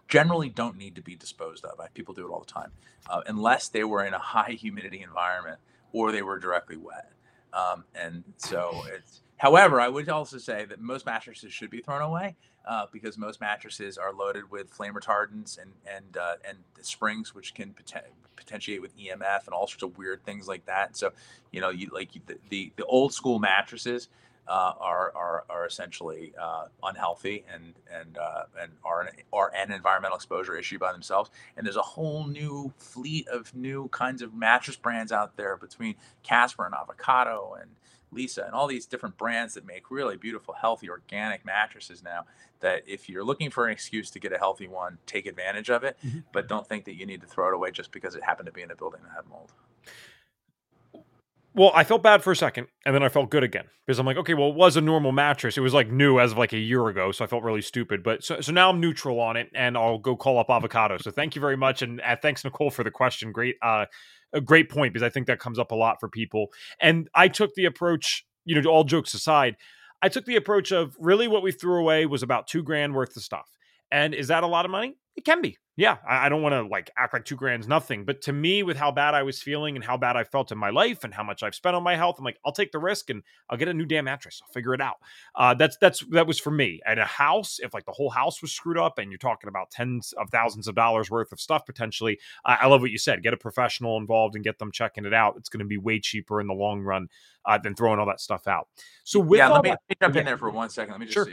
generally 0.09 0.49
don't 0.49 0.77
need 0.77 0.95
to 0.97 1.03
be 1.03 1.17
disposed 1.17 1.65
of. 1.65 1.79
People 1.95 2.15
do 2.15 2.27
it 2.27 2.31
all 2.31 2.41
the 2.41 2.53
time, 2.53 2.73
uh, 3.09 3.23
unless 3.27 3.69
they 3.69 3.85
were 3.85 4.05
in 4.05 4.15
a 4.15 4.19
high 4.19 4.53
humidity 4.53 5.03
environment 5.03 5.59
or 5.93 6.13
they 6.13 6.23
were 6.23 6.39
directly 6.39 6.77
wet. 6.77 7.12
Um, 7.53 7.85
and 7.95 8.25
so 8.37 8.85
it's. 8.93 9.21
However, 9.37 9.81
I 9.81 9.89
would 9.89 10.09
also 10.09 10.39
say 10.39 10.65
that 10.67 10.81
most 10.81 11.05
mattresses 11.05 11.53
should 11.53 11.71
be 11.71 11.81
thrown 11.81 12.01
away 12.01 12.37
uh, 12.67 12.87
because 12.93 13.19
most 13.19 13.41
mattresses 13.41 13.99
are 13.99 14.13
loaded 14.13 14.51
with 14.51 14.71
flame 14.71 14.95
retardants 14.95 15.59
and 15.61 15.73
and 15.87 16.17
uh, 16.17 16.35
and 16.49 16.59
springs, 16.81 17.35
which 17.35 17.55
can 17.55 17.75
poten- 17.75 18.03
potentiate 18.37 18.81
with 18.81 18.97
EMF 18.97 19.47
and 19.47 19.55
all 19.55 19.67
sorts 19.67 19.83
of 19.83 19.99
weird 19.99 20.25
things 20.25 20.47
like 20.47 20.65
that. 20.67 20.97
So, 20.97 21.11
you 21.51 21.61
know, 21.61 21.71
you 21.71 21.91
like 21.93 22.11
the 22.27 22.37
the, 22.49 22.73
the 22.77 22.85
old 22.85 23.13
school 23.13 23.39
mattresses 23.39 24.09
uh, 24.49 24.73
are, 24.81 25.13
are 25.15 25.45
are 25.49 25.67
essentially 25.67 26.33
uh, 26.41 26.67
unhealthy 26.83 27.45
and 27.53 27.75
and 27.93 28.19
uh, 28.19 28.45
and 28.61 28.73
are 28.85 29.03
an, 29.03 29.09
are 29.33 29.53
an 29.57 29.73
environmental 29.73 30.17
exposure 30.17 30.57
issue 30.57 30.79
by 30.79 30.93
themselves. 30.93 31.31
And 31.57 31.67
there's 31.67 31.77
a 31.77 31.83
whole 31.83 32.27
new 32.27 32.73
fleet 32.77 33.29
of 33.29 33.55
new 33.55 33.89
kinds 33.89 34.23
of 34.23 34.35
mattress 34.35 34.77
brands 34.77 35.13
out 35.13 35.37
there 35.37 35.57
between 35.57 35.95
Casper 36.23 36.67
and 36.67 36.75
Avocado 36.75 37.57
and 37.61 37.71
Leesa 38.15 38.45
and 38.45 38.55
all 38.55 38.67
these 38.67 38.87
different 38.87 39.17
brands 39.17 39.55
that 39.55 39.67
make 39.67 39.91
really 39.91 40.17
beautiful, 40.17 40.55
healthy, 40.55 40.91
organic 40.91 41.45
mattresses 41.45 42.03
now. 42.03 42.27
That 42.61 42.83
if 42.87 43.09
you're 43.09 43.25
looking 43.25 43.51
for 43.51 43.67
an 43.67 43.73
excuse 43.73 44.11
to 44.11 44.19
get 44.19 44.33
a 44.33 44.39
healthy 44.39 44.69
one, 44.69 44.99
take 45.07 45.27
advantage 45.27 45.71
of 45.71 45.85
it, 45.85 45.97
mm-hmm. 46.05 46.21
but 46.33 46.49
don't 46.49 46.67
think 46.67 46.85
that 46.85 46.95
you 46.95 47.07
need 47.07 47.21
to 47.21 47.27
throw 47.27 47.49
it 47.49 47.55
away 47.55 47.71
just 47.71 47.93
because 47.93 48.15
it 48.15 48.23
happened 48.23 48.47
to 48.47 48.53
be 48.53 48.63
in 48.63 48.71
a 48.71 48.77
building 48.77 49.01
that 49.03 49.15
had 49.15 49.29
mold. 49.29 49.53
Well, 51.55 51.71
I 51.75 51.85
felt 51.85 52.03
bad 52.03 52.23
for 52.23 52.33
a 52.33 52.37
second, 52.37 52.69
and 52.87 52.95
then 52.95 53.03
I 53.03 53.11
felt 53.11 53.31
good 53.31 53.43
again 53.43 53.67
because 53.87 53.99
I'm 53.99 54.07
like, 54.07 54.17
okay, 54.17 54.33
well, 54.33 54.49
it 54.49 54.55
was 54.55 54.79
a 54.79 54.81
normal 54.81 55.13
mattress. 55.13 55.59
It 55.59 55.61
was 55.61 55.75
like 55.75 55.91
new 55.91 56.19
as 56.19 56.33
of 56.33 56.39
like 56.39 56.55
a 56.55 56.59
year 56.59 56.89
ago, 56.89 57.13
so 57.13 57.25
I 57.25 57.29
felt 57.29 57.43
really 57.43 57.61
stupid. 57.61 58.03
But 58.03 58.25
so, 58.25 58.41
so 58.41 58.53
now 58.53 58.71
I'm 58.71 58.81
neutral 58.81 59.21
on 59.21 59.37
it, 59.37 59.51
and 59.55 59.77
I'll 59.77 59.99
go 59.99 60.17
call 60.17 60.39
up 60.39 60.49
avocado. 60.49 60.97
So 60.97 61.11
thank 61.11 61.35
you 61.35 61.41
very 61.41 61.59
much, 61.59 61.83
and 61.83 62.01
uh, 62.01 62.17
thanks 62.21 62.43
Nicole 62.43 62.71
for 62.71 62.85
the 62.85 62.91
question. 62.91 63.33
Great, 63.33 63.57
uh, 63.61 63.85
a 64.33 64.41
great 64.41 64.71
point 64.71 64.95
because 64.95 65.05
I 65.05 65.11
think 65.11 65.27
that 65.27 65.41
comes 65.41 65.59
up 65.59 65.73
a 65.73 65.75
lot 65.75 66.01
for 66.01 66.09
people. 66.09 66.47
And 66.81 67.11
I 67.15 67.29
took 67.29 67.55
the 67.55 67.67
approach, 67.67 68.25
you 68.47 68.61
know, 68.61 68.71
all 68.71 68.85
jokes 68.85 69.13
aside, 69.13 69.57
I 70.01 70.09
took 70.09 70.25
the 70.25 70.37
approach 70.37 70.73
of 70.73 70.97
really 70.99 71.29
what 71.29 71.43
we 71.43 71.53
threw 71.53 71.79
away 71.79 72.07
was 72.07 72.23
about 72.23 72.47
two 72.47 72.63
grand 72.63 72.95
worth 72.95 73.15
of 73.17 73.23
stuff. 73.23 73.49
And 73.93 74.15
is 74.15 74.29
that 74.29 74.43
a 74.43 74.47
lot 74.49 74.65
of 74.65 74.73
money? 74.73 74.97
It 75.15 75.25
can 75.25 75.41
be 75.43 75.59
yeah, 75.77 75.97
I, 76.07 76.27
I 76.27 76.29
don't 76.29 76.43
want 76.43 76.53
to 76.53 76.63
like 76.63 76.91
act 76.99 77.15
like 77.15 77.25
two 77.25 77.37
grand's 77.37 77.67
nothing, 77.67 78.05
but 78.05 78.21
to 78.23 78.33
me, 78.33 78.63
with 78.63 78.77
how 78.77 78.91
bad 78.91 79.15
I 79.15 79.23
was 79.23 79.41
feeling 79.41 79.75
and 79.75 79.83
how 79.83 79.97
bad 79.97 80.17
I 80.17 80.25
felt 80.25 80.53
in 80.53 80.59
my 80.59 80.69
life 80.69 81.03
and 81.03 81.15
how 81.15 81.23
much 81.23 81.43
I've 81.43 81.55
spent 81.55 81.75
on 81.75 81.83
my 81.83 81.97
health, 81.97 82.17
I'm 82.19 82.25
like, 82.25 82.39
I'll 82.45 82.53
take 82.53 82.73
the 82.73 82.79
risk 82.79 83.09
and 83.09 83.23
I'll 83.49 83.57
get 83.57 83.69
a 83.69 83.75
new 83.75 83.87
damn 83.87 84.05
mattress. 84.05 84.43
I'll 84.43 84.53
figure 84.53 84.75
it 84.75 84.83
out. 84.83 84.97
Uh, 85.35 85.55
that's 85.55 85.79
that's 85.79 86.05
that 86.11 86.27
was 86.27 86.39
for 86.39 86.51
me. 86.51 86.81
At 86.85 86.99
a 86.99 87.07
house, 87.07 87.59
if 87.59 87.73
like 87.73 87.87
the 87.87 87.93
whole 87.93 88.11
house 88.11 88.43
was 88.43 88.53
screwed 88.53 88.77
up 88.77 88.99
and 88.99 89.11
you're 89.11 89.19
talking 89.19 89.49
about 89.49 89.71
tens 89.71 90.13
of 90.19 90.29
thousands 90.29 90.69
of 90.69 90.75
dollars 90.75 91.11
worth 91.11 91.33
of 91.33 91.41
stuff 91.41 91.65
potentially, 91.65 92.19
uh, 92.45 92.57
I 92.61 92.67
love 92.67 92.83
what 92.83 92.91
you 92.91 92.99
said. 92.99 93.23
Get 93.23 93.33
a 93.33 93.39
professional 93.39 93.97
involved 93.97 94.35
and 94.35 94.45
get 94.45 94.59
them 94.59 94.73
checking 94.73 95.07
it 95.07 95.15
out. 95.15 95.37
It's 95.39 95.49
going 95.49 95.61
to 95.61 95.67
be 95.67 95.79
way 95.79 96.01
cheaper 96.01 96.39
in 96.39 96.49
the 96.49 96.55
long 96.55 96.83
run 96.83 97.09
uh, 97.47 97.57
than 97.57 97.75
throwing 97.75 97.99
all 97.99 98.07
that 98.07 98.21
stuff 98.21 98.47
out. 98.47 98.69
So 99.05 99.21
with 99.21 99.39
yeah, 99.39 99.49
let 99.49 99.63
me, 99.63 99.71
that, 99.71 99.81
let 99.89 99.89
me 99.89 99.97
jump 100.03 100.15
yeah. 100.17 100.21
in 100.21 100.27
there 100.27 100.39
for 100.39 100.51
one 100.51 100.69
second. 100.69 100.93
Let 100.93 101.01
me 101.01 101.07
just 101.07 101.15
sure. 101.15 101.29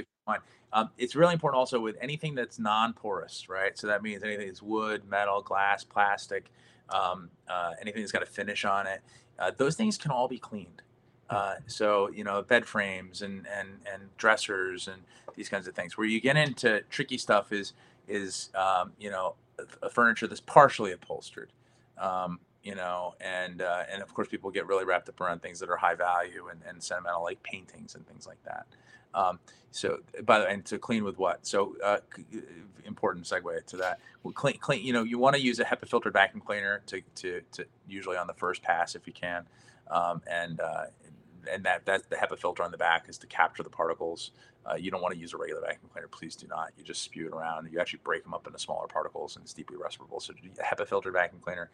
Um, 0.72 0.89
it's 0.97 1.15
really 1.15 1.34
important 1.34 1.59
also 1.59 1.80
with 1.80 1.97
anything 1.99 2.36
that's 2.36 2.59
non-porous, 2.59 3.49
right? 3.49 3.78
So 3.78 3.88
that 3.88 4.03
means 4.03 4.24
anything 4.24 4.47
that's 4.47 4.61
wood, 4.61 5.03
metal, 5.09 5.41
glass, 5.41 5.84
plastic, 5.84 6.51
um, 6.89 7.30
uh, 7.47 7.72
anything 7.82 8.01
that's 8.01 8.11
got 8.11 8.24
a 8.24 8.28
finish 8.28 8.65
on 8.65 8.86
it. 8.88 9.01
Uh, 9.38 9.51
those 9.57 9.76
things 9.76 9.97
can 9.97 10.11
all 10.11 10.28
be 10.28 10.38
cleaned. 10.38 10.82
Uh, 11.30 11.55
so 11.67 12.09
you 12.09 12.24
know, 12.24 12.41
bed 12.41 12.65
frames 12.65 13.22
and 13.22 13.45
and 13.47 13.70
and 13.91 14.15
dressers 14.17 14.88
and 14.88 15.03
these 15.36 15.49
kinds 15.49 15.67
of 15.67 15.76
things. 15.76 15.97
Where 15.97 16.07
you 16.07 16.20
get 16.20 16.38
into 16.38 16.82
tricky 16.89 17.17
stuff 17.17 17.51
is 17.51 17.74
is 18.07 18.49
um, 18.55 18.93
you 18.99 19.09
know 19.09 19.36
a 19.82 19.89
furniture 19.89 20.28
that's 20.28 20.41
partially 20.41 20.91
upholstered. 20.91 21.51
Um, 21.97 22.39
you 22.64 22.76
know, 22.76 23.16
and 23.22 23.62
uh, 23.62 23.84
and 23.91 24.01
of 24.01 24.14
course 24.14 24.28
people 24.28 24.51
get 24.51 24.68
really 24.68 24.86
wrapped 24.86 25.10
up 25.10 25.20
around 25.22 25.41
things 25.41 25.60
that 25.60 25.70
are 25.70 25.78
high 25.78 25.95
value 25.95 26.47
and, 26.49 26.62
and 26.68 26.82
sentimental, 26.84 27.24
like 27.24 27.41
paintings 27.43 27.95
and 27.95 28.05
things 28.07 28.28
like 28.28 28.41
that. 28.43 28.66
Um, 29.14 29.39
so, 29.72 29.99
by 30.24 30.39
the 30.39 30.47
and 30.47 30.66
to 30.66 30.78
clean 30.78 31.03
with 31.03 31.18
what? 31.18 31.45
So, 31.45 31.76
uh, 31.84 31.99
important 32.86 33.26
segue 33.26 33.66
to 33.68 33.78
that. 33.78 33.99
Well, 34.24 34.34
clean, 34.34 34.57
clean. 34.60 34.84
You 34.86 34.93
know, 34.93 35.03
you 35.03 35.18
want 35.18 35.36
to 35.36 35.41
use 35.41 35.60
a 35.60 35.66
HEPA 35.66 35.88
filtered 35.88 36.14
vacuum 36.14 36.41
cleaner 36.41 36.82
to, 36.88 37.01
to, 37.16 37.41
to 37.53 37.66
usually 37.88 38.18
on 38.18 38.28
the 38.28 38.34
first 38.34 38.62
pass 38.62 38.95
if 38.95 39.07
you 39.07 39.14
can, 39.14 39.45
um, 39.89 40.22
and 40.30 40.60
uh, 40.60 40.86
and 41.51 41.63
that 41.63 41.85
that's 41.85 42.05
the 42.07 42.15
HEPA 42.15 42.37
filter 42.37 42.63
on 42.63 42.71
the 42.71 42.77
back 42.77 43.07
is 43.09 43.17
to 43.19 43.27
capture 43.27 43.63
the 43.63 43.69
particles. 43.69 44.31
Uh, 44.69 44.75
you 44.75 44.91
don't 44.91 45.01
want 45.01 45.13
to 45.13 45.19
use 45.19 45.33
a 45.33 45.37
regular 45.37 45.61
vacuum 45.61 45.89
cleaner. 45.91 46.07
Please 46.07 46.35
do 46.35 46.47
not. 46.47 46.71
You 46.77 46.83
just 46.83 47.01
spew 47.01 47.27
it 47.27 47.33
around. 47.33 47.69
You 47.71 47.79
actually 47.79 48.01
break 48.03 48.23
them 48.23 48.33
up 48.33 48.45
into 48.45 48.59
smaller 48.59 48.87
particles 48.87 49.35
and 49.35 49.43
it's 49.43 49.53
deeply 49.53 49.77
respirable. 49.77 50.19
So, 50.19 50.33
a 50.33 50.63
HEPA 50.63 50.87
filtered 50.87 51.13
vacuum 51.13 51.41
cleaner, 51.43 51.69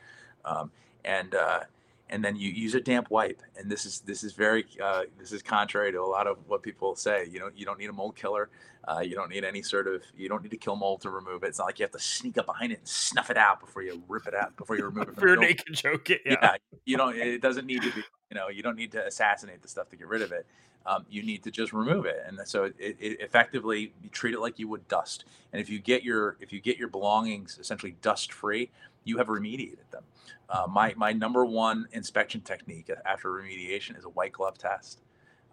um, 0.45 0.71
and 1.03 1.33
uh, 1.35 1.61
and 2.09 2.23
then 2.23 2.35
you 2.35 2.49
use 2.49 2.75
a 2.75 2.81
damp 2.81 3.09
wipe. 3.09 3.41
And 3.57 3.69
this 3.69 3.85
is 3.85 4.01
this 4.01 4.23
is 4.23 4.33
very 4.33 4.65
uh, 4.81 5.03
this 5.17 5.31
is 5.31 5.41
contrary 5.41 5.91
to 5.91 5.99
a 5.99 6.05
lot 6.05 6.27
of 6.27 6.37
what 6.47 6.61
people 6.61 6.95
say. 6.95 7.27
You 7.29 7.39
know, 7.39 7.49
you 7.55 7.65
don't 7.65 7.79
need 7.79 7.89
a 7.89 7.93
mold 7.93 8.15
killer. 8.15 8.49
Uh, 8.87 8.99
you 8.99 9.15
don't 9.15 9.29
need 9.29 9.43
any 9.43 9.63
sort 9.63 9.87
of 9.87 10.03
you 10.15 10.29
don't 10.29 10.43
need 10.43 10.51
to 10.51 10.57
kill 10.57 10.75
mold 10.75 11.01
to 11.01 11.09
remove 11.09 11.43
it. 11.43 11.47
It's 11.47 11.57
not 11.57 11.65
like 11.65 11.79
you 11.79 11.83
have 11.83 11.91
to 11.91 11.99
sneak 11.99 12.37
up 12.37 12.45
behind 12.45 12.71
it 12.71 12.79
and 12.79 12.87
snuff 12.87 13.29
it 13.29 13.37
out 13.37 13.59
before 13.59 13.81
you 13.81 14.03
rip 14.07 14.27
it 14.27 14.35
out 14.35 14.55
before 14.55 14.77
you 14.77 14.85
remove 14.85 15.09
it. 15.09 15.15
For 15.15 15.27
your 15.27 15.37
naked 15.37 15.73
joke, 15.73 16.09
yeah. 16.09 16.17
yeah. 16.25 16.55
You 16.85 16.97
don't. 16.97 17.15
It 17.15 17.41
doesn't 17.41 17.65
need 17.65 17.81
to 17.81 17.91
be. 17.91 18.03
You 18.29 18.35
know, 18.35 18.49
you 18.49 18.63
don't 18.63 18.75
need 18.75 18.91
to 18.91 19.05
assassinate 19.05 19.61
the 19.61 19.67
stuff 19.67 19.89
to 19.89 19.95
get 19.95 20.07
rid 20.07 20.21
of 20.21 20.31
it. 20.31 20.45
Um, 20.87 21.05
you 21.09 21.23
need 21.23 21.43
to 21.43 21.51
just 21.51 21.73
remove 21.73 22.05
it, 22.05 22.23
and 22.27 22.39
so 22.45 22.65
it, 22.65 22.75
it, 22.77 23.19
effectively 23.19 23.91
you 24.03 24.09
treat 24.09 24.35
it 24.35 24.39
like 24.39 24.59
you 24.59 24.67
would 24.67 24.87
dust. 24.87 25.25
And 25.51 25.59
if 25.59 25.67
you 25.67 25.79
get 25.79 26.03
your 26.03 26.37
if 26.39 26.53
you 26.53 26.61
get 26.61 26.77
your 26.77 26.89
belongings 26.89 27.57
essentially 27.59 27.95
dust 28.03 28.31
free, 28.31 28.69
you 29.05 29.17
have 29.17 29.27
remediated 29.27 29.89
them. 29.91 30.03
Uh, 30.49 30.67
my 30.69 30.93
my 30.97 31.13
number 31.13 31.45
one 31.45 31.87
inspection 31.93 32.41
technique 32.41 32.89
after 33.05 33.29
remediation 33.29 33.97
is 33.97 34.03
a 34.03 34.09
white 34.09 34.33
glove 34.33 34.57
test. 34.57 35.01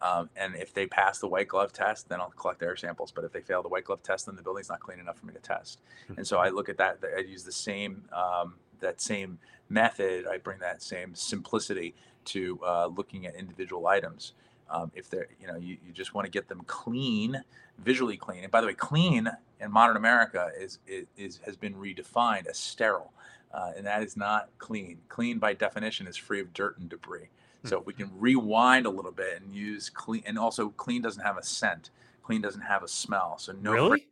Um, 0.00 0.30
and 0.34 0.56
if 0.56 0.74
they 0.74 0.86
pass 0.88 1.20
the 1.20 1.28
white 1.28 1.46
glove 1.46 1.72
test, 1.72 2.08
then 2.08 2.20
I'll 2.20 2.30
collect 2.30 2.60
air 2.60 2.74
samples. 2.74 3.12
But 3.12 3.24
if 3.24 3.30
they 3.30 3.40
fail 3.40 3.62
the 3.62 3.68
white 3.68 3.84
glove 3.84 4.02
test, 4.02 4.26
then 4.26 4.34
the 4.34 4.42
building's 4.42 4.68
not 4.68 4.80
clean 4.80 4.98
enough 4.98 5.16
for 5.16 5.26
me 5.26 5.32
to 5.32 5.38
test. 5.38 5.80
Hmm. 6.08 6.14
And 6.16 6.26
so 6.26 6.38
I 6.38 6.48
look 6.48 6.68
at 6.68 6.76
that. 6.78 6.98
I 7.16 7.20
use 7.20 7.44
the 7.44 7.52
same 7.52 8.04
um, 8.12 8.54
that 8.80 9.00
same 9.00 9.38
method. 9.68 10.26
I 10.26 10.38
bring 10.38 10.58
that 10.58 10.82
same 10.82 11.14
simplicity 11.14 11.94
to 12.24 12.58
uh, 12.66 12.86
looking 12.86 13.26
at 13.26 13.36
individual 13.36 13.86
items. 13.86 14.32
Um, 14.70 14.90
if 14.94 15.10
they're, 15.10 15.28
you 15.40 15.46
know, 15.46 15.56
you, 15.56 15.76
you 15.86 15.92
just 15.92 16.14
want 16.14 16.24
to 16.24 16.30
get 16.30 16.48
them 16.48 16.62
clean, 16.66 17.42
visually 17.78 18.16
clean. 18.16 18.42
And 18.42 18.50
by 18.50 18.60
the 18.60 18.66
way, 18.66 18.74
clean 18.74 19.30
in 19.60 19.70
modern 19.70 19.96
America 19.96 20.50
is, 20.58 20.78
is, 20.86 21.06
is 21.16 21.40
has 21.44 21.56
been 21.56 21.74
redefined 21.74 22.46
as 22.46 22.58
sterile 22.58 23.12
uh, 23.52 23.72
and 23.76 23.86
that 23.86 24.02
is 24.02 24.16
not 24.16 24.48
clean. 24.58 24.98
Clean 25.08 25.38
by 25.38 25.54
definition 25.54 26.06
is 26.06 26.16
free 26.16 26.40
of 26.40 26.52
dirt 26.52 26.78
and 26.78 26.88
debris. 26.88 27.28
Hmm. 27.62 27.68
So 27.68 27.82
we 27.84 27.92
can 27.92 28.10
rewind 28.18 28.86
a 28.86 28.90
little 28.90 29.12
bit 29.12 29.42
and 29.42 29.54
use 29.54 29.90
clean, 29.90 30.22
and 30.26 30.38
also 30.38 30.70
clean 30.70 31.02
doesn't 31.02 31.22
have 31.22 31.36
a 31.36 31.42
scent. 31.42 31.90
Clean 32.22 32.40
doesn't 32.40 32.62
have 32.62 32.82
a 32.82 32.88
smell. 32.88 33.38
So 33.38 33.52
no. 33.52 33.72
Really? 33.72 34.08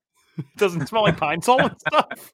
doesn't 0.56 0.86
smell 0.86 1.02
like 1.02 1.16
Pine-Sol 1.16 1.60
and 1.60 1.80
stuff. 1.80 2.32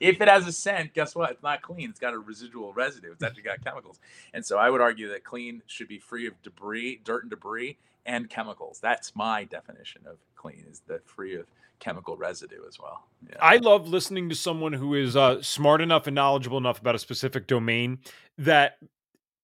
if 0.00 0.20
it 0.20 0.28
has 0.28 0.46
a 0.46 0.52
scent, 0.52 0.94
guess 0.94 1.14
what? 1.14 1.30
It's 1.30 1.42
not 1.42 1.62
clean. 1.62 1.90
It's 1.90 2.00
got 2.00 2.14
a 2.14 2.18
residual 2.18 2.72
residue. 2.72 3.12
It's 3.12 3.22
actually 3.22 3.42
got 3.42 3.62
chemicals. 3.64 3.98
And 4.34 4.44
so 4.44 4.58
I 4.58 4.70
would 4.70 4.80
argue 4.80 5.08
that 5.08 5.24
clean 5.24 5.62
should 5.66 5.88
be 5.88 5.98
free 5.98 6.26
of 6.26 6.40
debris, 6.42 7.00
dirt 7.04 7.24
and 7.24 7.30
debris, 7.30 7.78
and 8.06 8.28
chemicals. 8.30 8.80
That's 8.80 9.14
my 9.14 9.44
definition 9.44 10.02
of 10.06 10.18
clean 10.36 10.64
is 10.70 10.82
that 10.88 11.06
free 11.06 11.36
of 11.36 11.46
chemical 11.80 12.16
residue 12.16 12.60
as 12.68 12.78
well. 12.78 13.04
Yeah. 13.28 13.36
I 13.40 13.56
love 13.56 13.88
listening 13.88 14.28
to 14.28 14.34
someone 14.34 14.72
who 14.72 14.94
is 14.94 15.16
uh, 15.16 15.42
smart 15.42 15.80
enough 15.80 16.06
and 16.06 16.14
knowledgeable 16.14 16.58
enough 16.58 16.80
about 16.80 16.94
a 16.94 16.98
specific 16.98 17.46
domain 17.46 17.98
that 18.38 18.78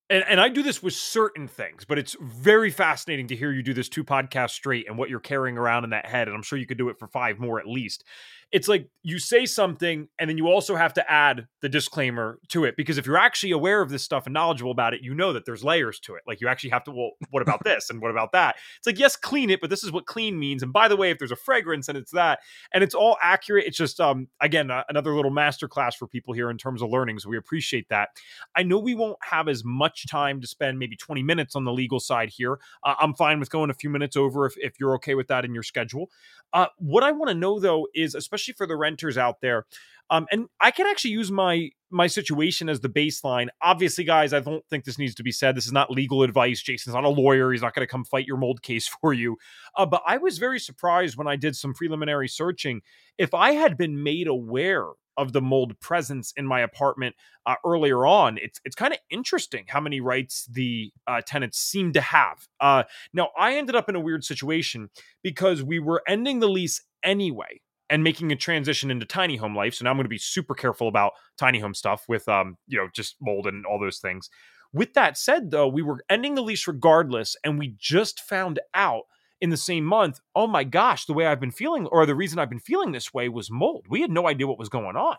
and, 0.09 0.25
and 0.29 0.41
I 0.41 0.49
do 0.49 0.63
this 0.63 0.83
with 0.83 0.95
certain 0.95 1.49
things, 1.49 1.85
but 1.85 1.99
it's 1.99 2.17
very 2.21 2.71
fascinating 2.71 3.27
to 3.29 3.37
hear 3.37 3.53
you 3.53 3.63
do 3.63 3.75
this 3.75 3.89
two 3.89 4.05
podcasts 4.05 4.51
straight 4.51 4.87
and 4.89 4.97
what 4.97 5.11
you're 5.11 5.21
carrying 5.21 5.59
around 5.59 5.85
in 5.85 5.91
that 5.91 6.07
head. 6.07 6.29
And 6.29 6.37
I'm 6.37 6.43
sure 6.43 6.59
you 6.59 6.67
could 6.67 6.79
do 6.79 6.89
it 6.89 6.99
for 6.99 7.09
five 7.09 7.39
more 7.39 7.59
at 7.59 7.67
least 7.67 8.05
it's 8.53 8.69
like 8.69 8.89
you 9.03 9.19
say 9.19 9.45
something 9.45 10.09
and 10.19 10.31
then 10.31 10.39
you 10.39 10.49
also 10.49 10.77
have 10.77 10.93
to 10.95 11.11
add 11.11 11.47
the 11.63 11.69
disclaimer 11.69 12.39
to 12.49 12.65
it 12.65 12.77
because 12.77 12.97
if 12.97 13.07
you're 13.07 13.19
actually 13.19 13.51
aware 13.51 13.81
of 13.81 13.91
this 13.91 14.03
stuff 14.03 14.27
and 14.27 14.35
knowledgeable 14.35 14.71
about 14.71 14.95
it, 14.95 15.01
you 15.03 15.15
know 15.15 15.33
that 15.33 15.45
there's 15.45 15.65
layers 15.65 15.99
to 16.01 16.15
it. 16.15 16.23
Like 16.27 16.41
you 16.41 16.49
actually 16.49 16.71
have 16.71 16.85
to, 16.85 16.93
well, 16.93 17.11
what 17.31 17.43
about 17.43 17.65
this 17.65 17.91
and 17.91 18.01
what 18.01 18.11
about 18.11 18.33
that? 18.33 18.57
It's 18.79 18.87
like, 18.87 18.99
yes, 18.99 19.17
clean 19.17 19.51
it, 19.51 19.61
but 19.61 19.69
this 19.69 19.83
is 19.83 19.91
what 19.91 20.07
clean 20.07 20.39
means. 20.39 20.63
And 20.63 20.73
by 20.73 20.87
the 20.89 20.97
way, 20.97 21.11
if 21.11 21.19
there's 21.19 21.33
a 21.33 21.37
fragrance 21.37 21.89
and 21.89 21.99
it's 21.99 22.13
that, 22.13 22.39
and 22.73 22.85
it's 22.85 22.95
all 22.95 23.17
accurate, 23.21 23.65
it's 23.67 23.77
just, 23.77 24.01
um, 24.01 24.29
again, 24.41 24.71
uh, 24.71 24.85
another 24.89 25.15
little 25.15 25.33
masterclass 25.33 25.95
for 25.95 26.07
people 26.07 26.33
here 26.33 26.49
in 26.49 26.57
terms 26.57 26.83
of 26.83 26.91
learning. 26.91 27.19
So 27.19 27.29
we 27.29 27.37
appreciate 27.37 27.89
that. 27.89 28.11
I 28.55 28.63
know 28.63 28.79
we 28.79 28.95
won't 28.95 29.19
have 29.23 29.49
as 29.49 29.65
much 29.65 30.07
time 30.07 30.41
to 30.41 30.47
spend 30.47 30.79
maybe 30.79 30.97
20 30.97 31.23
minutes 31.23 31.57
on 31.57 31.65
the 31.65 31.73
legal 31.73 31.99
side 31.99 32.31
here. 32.31 32.59
Uh, 32.85 32.95
I'm 33.01 33.15
fine 33.15 33.41
with 33.41 33.51
going 33.51 33.71
a 33.71 33.75
few 33.75 33.91
minutes 33.91 34.17
over 34.17 34.47
if, 34.47 34.55
if 34.59 34.79
you're 34.79 34.95
okay 34.95 35.15
with 35.15 35.29
that 35.29 35.45
in 35.45 35.53
your 35.53 35.63
schedule. 35.65 36.11
Uh, 36.53 36.67
what 36.79 37.03
I 37.03 37.13
want 37.13 37.29
to 37.29 37.35
know 37.35 37.59
though 37.59 37.87
is, 37.95 38.15
especially 38.15 38.36
for 38.55 38.67
the 38.67 38.77
renters 38.77 39.19
out 39.19 39.41
there, 39.41 39.67
Um, 40.09 40.27
and 40.31 40.47
I 40.61 40.71
can 40.71 40.87
actually 40.87 41.13
use 41.13 41.31
my 41.33 41.71
my 41.91 42.07
situation 42.09 42.69
as 42.69 42.81
the 42.81 42.89
baseline. 42.89 43.49
Obviously, 43.63 44.05
guys, 44.05 44.33
I 44.33 44.41
don't 44.41 44.65
think 44.69 44.85
this 44.85 44.99
needs 44.99 45.15
to 45.17 45.23
be 45.23 45.33
said. 45.33 45.57
This 45.57 45.67
is 45.67 45.73
not 45.73 45.91
legal 45.91 46.23
advice. 46.23 46.61
Jason's 46.61 46.95
not 46.95 47.05
a 47.05 47.09
lawyer. 47.09 47.53
He's 47.53 47.63
not 47.63 47.75
going 47.75 47.87
to 47.87 47.91
come 47.91 48.05
fight 48.05 48.27
your 48.27 48.37
mold 48.37 48.63
case 48.63 48.89
for 49.01 49.13
you. 49.13 49.37
Uh, 49.77 49.87
but 49.87 50.03
I 50.07 50.17
was 50.19 50.39
very 50.39 50.59
surprised 50.59 51.17
when 51.17 51.29
I 51.29 51.37
did 51.37 51.57
some 51.57 51.75
preliminary 51.75 52.29
searching. 52.29 52.83
If 53.19 53.35
I 53.35 53.53
had 53.53 53.77
been 53.77 54.03
made 54.03 54.27
aware 54.27 54.87
of 55.17 55.33
the 55.33 55.41
mold 55.41 55.79
presence 55.81 56.33
in 56.37 56.47
my 56.47 56.61
apartment 56.61 57.17
uh, 57.47 57.55
earlier 57.65 58.07
on. 58.07 58.39
It's 58.39 58.61
it's 58.65 58.77
kind 58.77 58.93
of 58.93 58.99
interesting 59.11 59.65
how 59.69 59.81
many 59.81 60.01
rights 60.01 60.47
the 60.51 60.93
uh, 61.07 61.23
tenants 61.27 61.59
seem 61.59 61.93
to 61.95 62.01
have. 62.01 62.47
Uh, 62.61 62.83
now, 63.13 63.31
I 63.39 63.57
ended 63.57 63.75
up 63.75 63.89
in 63.89 63.97
a 63.97 64.01
weird 64.01 64.25
situation 64.25 64.91
because 65.23 65.63
we 65.63 65.79
were 65.79 66.03
ending 66.07 66.41
the 66.41 66.49
lease 66.49 66.83
anyway 67.03 67.61
and 67.91 68.03
making 68.03 68.33
a 68.33 68.37
transition 68.37 68.91
into 68.91 69.07
tiny 69.07 69.37
home 69.37 69.57
life. 69.57 69.75
So 69.75 69.85
now 69.85 69.91
I'm 69.91 69.97
going 69.97 70.05
to 70.05 70.09
be 70.09 70.19
super 70.19 70.55
careful 70.55 70.89
about 70.89 71.13
tiny 71.39 71.61
home 71.61 71.75
stuff 71.75 72.05
with 72.09 72.29
um 72.29 72.57
you 72.67 72.79
know 72.79 72.89
just 72.95 73.17
mold 73.21 73.47
and 73.47 73.65
all 73.67 73.79
those 73.79 73.99
things. 73.99 74.31
With 74.73 74.95
that 74.95 75.17
said, 75.17 75.51
though, 75.51 75.69
we 75.69 75.83
were 75.83 76.05
ending 76.11 76.35
the 76.35 76.43
lease 76.43 76.67
regardless, 76.67 77.37
and 77.45 77.59
we 77.59 77.75
just 77.79 78.21
found 78.21 78.59
out 78.75 79.03
in 79.41 79.51
the 79.51 79.57
same 79.57 79.85
month, 79.85 80.21
oh 80.35 80.47
my 80.47 80.65
gosh, 80.65 81.07
the 81.07 81.13
way 81.13 81.27
I've 81.27 81.41
been 81.41 81.51
feeling, 81.51 81.87
or 81.87 82.05
the 82.07 82.15
reason 82.15 82.39
I've 82.39 82.49
been 82.51 82.59
feeling 82.59 82.93
this 82.93 83.13
way 83.15 83.29
was 83.29 83.51
mold. 83.51 83.87
We 83.89 84.01
had 84.01 84.11
no 84.11 84.27
idea 84.29 84.47
what 84.47 84.59
was 84.59 84.69
going 84.69 84.97
on. 84.97 85.17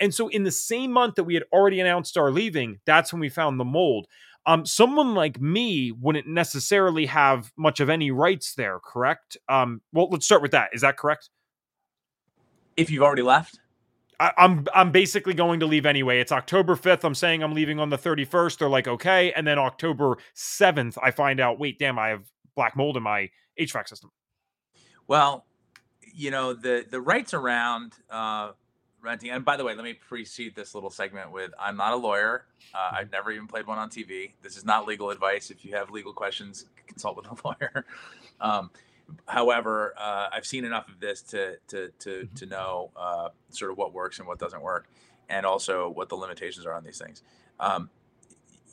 And 0.00 0.12
so, 0.14 0.28
in 0.28 0.42
the 0.42 0.50
same 0.50 0.92
month 0.92 1.14
that 1.16 1.24
we 1.24 1.34
had 1.34 1.44
already 1.52 1.80
announced 1.80 2.16
our 2.16 2.30
leaving, 2.30 2.80
that's 2.84 3.12
when 3.12 3.20
we 3.20 3.28
found 3.28 3.60
the 3.60 3.64
mold. 3.64 4.06
Um, 4.46 4.66
someone 4.66 5.14
like 5.14 5.40
me 5.40 5.92
wouldn't 5.92 6.26
necessarily 6.26 7.06
have 7.06 7.52
much 7.56 7.80
of 7.80 7.88
any 7.88 8.10
rights 8.10 8.54
there, 8.54 8.78
correct? 8.84 9.36
Um, 9.48 9.80
well, 9.92 10.08
let's 10.10 10.26
start 10.26 10.42
with 10.42 10.50
that. 10.50 10.70
Is 10.74 10.82
that 10.82 10.98
correct? 10.98 11.30
If 12.76 12.90
you've 12.90 13.02
already 13.02 13.22
left, 13.22 13.60
I, 14.20 14.32
I'm 14.36 14.66
I'm 14.74 14.92
basically 14.92 15.34
going 15.34 15.60
to 15.60 15.66
leave 15.66 15.86
anyway. 15.86 16.20
It's 16.20 16.32
October 16.32 16.76
5th. 16.76 17.04
I'm 17.04 17.14
saying 17.14 17.42
I'm 17.42 17.54
leaving 17.54 17.80
on 17.80 17.90
the 17.90 17.98
31st. 17.98 18.58
They're 18.58 18.68
like, 18.68 18.88
okay. 18.88 19.32
And 19.32 19.46
then 19.46 19.58
October 19.58 20.18
7th, 20.34 20.98
I 21.02 21.10
find 21.10 21.40
out, 21.40 21.58
wait, 21.58 21.78
damn, 21.78 21.98
I 21.98 22.08
have 22.08 22.24
black 22.54 22.76
mold 22.76 22.96
in 22.96 23.02
my 23.02 23.30
HVAC 23.58 23.88
system? 23.88 24.10
Well, 25.06 25.44
you 26.12 26.30
know 26.30 26.54
the 26.54 26.84
the 26.88 27.00
rights 27.00 27.34
around 27.34 27.92
uh, 28.10 28.52
renting. 29.02 29.30
And 29.30 29.44
by 29.44 29.56
the 29.56 29.64
way, 29.64 29.74
let 29.74 29.84
me 29.84 29.94
precede 29.94 30.54
this 30.54 30.74
little 30.74 30.90
segment 30.90 31.32
with: 31.32 31.52
I'm 31.58 31.76
not 31.76 31.92
a 31.92 31.96
lawyer. 31.96 32.46
Uh, 32.74 32.78
mm-hmm. 32.78 32.96
I've 32.96 33.12
never 33.12 33.30
even 33.32 33.46
played 33.46 33.66
one 33.66 33.78
on 33.78 33.90
TV. 33.90 34.32
This 34.42 34.56
is 34.56 34.64
not 34.64 34.86
legal 34.86 35.10
advice. 35.10 35.50
If 35.50 35.64
you 35.64 35.74
have 35.74 35.90
legal 35.90 36.12
questions, 36.12 36.66
consult 36.86 37.16
with 37.16 37.26
a 37.26 37.36
lawyer. 37.44 37.86
Um, 38.40 38.70
however, 39.26 39.94
uh, 39.98 40.28
I've 40.32 40.46
seen 40.46 40.64
enough 40.64 40.88
of 40.88 41.00
this 41.00 41.22
to 41.22 41.56
to 41.68 41.90
to 42.00 42.10
mm-hmm. 42.10 42.34
to 42.34 42.46
know 42.46 42.90
uh, 42.96 43.28
sort 43.50 43.70
of 43.70 43.78
what 43.78 43.92
works 43.92 44.18
and 44.18 44.28
what 44.28 44.38
doesn't 44.38 44.62
work, 44.62 44.88
and 45.28 45.46
also 45.46 45.88
what 45.88 46.08
the 46.08 46.16
limitations 46.16 46.66
are 46.66 46.74
on 46.74 46.84
these 46.84 46.98
things. 46.98 47.22
Um, 47.60 47.90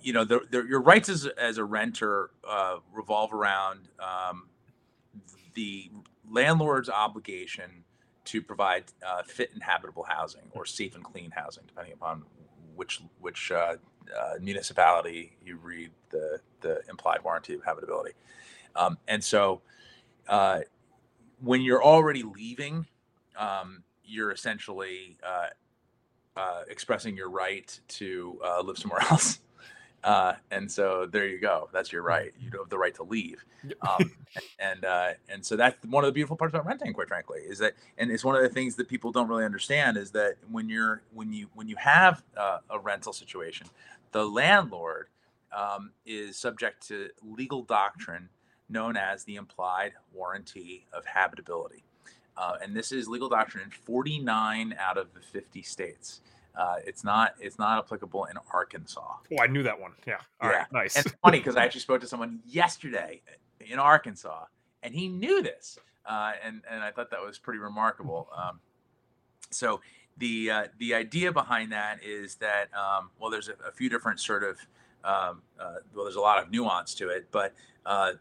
you 0.02 0.14
know, 0.14 0.26
the, 0.26 0.42
the, 0.50 0.64
your 0.64 0.82
rights 0.82 1.10
as, 1.10 1.28
as 1.28 1.58
a 1.60 1.64
renter 1.64 2.32
uh, 2.48 2.78
revolve 2.92 3.34
around 3.34 3.88
um, 4.00 4.50
the 5.54 5.92
landlord's 6.30 6.90
obligation 6.90 7.84
to 8.26 8.42
provide 8.42 8.86
uh, 9.06 9.24
fit 9.24 9.52
and 9.54 9.62
habitable 9.62 10.04
housing 10.04 10.44
or 10.52 10.66
safe 10.66 10.96
and 10.96 11.04
clean 11.04 11.32
housing, 11.32 11.64
depending 11.68 11.94
upon 11.94 12.24
which 12.76 13.02
which 13.20 13.52
uh, 13.52 13.76
uh, 14.18 14.34
municipality 14.40 15.38
you 15.46 15.58
read 15.58 15.92
the 16.10 16.40
the 16.62 16.82
implied 16.90 17.24
warranty 17.24 17.54
of 17.54 17.64
habitability. 17.64 18.14
Um, 18.76 18.98
and 19.08 19.24
so, 19.24 19.62
uh, 20.28 20.60
when 21.42 21.62
you're 21.62 21.84
already 21.84 22.24
leaving, 22.24 22.86
um, 23.38 23.84
you're 24.04 24.32
essentially 24.32 25.18
uh, 25.26 25.48
uh, 26.36 26.62
expressing 26.70 27.16
your 27.18 27.30
right 27.30 27.80
to 27.88 28.40
live 28.64 28.78
somewhere 28.78 29.02
else. 29.10 29.40
Uh, 30.04 30.34
and 30.50 30.72
so 30.72 31.06
there 31.06 31.28
you 31.28 31.40
go. 31.40 31.70
That's 31.72 31.92
your 31.92 32.02
right. 32.02 32.32
You 32.40 32.50
have 32.58 32.70
the 32.70 32.78
right 32.78 32.94
to 32.96 33.04
leave. 33.04 33.44
Um, 33.88 34.12
and 34.60 34.84
uh, 34.84 35.10
and 35.30 35.46
so 35.46 35.56
that's 35.56 35.78
one 35.86 36.04
of 36.04 36.08
the 36.08 36.14
beautiful 36.14 36.36
parts 36.36 36.54
about 36.54 36.66
renting, 36.66 36.94
quite 36.94 37.08
frankly, 37.08 37.42
is 37.42 37.60
that 37.60 37.74
and 37.98 38.12
it's 38.12 38.24
one 38.24 38.36
of 38.36 38.42
the 38.42 38.50
things 38.50 38.76
that 38.76 38.88
people 38.88 39.12
don't 39.12 39.28
really 39.28 39.46
understand 39.46 39.98
is 39.98 40.12
that 40.12 40.36
when 40.50 40.70
you're 40.70 41.04
when 41.14 41.32
you 41.32 41.48
when 41.54 41.68
you 41.68 41.76
have 41.76 42.24
uh, 42.36 42.60
a 42.70 42.80
rental 42.80 43.14
situation, 43.14 43.68
the 44.12 44.26
landlord 44.26 45.08
um, 45.56 45.92
is 46.06 46.38
subject 46.38 46.88
to 46.88 47.10
legal 47.24 47.62
doctrine 47.62 48.30
known 48.72 48.98
as 48.98 49.24
the 49.24 49.36
implied 49.36 49.94
warranty 50.14 50.86
of 50.94 51.06
habitability. 51.06 51.84
Uh, 52.38 52.58
and 52.62 52.76
this 52.76 52.92
is 52.92 53.08
legal 53.08 53.30
doctrine 53.30 53.64
in 53.64 53.70
49 53.70 54.76
out 54.80 54.98
of 54.98 55.14
the 55.14 55.20
50 55.20 55.62
states. 55.62 56.22
Uh, 56.56 56.76
it's 56.86 57.04
not 57.04 57.34
it's 57.40 57.58
not 57.58 57.78
applicable 57.78 58.26
in 58.26 58.38
Arkansas. 58.54 59.16
Oh, 59.32 59.42
I 59.42 59.48
knew 59.48 59.64
that 59.64 59.80
one. 59.80 59.94
Yeah. 60.06 60.18
All 60.42 60.50
yeah. 60.50 60.58
Right, 60.58 60.72
nice. 60.72 60.98
And 60.98 61.06
it's 61.06 61.16
funny 61.24 61.38
because 61.38 61.56
I 61.56 61.64
actually 61.66 61.82
spoke 61.82 62.02
to 62.02 62.08
someone 62.08 62.40
yesterday 62.46 63.22
in 63.62 63.80
Arkansas, 63.80 64.46
and 64.84 64.94
he 64.94 65.08
knew 65.08 65.42
this, 65.42 65.80
uh, 66.06 66.34
and 66.44 66.62
and 66.70 66.84
I 66.84 66.92
thought 66.92 67.10
that 67.12 67.22
was 67.22 67.38
pretty 67.38 67.60
remarkable. 67.60 68.28
Um, 68.36 68.60
so 69.50 69.80
the 70.18 70.52
uh, 70.52 70.64
the 70.78 70.94
idea 70.94 71.32
behind 71.32 71.72
that 71.72 72.04
is 72.04 72.36
that 72.36 72.68
um, 72.74 73.12
well, 73.20 73.32
there's 73.32 73.48
a, 73.48 73.54
a, 73.66 73.72
few 73.72 73.90
different 73.90 74.20
sort 74.20 74.44
of 74.44 74.58
um, 75.04 75.42
uh, 75.60 75.76
well, 75.96 76.04
there's 76.04 76.16
a 76.16 76.22
lot 76.22 76.44
of 76.44 76.52
nuance 76.52 76.94
to 76.96 77.10
it, 77.10 77.28
but 77.32 77.54
uh, 77.86 78.14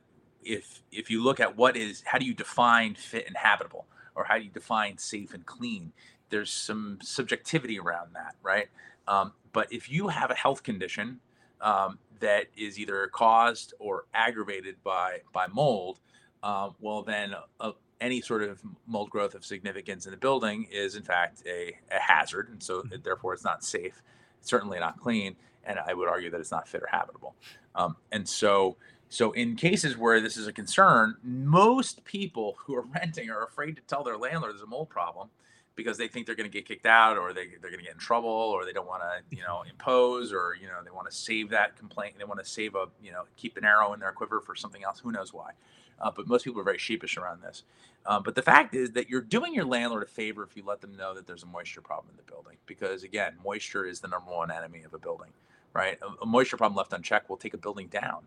if 0.42 0.82
if 0.90 1.10
you 1.10 1.22
look 1.22 1.40
at 1.40 1.56
what 1.56 1.76
is 1.76 2.02
how 2.06 2.18
do 2.18 2.24
you 2.24 2.34
define 2.34 2.94
fit 2.94 3.26
and 3.26 3.36
habitable, 3.36 3.86
or 4.14 4.24
how 4.24 4.38
do 4.38 4.44
you 4.44 4.50
define 4.50 4.98
safe 4.98 5.34
and 5.34 5.46
clean? 5.46 5.92
there's 6.30 6.50
some 6.50 6.98
subjectivity 7.02 7.78
around 7.78 8.14
that, 8.14 8.34
right? 8.42 8.68
Um, 9.06 9.32
but 9.52 9.72
if 9.72 9.90
you 9.90 10.08
have 10.08 10.30
a 10.30 10.34
health 10.34 10.62
condition 10.62 11.20
um, 11.60 11.98
that 12.20 12.46
is 12.56 12.78
either 12.78 13.08
caused 13.08 13.74
or 13.78 14.04
aggravated 14.14 14.76
by 14.82 15.18
by 15.32 15.46
mold, 15.48 15.98
uh, 16.42 16.70
well, 16.80 17.02
then 17.02 17.34
uh, 17.58 17.72
any 18.00 18.20
sort 18.20 18.42
of 18.42 18.60
mold 18.86 19.10
growth 19.10 19.34
of 19.34 19.44
significance 19.44 20.06
in 20.06 20.12
the 20.12 20.16
building 20.16 20.66
is 20.70 20.94
in 20.94 21.02
fact 21.02 21.42
a, 21.46 21.76
a 21.90 21.98
hazard, 21.98 22.48
and 22.50 22.62
so 22.62 22.82
mm-hmm. 22.82 23.02
therefore 23.02 23.34
it's 23.34 23.44
not 23.44 23.62
safe, 23.64 24.00
certainly 24.40 24.78
not 24.78 24.98
clean, 24.98 25.36
and 25.64 25.78
I 25.78 25.92
would 25.92 26.08
argue 26.08 26.30
that 26.30 26.40
it's 26.40 26.52
not 26.52 26.68
fit 26.68 26.82
or 26.82 26.88
habitable. 26.90 27.34
Um, 27.74 27.96
and 28.10 28.28
so, 28.28 28.76
so 29.10 29.32
in 29.32 29.56
cases 29.56 29.98
where 29.98 30.20
this 30.20 30.38
is 30.38 30.46
a 30.48 30.54
concern, 30.54 31.16
most 31.24 32.04
people 32.04 32.56
who 32.60 32.76
are 32.76 32.82
renting 32.94 33.30
are 33.30 33.44
afraid 33.44 33.76
to 33.76 33.82
tell 33.82 34.04
their 34.04 34.18
landlord 34.18 34.54
there's 34.54 34.62
a 34.62 34.68
mold 34.68 34.90
problem 34.90 35.30
because 35.76 35.98
they 35.98 36.08
think 36.08 36.26
they're 36.26 36.36
going 36.36 36.50
to 36.50 36.52
get 36.52 36.66
kicked 36.66 36.86
out 36.86 37.18
or 37.18 37.34
they, 37.34 37.48
they're 37.60 37.70
going 37.70 37.80
to 37.80 37.84
get 37.84 37.94
in 37.94 38.00
trouble 38.00 38.30
or 38.30 38.64
they 38.64 38.72
don't 38.72 38.88
want 38.88 39.02
to 39.02 39.36
you 39.36 39.42
know 39.42 39.64
impose 39.70 40.32
or 40.32 40.56
you 40.60 40.68
know 40.68 40.74
they 40.84 40.92
want 40.92 41.10
to 41.10 41.16
save 41.16 41.50
that 41.50 41.76
complaint 41.76 42.14
they 42.18 42.24
want 42.24 42.40
to 42.40 42.46
save 42.46 42.76
a 42.76 42.86
you 43.02 43.12
know 43.12 43.24
keep 43.36 43.56
an 43.58 43.64
arrow 43.64 43.92
in 43.94 44.00
their 44.00 44.12
quiver 44.12 44.40
for 44.40 44.56
something 44.56 44.84
else 44.84 45.00
who 45.00 45.12
knows 45.12 45.34
why. 45.34 45.52
Uh, 46.00 46.12
but 46.14 46.28
most 46.28 46.44
people 46.44 46.60
are 46.60 46.64
very 46.64 46.78
sheepish 46.78 47.18
around 47.18 47.42
this. 47.42 47.64
Uh, 48.06 48.20
but 48.20 48.34
the 48.36 48.42
fact 48.42 48.74
is 48.74 48.92
that 48.92 49.10
you're 49.10 49.22
doing 49.22 49.54
your 49.54 49.66
landlord 49.66 50.02
a 50.04 50.06
favor 50.06 50.44
if 50.44 50.56
you 50.56 50.64
let 50.66 50.80
them 50.82 50.96
know 50.96 51.14
that 51.14 51.26
there's 51.26 51.44
a 51.44 51.46
moisture 51.46 51.82
problem 51.82 52.08
in 52.10 52.16
the 52.16 52.30
building 52.32 52.56
because 52.66 53.02
again 53.04 53.34
moisture 53.44 53.86
is 53.86 54.00
the 54.00 54.08
number 54.08 54.30
one 54.30 54.50
enemy 54.52 54.82
of 54.84 54.94
a 54.94 54.98
building 54.98 55.30
right? 55.74 55.98
A, 56.02 56.24
a 56.24 56.26
moisture 56.26 56.56
problem 56.56 56.76
left 56.76 56.92
unchecked 56.92 57.28
will 57.30 57.36
take 57.36 57.54
a 57.54 57.58
building 57.58 57.88
down 57.88 58.20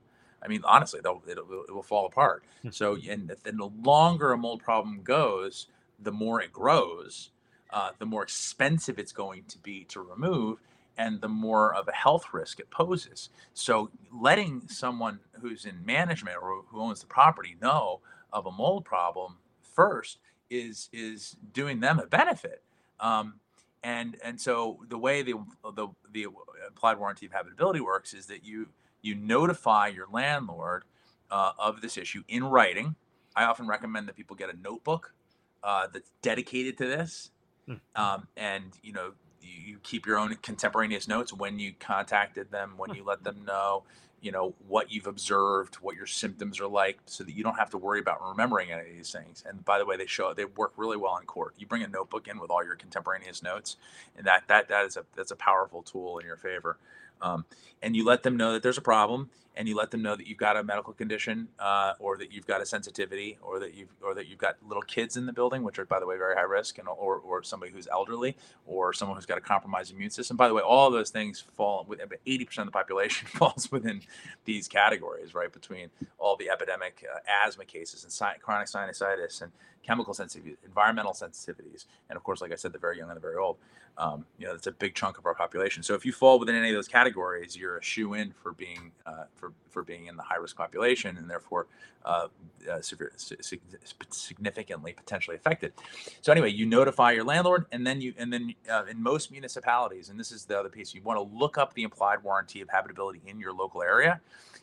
I 0.43 0.47
mean, 0.47 0.61
honestly, 0.65 0.99
it'll, 0.99 1.23
it'll, 1.27 1.63
it 1.67 1.73
will 1.73 1.83
fall 1.83 2.05
apart. 2.05 2.43
Hmm. 2.61 2.69
So, 2.71 2.97
and, 3.09 3.35
and 3.45 3.59
the 3.59 3.69
longer 3.83 4.31
a 4.31 4.37
mold 4.37 4.61
problem 4.61 5.01
goes, 5.03 5.67
the 5.99 6.11
more 6.11 6.41
it 6.41 6.51
grows, 6.51 7.29
uh, 7.71 7.91
the 7.97 8.05
more 8.05 8.23
expensive 8.23 8.99
it's 8.99 9.11
going 9.11 9.43
to 9.49 9.57
be 9.59 9.85
to 9.85 10.01
remove 10.01 10.59
and 10.97 11.21
the 11.21 11.29
more 11.29 11.73
of 11.73 11.87
a 11.87 11.91
health 11.91 12.33
risk 12.33 12.59
it 12.59 12.69
poses. 12.69 13.29
So, 13.53 13.89
letting 14.11 14.67
someone 14.67 15.19
who's 15.41 15.65
in 15.65 15.83
management 15.85 16.37
or 16.41 16.63
who 16.67 16.79
owns 16.79 17.01
the 17.01 17.07
property 17.07 17.55
know 17.61 18.01
of 18.31 18.45
a 18.45 18.51
mold 18.51 18.85
problem 18.85 19.37
first 19.61 20.19
is 20.49 20.89
is 20.93 21.35
doing 21.51 21.79
them 21.79 21.99
a 21.99 22.05
benefit. 22.05 22.61
Um, 22.99 23.35
and 23.83 24.17
and 24.23 24.39
so 24.39 24.79
the 24.87 24.97
way 24.97 25.21
the, 25.21 25.33
the 25.75 25.87
the 26.11 26.27
implied 26.67 26.97
warranty 26.97 27.25
of 27.25 27.31
habitability 27.31 27.81
works 27.81 28.13
is 28.13 28.27
that 28.27 28.45
you 28.45 28.69
you 29.03 29.13
notify 29.13 29.87
your 29.89 30.07
landlord 30.11 30.85
uh, 31.29 31.51
of 31.59 31.81
this 31.81 31.97
issue 31.97 32.23
in 32.27 32.43
writing. 32.43 32.95
I 33.35 33.43
often 33.43 33.67
recommend 33.67 34.07
that 34.07 34.15
people 34.15 34.35
get 34.35 34.49
a 34.49 34.57
notebook 34.59 35.13
uh, 35.63 35.87
that's 35.93 36.11
dedicated 36.21 36.77
to 36.79 36.87
this 36.87 37.29
Hmm. 37.67 37.75
Um, 37.95 38.27
and 38.35 38.77
you 38.81 38.93
know, 38.93 39.13
you, 39.41 39.73
you, 39.73 39.77
keep 39.83 40.05
your 40.05 40.17
own 40.17 40.35
contemporaneous 40.41 41.07
notes 41.07 41.33
when 41.33 41.59
you 41.59 41.73
contacted 41.79 42.51
them, 42.51 42.73
when 42.77 42.89
hmm. 42.89 42.97
you 42.97 43.03
let 43.03 43.23
them 43.23 43.45
know, 43.45 43.83
you 44.21 44.31
know, 44.31 44.53
what 44.67 44.91
you've 44.91 45.07
observed, 45.07 45.75
what 45.75 45.95
your 45.95 46.05
symptoms 46.05 46.59
are 46.59 46.67
like, 46.67 46.99
so 47.05 47.23
that 47.23 47.33
you 47.33 47.43
don't 47.43 47.57
have 47.57 47.69
to 47.69 47.77
worry 47.77 47.99
about 47.99 48.21
remembering 48.21 48.71
any 48.71 48.89
of 48.89 48.95
these 48.95 49.11
things. 49.11 49.43
And 49.47 49.63
by 49.63 49.79
the 49.79 49.85
way, 49.85 49.97
they 49.97 50.05
show 50.05 50.33
they 50.33 50.45
work 50.45 50.73
really 50.77 50.97
well 50.97 51.17
in 51.17 51.25
court. 51.25 51.55
You 51.57 51.67
bring 51.67 51.83
a 51.83 51.87
notebook 51.87 52.27
in 52.27 52.39
with 52.39 52.49
all 52.49 52.63
your 52.63 52.75
contemporaneous 52.75 53.41
notes, 53.41 53.77
and 54.17 54.25
that 54.27 54.43
that 54.47 54.67
that 54.69 54.85
is 54.85 54.97
a 54.97 55.05
that's 55.15 55.31
a 55.31 55.37
powerful 55.37 55.83
tool 55.83 56.19
in 56.19 56.25
your 56.25 56.37
favor. 56.37 56.77
Um, 57.21 57.45
and 57.81 57.95
you 57.95 58.05
let 58.05 58.23
them 58.23 58.37
know 58.37 58.53
that 58.53 58.63
there's 58.63 58.77
a 58.77 58.81
problem, 58.81 59.29
and 59.55 59.67
you 59.67 59.75
let 59.75 59.91
them 59.91 60.01
know 60.01 60.15
that 60.15 60.27
you've 60.27 60.37
got 60.37 60.57
a 60.57 60.63
medical 60.63 60.93
condition 60.93 61.47
uh, 61.59 61.93
or 61.99 62.17
that 62.17 62.31
you've 62.31 62.47
got 62.47 62.61
a 62.61 62.65
sensitivity 62.65 63.37
or 63.41 63.59
that 63.59 63.73
you've 63.73 63.89
or 64.01 64.13
that 64.15 64.27
you've 64.27 64.39
got 64.39 64.57
little 64.67 64.81
kids 64.81 65.17
in 65.17 65.25
the 65.25 65.33
building 65.33 65.63
which 65.63 65.77
are 65.79 65.85
by 65.85 65.99
the 65.99 66.05
way 66.05 66.17
very 66.17 66.35
high 66.35 66.41
risk 66.41 66.77
and 66.77 66.87
or, 66.87 67.17
or 67.17 67.43
somebody 67.43 67.71
who's 67.71 67.87
elderly 67.87 68.35
or 68.65 68.93
someone 68.93 69.15
who's 69.15 69.25
got 69.25 69.37
a 69.37 69.41
compromised 69.41 69.93
immune 69.93 70.09
system 70.09 70.37
by 70.37 70.47
the 70.47 70.53
way 70.53 70.61
all 70.61 70.87
of 70.87 70.93
those 70.93 71.09
things 71.09 71.43
fall 71.55 71.85
with 71.87 71.99
80% 72.25 72.57
of 72.59 72.65
the 72.65 72.71
population 72.71 73.27
falls 73.33 73.71
within 73.71 74.01
these 74.45 74.67
categories 74.67 75.33
right 75.33 75.51
between 75.51 75.89
all 76.17 76.35
the 76.35 76.49
epidemic 76.49 77.05
uh, 77.13 77.19
asthma 77.45 77.65
cases 77.65 78.03
and 78.03 78.11
si- 78.11 78.39
chronic 78.41 78.67
sinusitis 78.67 79.41
and 79.41 79.51
chemical 79.83 80.13
sensitivity 80.13 80.57
environmental 80.65 81.13
sensitivities 81.13 81.85
and 82.09 82.17
of 82.17 82.23
course 82.23 82.41
like 82.41 82.51
i 82.51 82.55
said 82.55 82.71
the 82.71 82.79
very 82.79 82.97
young 82.97 83.09
and 83.09 83.17
the 83.17 83.21
very 83.21 83.35
old 83.35 83.57
um, 83.97 84.25
you 84.37 84.47
know, 84.47 84.53
that's 84.53 84.67
a 84.67 84.71
big 84.71 84.95
chunk 84.95 85.17
of 85.17 85.25
our 85.25 85.35
population. 85.35 85.83
So 85.83 85.93
if 85.93 86.05
you 86.05 86.11
fall 86.11 86.39
within 86.39 86.55
any 86.55 86.69
of 86.69 86.75
those 86.75 86.87
categories, 86.87 87.55
you're 87.55 87.77
a 87.77 87.83
shoe 87.83 88.13
in 88.15 88.33
for 88.41 88.51
being 88.51 88.91
uh, 89.05 89.25
for 89.43 89.53
for 89.69 89.83
being 89.83 90.07
in 90.07 90.15
the 90.15 90.23
high 90.23 90.37
risk 90.37 90.55
population, 90.55 91.17
and 91.17 91.29
therefore 91.29 91.67
uh, 92.05 92.27
uh, 92.71 92.81
severe, 92.81 93.11
significantly 94.09 94.93
potentially 94.93 95.35
affected. 95.35 95.73
So 96.21 96.31
anyway, 96.31 96.51
you 96.51 96.65
notify 96.65 97.11
your 97.11 97.25
landlord, 97.25 97.65
and 97.71 97.85
then 97.85 97.99
you 97.99 98.13
and 98.17 98.31
then 98.31 98.53
uh, 98.71 98.85
in 98.89 99.01
most 99.01 99.31
municipalities, 99.31 100.09
and 100.09 100.19
this 100.19 100.31
is 100.31 100.45
the 100.45 100.57
other 100.57 100.69
piece, 100.69 100.93
you 100.93 101.01
want 101.01 101.17
to 101.17 101.37
look 101.37 101.57
up 101.57 101.73
the 101.73 101.83
implied 101.83 102.23
warranty 102.23 102.61
of 102.61 102.69
habitability 102.69 103.21
in 103.25 103.39
your 103.39 103.53
local 103.53 103.81
area, 103.81 104.21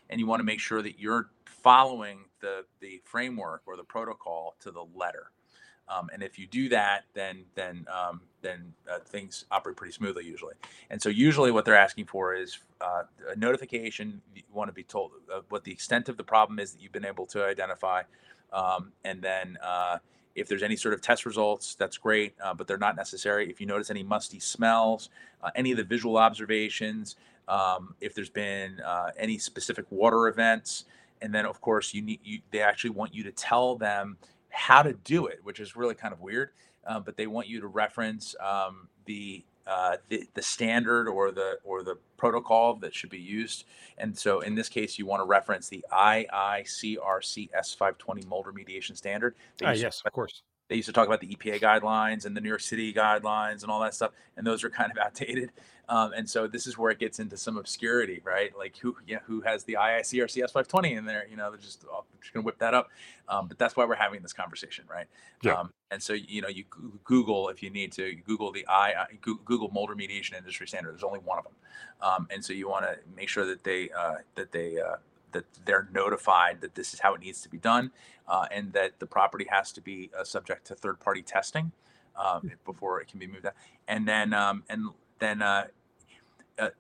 and 0.09 0.19
you 0.19 0.27
want 0.27 0.41
to 0.41 0.45
make 0.45 0.61
sure 0.61 0.81
that 0.81 0.99
you're 0.99 1.29
following 1.45 2.21
the 2.41 2.65
the 2.81 3.01
framework 3.05 3.63
or 3.67 3.77
the 3.77 3.85
protocol 3.85 4.55
to 4.61 4.71
the 4.71 4.85
letter. 4.95 5.31
Um, 5.91 6.09
and 6.13 6.23
if 6.23 6.39
you 6.39 6.47
do 6.47 6.69
that, 6.69 7.05
then 7.15 7.45
then 7.55 7.87
um, 7.93 8.21
then 8.43 8.73
uh, 8.91 9.01
things 9.01 9.45
operate 9.51 9.77
pretty 9.77 9.93
smoothly 9.93 10.25
usually. 10.25 10.55
And 10.91 11.01
so 11.03 11.09
usually 11.09 11.51
what 11.51 11.65
they're 11.65 11.77
asking 11.77 12.07
for 12.07 12.35
is 12.35 12.59
uh, 12.81 13.03
a 13.29 13.37
notification. 13.37 14.23
You 14.35 14.43
want 14.53 14.69
to 14.69 14.73
be 14.73 14.85
told 14.85 15.13
uh, 15.33 15.41
what 15.49 15.65
the 15.65 15.73
extent 15.73 16.09
of 16.09 16.17
the 16.17 16.25
problem 16.25 16.59
is 16.59 16.73
that 16.73 16.81
you've 16.81 16.93
been 16.93 17.05
able 17.05 17.27
to 17.27 17.45
identify, 17.45 18.03
um, 18.53 18.93
and 19.05 19.21
then 19.21 19.59
uh, 19.63 19.99
if 20.35 20.49
there's 20.49 20.63
any 20.63 20.77
sort 20.77 20.95
of 20.95 21.01
test 21.01 21.27
results, 21.27 21.75
that's 21.75 21.99
great, 21.99 22.35
uh, 22.43 22.55
but 22.55 22.69
they're 22.69 22.79
not 22.79 22.95
necessary. 22.95 23.51
If 23.51 23.61
you 23.61 23.67
notice 23.67 23.91
any 23.91 24.05
musty 24.05 24.39
smells, 24.39 25.11
uh, 25.43 25.51
any 25.57 25.73
of 25.73 25.77
the 25.77 25.85
visual 25.85 26.17
observations, 26.17 27.17
um, 27.49 27.97
if 28.01 28.15
there's 28.15 28.31
been 28.31 28.81
any 29.19 29.39
specific 29.39 29.85
water 29.91 30.29
events, 30.29 30.85
and 31.21 31.35
then 31.35 31.47
of 31.47 31.61
course 31.61 31.93
you 31.93 32.01
need 32.01 32.21
you, 32.23 32.41
they 32.53 32.61
actually 32.61 32.91
want 32.91 33.13
you 33.13 33.25
to 33.25 33.33
tell 33.33 33.75
them 33.77 34.17
how 34.51 34.83
to 34.83 34.93
do 34.93 35.27
it, 35.27 35.41
which 35.43 35.61
is 35.61 35.77
really 35.77 35.95
kind 35.95 36.13
of 36.13 36.21
weird. 36.21 36.51
Uh, 36.87 37.01
but 37.01 37.17
they 37.17 37.27
want 37.27 37.47
you 37.47 37.61
to 37.61 37.67
reference 37.67 38.35
um, 38.41 38.89
the, 39.05 39.45
uh, 39.67 39.97
the, 40.09 40.25
the 40.35 40.43
standard 40.43 41.09
or 41.09 41.31
the 41.31 41.59
or 41.63 41.83
the 41.83 41.97
protocol 42.17 42.75
that 42.77 42.95
should 42.95 43.11
be 43.11 43.19
used. 43.19 43.65
And 43.99 44.17
so 44.17 44.41
in 44.41 44.55
this 44.55 44.69
case, 44.69 44.99
you 44.99 45.07
want 45.07 45.21
to 45.21 45.25
reference 45.25 45.69
the 45.69 45.85
IICRC 45.93 47.51
S520 47.51 48.27
mold 48.27 48.47
remediation 48.47 48.97
standard. 48.97 49.35
Ah, 49.63 49.73
yes, 49.73 50.03
of 50.05 50.13
course. 50.13 50.43
They 50.71 50.77
used 50.77 50.87
to 50.87 50.93
talk 50.93 51.09
about 51.09 51.21
the 51.21 51.27
EPA 51.27 51.61
guidelines 51.61 52.25
and 52.27 52.37
the 52.37 52.41
New 52.41 52.49
York 52.49 52.61
City 52.61 52.95
guidelines 52.95 53.63
and 53.63 53.73
all 53.73 53.81
that 53.81 53.93
stuff, 53.93 54.13
and 54.37 54.47
those 54.47 54.63
are 54.63 54.71
kind 54.71 54.93
of 54.93 54.99
outdated. 55.05 55.51
Um, 55.91 56.13
and 56.13 56.31
so 56.31 56.47
this 56.47 56.69
is 56.69 56.79
where 56.79 56.93
it 56.93 57.01
gets 57.01 57.19
into 57.19 57.37
some 57.37 57.59
obscurity, 57.59 58.23
right? 58.25 58.57
Like 58.57 58.77
who, 58.79 58.97
yeah, 59.09 59.19
who 59.27 59.41
has 59.41 59.65
the 59.65 59.77
IICRC 59.79 60.45
S520 60.51 60.97
in 60.97 61.05
there? 61.05 61.27
You 61.29 61.37
know, 61.37 61.51
they're 61.51 61.59
just, 61.59 61.85
oh, 61.91 62.05
just 62.21 62.33
gonna 62.33 62.45
whip 62.45 62.59
that 62.61 62.75
up. 62.75 62.91
Um, 63.29 63.49
but 63.49 63.59
that's 63.59 63.77
why 63.77 63.85
we're 63.85 63.97
having 63.97 64.23
this 64.23 64.33
conversation, 64.33 64.85
right? 64.89 65.07
Yeah. 65.43 65.55
Um, 65.55 65.73
and 65.91 66.01
so 66.01 66.13
you 66.13 66.41
know, 66.41 66.49
you 66.49 66.65
Google 67.03 67.49
if 67.49 67.63
you 67.63 67.71
need 67.71 67.91
to 67.93 68.15
Google 68.25 68.53
the 68.53 68.65
I 68.69 68.95
Google 69.21 69.71
mold 69.73 69.91
remediation 69.91 70.37
industry 70.37 70.69
standard. 70.69 70.93
There's 70.93 71.03
only 71.03 71.19
one 71.19 71.39
of 71.39 71.45
them, 71.45 71.55
um, 72.01 72.29
and 72.31 72.45
so 72.45 72.53
you 72.53 72.69
want 72.69 72.85
to 72.85 72.97
make 73.17 73.29
sure 73.29 73.45
that 73.45 73.65
they 73.65 73.91
uh, 73.91 74.17
that 74.37 74.53
they 74.53 74.79
uh, 74.79 74.97
that 75.33 75.45
they're 75.65 75.89
notified 75.93 76.61
that 76.61 76.77
this 76.77 76.95
is 76.95 77.01
how 77.01 77.15
it 77.15 77.21
needs 77.21 77.43
to 77.43 77.49
be 77.49 77.59
done, 77.59 77.91
uh, 78.29 78.47
and 78.53 78.73
that 78.73 79.01
the 79.01 79.07
property 79.07 79.47
has 79.51 79.73
to 79.73 79.81
be 79.81 80.11
uh, 80.17 80.23
subject 80.23 80.67
to 80.69 80.77
third-party 80.77 81.23
testing 81.23 81.73
uh, 82.17 82.41
before 82.65 83.01
it 83.01 83.09
can 83.09 83.19
be 83.19 83.27
moved 83.27 83.47
out. 83.47 83.55
And 83.89 84.07
then 84.07 84.33
um, 84.33 84.63
and 84.69 84.91
then 85.19 85.43
uh, 85.43 85.67
uh, 86.61 86.71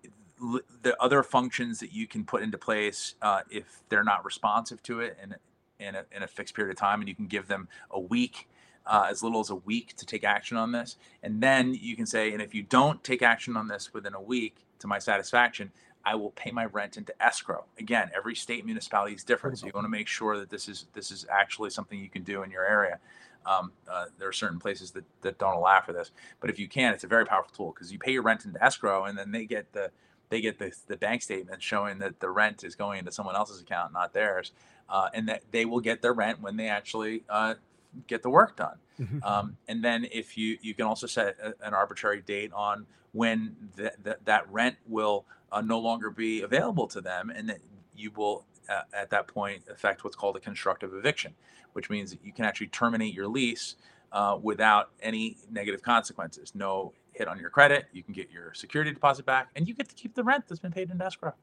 the 0.82 0.96
other 1.02 1.22
functions 1.22 1.80
that 1.80 1.92
you 1.92 2.06
can 2.06 2.24
put 2.24 2.42
into 2.42 2.58
place 2.58 3.16
uh, 3.22 3.42
if 3.50 3.82
they're 3.88 4.04
not 4.04 4.24
responsive 4.24 4.82
to 4.84 5.00
it 5.00 5.18
in 5.22 5.36
in 5.80 5.94
a, 5.96 6.04
in 6.16 6.22
a 6.22 6.28
fixed 6.28 6.54
period 6.54 6.72
of 6.72 6.78
time, 6.78 7.00
and 7.00 7.08
you 7.08 7.14
can 7.16 7.26
give 7.26 7.48
them 7.48 7.68
a 7.90 8.00
week. 8.00 8.48
as 8.86 9.22
little 9.22 9.40
as 9.40 9.50
a 9.50 9.54
week 9.54 9.96
to 9.96 10.06
take 10.06 10.24
action 10.24 10.56
on 10.56 10.72
this. 10.72 10.96
And 11.22 11.42
then 11.42 11.74
you 11.74 11.96
can 11.96 12.06
say, 12.06 12.32
and 12.32 12.42
if 12.42 12.54
you 12.54 12.62
don't 12.62 13.02
take 13.04 13.22
action 13.22 13.56
on 13.56 13.68
this 13.68 13.92
within 13.94 14.14
a 14.14 14.20
week 14.20 14.56
to 14.80 14.86
my 14.88 14.98
satisfaction, 14.98 15.70
I 16.04 16.14
will 16.14 16.30
pay 16.30 16.50
my 16.50 16.64
rent 16.64 16.96
into 16.96 17.14
escrow. 17.22 17.64
Again, 17.78 18.10
every 18.16 18.34
state 18.34 18.64
municipality 18.64 19.14
is 19.14 19.24
different, 19.24 19.58
so 19.58 19.66
you 19.66 19.72
want 19.74 19.84
to 19.84 19.90
make 19.90 20.08
sure 20.08 20.38
that 20.38 20.50
this 20.50 20.68
is 20.68 20.86
this 20.94 21.10
is 21.10 21.26
actually 21.30 21.70
something 21.70 21.98
you 22.00 22.08
can 22.08 22.22
do 22.24 22.42
in 22.42 22.50
your 22.50 22.64
area. 22.64 22.98
Um, 23.46 23.72
uh, 23.90 24.06
there 24.18 24.28
are 24.28 24.32
certain 24.32 24.58
places 24.58 24.90
that, 24.92 25.04
that 25.22 25.38
don't 25.38 25.54
allow 25.54 25.80
for 25.80 25.92
this, 25.92 26.10
but 26.40 26.50
if 26.50 26.58
you 26.58 26.68
can, 26.68 26.92
it's 26.92 27.04
a 27.04 27.08
very 27.08 27.24
powerful 27.24 27.52
tool 27.56 27.72
because 27.74 27.92
you 27.92 27.98
pay 27.98 28.12
your 28.12 28.22
rent 28.22 28.44
into 28.44 28.62
escrow, 28.62 29.04
and 29.04 29.16
then 29.16 29.30
they 29.32 29.46
get 29.46 29.72
the 29.72 29.90
they 30.28 30.40
get 30.40 30.58
the, 30.58 30.72
the 30.86 30.96
bank 30.96 31.22
statement 31.22 31.62
showing 31.62 31.98
that 31.98 32.20
the 32.20 32.30
rent 32.30 32.62
is 32.64 32.74
going 32.76 33.00
into 33.00 33.10
someone 33.10 33.34
else's 33.34 33.60
account, 33.60 33.92
not 33.92 34.12
theirs, 34.12 34.52
uh, 34.88 35.08
and 35.12 35.28
that 35.28 35.42
they 35.50 35.64
will 35.64 35.80
get 35.80 36.02
their 36.02 36.12
rent 36.12 36.40
when 36.40 36.56
they 36.56 36.68
actually 36.68 37.24
uh, 37.28 37.54
get 38.06 38.22
the 38.22 38.30
work 38.30 38.56
done. 38.56 38.76
Mm-hmm. 39.00 39.24
Um, 39.24 39.56
and 39.68 39.82
then 39.82 40.06
if 40.12 40.36
you 40.36 40.58
you 40.62 40.74
can 40.74 40.86
also 40.86 41.06
set 41.06 41.36
a, 41.42 41.66
an 41.66 41.74
arbitrary 41.74 42.20
date 42.20 42.52
on 42.52 42.86
when 43.12 43.56
th- 43.76 43.92
th- 44.04 44.18
that 44.24 44.50
rent 44.52 44.76
will 44.86 45.24
uh, 45.50 45.60
no 45.60 45.78
longer 45.78 46.10
be 46.10 46.42
available 46.42 46.86
to 46.88 47.00
them, 47.00 47.30
and 47.34 47.48
that 47.48 47.58
you 47.96 48.10
will 48.14 48.44
uh, 48.70 48.82
at 48.94 49.10
that 49.10 49.26
point 49.26 49.64
affect 49.70 50.04
what's 50.04 50.16
called 50.16 50.36
a 50.36 50.40
constructive 50.40 50.94
eviction, 50.94 51.34
which 51.72 51.90
means 51.90 52.10
that 52.10 52.24
you 52.24 52.32
can 52.32 52.44
actually 52.44 52.68
terminate 52.68 53.12
your 53.12 53.28
lease 53.28 53.76
uh, 54.12 54.38
without 54.40 54.90
any 55.02 55.36
negative 55.50 55.82
consequences. 55.82 56.54
No 56.54 56.92
hit 57.12 57.28
on 57.28 57.38
your 57.38 57.50
credit. 57.50 57.86
You 57.92 58.02
can 58.02 58.14
get 58.14 58.30
your 58.30 58.54
security 58.54 58.92
deposit 58.92 59.26
back, 59.26 59.50
and 59.56 59.68
you 59.68 59.74
get 59.74 59.88
to 59.88 59.94
keep 59.94 60.14
the 60.14 60.24
rent 60.24 60.44
that's 60.48 60.60
been 60.60 60.72
paid 60.72 60.90
in 60.90 61.02
escrow. 61.02 61.34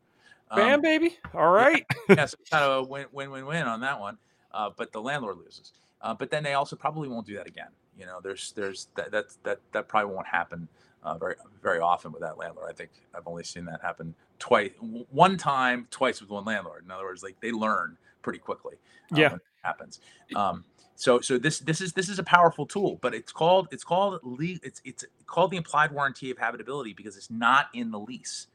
Um, 0.49 0.59
Bam, 0.59 0.81
baby! 0.81 1.17
All 1.33 1.51
right. 1.51 1.85
yeah, 2.09 2.15
yeah 2.15 2.25
so 2.25 2.37
kind 2.51 2.63
of 2.63 2.85
a 2.85 2.87
win, 2.87 3.05
win, 3.11 3.31
win, 3.31 3.45
win 3.45 3.63
on 3.63 3.81
that 3.81 3.99
one. 3.99 4.17
Uh, 4.51 4.69
but 4.75 4.91
the 4.91 5.01
landlord 5.01 5.37
loses. 5.37 5.73
Uh, 6.01 6.13
but 6.13 6.31
then 6.31 6.43
they 6.43 6.53
also 6.53 6.75
probably 6.75 7.09
won't 7.09 7.27
do 7.27 7.35
that 7.35 7.47
again. 7.47 7.69
You 7.97 8.05
know, 8.05 8.19
there's 8.21 8.53
there's 8.53 8.87
that 8.95 9.11
that 9.11 9.25
that, 9.43 9.59
that 9.73 9.87
probably 9.87 10.13
won't 10.13 10.27
happen 10.27 10.67
uh, 11.03 11.17
very 11.17 11.35
very 11.61 11.79
often 11.79 12.11
with 12.11 12.21
that 12.21 12.37
landlord. 12.37 12.69
I 12.69 12.73
think 12.73 12.91
I've 13.15 13.27
only 13.27 13.43
seen 13.43 13.65
that 13.65 13.81
happen 13.81 14.15
twice, 14.39 14.71
one 15.11 15.37
time, 15.37 15.87
twice 15.91 16.21
with 16.21 16.29
one 16.29 16.45
landlord. 16.45 16.83
In 16.85 16.91
other 16.91 17.03
words, 17.03 17.23
like 17.23 17.39
they 17.41 17.51
learn 17.51 17.97
pretty 18.21 18.39
quickly. 18.39 18.75
Uh, 19.13 19.15
yeah, 19.17 19.37
happens. 19.61 19.99
Um, 20.35 20.63
so 20.95 21.21
so 21.21 21.37
this 21.37 21.59
this 21.59 21.79
is 21.79 21.93
this 21.93 22.09
is 22.09 22.19
a 22.19 22.23
powerful 22.23 22.65
tool, 22.65 22.97
but 23.01 23.13
it's 23.13 23.31
called 23.31 23.67
it's 23.71 23.83
called 23.83 24.19
le- 24.23 24.59
it's 24.63 24.81
it's 24.83 25.05
called 25.27 25.51
the 25.51 25.57
implied 25.57 25.91
warranty 25.91 26.31
of 26.31 26.37
habitability 26.37 26.93
because 26.93 27.15
it's 27.15 27.29
not 27.29 27.67
in 27.73 27.91
the 27.91 27.99
lease. 27.99 28.47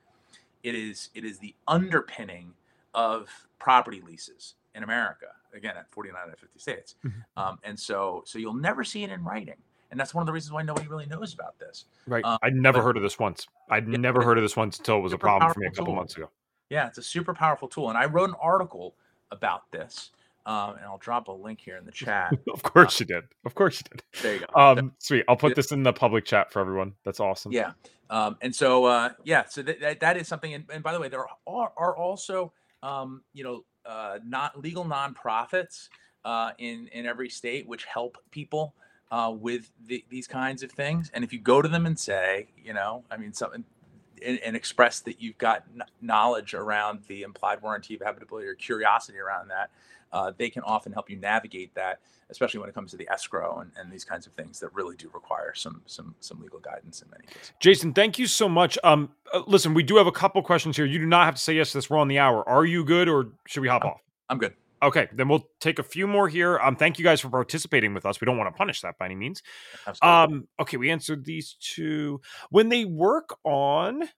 It 0.62 0.74
is 0.74 1.10
it 1.14 1.24
is 1.24 1.38
the 1.38 1.54
underpinning 1.68 2.52
of 2.94 3.28
property 3.58 4.02
leases 4.04 4.54
in 4.74 4.82
America. 4.82 5.26
Again, 5.54 5.76
at 5.76 5.90
49 5.92 6.20
out 6.20 6.32
of 6.32 6.38
50 6.38 6.58
states, 6.58 6.94
mm-hmm. 7.04 7.40
um, 7.40 7.58
and 7.62 7.78
so 7.78 8.22
so 8.26 8.38
you'll 8.38 8.54
never 8.54 8.82
see 8.82 9.04
it 9.04 9.10
in 9.10 9.22
writing 9.22 9.58
and 9.92 10.00
that's 10.00 10.14
one 10.14 10.22
of 10.22 10.26
the 10.26 10.32
reasons 10.32 10.52
why 10.52 10.62
nobody 10.62 10.88
really 10.88 11.06
knows 11.06 11.34
about 11.34 11.58
this. 11.58 11.84
Right. 12.06 12.24
Um, 12.24 12.38
I'd 12.42 12.54
never 12.54 12.78
but, 12.78 12.84
heard 12.86 12.96
of 12.96 13.02
this 13.02 13.18
once. 13.18 13.46
I'd 13.70 13.86
yeah, 13.86 13.98
never 13.98 14.22
heard 14.22 14.38
of 14.38 14.42
this 14.42 14.56
once 14.56 14.78
until 14.78 14.96
it 14.96 15.02
was 15.02 15.12
a 15.12 15.18
problem 15.18 15.52
for 15.52 15.60
me 15.60 15.66
a 15.66 15.70
couple 15.70 15.86
tool. 15.86 15.94
months 15.94 16.16
ago. 16.16 16.30
Yeah, 16.70 16.86
it's 16.88 16.98
a 16.98 17.02
super 17.02 17.34
powerful 17.34 17.68
tool, 17.68 17.90
and 17.90 17.98
I 17.98 18.06
wrote 18.06 18.30
an 18.30 18.36
article 18.40 18.96
about 19.30 19.70
this. 19.70 20.10
Um, 20.44 20.70
and 20.70 20.84
I'll 20.86 20.98
drop 20.98 21.28
a 21.28 21.32
link 21.32 21.60
here 21.60 21.76
in 21.76 21.84
the 21.84 21.92
chat. 21.92 22.36
of 22.52 22.64
course 22.64 22.98
you 22.98 23.06
did. 23.06 23.22
Of 23.44 23.54
course 23.54 23.80
you 23.80 23.84
did. 23.92 24.02
There 24.22 24.34
you 24.34 24.40
go. 24.40 24.60
Um, 24.60 24.92
sweet. 24.98 25.24
I'll 25.28 25.36
put 25.36 25.54
this 25.54 25.70
in 25.70 25.84
the 25.84 25.92
public 25.92 26.24
chat 26.24 26.50
for 26.50 26.58
everyone. 26.58 26.94
That's 27.04 27.20
awesome. 27.20 27.52
Yeah. 27.52 27.72
Um, 28.10 28.36
and 28.40 28.52
so 28.52 28.86
uh, 28.86 29.10
yeah, 29.22 29.44
so 29.48 29.62
that, 29.62 29.80
that, 29.80 30.00
that 30.00 30.16
is 30.16 30.26
something. 30.26 30.52
And, 30.52 30.64
and, 30.72 30.82
by 30.82 30.94
the 30.94 31.00
way, 31.00 31.08
there 31.08 31.24
are, 31.46 31.72
are 31.76 31.96
also 31.96 32.52
um, 32.82 33.22
you 33.32 33.44
know 33.44 33.64
uh, 33.86 34.18
not 34.26 34.60
legal 34.60 34.84
nonprofits 34.84 35.88
uh, 36.24 36.50
in 36.58 36.88
in 36.88 37.06
every 37.06 37.28
state 37.28 37.68
which 37.68 37.84
help 37.84 38.18
people 38.32 38.74
uh, 39.12 39.30
with 39.30 39.70
the, 39.86 40.04
these 40.08 40.26
kinds 40.26 40.62
of 40.62 40.72
things. 40.72 41.10
And 41.12 41.22
if 41.22 41.32
you 41.32 41.38
go 41.38 41.60
to 41.60 41.68
them 41.68 41.84
and 41.84 41.98
say, 41.98 42.48
you 42.64 42.72
know, 42.72 43.04
I 43.10 43.18
mean, 43.18 43.34
something, 43.34 43.62
and, 44.24 44.38
and 44.38 44.56
express 44.56 45.00
that 45.00 45.20
you've 45.20 45.36
got 45.36 45.64
knowledge 46.00 46.54
around 46.54 47.00
the 47.08 47.22
implied 47.22 47.60
warranty 47.60 47.94
of 47.94 48.00
habitability 48.00 48.48
or 48.48 48.54
curiosity 48.54 49.18
around 49.18 49.48
that, 49.48 49.70
uh, 50.12 50.32
they 50.36 50.48
can 50.48 50.62
often 50.62 50.92
help 50.92 51.10
you 51.10 51.16
navigate 51.16 51.74
that, 51.74 52.00
especially 52.30 52.60
when 52.60 52.70
it 52.70 52.74
comes 52.74 52.90
to 52.90 52.96
the 52.96 53.08
escrow 53.10 53.60
and, 53.60 53.70
and 53.78 53.92
these 53.92 54.04
kinds 54.04 54.26
of 54.26 54.32
things 54.32 54.60
that 54.60 54.72
really 54.74 54.96
do 54.96 55.10
require 55.12 55.54
some 55.54 55.82
some 55.86 56.14
some 56.20 56.40
legal 56.40 56.60
guidance 56.60 57.00
in 57.00 57.08
many 57.10 57.24
cases. 57.26 57.52
Jason, 57.60 57.92
thank 57.94 58.18
you 58.18 58.26
so 58.26 58.48
much. 58.48 58.78
Um, 58.84 59.10
uh, 59.32 59.42
listen, 59.46 59.72
we 59.72 59.82
do 59.82 59.96
have 59.96 60.06
a 60.06 60.12
couple 60.12 60.42
questions 60.42 60.76
here. 60.76 60.84
You 60.84 60.98
do 60.98 61.06
not 61.06 61.24
have 61.24 61.34
to 61.34 61.40
say 61.40 61.54
yes 61.54 61.72
to 61.72 61.78
this. 61.78 61.88
We're 61.88 61.98
on 61.98 62.08
the 62.08 62.18
hour. 62.18 62.46
Are 62.46 62.66
you 62.66 62.84
good, 62.84 63.08
or 63.08 63.28
should 63.46 63.62
we 63.62 63.68
hop 63.68 63.84
I'm, 63.84 63.90
off? 63.90 64.00
I'm 64.28 64.38
good. 64.38 64.54
Okay, 64.82 65.08
then 65.12 65.28
we'll 65.28 65.48
take 65.60 65.78
a 65.78 65.84
few 65.84 66.08
more 66.08 66.28
here. 66.28 66.58
Um, 66.58 66.74
thank 66.74 66.98
you 66.98 67.04
guys 67.04 67.20
for 67.20 67.28
participating 67.28 67.94
with 67.94 68.04
us. 68.04 68.20
We 68.20 68.24
don't 68.24 68.36
want 68.36 68.52
to 68.52 68.58
punish 68.58 68.80
that 68.80 68.98
by 68.98 69.06
any 69.06 69.14
means. 69.14 69.40
Absolutely. 69.86 70.36
Um, 70.36 70.48
okay, 70.58 70.76
we 70.76 70.90
answered 70.90 71.24
these 71.24 71.56
two. 71.60 72.20
When 72.50 72.68
they 72.68 72.84
work 72.84 73.38
on 73.44 74.08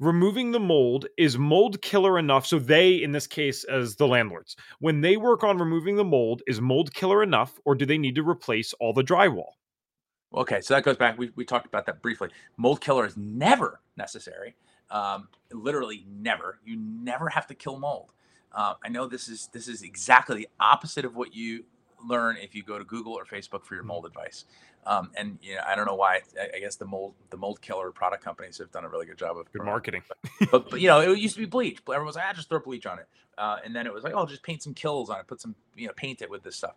removing 0.00 0.52
the 0.52 0.60
mold 0.60 1.06
is 1.16 1.36
mold 1.36 1.82
killer 1.82 2.18
enough 2.18 2.46
so 2.46 2.58
they 2.58 2.94
in 2.94 3.10
this 3.10 3.26
case 3.26 3.64
as 3.64 3.96
the 3.96 4.06
landlords 4.06 4.54
when 4.78 5.00
they 5.00 5.16
work 5.16 5.42
on 5.42 5.58
removing 5.58 5.96
the 5.96 6.04
mold 6.04 6.40
is 6.46 6.60
mold 6.60 6.94
killer 6.94 7.20
enough 7.20 7.58
or 7.64 7.74
do 7.74 7.84
they 7.84 7.98
need 7.98 8.14
to 8.14 8.22
replace 8.22 8.72
all 8.74 8.92
the 8.92 9.02
drywall 9.02 9.54
okay 10.36 10.60
so 10.60 10.72
that 10.72 10.84
goes 10.84 10.96
back 10.96 11.18
we, 11.18 11.30
we 11.34 11.44
talked 11.44 11.66
about 11.66 11.84
that 11.84 12.00
briefly 12.00 12.28
mold 12.56 12.80
killer 12.80 13.04
is 13.04 13.16
never 13.16 13.80
necessary 13.96 14.54
um, 14.90 15.28
literally 15.52 16.06
never 16.08 16.60
you 16.64 16.76
never 16.76 17.28
have 17.28 17.48
to 17.48 17.54
kill 17.54 17.76
mold 17.76 18.12
uh, 18.58 18.74
i 18.84 18.88
know 18.88 19.06
this 19.06 19.28
is 19.28 19.48
this 19.52 19.68
is 19.68 19.82
exactly 19.82 20.36
the 20.36 20.48
opposite 20.60 21.04
of 21.04 21.16
what 21.16 21.34
you 21.34 21.64
learn 22.06 22.36
if 22.36 22.54
you 22.54 22.62
go 22.62 22.78
to 22.78 22.84
google 22.84 23.14
or 23.14 23.24
facebook 23.24 23.64
for 23.64 23.74
your 23.74 23.84
mold 23.84 24.04
advice 24.04 24.44
um, 24.88 25.10
and 25.16 25.38
you 25.42 25.54
know, 25.54 25.60
I 25.66 25.76
don't 25.76 25.86
know 25.86 25.94
why. 25.94 26.20
I, 26.40 26.56
I, 26.56 26.60
guess 26.60 26.76
the 26.76 26.86
mold 26.86 27.14
the 27.28 27.36
mold 27.36 27.60
killer 27.60 27.90
product 27.90 28.24
companies 28.24 28.56
have 28.56 28.70
done 28.72 28.84
a 28.84 28.88
really 28.88 29.04
good 29.04 29.18
job 29.18 29.36
of 29.36 29.52
good 29.52 29.62
marketing. 29.62 30.02
But, 30.08 30.50
but, 30.50 30.70
but, 30.70 30.80
you 30.80 30.88
know, 30.88 31.00
it 31.00 31.18
used 31.18 31.34
to 31.34 31.40
be 31.40 31.46
bleach. 31.56 31.80
Everyone 31.86 32.06
was 32.06 32.16
like, 32.16 32.24
"I 32.24 32.30
ah, 32.30 32.32
just 32.32 32.48
throw 32.48 32.58
bleach 32.58 32.86
on 32.86 32.98
it," 32.98 33.06
uh, 33.36 33.58
and 33.62 33.76
then 33.76 33.86
it 33.86 33.92
was 33.92 34.02
like, 34.02 34.14
"Oh, 34.16 34.24
just 34.24 34.42
paint 34.42 34.62
some 34.62 34.72
Kilz 34.72 35.10
on 35.10 35.20
it. 35.20 35.26
Put 35.26 35.42
some, 35.42 35.54
you 35.76 35.88
know, 35.88 35.92
paint 35.94 36.22
it 36.22 36.30
with 36.30 36.42
this 36.42 36.56
stuff." 36.56 36.74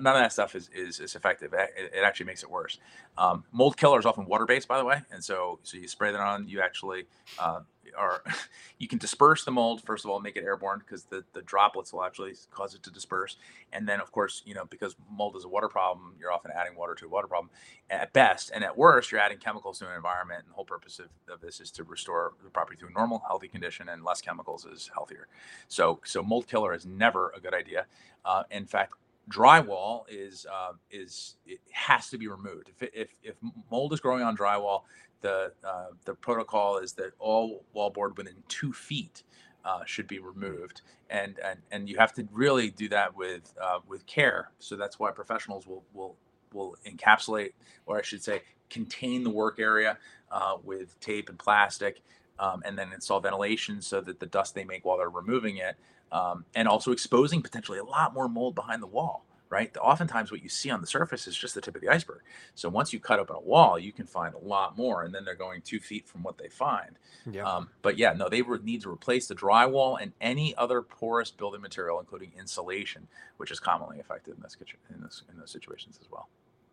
None 0.00 0.06
of 0.06 0.22
that 0.22 0.32
stuff 0.32 0.54
is 0.54 0.70
is, 0.72 1.00
is 1.00 1.16
effective. 1.16 1.52
It, 1.52 1.90
it, 1.94 2.04
actually 2.04 2.26
makes 2.26 2.44
it 2.44 2.50
worse. 2.50 2.78
Um, 3.16 3.42
mold 3.50 3.76
killer 3.76 3.98
is 3.98 4.06
often 4.06 4.24
water 4.26 4.46
based, 4.46 4.68
by 4.68 4.78
the 4.78 4.84
way, 4.84 5.02
and 5.10 5.24
so 5.24 5.58
so 5.64 5.78
you 5.78 5.88
spray 5.88 6.12
that 6.12 6.20
on, 6.20 6.46
you 6.46 6.60
actually 6.60 7.06
uh, 7.40 7.60
are 7.96 8.22
you 8.78 8.88
can 8.88 8.98
disperse 8.98 9.44
the 9.44 9.50
mold 9.50 9.82
first 9.82 10.04
of 10.04 10.10
all 10.10 10.20
make 10.20 10.36
it 10.36 10.44
airborne 10.44 10.80
because 10.80 11.04
the, 11.04 11.24
the 11.32 11.42
droplets 11.42 11.92
will 11.92 12.04
actually 12.04 12.34
cause 12.50 12.74
it 12.74 12.82
to 12.82 12.90
disperse. 12.90 13.36
And 13.72 13.88
then 13.88 14.00
of 14.00 14.12
course 14.12 14.42
you 14.44 14.54
know 14.54 14.64
because 14.66 14.96
mold 15.10 15.36
is 15.36 15.44
a 15.44 15.48
water 15.48 15.68
problem 15.68 16.14
you're 16.18 16.32
often 16.32 16.50
adding 16.54 16.76
water 16.76 16.94
to 16.96 17.06
a 17.06 17.08
water 17.08 17.28
problem. 17.28 17.50
At 17.90 18.12
best 18.12 18.50
and 18.54 18.64
at 18.64 18.76
worst 18.76 19.12
you're 19.12 19.20
adding 19.20 19.38
chemicals 19.38 19.78
to 19.80 19.88
an 19.88 19.96
environment 19.96 20.40
and 20.44 20.50
the 20.50 20.54
whole 20.54 20.64
purpose 20.64 20.98
of, 20.98 21.08
of 21.32 21.40
this 21.40 21.60
is 21.60 21.70
to 21.72 21.84
restore 21.84 22.32
the 22.44 22.50
property 22.50 22.78
to 22.80 22.86
a 22.86 22.90
normal 22.90 23.22
healthy 23.26 23.48
condition 23.48 23.88
and 23.88 24.04
less 24.04 24.20
chemicals 24.20 24.66
is 24.66 24.90
healthier. 24.94 25.28
So 25.68 26.00
so 26.04 26.22
mold 26.22 26.46
killer 26.46 26.74
is 26.74 26.86
never 26.86 27.32
a 27.36 27.40
good 27.40 27.54
idea. 27.54 27.86
Uh, 28.24 28.44
in 28.50 28.66
fact 28.66 28.94
drywall 29.28 30.04
is 30.08 30.46
uh, 30.50 30.72
is 30.90 31.36
it 31.46 31.60
has 31.70 32.08
to 32.10 32.18
be 32.18 32.28
removed. 32.28 32.70
If, 32.80 32.90
if 32.94 33.08
if 33.22 33.36
mold 33.70 33.92
is 33.92 34.00
growing 34.00 34.22
on 34.22 34.36
drywall 34.36 34.82
the 35.20 35.52
uh, 35.64 35.86
the 36.04 36.14
protocol 36.14 36.78
is 36.78 36.92
that 36.94 37.12
all 37.18 37.64
wallboard 37.74 38.16
within 38.16 38.36
two 38.48 38.72
feet 38.72 39.22
uh, 39.64 39.80
should 39.84 40.06
be 40.06 40.18
removed, 40.18 40.82
and 41.10 41.38
and 41.44 41.60
and 41.70 41.88
you 41.88 41.96
have 41.98 42.12
to 42.14 42.28
really 42.32 42.70
do 42.70 42.88
that 42.88 43.16
with 43.16 43.54
uh, 43.62 43.80
with 43.86 44.06
care. 44.06 44.50
So 44.58 44.76
that's 44.76 44.98
why 44.98 45.10
professionals 45.10 45.66
will 45.66 45.84
will 45.92 46.16
will 46.52 46.76
encapsulate, 46.86 47.52
or 47.86 47.98
I 47.98 48.02
should 48.02 48.22
say, 48.22 48.42
contain 48.70 49.24
the 49.24 49.30
work 49.30 49.58
area 49.58 49.98
uh, 50.30 50.56
with 50.62 50.98
tape 51.00 51.28
and 51.28 51.38
plastic, 51.38 52.02
um, 52.38 52.62
and 52.64 52.78
then 52.78 52.92
install 52.92 53.20
ventilation 53.20 53.82
so 53.82 54.00
that 54.00 54.20
the 54.20 54.26
dust 54.26 54.54
they 54.54 54.64
make 54.64 54.84
while 54.84 54.98
they're 54.98 55.10
removing 55.10 55.58
it, 55.58 55.76
um, 56.12 56.44
and 56.54 56.68
also 56.68 56.92
exposing 56.92 57.42
potentially 57.42 57.78
a 57.78 57.84
lot 57.84 58.14
more 58.14 58.28
mold 58.28 58.54
behind 58.54 58.82
the 58.82 58.86
wall 58.86 59.24
right? 59.50 59.74
Oftentimes, 59.78 60.30
what 60.30 60.42
you 60.42 60.48
see 60.48 60.70
on 60.70 60.80
the 60.80 60.86
surface 60.86 61.26
is 61.26 61.36
just 61.36 61.54
the 61.54 61.60
tip 61.60 61.74
of 61.74 61.82
the 61.82 61.88
iceberg. 61.88 62.20
So 62.54 62.68
once 62.68 62.92
you 62.92 63.00
cut 63.00 63.18
open 63.18 63.36
a 63.36 63.40
wall, 63.40 63.78
you 63.78 63.92
can 63.92 64.06
find 64.06 64.34
a 64.34 64.38
lot 64.38 64.76
more, 64.76 65.02
and 65.02 65.14
then 65.14 65.24
they're 65.24 65.34
going 65.34 65.62
two 65.62 65.80
feet 65.80 66.06
from 66.06 66.22
what 66.22 66.38
they 66.38 66.48
find. 66.48 66.98
Yeah. 67.30 67.44
Um, 67.44 67.70
but 67.82 67.98
yeah, 67.98 68.12
no, 68.12 68.28
they 68.28 68.42
would 68.42 68.64
need 68.64 68.82
to 68.82 68.90
replace 68.90 69.26
the 69.26 69.34
drywall 69.34 70.00
and 70.00 70.12
any 70.20 70.54
other 70.56 70.82
porous 70.82 71.30
building 71.30 71.60
material, 71.60 72.00
including 72.00 72.32
insulation, 72.38 73.08
which 73.36 73.50
is 73.50 73.60
commonly 73.60 74.00
affected 74.00 74.36
in 74.36 74.42
this 74.42 74.54
kitchen 74.54 74.78
in 74.94 75.02
this 75.02 75.22
in 75.30 75.38
those 75.38 75.50
situations 75.50 75.98
as 76.00 76.10
well. 76.10 76.28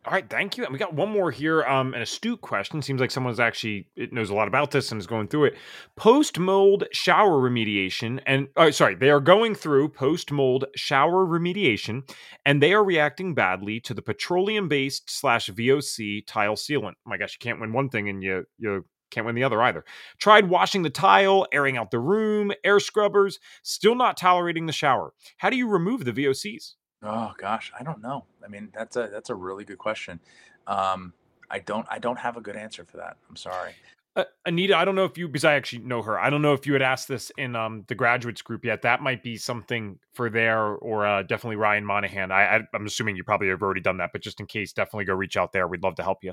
All 0.06 0.14
right, 0.14 0.30
thank 0.30 0.56
you. 0.56 0.64
And 0.64 0.72
we 0.72 0.78
got 0.78 0.94
one 0.94 1.10
more 1.10 1.32
here, 1.32 1.64
um, 1.64 1.96
an 1.96 2.02
astute 2.04 2.40
question. 2.42 2.84
Seems 2.84 3.02
like 3.02 3.10
someone's 3.10 3.40
actually 3.40 3.88
knows 4.12 4.30
a 4.30 4.36
lot 4.36 4.48
about 4.48 4.70
this 4.70 4.92
and 4.92 5.02
is 5.02 5.08
going 5.08 5.28
through 5.28 5.46
it. 5.46 5.58
Post 5.96 6.38
mold 6.38 6.84
shower 6.92 7.42
remediation, 7.42 8.22
and 8.28 8.48
oh, 8.56 8.70
sorry, 8.70 8.94
they 8.94 9.10
are 9.10 9.20
going 9.20 9.56
through 9.56 9.90
post 9.90 10.32
mold 10.32 10.66
shower 10.76 11.26
remediation, 11.26 12.08
and 12.46 12.62
they 12.62 12.72
are 12.72 12.84
reacting 12.84 13.34
badly 13.34 13.80
to 13.80 13.96
the 13.96 14.04
petroleum 14.04 14.68
based 14.68 15.10
slash 15.10 15.50
VOC 15.50 16.28
tile 16.28 16.56
sealant. 16.56 16.94
Oh 16.94 17.10
my 17.10 17.18
gosh, 17.18 17.34
you 17.34 17.40
can't 17.44 17.60
win 17.60 17.74
one 17.74 17.90
thing 17.90 18.08
and 18.08 18.22
you 18.22 18.46
you 18.60 18.86
can't 19.10 19.26
win 19.26 19.34
the 19.34 19.44
other 19.44 19.62
either. 19.64 19.84
Tried 20.20 20.50
washing 20.50 20.84
the 20.84 20.92
tile, 20.92 21.48
airing 21.52 21.78
out 21.78 21.90
the 21.90 22.00
room, 22.00 22.52
air 22.64 22.80
scrubbers, 22.80 23.40
still 23.64 23.96
not 23.96 24.18
tolerating 24.18 24.68
the 24.68 24.72
shower. 24.72 25.14
How 25.38 25.50
do 25.50 25.58
you 25.58 25.68
remove 25.68 26.06
the 26.06 26.14
VOCs? 26.14 26.74
Oh 27.04 27.34
gosh, 27.38 27.72
I 27.78 27.84
don't 27.84 28.02
know. 28.02 28.26
I 28.44 28.48
mean, 28.48 28.70
that's 28.74 28.96
a 28.96 29.10
that's 29.12 29.30
a 29.30 29.36
really 29.36 29.64
good 29.64 29.78
question. 29.78 30.20
Um, 30.68 31.14
I 31.50 31.60
don't 31.60 31.86
I 31.90 32.00
don't 32.00 32.20
have 32.20 32.38
a 32.38 32.42
good 32.42 32.56
answer 32.56 32.86
for 32.86 32.98
that. 32.98 33.18
I'm 33.30 33.36
sorry. 33.36 33.74
Uh, 34.18 34.24
Anita, 34.46 34.78
I 34.78 34.86
don't 34.86 34.96
know 34.96 35.04
if 35.04 35.18
you 35.18 35.28
because 35.28 35.44
I 35.44 35.56
actually 35.56 35.84
know 35.84 36.02
her. 36.02 36.18
I 36.18 36.30
don't 36.30 36.42
know 36.42 36.54
if 36.54 36.66
you 36.66 36.72
had 36.72 36.82
asked 36.82 37.10
this 37.10 37.34
in 37.38 37.54
um, 37.54 37.84
the 37.88 37.96
graduates 37.96 38.42
group 38.42 38.64
yet. 38.64 38.82
That 38.84 39.02
might 39.02 39.22
be 39.22 39.36
something 39.36 40.00
for 40.14 40.30
there, 40.30 40.58
or 40.58 41.06
uh, 41.06 41.24
definitely 41.24 41.58
Ryan 41.58 41.84
Monahan. 41.84 42.32
I, 42.32 42.44
I, 42.44 42.62
I'm 42.74 42.86
assuming 42.86 43.18
you 43.18 43.26
probably 43.26 43.50
have 43.50 43.62
already 43.62 43.82
done 43.82 43.98
that, 43.98 44.12
but 44.14 44.22
just 44.22 44.40
in 44.40 44.46
case, 44.46 44.72
definitely 44.72 45.04
go 45.04 45.14
reach 45.14 45.36
out 45.36 45.52
there. 45.52 45.68
We'd 45.68 45.84
love 45.84 45.96
to 45.96 46.04
help 46.04 46.24
you. 46.24 46.32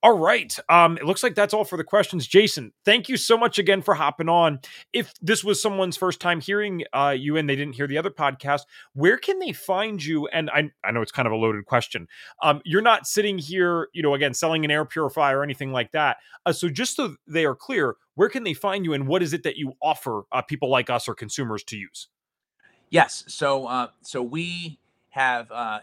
All 0.00 0.16
right. 0.16 0.56
Um, 0.68 0.96
it 0.96 1.04
looks 1.04 1.24
like 1.24 1.34
that's 1.34 1.52
all 1.52 1.64
for 1.64 1.76
the 1.76 1.82
questions. 1.82 2.28
Jason, 2.28 2.72
thank 2.84 3.08
you 3.08 3.16
so 3.16 3.36
much 3.36 3.58
again 3.58 3.82
for 3.82 3.94
hopping 3.94 4.28
on. 4.28 4.60
If 4.92 5.12
this 5.20 5.42
was 5.42 5.60
someone's 5.60 5.96
first 5.96 6.20
time 6.20 6.40
hearing 6.40 6.84
uh, 6.92 7.16
you 7.18 7.36
and 7.36 7.50
they 7.50 7.56
didn't 7.56 7.74
hear 7.74 7.88
the 7.88 7.98
other 7.98 8.10
podcast, 8.10 8.60
where 8.92 9.16
can 9.16 9.40
they 9.40 9.52
find 9.52 10.02
you? 10.04 10.28
And 10.28 10.50
I, 10.50 10.70
I 10.84 10.92
know 10.92 11.02
it's 11.02 11.10
kind 11.10 11.26
of 11.26 11.32
a 11.32 11.36
loaded 11.36 11.66
question. 11.66 12.06
Um, 12.44 12.62
you're 12.64 12.80
not 12.80 13.08
sitting 13.08 13.38
here, 13.38 13.88
you 13.92 14.04
know, 14.04 14.14
again, 14.14 14.34
selling 14.34 14.64
an 14.64 14.70
air 14.70 14.84
purifier 14.84 15.40
or 15.40 15.42
anything 15.42 15.72
like 15.72 15.90
that. 15.90 16.18
Uh, 16.46 16.52
so 16.52 16.68
just 16.68 16.94
so 16.94 17.16
they 17.26 17.44
are 17.44 17.56
clear, 17.56 17.96
where 18.14 18.28
can 18.28 18.44
they 18.44 18.54
find 18.54 18.84
you 18.84 18.92
and 18.92 19.08
what 19.08 19.20
is 19.20 19.32
it 19.32 19.42
that 19.42 19.56
you 19.56 19.72
offer 19.82 20.22
uh, 20.30 20.42
people 20.42 20.70
like 20.70 20.90
us 20.90 21.08
or 21.08 21.14
consumers 21.16 21.64
to 21.64 21.76
use? 21.76 22.06
Yes. 22.88 23.24
So, 23.26 23.66
uh, 23.66 23.88
so 24.02 24.22
we 24.22 24.78
have 25.10 25.50
uh, 25.50 25.80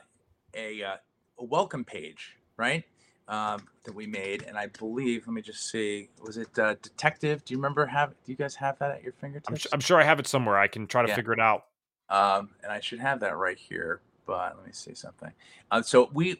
a, 0.54 0.82
uh, 0.84 0.96
a 1.38 1.44
welcome 1.44 1.84
page, 1.84 2.38
right? 2.56 2.86
Um, 3.28 3.64
that 3.84 3.94
we 3.94 4.06
made, 4.06 4.44
and 4.44 4.58
I 4.58 4.68
believe, 4.68 5.26
let 5.28 5.34
me 5.34 5.42
just 5.42 5.70
see, 5.70 6.10
was 6.22 6.38
it 6.38 6.58
uh, 6.60 6.76
Detective? 6.82 7.44
Do 7.44 7.54
you 7.54 7.58
remember 7.58 7.86
have? 7.86 8.10
Do 8.10 8.32
you 8.32 8.36
guys 8.36 8.56
have 8.56 8.78
that 8.80 8.92
at 8.92 9.04
your 9.04 9.14
fingertips? 9.14 9.66
I'm, 9.66 9.74
I'm 9.74 9.80
sure 9.80 10.00
I 10.00 10.04
have 10.04 10.20
it 10.20 10.28
somewhere. 10.28 10.58
I 10.58 10.68
can 10.68 10.88
try 10.88 11.02
to 11.02 11.08
yeah. 11.08 11.16
figure 11.16 11.34
it 11.34 11.40
out. 11.40 11.66
Um, 12.10 12.52
and 12.64 12.72
I 12.72 12.80
should 12.80 13.00
have 13.00 13.20
that 13.22 13.36
right 13.38 13.58
here, 13.58 14.02
but 14.28 14.56
let 14.58 14.66
me 14.66 14.74
see 14.74 14.94
something. 14.94 15.32
Uh, 15.72 15.82
so 15.82 16.10
we 16.14 16.40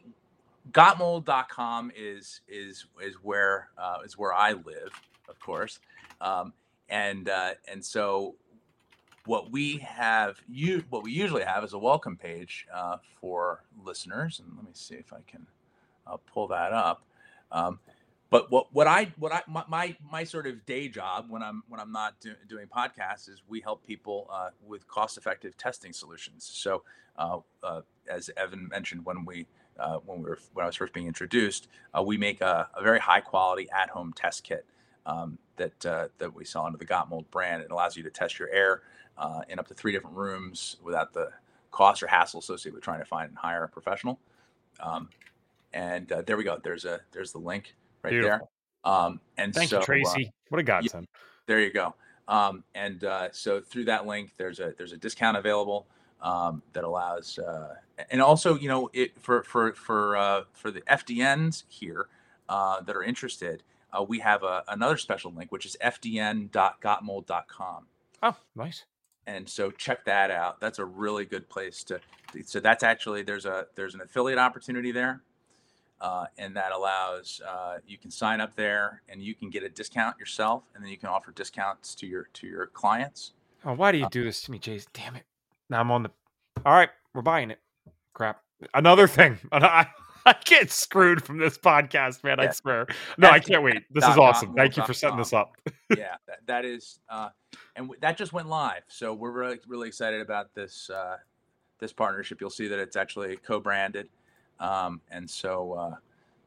gotmold.com 0.72 1.92
is 1.96 2.40
is 2.48 2.86
is 3.02 3.14
where 3.22 3.68
uh, 3.78 3.98
is 4.04 4.16
where 4.16 4.32
I 4.32 4.52
live, 4.52 4.92
of 5.28 5.40
course, 5.40 5.80
um, 6.20 6.52
and 6.88 7.28
uh, 7.28 7.54
and 7.70 7.84
so 7.84 8.36
what 9.24 9.50
we 9.50 9.78
have 9.78 10.40
you 10.48 10.84
what 10.90 11.02
we 11.02 11.10
usually 11.10 11.42
have 11.42 11.64
is 11.64 11.72
a 11.72 11.78
welcome 11.78 12.16
page 12.16 12.66
uh, 12.72 12.98
for 13.20 13.64
listeners, 13.84 14.40
and 14.40 14.56
let 14.56 14.64
me 14.64 14.70
see 14.72 14.94
if 14.94 15.12
I 15.12 15.18
can 15.26 15.46
I'll 16.06 16.22
pull 16.32 16.48
that 16.48 16.72
up. 16.72 17.02
Um, 17.50 17.78
but 18.30 18.50
what 18.50 18.72
what 18.72 18.86
I 18.86 19.12
what 19.18 19.32
I 19.32 19.42
my, 19.46 19.64
my, 19.68 19.96
my 20.10 20.24
sort 20.24 20.46
of 20.46 20.66
day 20.66 20.88
job 20.88 21.26
when 21.28 21.42
I'm 21.42 21.62
when 21.68 21.80
I'm 21.80 21.92
not 21.92 22.18
do, 22.20 22.34
doing 22.48 22.66
podcasts 22.66 23.28
is 23.28 23.42
we 23.48 23.60
help 23.60 23.86
people 23.86 24.28
uh, 24.32 24.50
with 24.66 24.86
cost 24.88 25.16
effective 25.16 25.56
testing 25.56 25.92
solutions. 25.92 26.48
So 26.52 26.82
uh, 27.16 27.38
uh, 27.62 27.82
as 28.08 28.30
Evan 28.36 28.68
mentioned 28.68 29.04
when 29.04 29.24
we 29.24 29.46
uh, 29.78 29.98
when 30.04 30.18
we 30.18 30.30
were 30.30 30.38
when 30.54 30.64
I 30.64 30.66
was 30.66 30.74
first 30.76 30.92
being 30.92 31.06
introduced, 31.06 31.68
uh, 31.96 32.02
we 32.02 32.16
make 32.16 32.40
a, 32.40 32.68
a, 32.74 32.82
very 32.82 32.98
high 32.98 33.20
quality 33.20 33.68
at 33.70 33.90
home 33.90 34.12
test 34.12 34.42
kit 34.42 34.66
um, 35.04 35.38
that 35.56 35.86
uh, 35.86 36.08
that 36.18 36.34
we 36.34 36.44
sell 36.44 36.66
under 36.66 36.78
the 36.78 36.84
Got 36.84 37.08
Mold 37.08 37.30
brand. 37.30 37.62
It 37.62 37.70
allows 37.70 37.96
you 37.96 38.02
to 38.02 38.10
test 38.10 38.38
your 38.38 38.48
air 38.50 38.82
in 39.48 39.58
up 39.58 39.68
to 39.68 39.74
three 39.74 39.92
different 39.92 40.16
rooms 40.16 40.76
without 40.82 41.12
the 41.12 41.30
cost 41.70 42.02
or 42.02 42.06
hassle 42.06 42.40
associated 42.40 42.74
with 42.74 42.82
trying 42.82 42.98
to 42.98 43.04
find 43.04 43.28
and 43.28 43.38
hire 43.38 43.62
a 43.62 43.68
professional. 43.68 44.18
Um, 44.80 45.10
and 45.76 46.10
uh, 46.10 46.22
there 46.22 46.38
we 46.38 46.42
go. 46.42 46.58
There's 46.62 46.86
a 46.86 47.00
there's 47.12 47.32
the 47.32 47.38
link 47.38 47.74
right 48.02 48.10
Beautiful. 48.10 48.50
there. 48.84 48.92
Um, 48.92 49.20
and 49.36 49.54
thank 49.54 49.70
so, 49.70 49.78
you, 49.78 49.84
Tracy. 49.84 50.26
Uh, 50.26 50.30
what 50.48 50.58
a 50.58 50.62
godsend. 50.62 51.06
Yeah, 51.12 51.18
there 51.46 51.60
you 51.60 51.70
go. 51.70 51.94
Um, 52.28 52.64
and 52.74 53.04
uh, 53.04 53.28
so 53.30 53.60
through 53.60 53.84
that 53.84 54.06
link, 54.06 54.32
there's 54.38 54.58
a 54.58 54.72
there's 54.76 54.92
a 54.92 54.96
discount 54.96 55.36
available 55.36 55.86
um, 56.22 56.62
that 56.72 56.82
allows, 56.82 57.38
uh, 57.38 57.74
and 58.10 58.22
also 58.22 58.56
you 58.56 58.68
know 58.68 58.88
it 58.94 59.20
for 59.20 59.42
for 59.42 59.74
for 59.74 60.16
uh, 60.16 60.44
for 60.54 60.70
the 60.70 60.80
FDNs 60.82 61.64
here 61.68 62.08
uh, 62.48 62.80
that 62.80 62.96
are 62.96 63.02
interested, 63.02 63.62
uh, 63.92 64.02
we 64.02 64.18
have 64.20 64.42
a, 64.42 64.64
another 64.68 64.96
special 64.96 65.30
link 65.32 65.52
which 65.52 65.66
is 65.66 65.76
fdn.gotmold.com. 65.84 67.86
Oh, 68.22 68.36
nice. 68.54 68.84
And 69.28 69.48
so 69.48 69.72
check 69.72 70.04
that 70.04 70.30
out. 70.30 70.60
That's 70.60 70.78
a 70.78 70.84
really 70.84 71.24
good 71.26 71.48
place 71.48 71.82
to. 71.84 72.00
So 72.44 72.60
that's 72.60 72.82
actually 72.82 73.22
there's 73.22 73.44
a 73.44 73.66
there's 73.74 73.94
an 73.94 74.00
affiliate 74.00 74.38
opportunity 74.38 74.90
there 74.90 75.20
uh, 76.00 76.26
and 76.38 76.56
that 76.56 76.72
allows 76.72 77.40
uh, 77.46 77.78
you 77.86 77.98
can 77.98 78.10
sign 78.10 78.40
up 78.40 78.54
there 78.54 79.02
and 79.08 79.22
you 79.22 79.34
can 79.34 79.50
get 79.50 79.62
a 79.62 79.68
discount 79.68 80.18
yourself, 80.18 80.64
and 80.74 80.84
then 80.84 80.90
you 80.90 80.98
can 80.98 81.08
offer 81.08 81.32
discounts 81.32 81.94
to 81.96 82.06
your 82.06 82.28
to 82.34 82.46
your 82.46 82.66
clients. 82.66 83.32
Oh, 83.64 83.74
why 83.74 83.92
do 83.92 83.98
you 83.98 84.06
uh, 84.06 84.10
do 84.10 84.24
this 84.24 84.42
to 84.42 84.50
me, 84.50 84.58
Jason? 84.58 84.90
Damn 84.92 85.16
it! 85.16 85.24
Now 85.70 85.80
I'm 85.80 85.90
on 85.90 86.02
the. 86.02 86.10
All 86.64 86.72
right, 86.72 86.90
we're 87.14 87.22
buying 87.22 87.50
it. 87.50 87.60
Crap. 88.12 88.42
Another 88.74 89.06
thing. 89.06 89.38
I 89.52 90.34
get 90.44 90.72
screwed 90.72 91.22
from 91.22 91.38
this 91.38 91.56
podcast, 91.56 92.24
man. 92.24 92.38
Yeah. 92.40 92.48
I 92.48 92.50
swear. 92.50 92.86
No, 93.18 93.30
I 93.30 93.38
can't 93.38 93.62
wait. 93.62 93.84
This 93.90 94.04
is 94.04 94.18
awesome. 94.18 94.54
Thank 94.54 94.76
you 94.76 94.84
for 94.84 94.92
setting 94.92 95.18
this 95.18 95.32
up. 95.32 95.56
yeah, 95.96 96.16
that, 96.26 96.40
that 96.46 96.64
is, 96.64 96.98
uh, 97.08 97.28
and 97.76 97.86
w- 97.86 97.98
that 98.00 98.18
just 98.18 98.32
went 98.32 98.48
live. 98.48 98.82
So 98.88 99.14
we're 99.14 99.30
really, 99.30 99.58
really 99.68 99.86
excited 99.86 100.20
about 100.20 100.52
this 100.54 100.90
uh, 100.90 101.16
this 101.78 101.92
partnership. 101.92 102.40
You'll 102.40 102.50
see 102.50 102.66
that 102.66 102.78
it's 102.78 102.96
actually 102.96 103.36
co-branded, 103.36 104.08
um, 104.60 105.00
and 105.10 105.28
so 105.28 105.72
uh, 105.72 105.96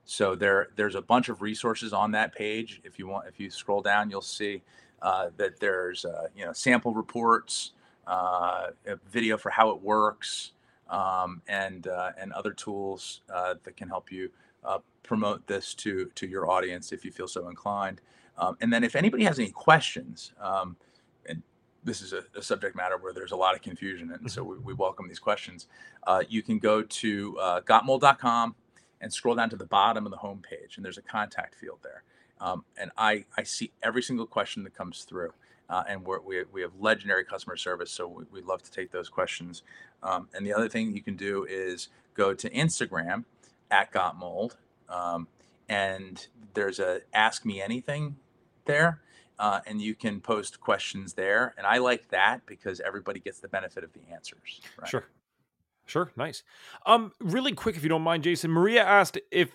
so 0.05 0.35
there 0.35 0.69
there's 0.75 0.95
a 0.95 1.01
bunch 1.01 1.29
of 1.29 1.41
resources 1.41 1.93
on 1.93 2.11
that 2.11 2.33
page. 2.33 2.81
If 2.83 2.97
you 2.97 3.07
want, 3.07 3.27
if 3.27 3.39
you 3.39 3.49
scroll 3.49 3.81
down, 3.81 4.09
you'll 4.09 4.21
see 4.21 4.61
uh, 5.01 5.29
that 5.37 5.59
there's 5.59 6.05
uh, 6.05 6.27
you 6.35 6.45
know 6.45 6.53
sample 6.53 6.93
reports, 6.93 7.71
uh, 8.07 8.67
a 8.87 8.95
video 9.11 9.37
for 9.37 9.49
how 9.49 9.69
it 9.69 9.81
works 9.81 10.53
um, 10.89 11.41
and 11.47 11.87
uh, 11.87 12.11
and 12.17 12.33
other 12.33 12.53
tools 12.53 13.21
uh, 13.33 13.55
that 13.63 13.77
can 13.77 13.87
help 13.87 14.11
you 14.11 14.29
promote 15.03 15.45
this 15.47 15.73
to 15.73 16.11
to 16.15 16.27
your 16.27 16.49
audience 16.49 16.91
if 16.91 17.05
you 17.05 17.11
feel 17.11 17.27
so 17.27 17.47
inclined. 17.49 18.01
Um, 18.37 18.57
and 18.61 18.71
then 18.71 18.83
if 18.83 18.95
anybody 18.95 19.25
has 19.25 19.37
any 19.37 19.51
questions, 19.51 20.31
um, 20.39 20.77
this 21.83 22.01
is 22.01 22.13
a, 22.13 22.23
a, 22.35 22.41
subject 22.41 22.75
matter 22.75 22.97
where 22.97 23.13
there's 23.13 23.31
a 23.31 23.35
lot 23.35 23.55
of 23.55 23.61
confusion, 23.61 24.11
and 24.11 24.31
so 24.31 24.43
we, 24.43 24.57
we 24.57 24.73
welcome 24.73 25.07
these 25.07 25.19
questions. 25.19 25.67
Uh, 26.05 26.23
you 26.27 26.41
can 26.41 26.59
go 26.59 26.81
to 26.81 27.37
uh, 27.39 27.61
gotmold.com 27.61 28.55
and 29.01 29.13
scroll 29.13 29.35
down 29.35 29.49
to 29.49 29.55
the 29.55 29.65
bottom 29.65 30.05
of 30.05 30.11
the 30.11 30.17
homepage, 30.17 30.75
and 30.75 30.83
there's 30.83 30.97
a 30.97 31.01
contact 31.01 31.55
field 31.55 31.79
there. 31.83 32.03
Um, 32.41 32.65
and 32.77 32.91
I, 32.97 33.25
I 33.37 33.43
see 33.43 33.71
every 33.83 34.01
single 34.01 34.25
question 34.25 34.63
that 34.63 34.73
comes 34.73 35.03
through 35.03 35.33
uh, 35.69 35.83
and 35.87 36.05
we 36.05 36.43
we 36.51 36.61
have 36.61 36.71
legendary 36.79 37.23
customer 37.23 37.55
service, 37.55 37.91
so 37.91 38.07
we, 38.07 38.23
would 38.31 38.45
love 38.45 38.63
to 38.63 38.71
take 38.71 38.91
those 38.91 39.07
questions. 39.07 39.61
Um, 40.01 40.27
and 40.33 40.45
the 40.45 40.53
other 40.53 40.67
thing 40.67 40.95
you 40.95 41.03
can 41.03 41.15
do 41.15 41.45
is 41.47 41.89
go 42.15 42.33
to 42.33 42.49
Instagram 42.49 43.25
at 43.69 43.91
Got 43.91 44.17
Mold, 44.17 44.57
um, 44.89 45.27
and 45.67 46.27
there's 46.55 46.79
a 46.79 47.01
Ask 47.13 47.45
Me 47.45 47.61
Anything 47.61 48.15
there, 48.65 49.01
uh, 49.39 49.61
and 49.65 49.81
you 49.81 49.95
can 49.95 50.19
post 50.19 50.59
questions 50.59 51.13
there. 51.13 51.55
And 51.57 51.65
I 51.65 51.77
like 51.79 52.09
that 52.09 52.45
because 52.45 52.79
everybody 52.81 53.19
gets 53.19 53.39
the 53.39 53.47
benefit 53.47 53.83
of 53.83 53.93
the 53.93 54.01
answers. 54.13 54.61
Right? 54.79 54.89
Sure. 54.89 55.05
Sure, 55.85 56.11
nice. 56.15 56.43
Um, 56.85 57.13
really 57.19 57.53
quick, 57.53 57.75
if 57.75 57.81
you 57.81 57.89
don't 57.89 58.03
mind, 58.03 58.23
Jason. 58.23 58.51
Maria 58.51 58.83
asked 58.83 59.17
if 59.31 59.49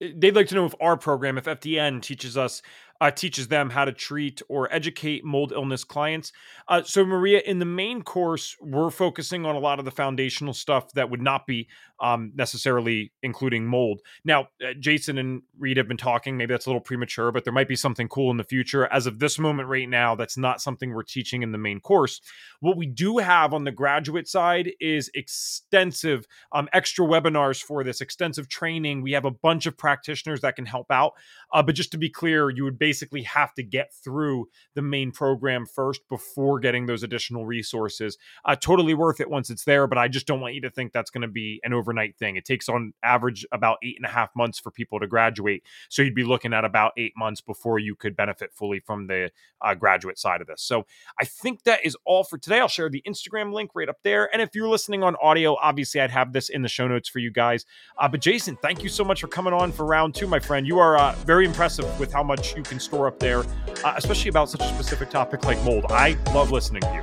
they'd 0.00 0.34
like 0.34 0.48
to 0.48 0.54
know 0.54 0.64
if 0.64 0.74
our 0.80 0.96
program, 0.96 1.36
if 1.36 1.44
FDN 1.44 2.00
teaches 2.00 2.34
us 2.36 2.62
uh, 3.00 3.10
teaches 3.10 3.48
them 3.48 3.70
how 3.70 3.84
to 3.84 3.92
treat 3.92 4.42
or 4.48 4.72
educate 4.72 5.24
mold 5.24 5.52
illness 5.52 5.84
clients. 5.84 6.32
Uh, 6.68 6.82
so, 6.82 7.04
Maria, 7.04 7.40
in 7.40 7.58
the 7.58 7.64
main 7.64 8.02
course, 8.02 8.56
we're 8.60 8.90
focusing 8.90 9.44
on 9.44 9.54
a 9.54 9.58
lot 9.58 9.78
of 9.78 9.84
the 9.84 9.90
foundational 9.90 10.54
stuff 10.54 10.92
that 10.92 11.10
would 11.10 11.22
not 11.22 11.46
be 11.46 11.68
um, 12.00 12.32
necessarily 12.34 13.12
including 13.22 13.66
mold. 13.66 14.00
Now, 14.24 14.48
uh, 14.62 14.74
Jason 14.78 15.18
and 15.18 15.42
Reed 15.58 15.76
have 15.76 15.88
been 15.88 15.96
talking. 15.96 16.36
Maybe 16.36 16.52
that's 16.52 16.66
a 16.66 16.68
little 16.68 16.80
premature, 16.80 17.32
but 17.32 17.44
there 17.44 17.52
might 17.52 17.68
be 17.68 17.76
something 17.76 18.08
cool 18.08 18.30
in 18.30 18.36
the 18.36 18.44
future. 18.44 18.86
As 18.86 19.06
of 19.06 19.18
this 19.18 19.38
moment, 19.38 19.68
right 19.68 19.88
now, 19.88 20.14
that's 20.14 20.36
not 20.36 20.60
something 20.60 20.92
we're 20.92 21.02
teaching 21.02 21.42
in 21.42 21.52
the 21.52 21.58
main 21.58 21.80
course. 21.80 22.20
What 22.60 22.76
we 22.76 22.86
do 22.86 23.18
have 23.18 23.54
on 23.54 23.64
the 23.64 23.72
graduate 23.72 24.28
side 24.28 24.72
is 24.80 25.10
extensive 25.14 26.26
um, 26.52 26.68
extra 26.72 27.06
webinars 27.06 27.62
for 27.62 27.82
this, 27.84 28.00
extensive 28.00 28.48
training. 28.48 29.02
We 29.02 29.12
have 29.12 29.24
a 29.24 29.30
bunch 29.30 29.66
of 29.66 29.76
practitioners 29.76 30.40
that 30.42 30.56
can 30.56 30.66
help 30.66 30.90
out. 30.90 31.12
Uh, 31.52 31.62
but 31.62 31.74
just 31.74 31.92
to 31.92 31.98
be 31.98 32.10
clear, 32.10 32.50
you 32.50 32.64
would 32.64 32.78
basically 32.86 33.22
have 33.24 33.52
to 33.52 33.64
get 33.64 33.92
through 34.04 34.48
the 34.76 34.80
main 34.80 35.10
program 35.10 35.66
first 35.66 36.00
before 36.08 36.60
getting 36.60 36.86
those 36.86 37.02
additional 37.02 37.44
resources. 37.44 38.16
Uh, 38.44 38.54
totally 38.54 38.94
worth 38.94 39.18
it 39.18 39.28
once 39.28 39.50
it's 39.50 39.64
there, 39.64 39.88
but 39.88 39.98
I 39.98 40.06
just 40.06 40.24
don't 40.24 40.40
want 40.40 40.54
you 40.54 40.60
to 40.60 40.70
think 40.70 40.92
that's 40.92 41.10
going 41.10 41.22
to 41.22 41.28
be 41.28 41.60
an 41.64 41.72
overnight 41.72 42.16
thing. 42.16 42.36
It 42.36 42.44
takes 42.44 42.68
on 42.68 42.92
average 43.02 43.44
about 43.50 43.78
eight 43.82 43.96
and 43.96 44.06
a 44.06 44.08
half 44.08 44.30
months 44.36 44.60
for 44.60 44.70
people 44.70 45.00
to 45.00 45.08
graduate. 45.08 45.64
So 45.88 46.00
you'd 46.00 46.14
be 46.14 46.22
looking 46.22 46.54
at 46.54 46.64
about 46.64 46.92
eight 46.96 47.14
months 47.16 47.40
before 47.40 47.80
you 47.80 47.96
could 47.96 48.14
benefit 48.14 48.52
fully 48.54 48.78
from 48.78 49.08
the 49.08 49.32
uh, 49.62 49.74
graduate 49.74 50.16
side 50.16 50.40
of 50.40 50.46
this. 50.46 50.62
So 50.62 50.86
I 51.18 51.24
think 51.24 51.64
that 51.64 51.84
is 51.84 51.96
all 52.04 52.22
for 52.22 52.38
today. 52.38 52.60
I'll 52.60 52.68
share 52.68 52.88
the 52.88 53.02
Instagram 53.04 53.52
link 53.52 53.72
right 53.74 53.88
up 53.88 53.98
there. 54.04 54.32
And 54.32 54.40
if 54.40 54.54
you're 54.54 54.68
listening 54.68 55.02
on 55.02 55.16
audio, 55.20 55.56
obviously 55.60 56.00
I'd 56.00 56.12
have 56.12 56.32
this 56.32 56.50
in 56.50 56.62
the 56.62 56.68
show 56.68 56.86
notes 56.86 57.08
for 57.08 57.18
you 57.18 57.32
guys. 57.32 57.66
Uh, 57.98 58.06
but 58.06 58.20
Jason, 58.20 58.56
thank 58.62 58.84
you 58.84 58.88
so 58.88 59.02
much 59.02 59.22
for 59.22 59.26
coming 59.26 59.52
on 59.52 59.72
for 59.72 59.84
round 59.86 60.14
two, 60.14 60.28
my 60.28 60.38
friend. 60.38 60.68
You 60.68 60.78
are 60.78 60.96
uh, 60.96 61.12
very 61.24 61.46
impressive 61.46 61.98
with 61.98 62.12
how 62.12 62.22
much 62.22 62.54
you 62.54 62.62
can 62.62 62.75
can 62.76 62.80
store 62.80 63.06
up 63.06 63.18
there, 63.18 63.40
uh, 63.84 63.94
especially 63.96 64.28
about 64.28 64.50
such 64.50 64.60
a 64.60 64.68
specific 64.68 65.08
topic 65.08 65.44
like 65.44 65.62
mold. 65.64 65.86
I 65.88 66.16
love 66.34 66.50
listening 66.50 66.82
to 66.82 66.92
you. 66.92 67.02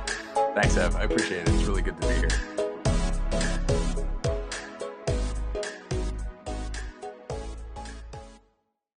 Thanks, 0.54 0.76
Ev. 0.76 0.94
I 0.94 1.02
appreciate 1.02 1.48
it. 1.48 1.48
It's 1.48 1.64
really 1.64 1.82
good 1.82 2.00
to 2.00 2.08
be 2.08 2.14
here. 2.14 2.53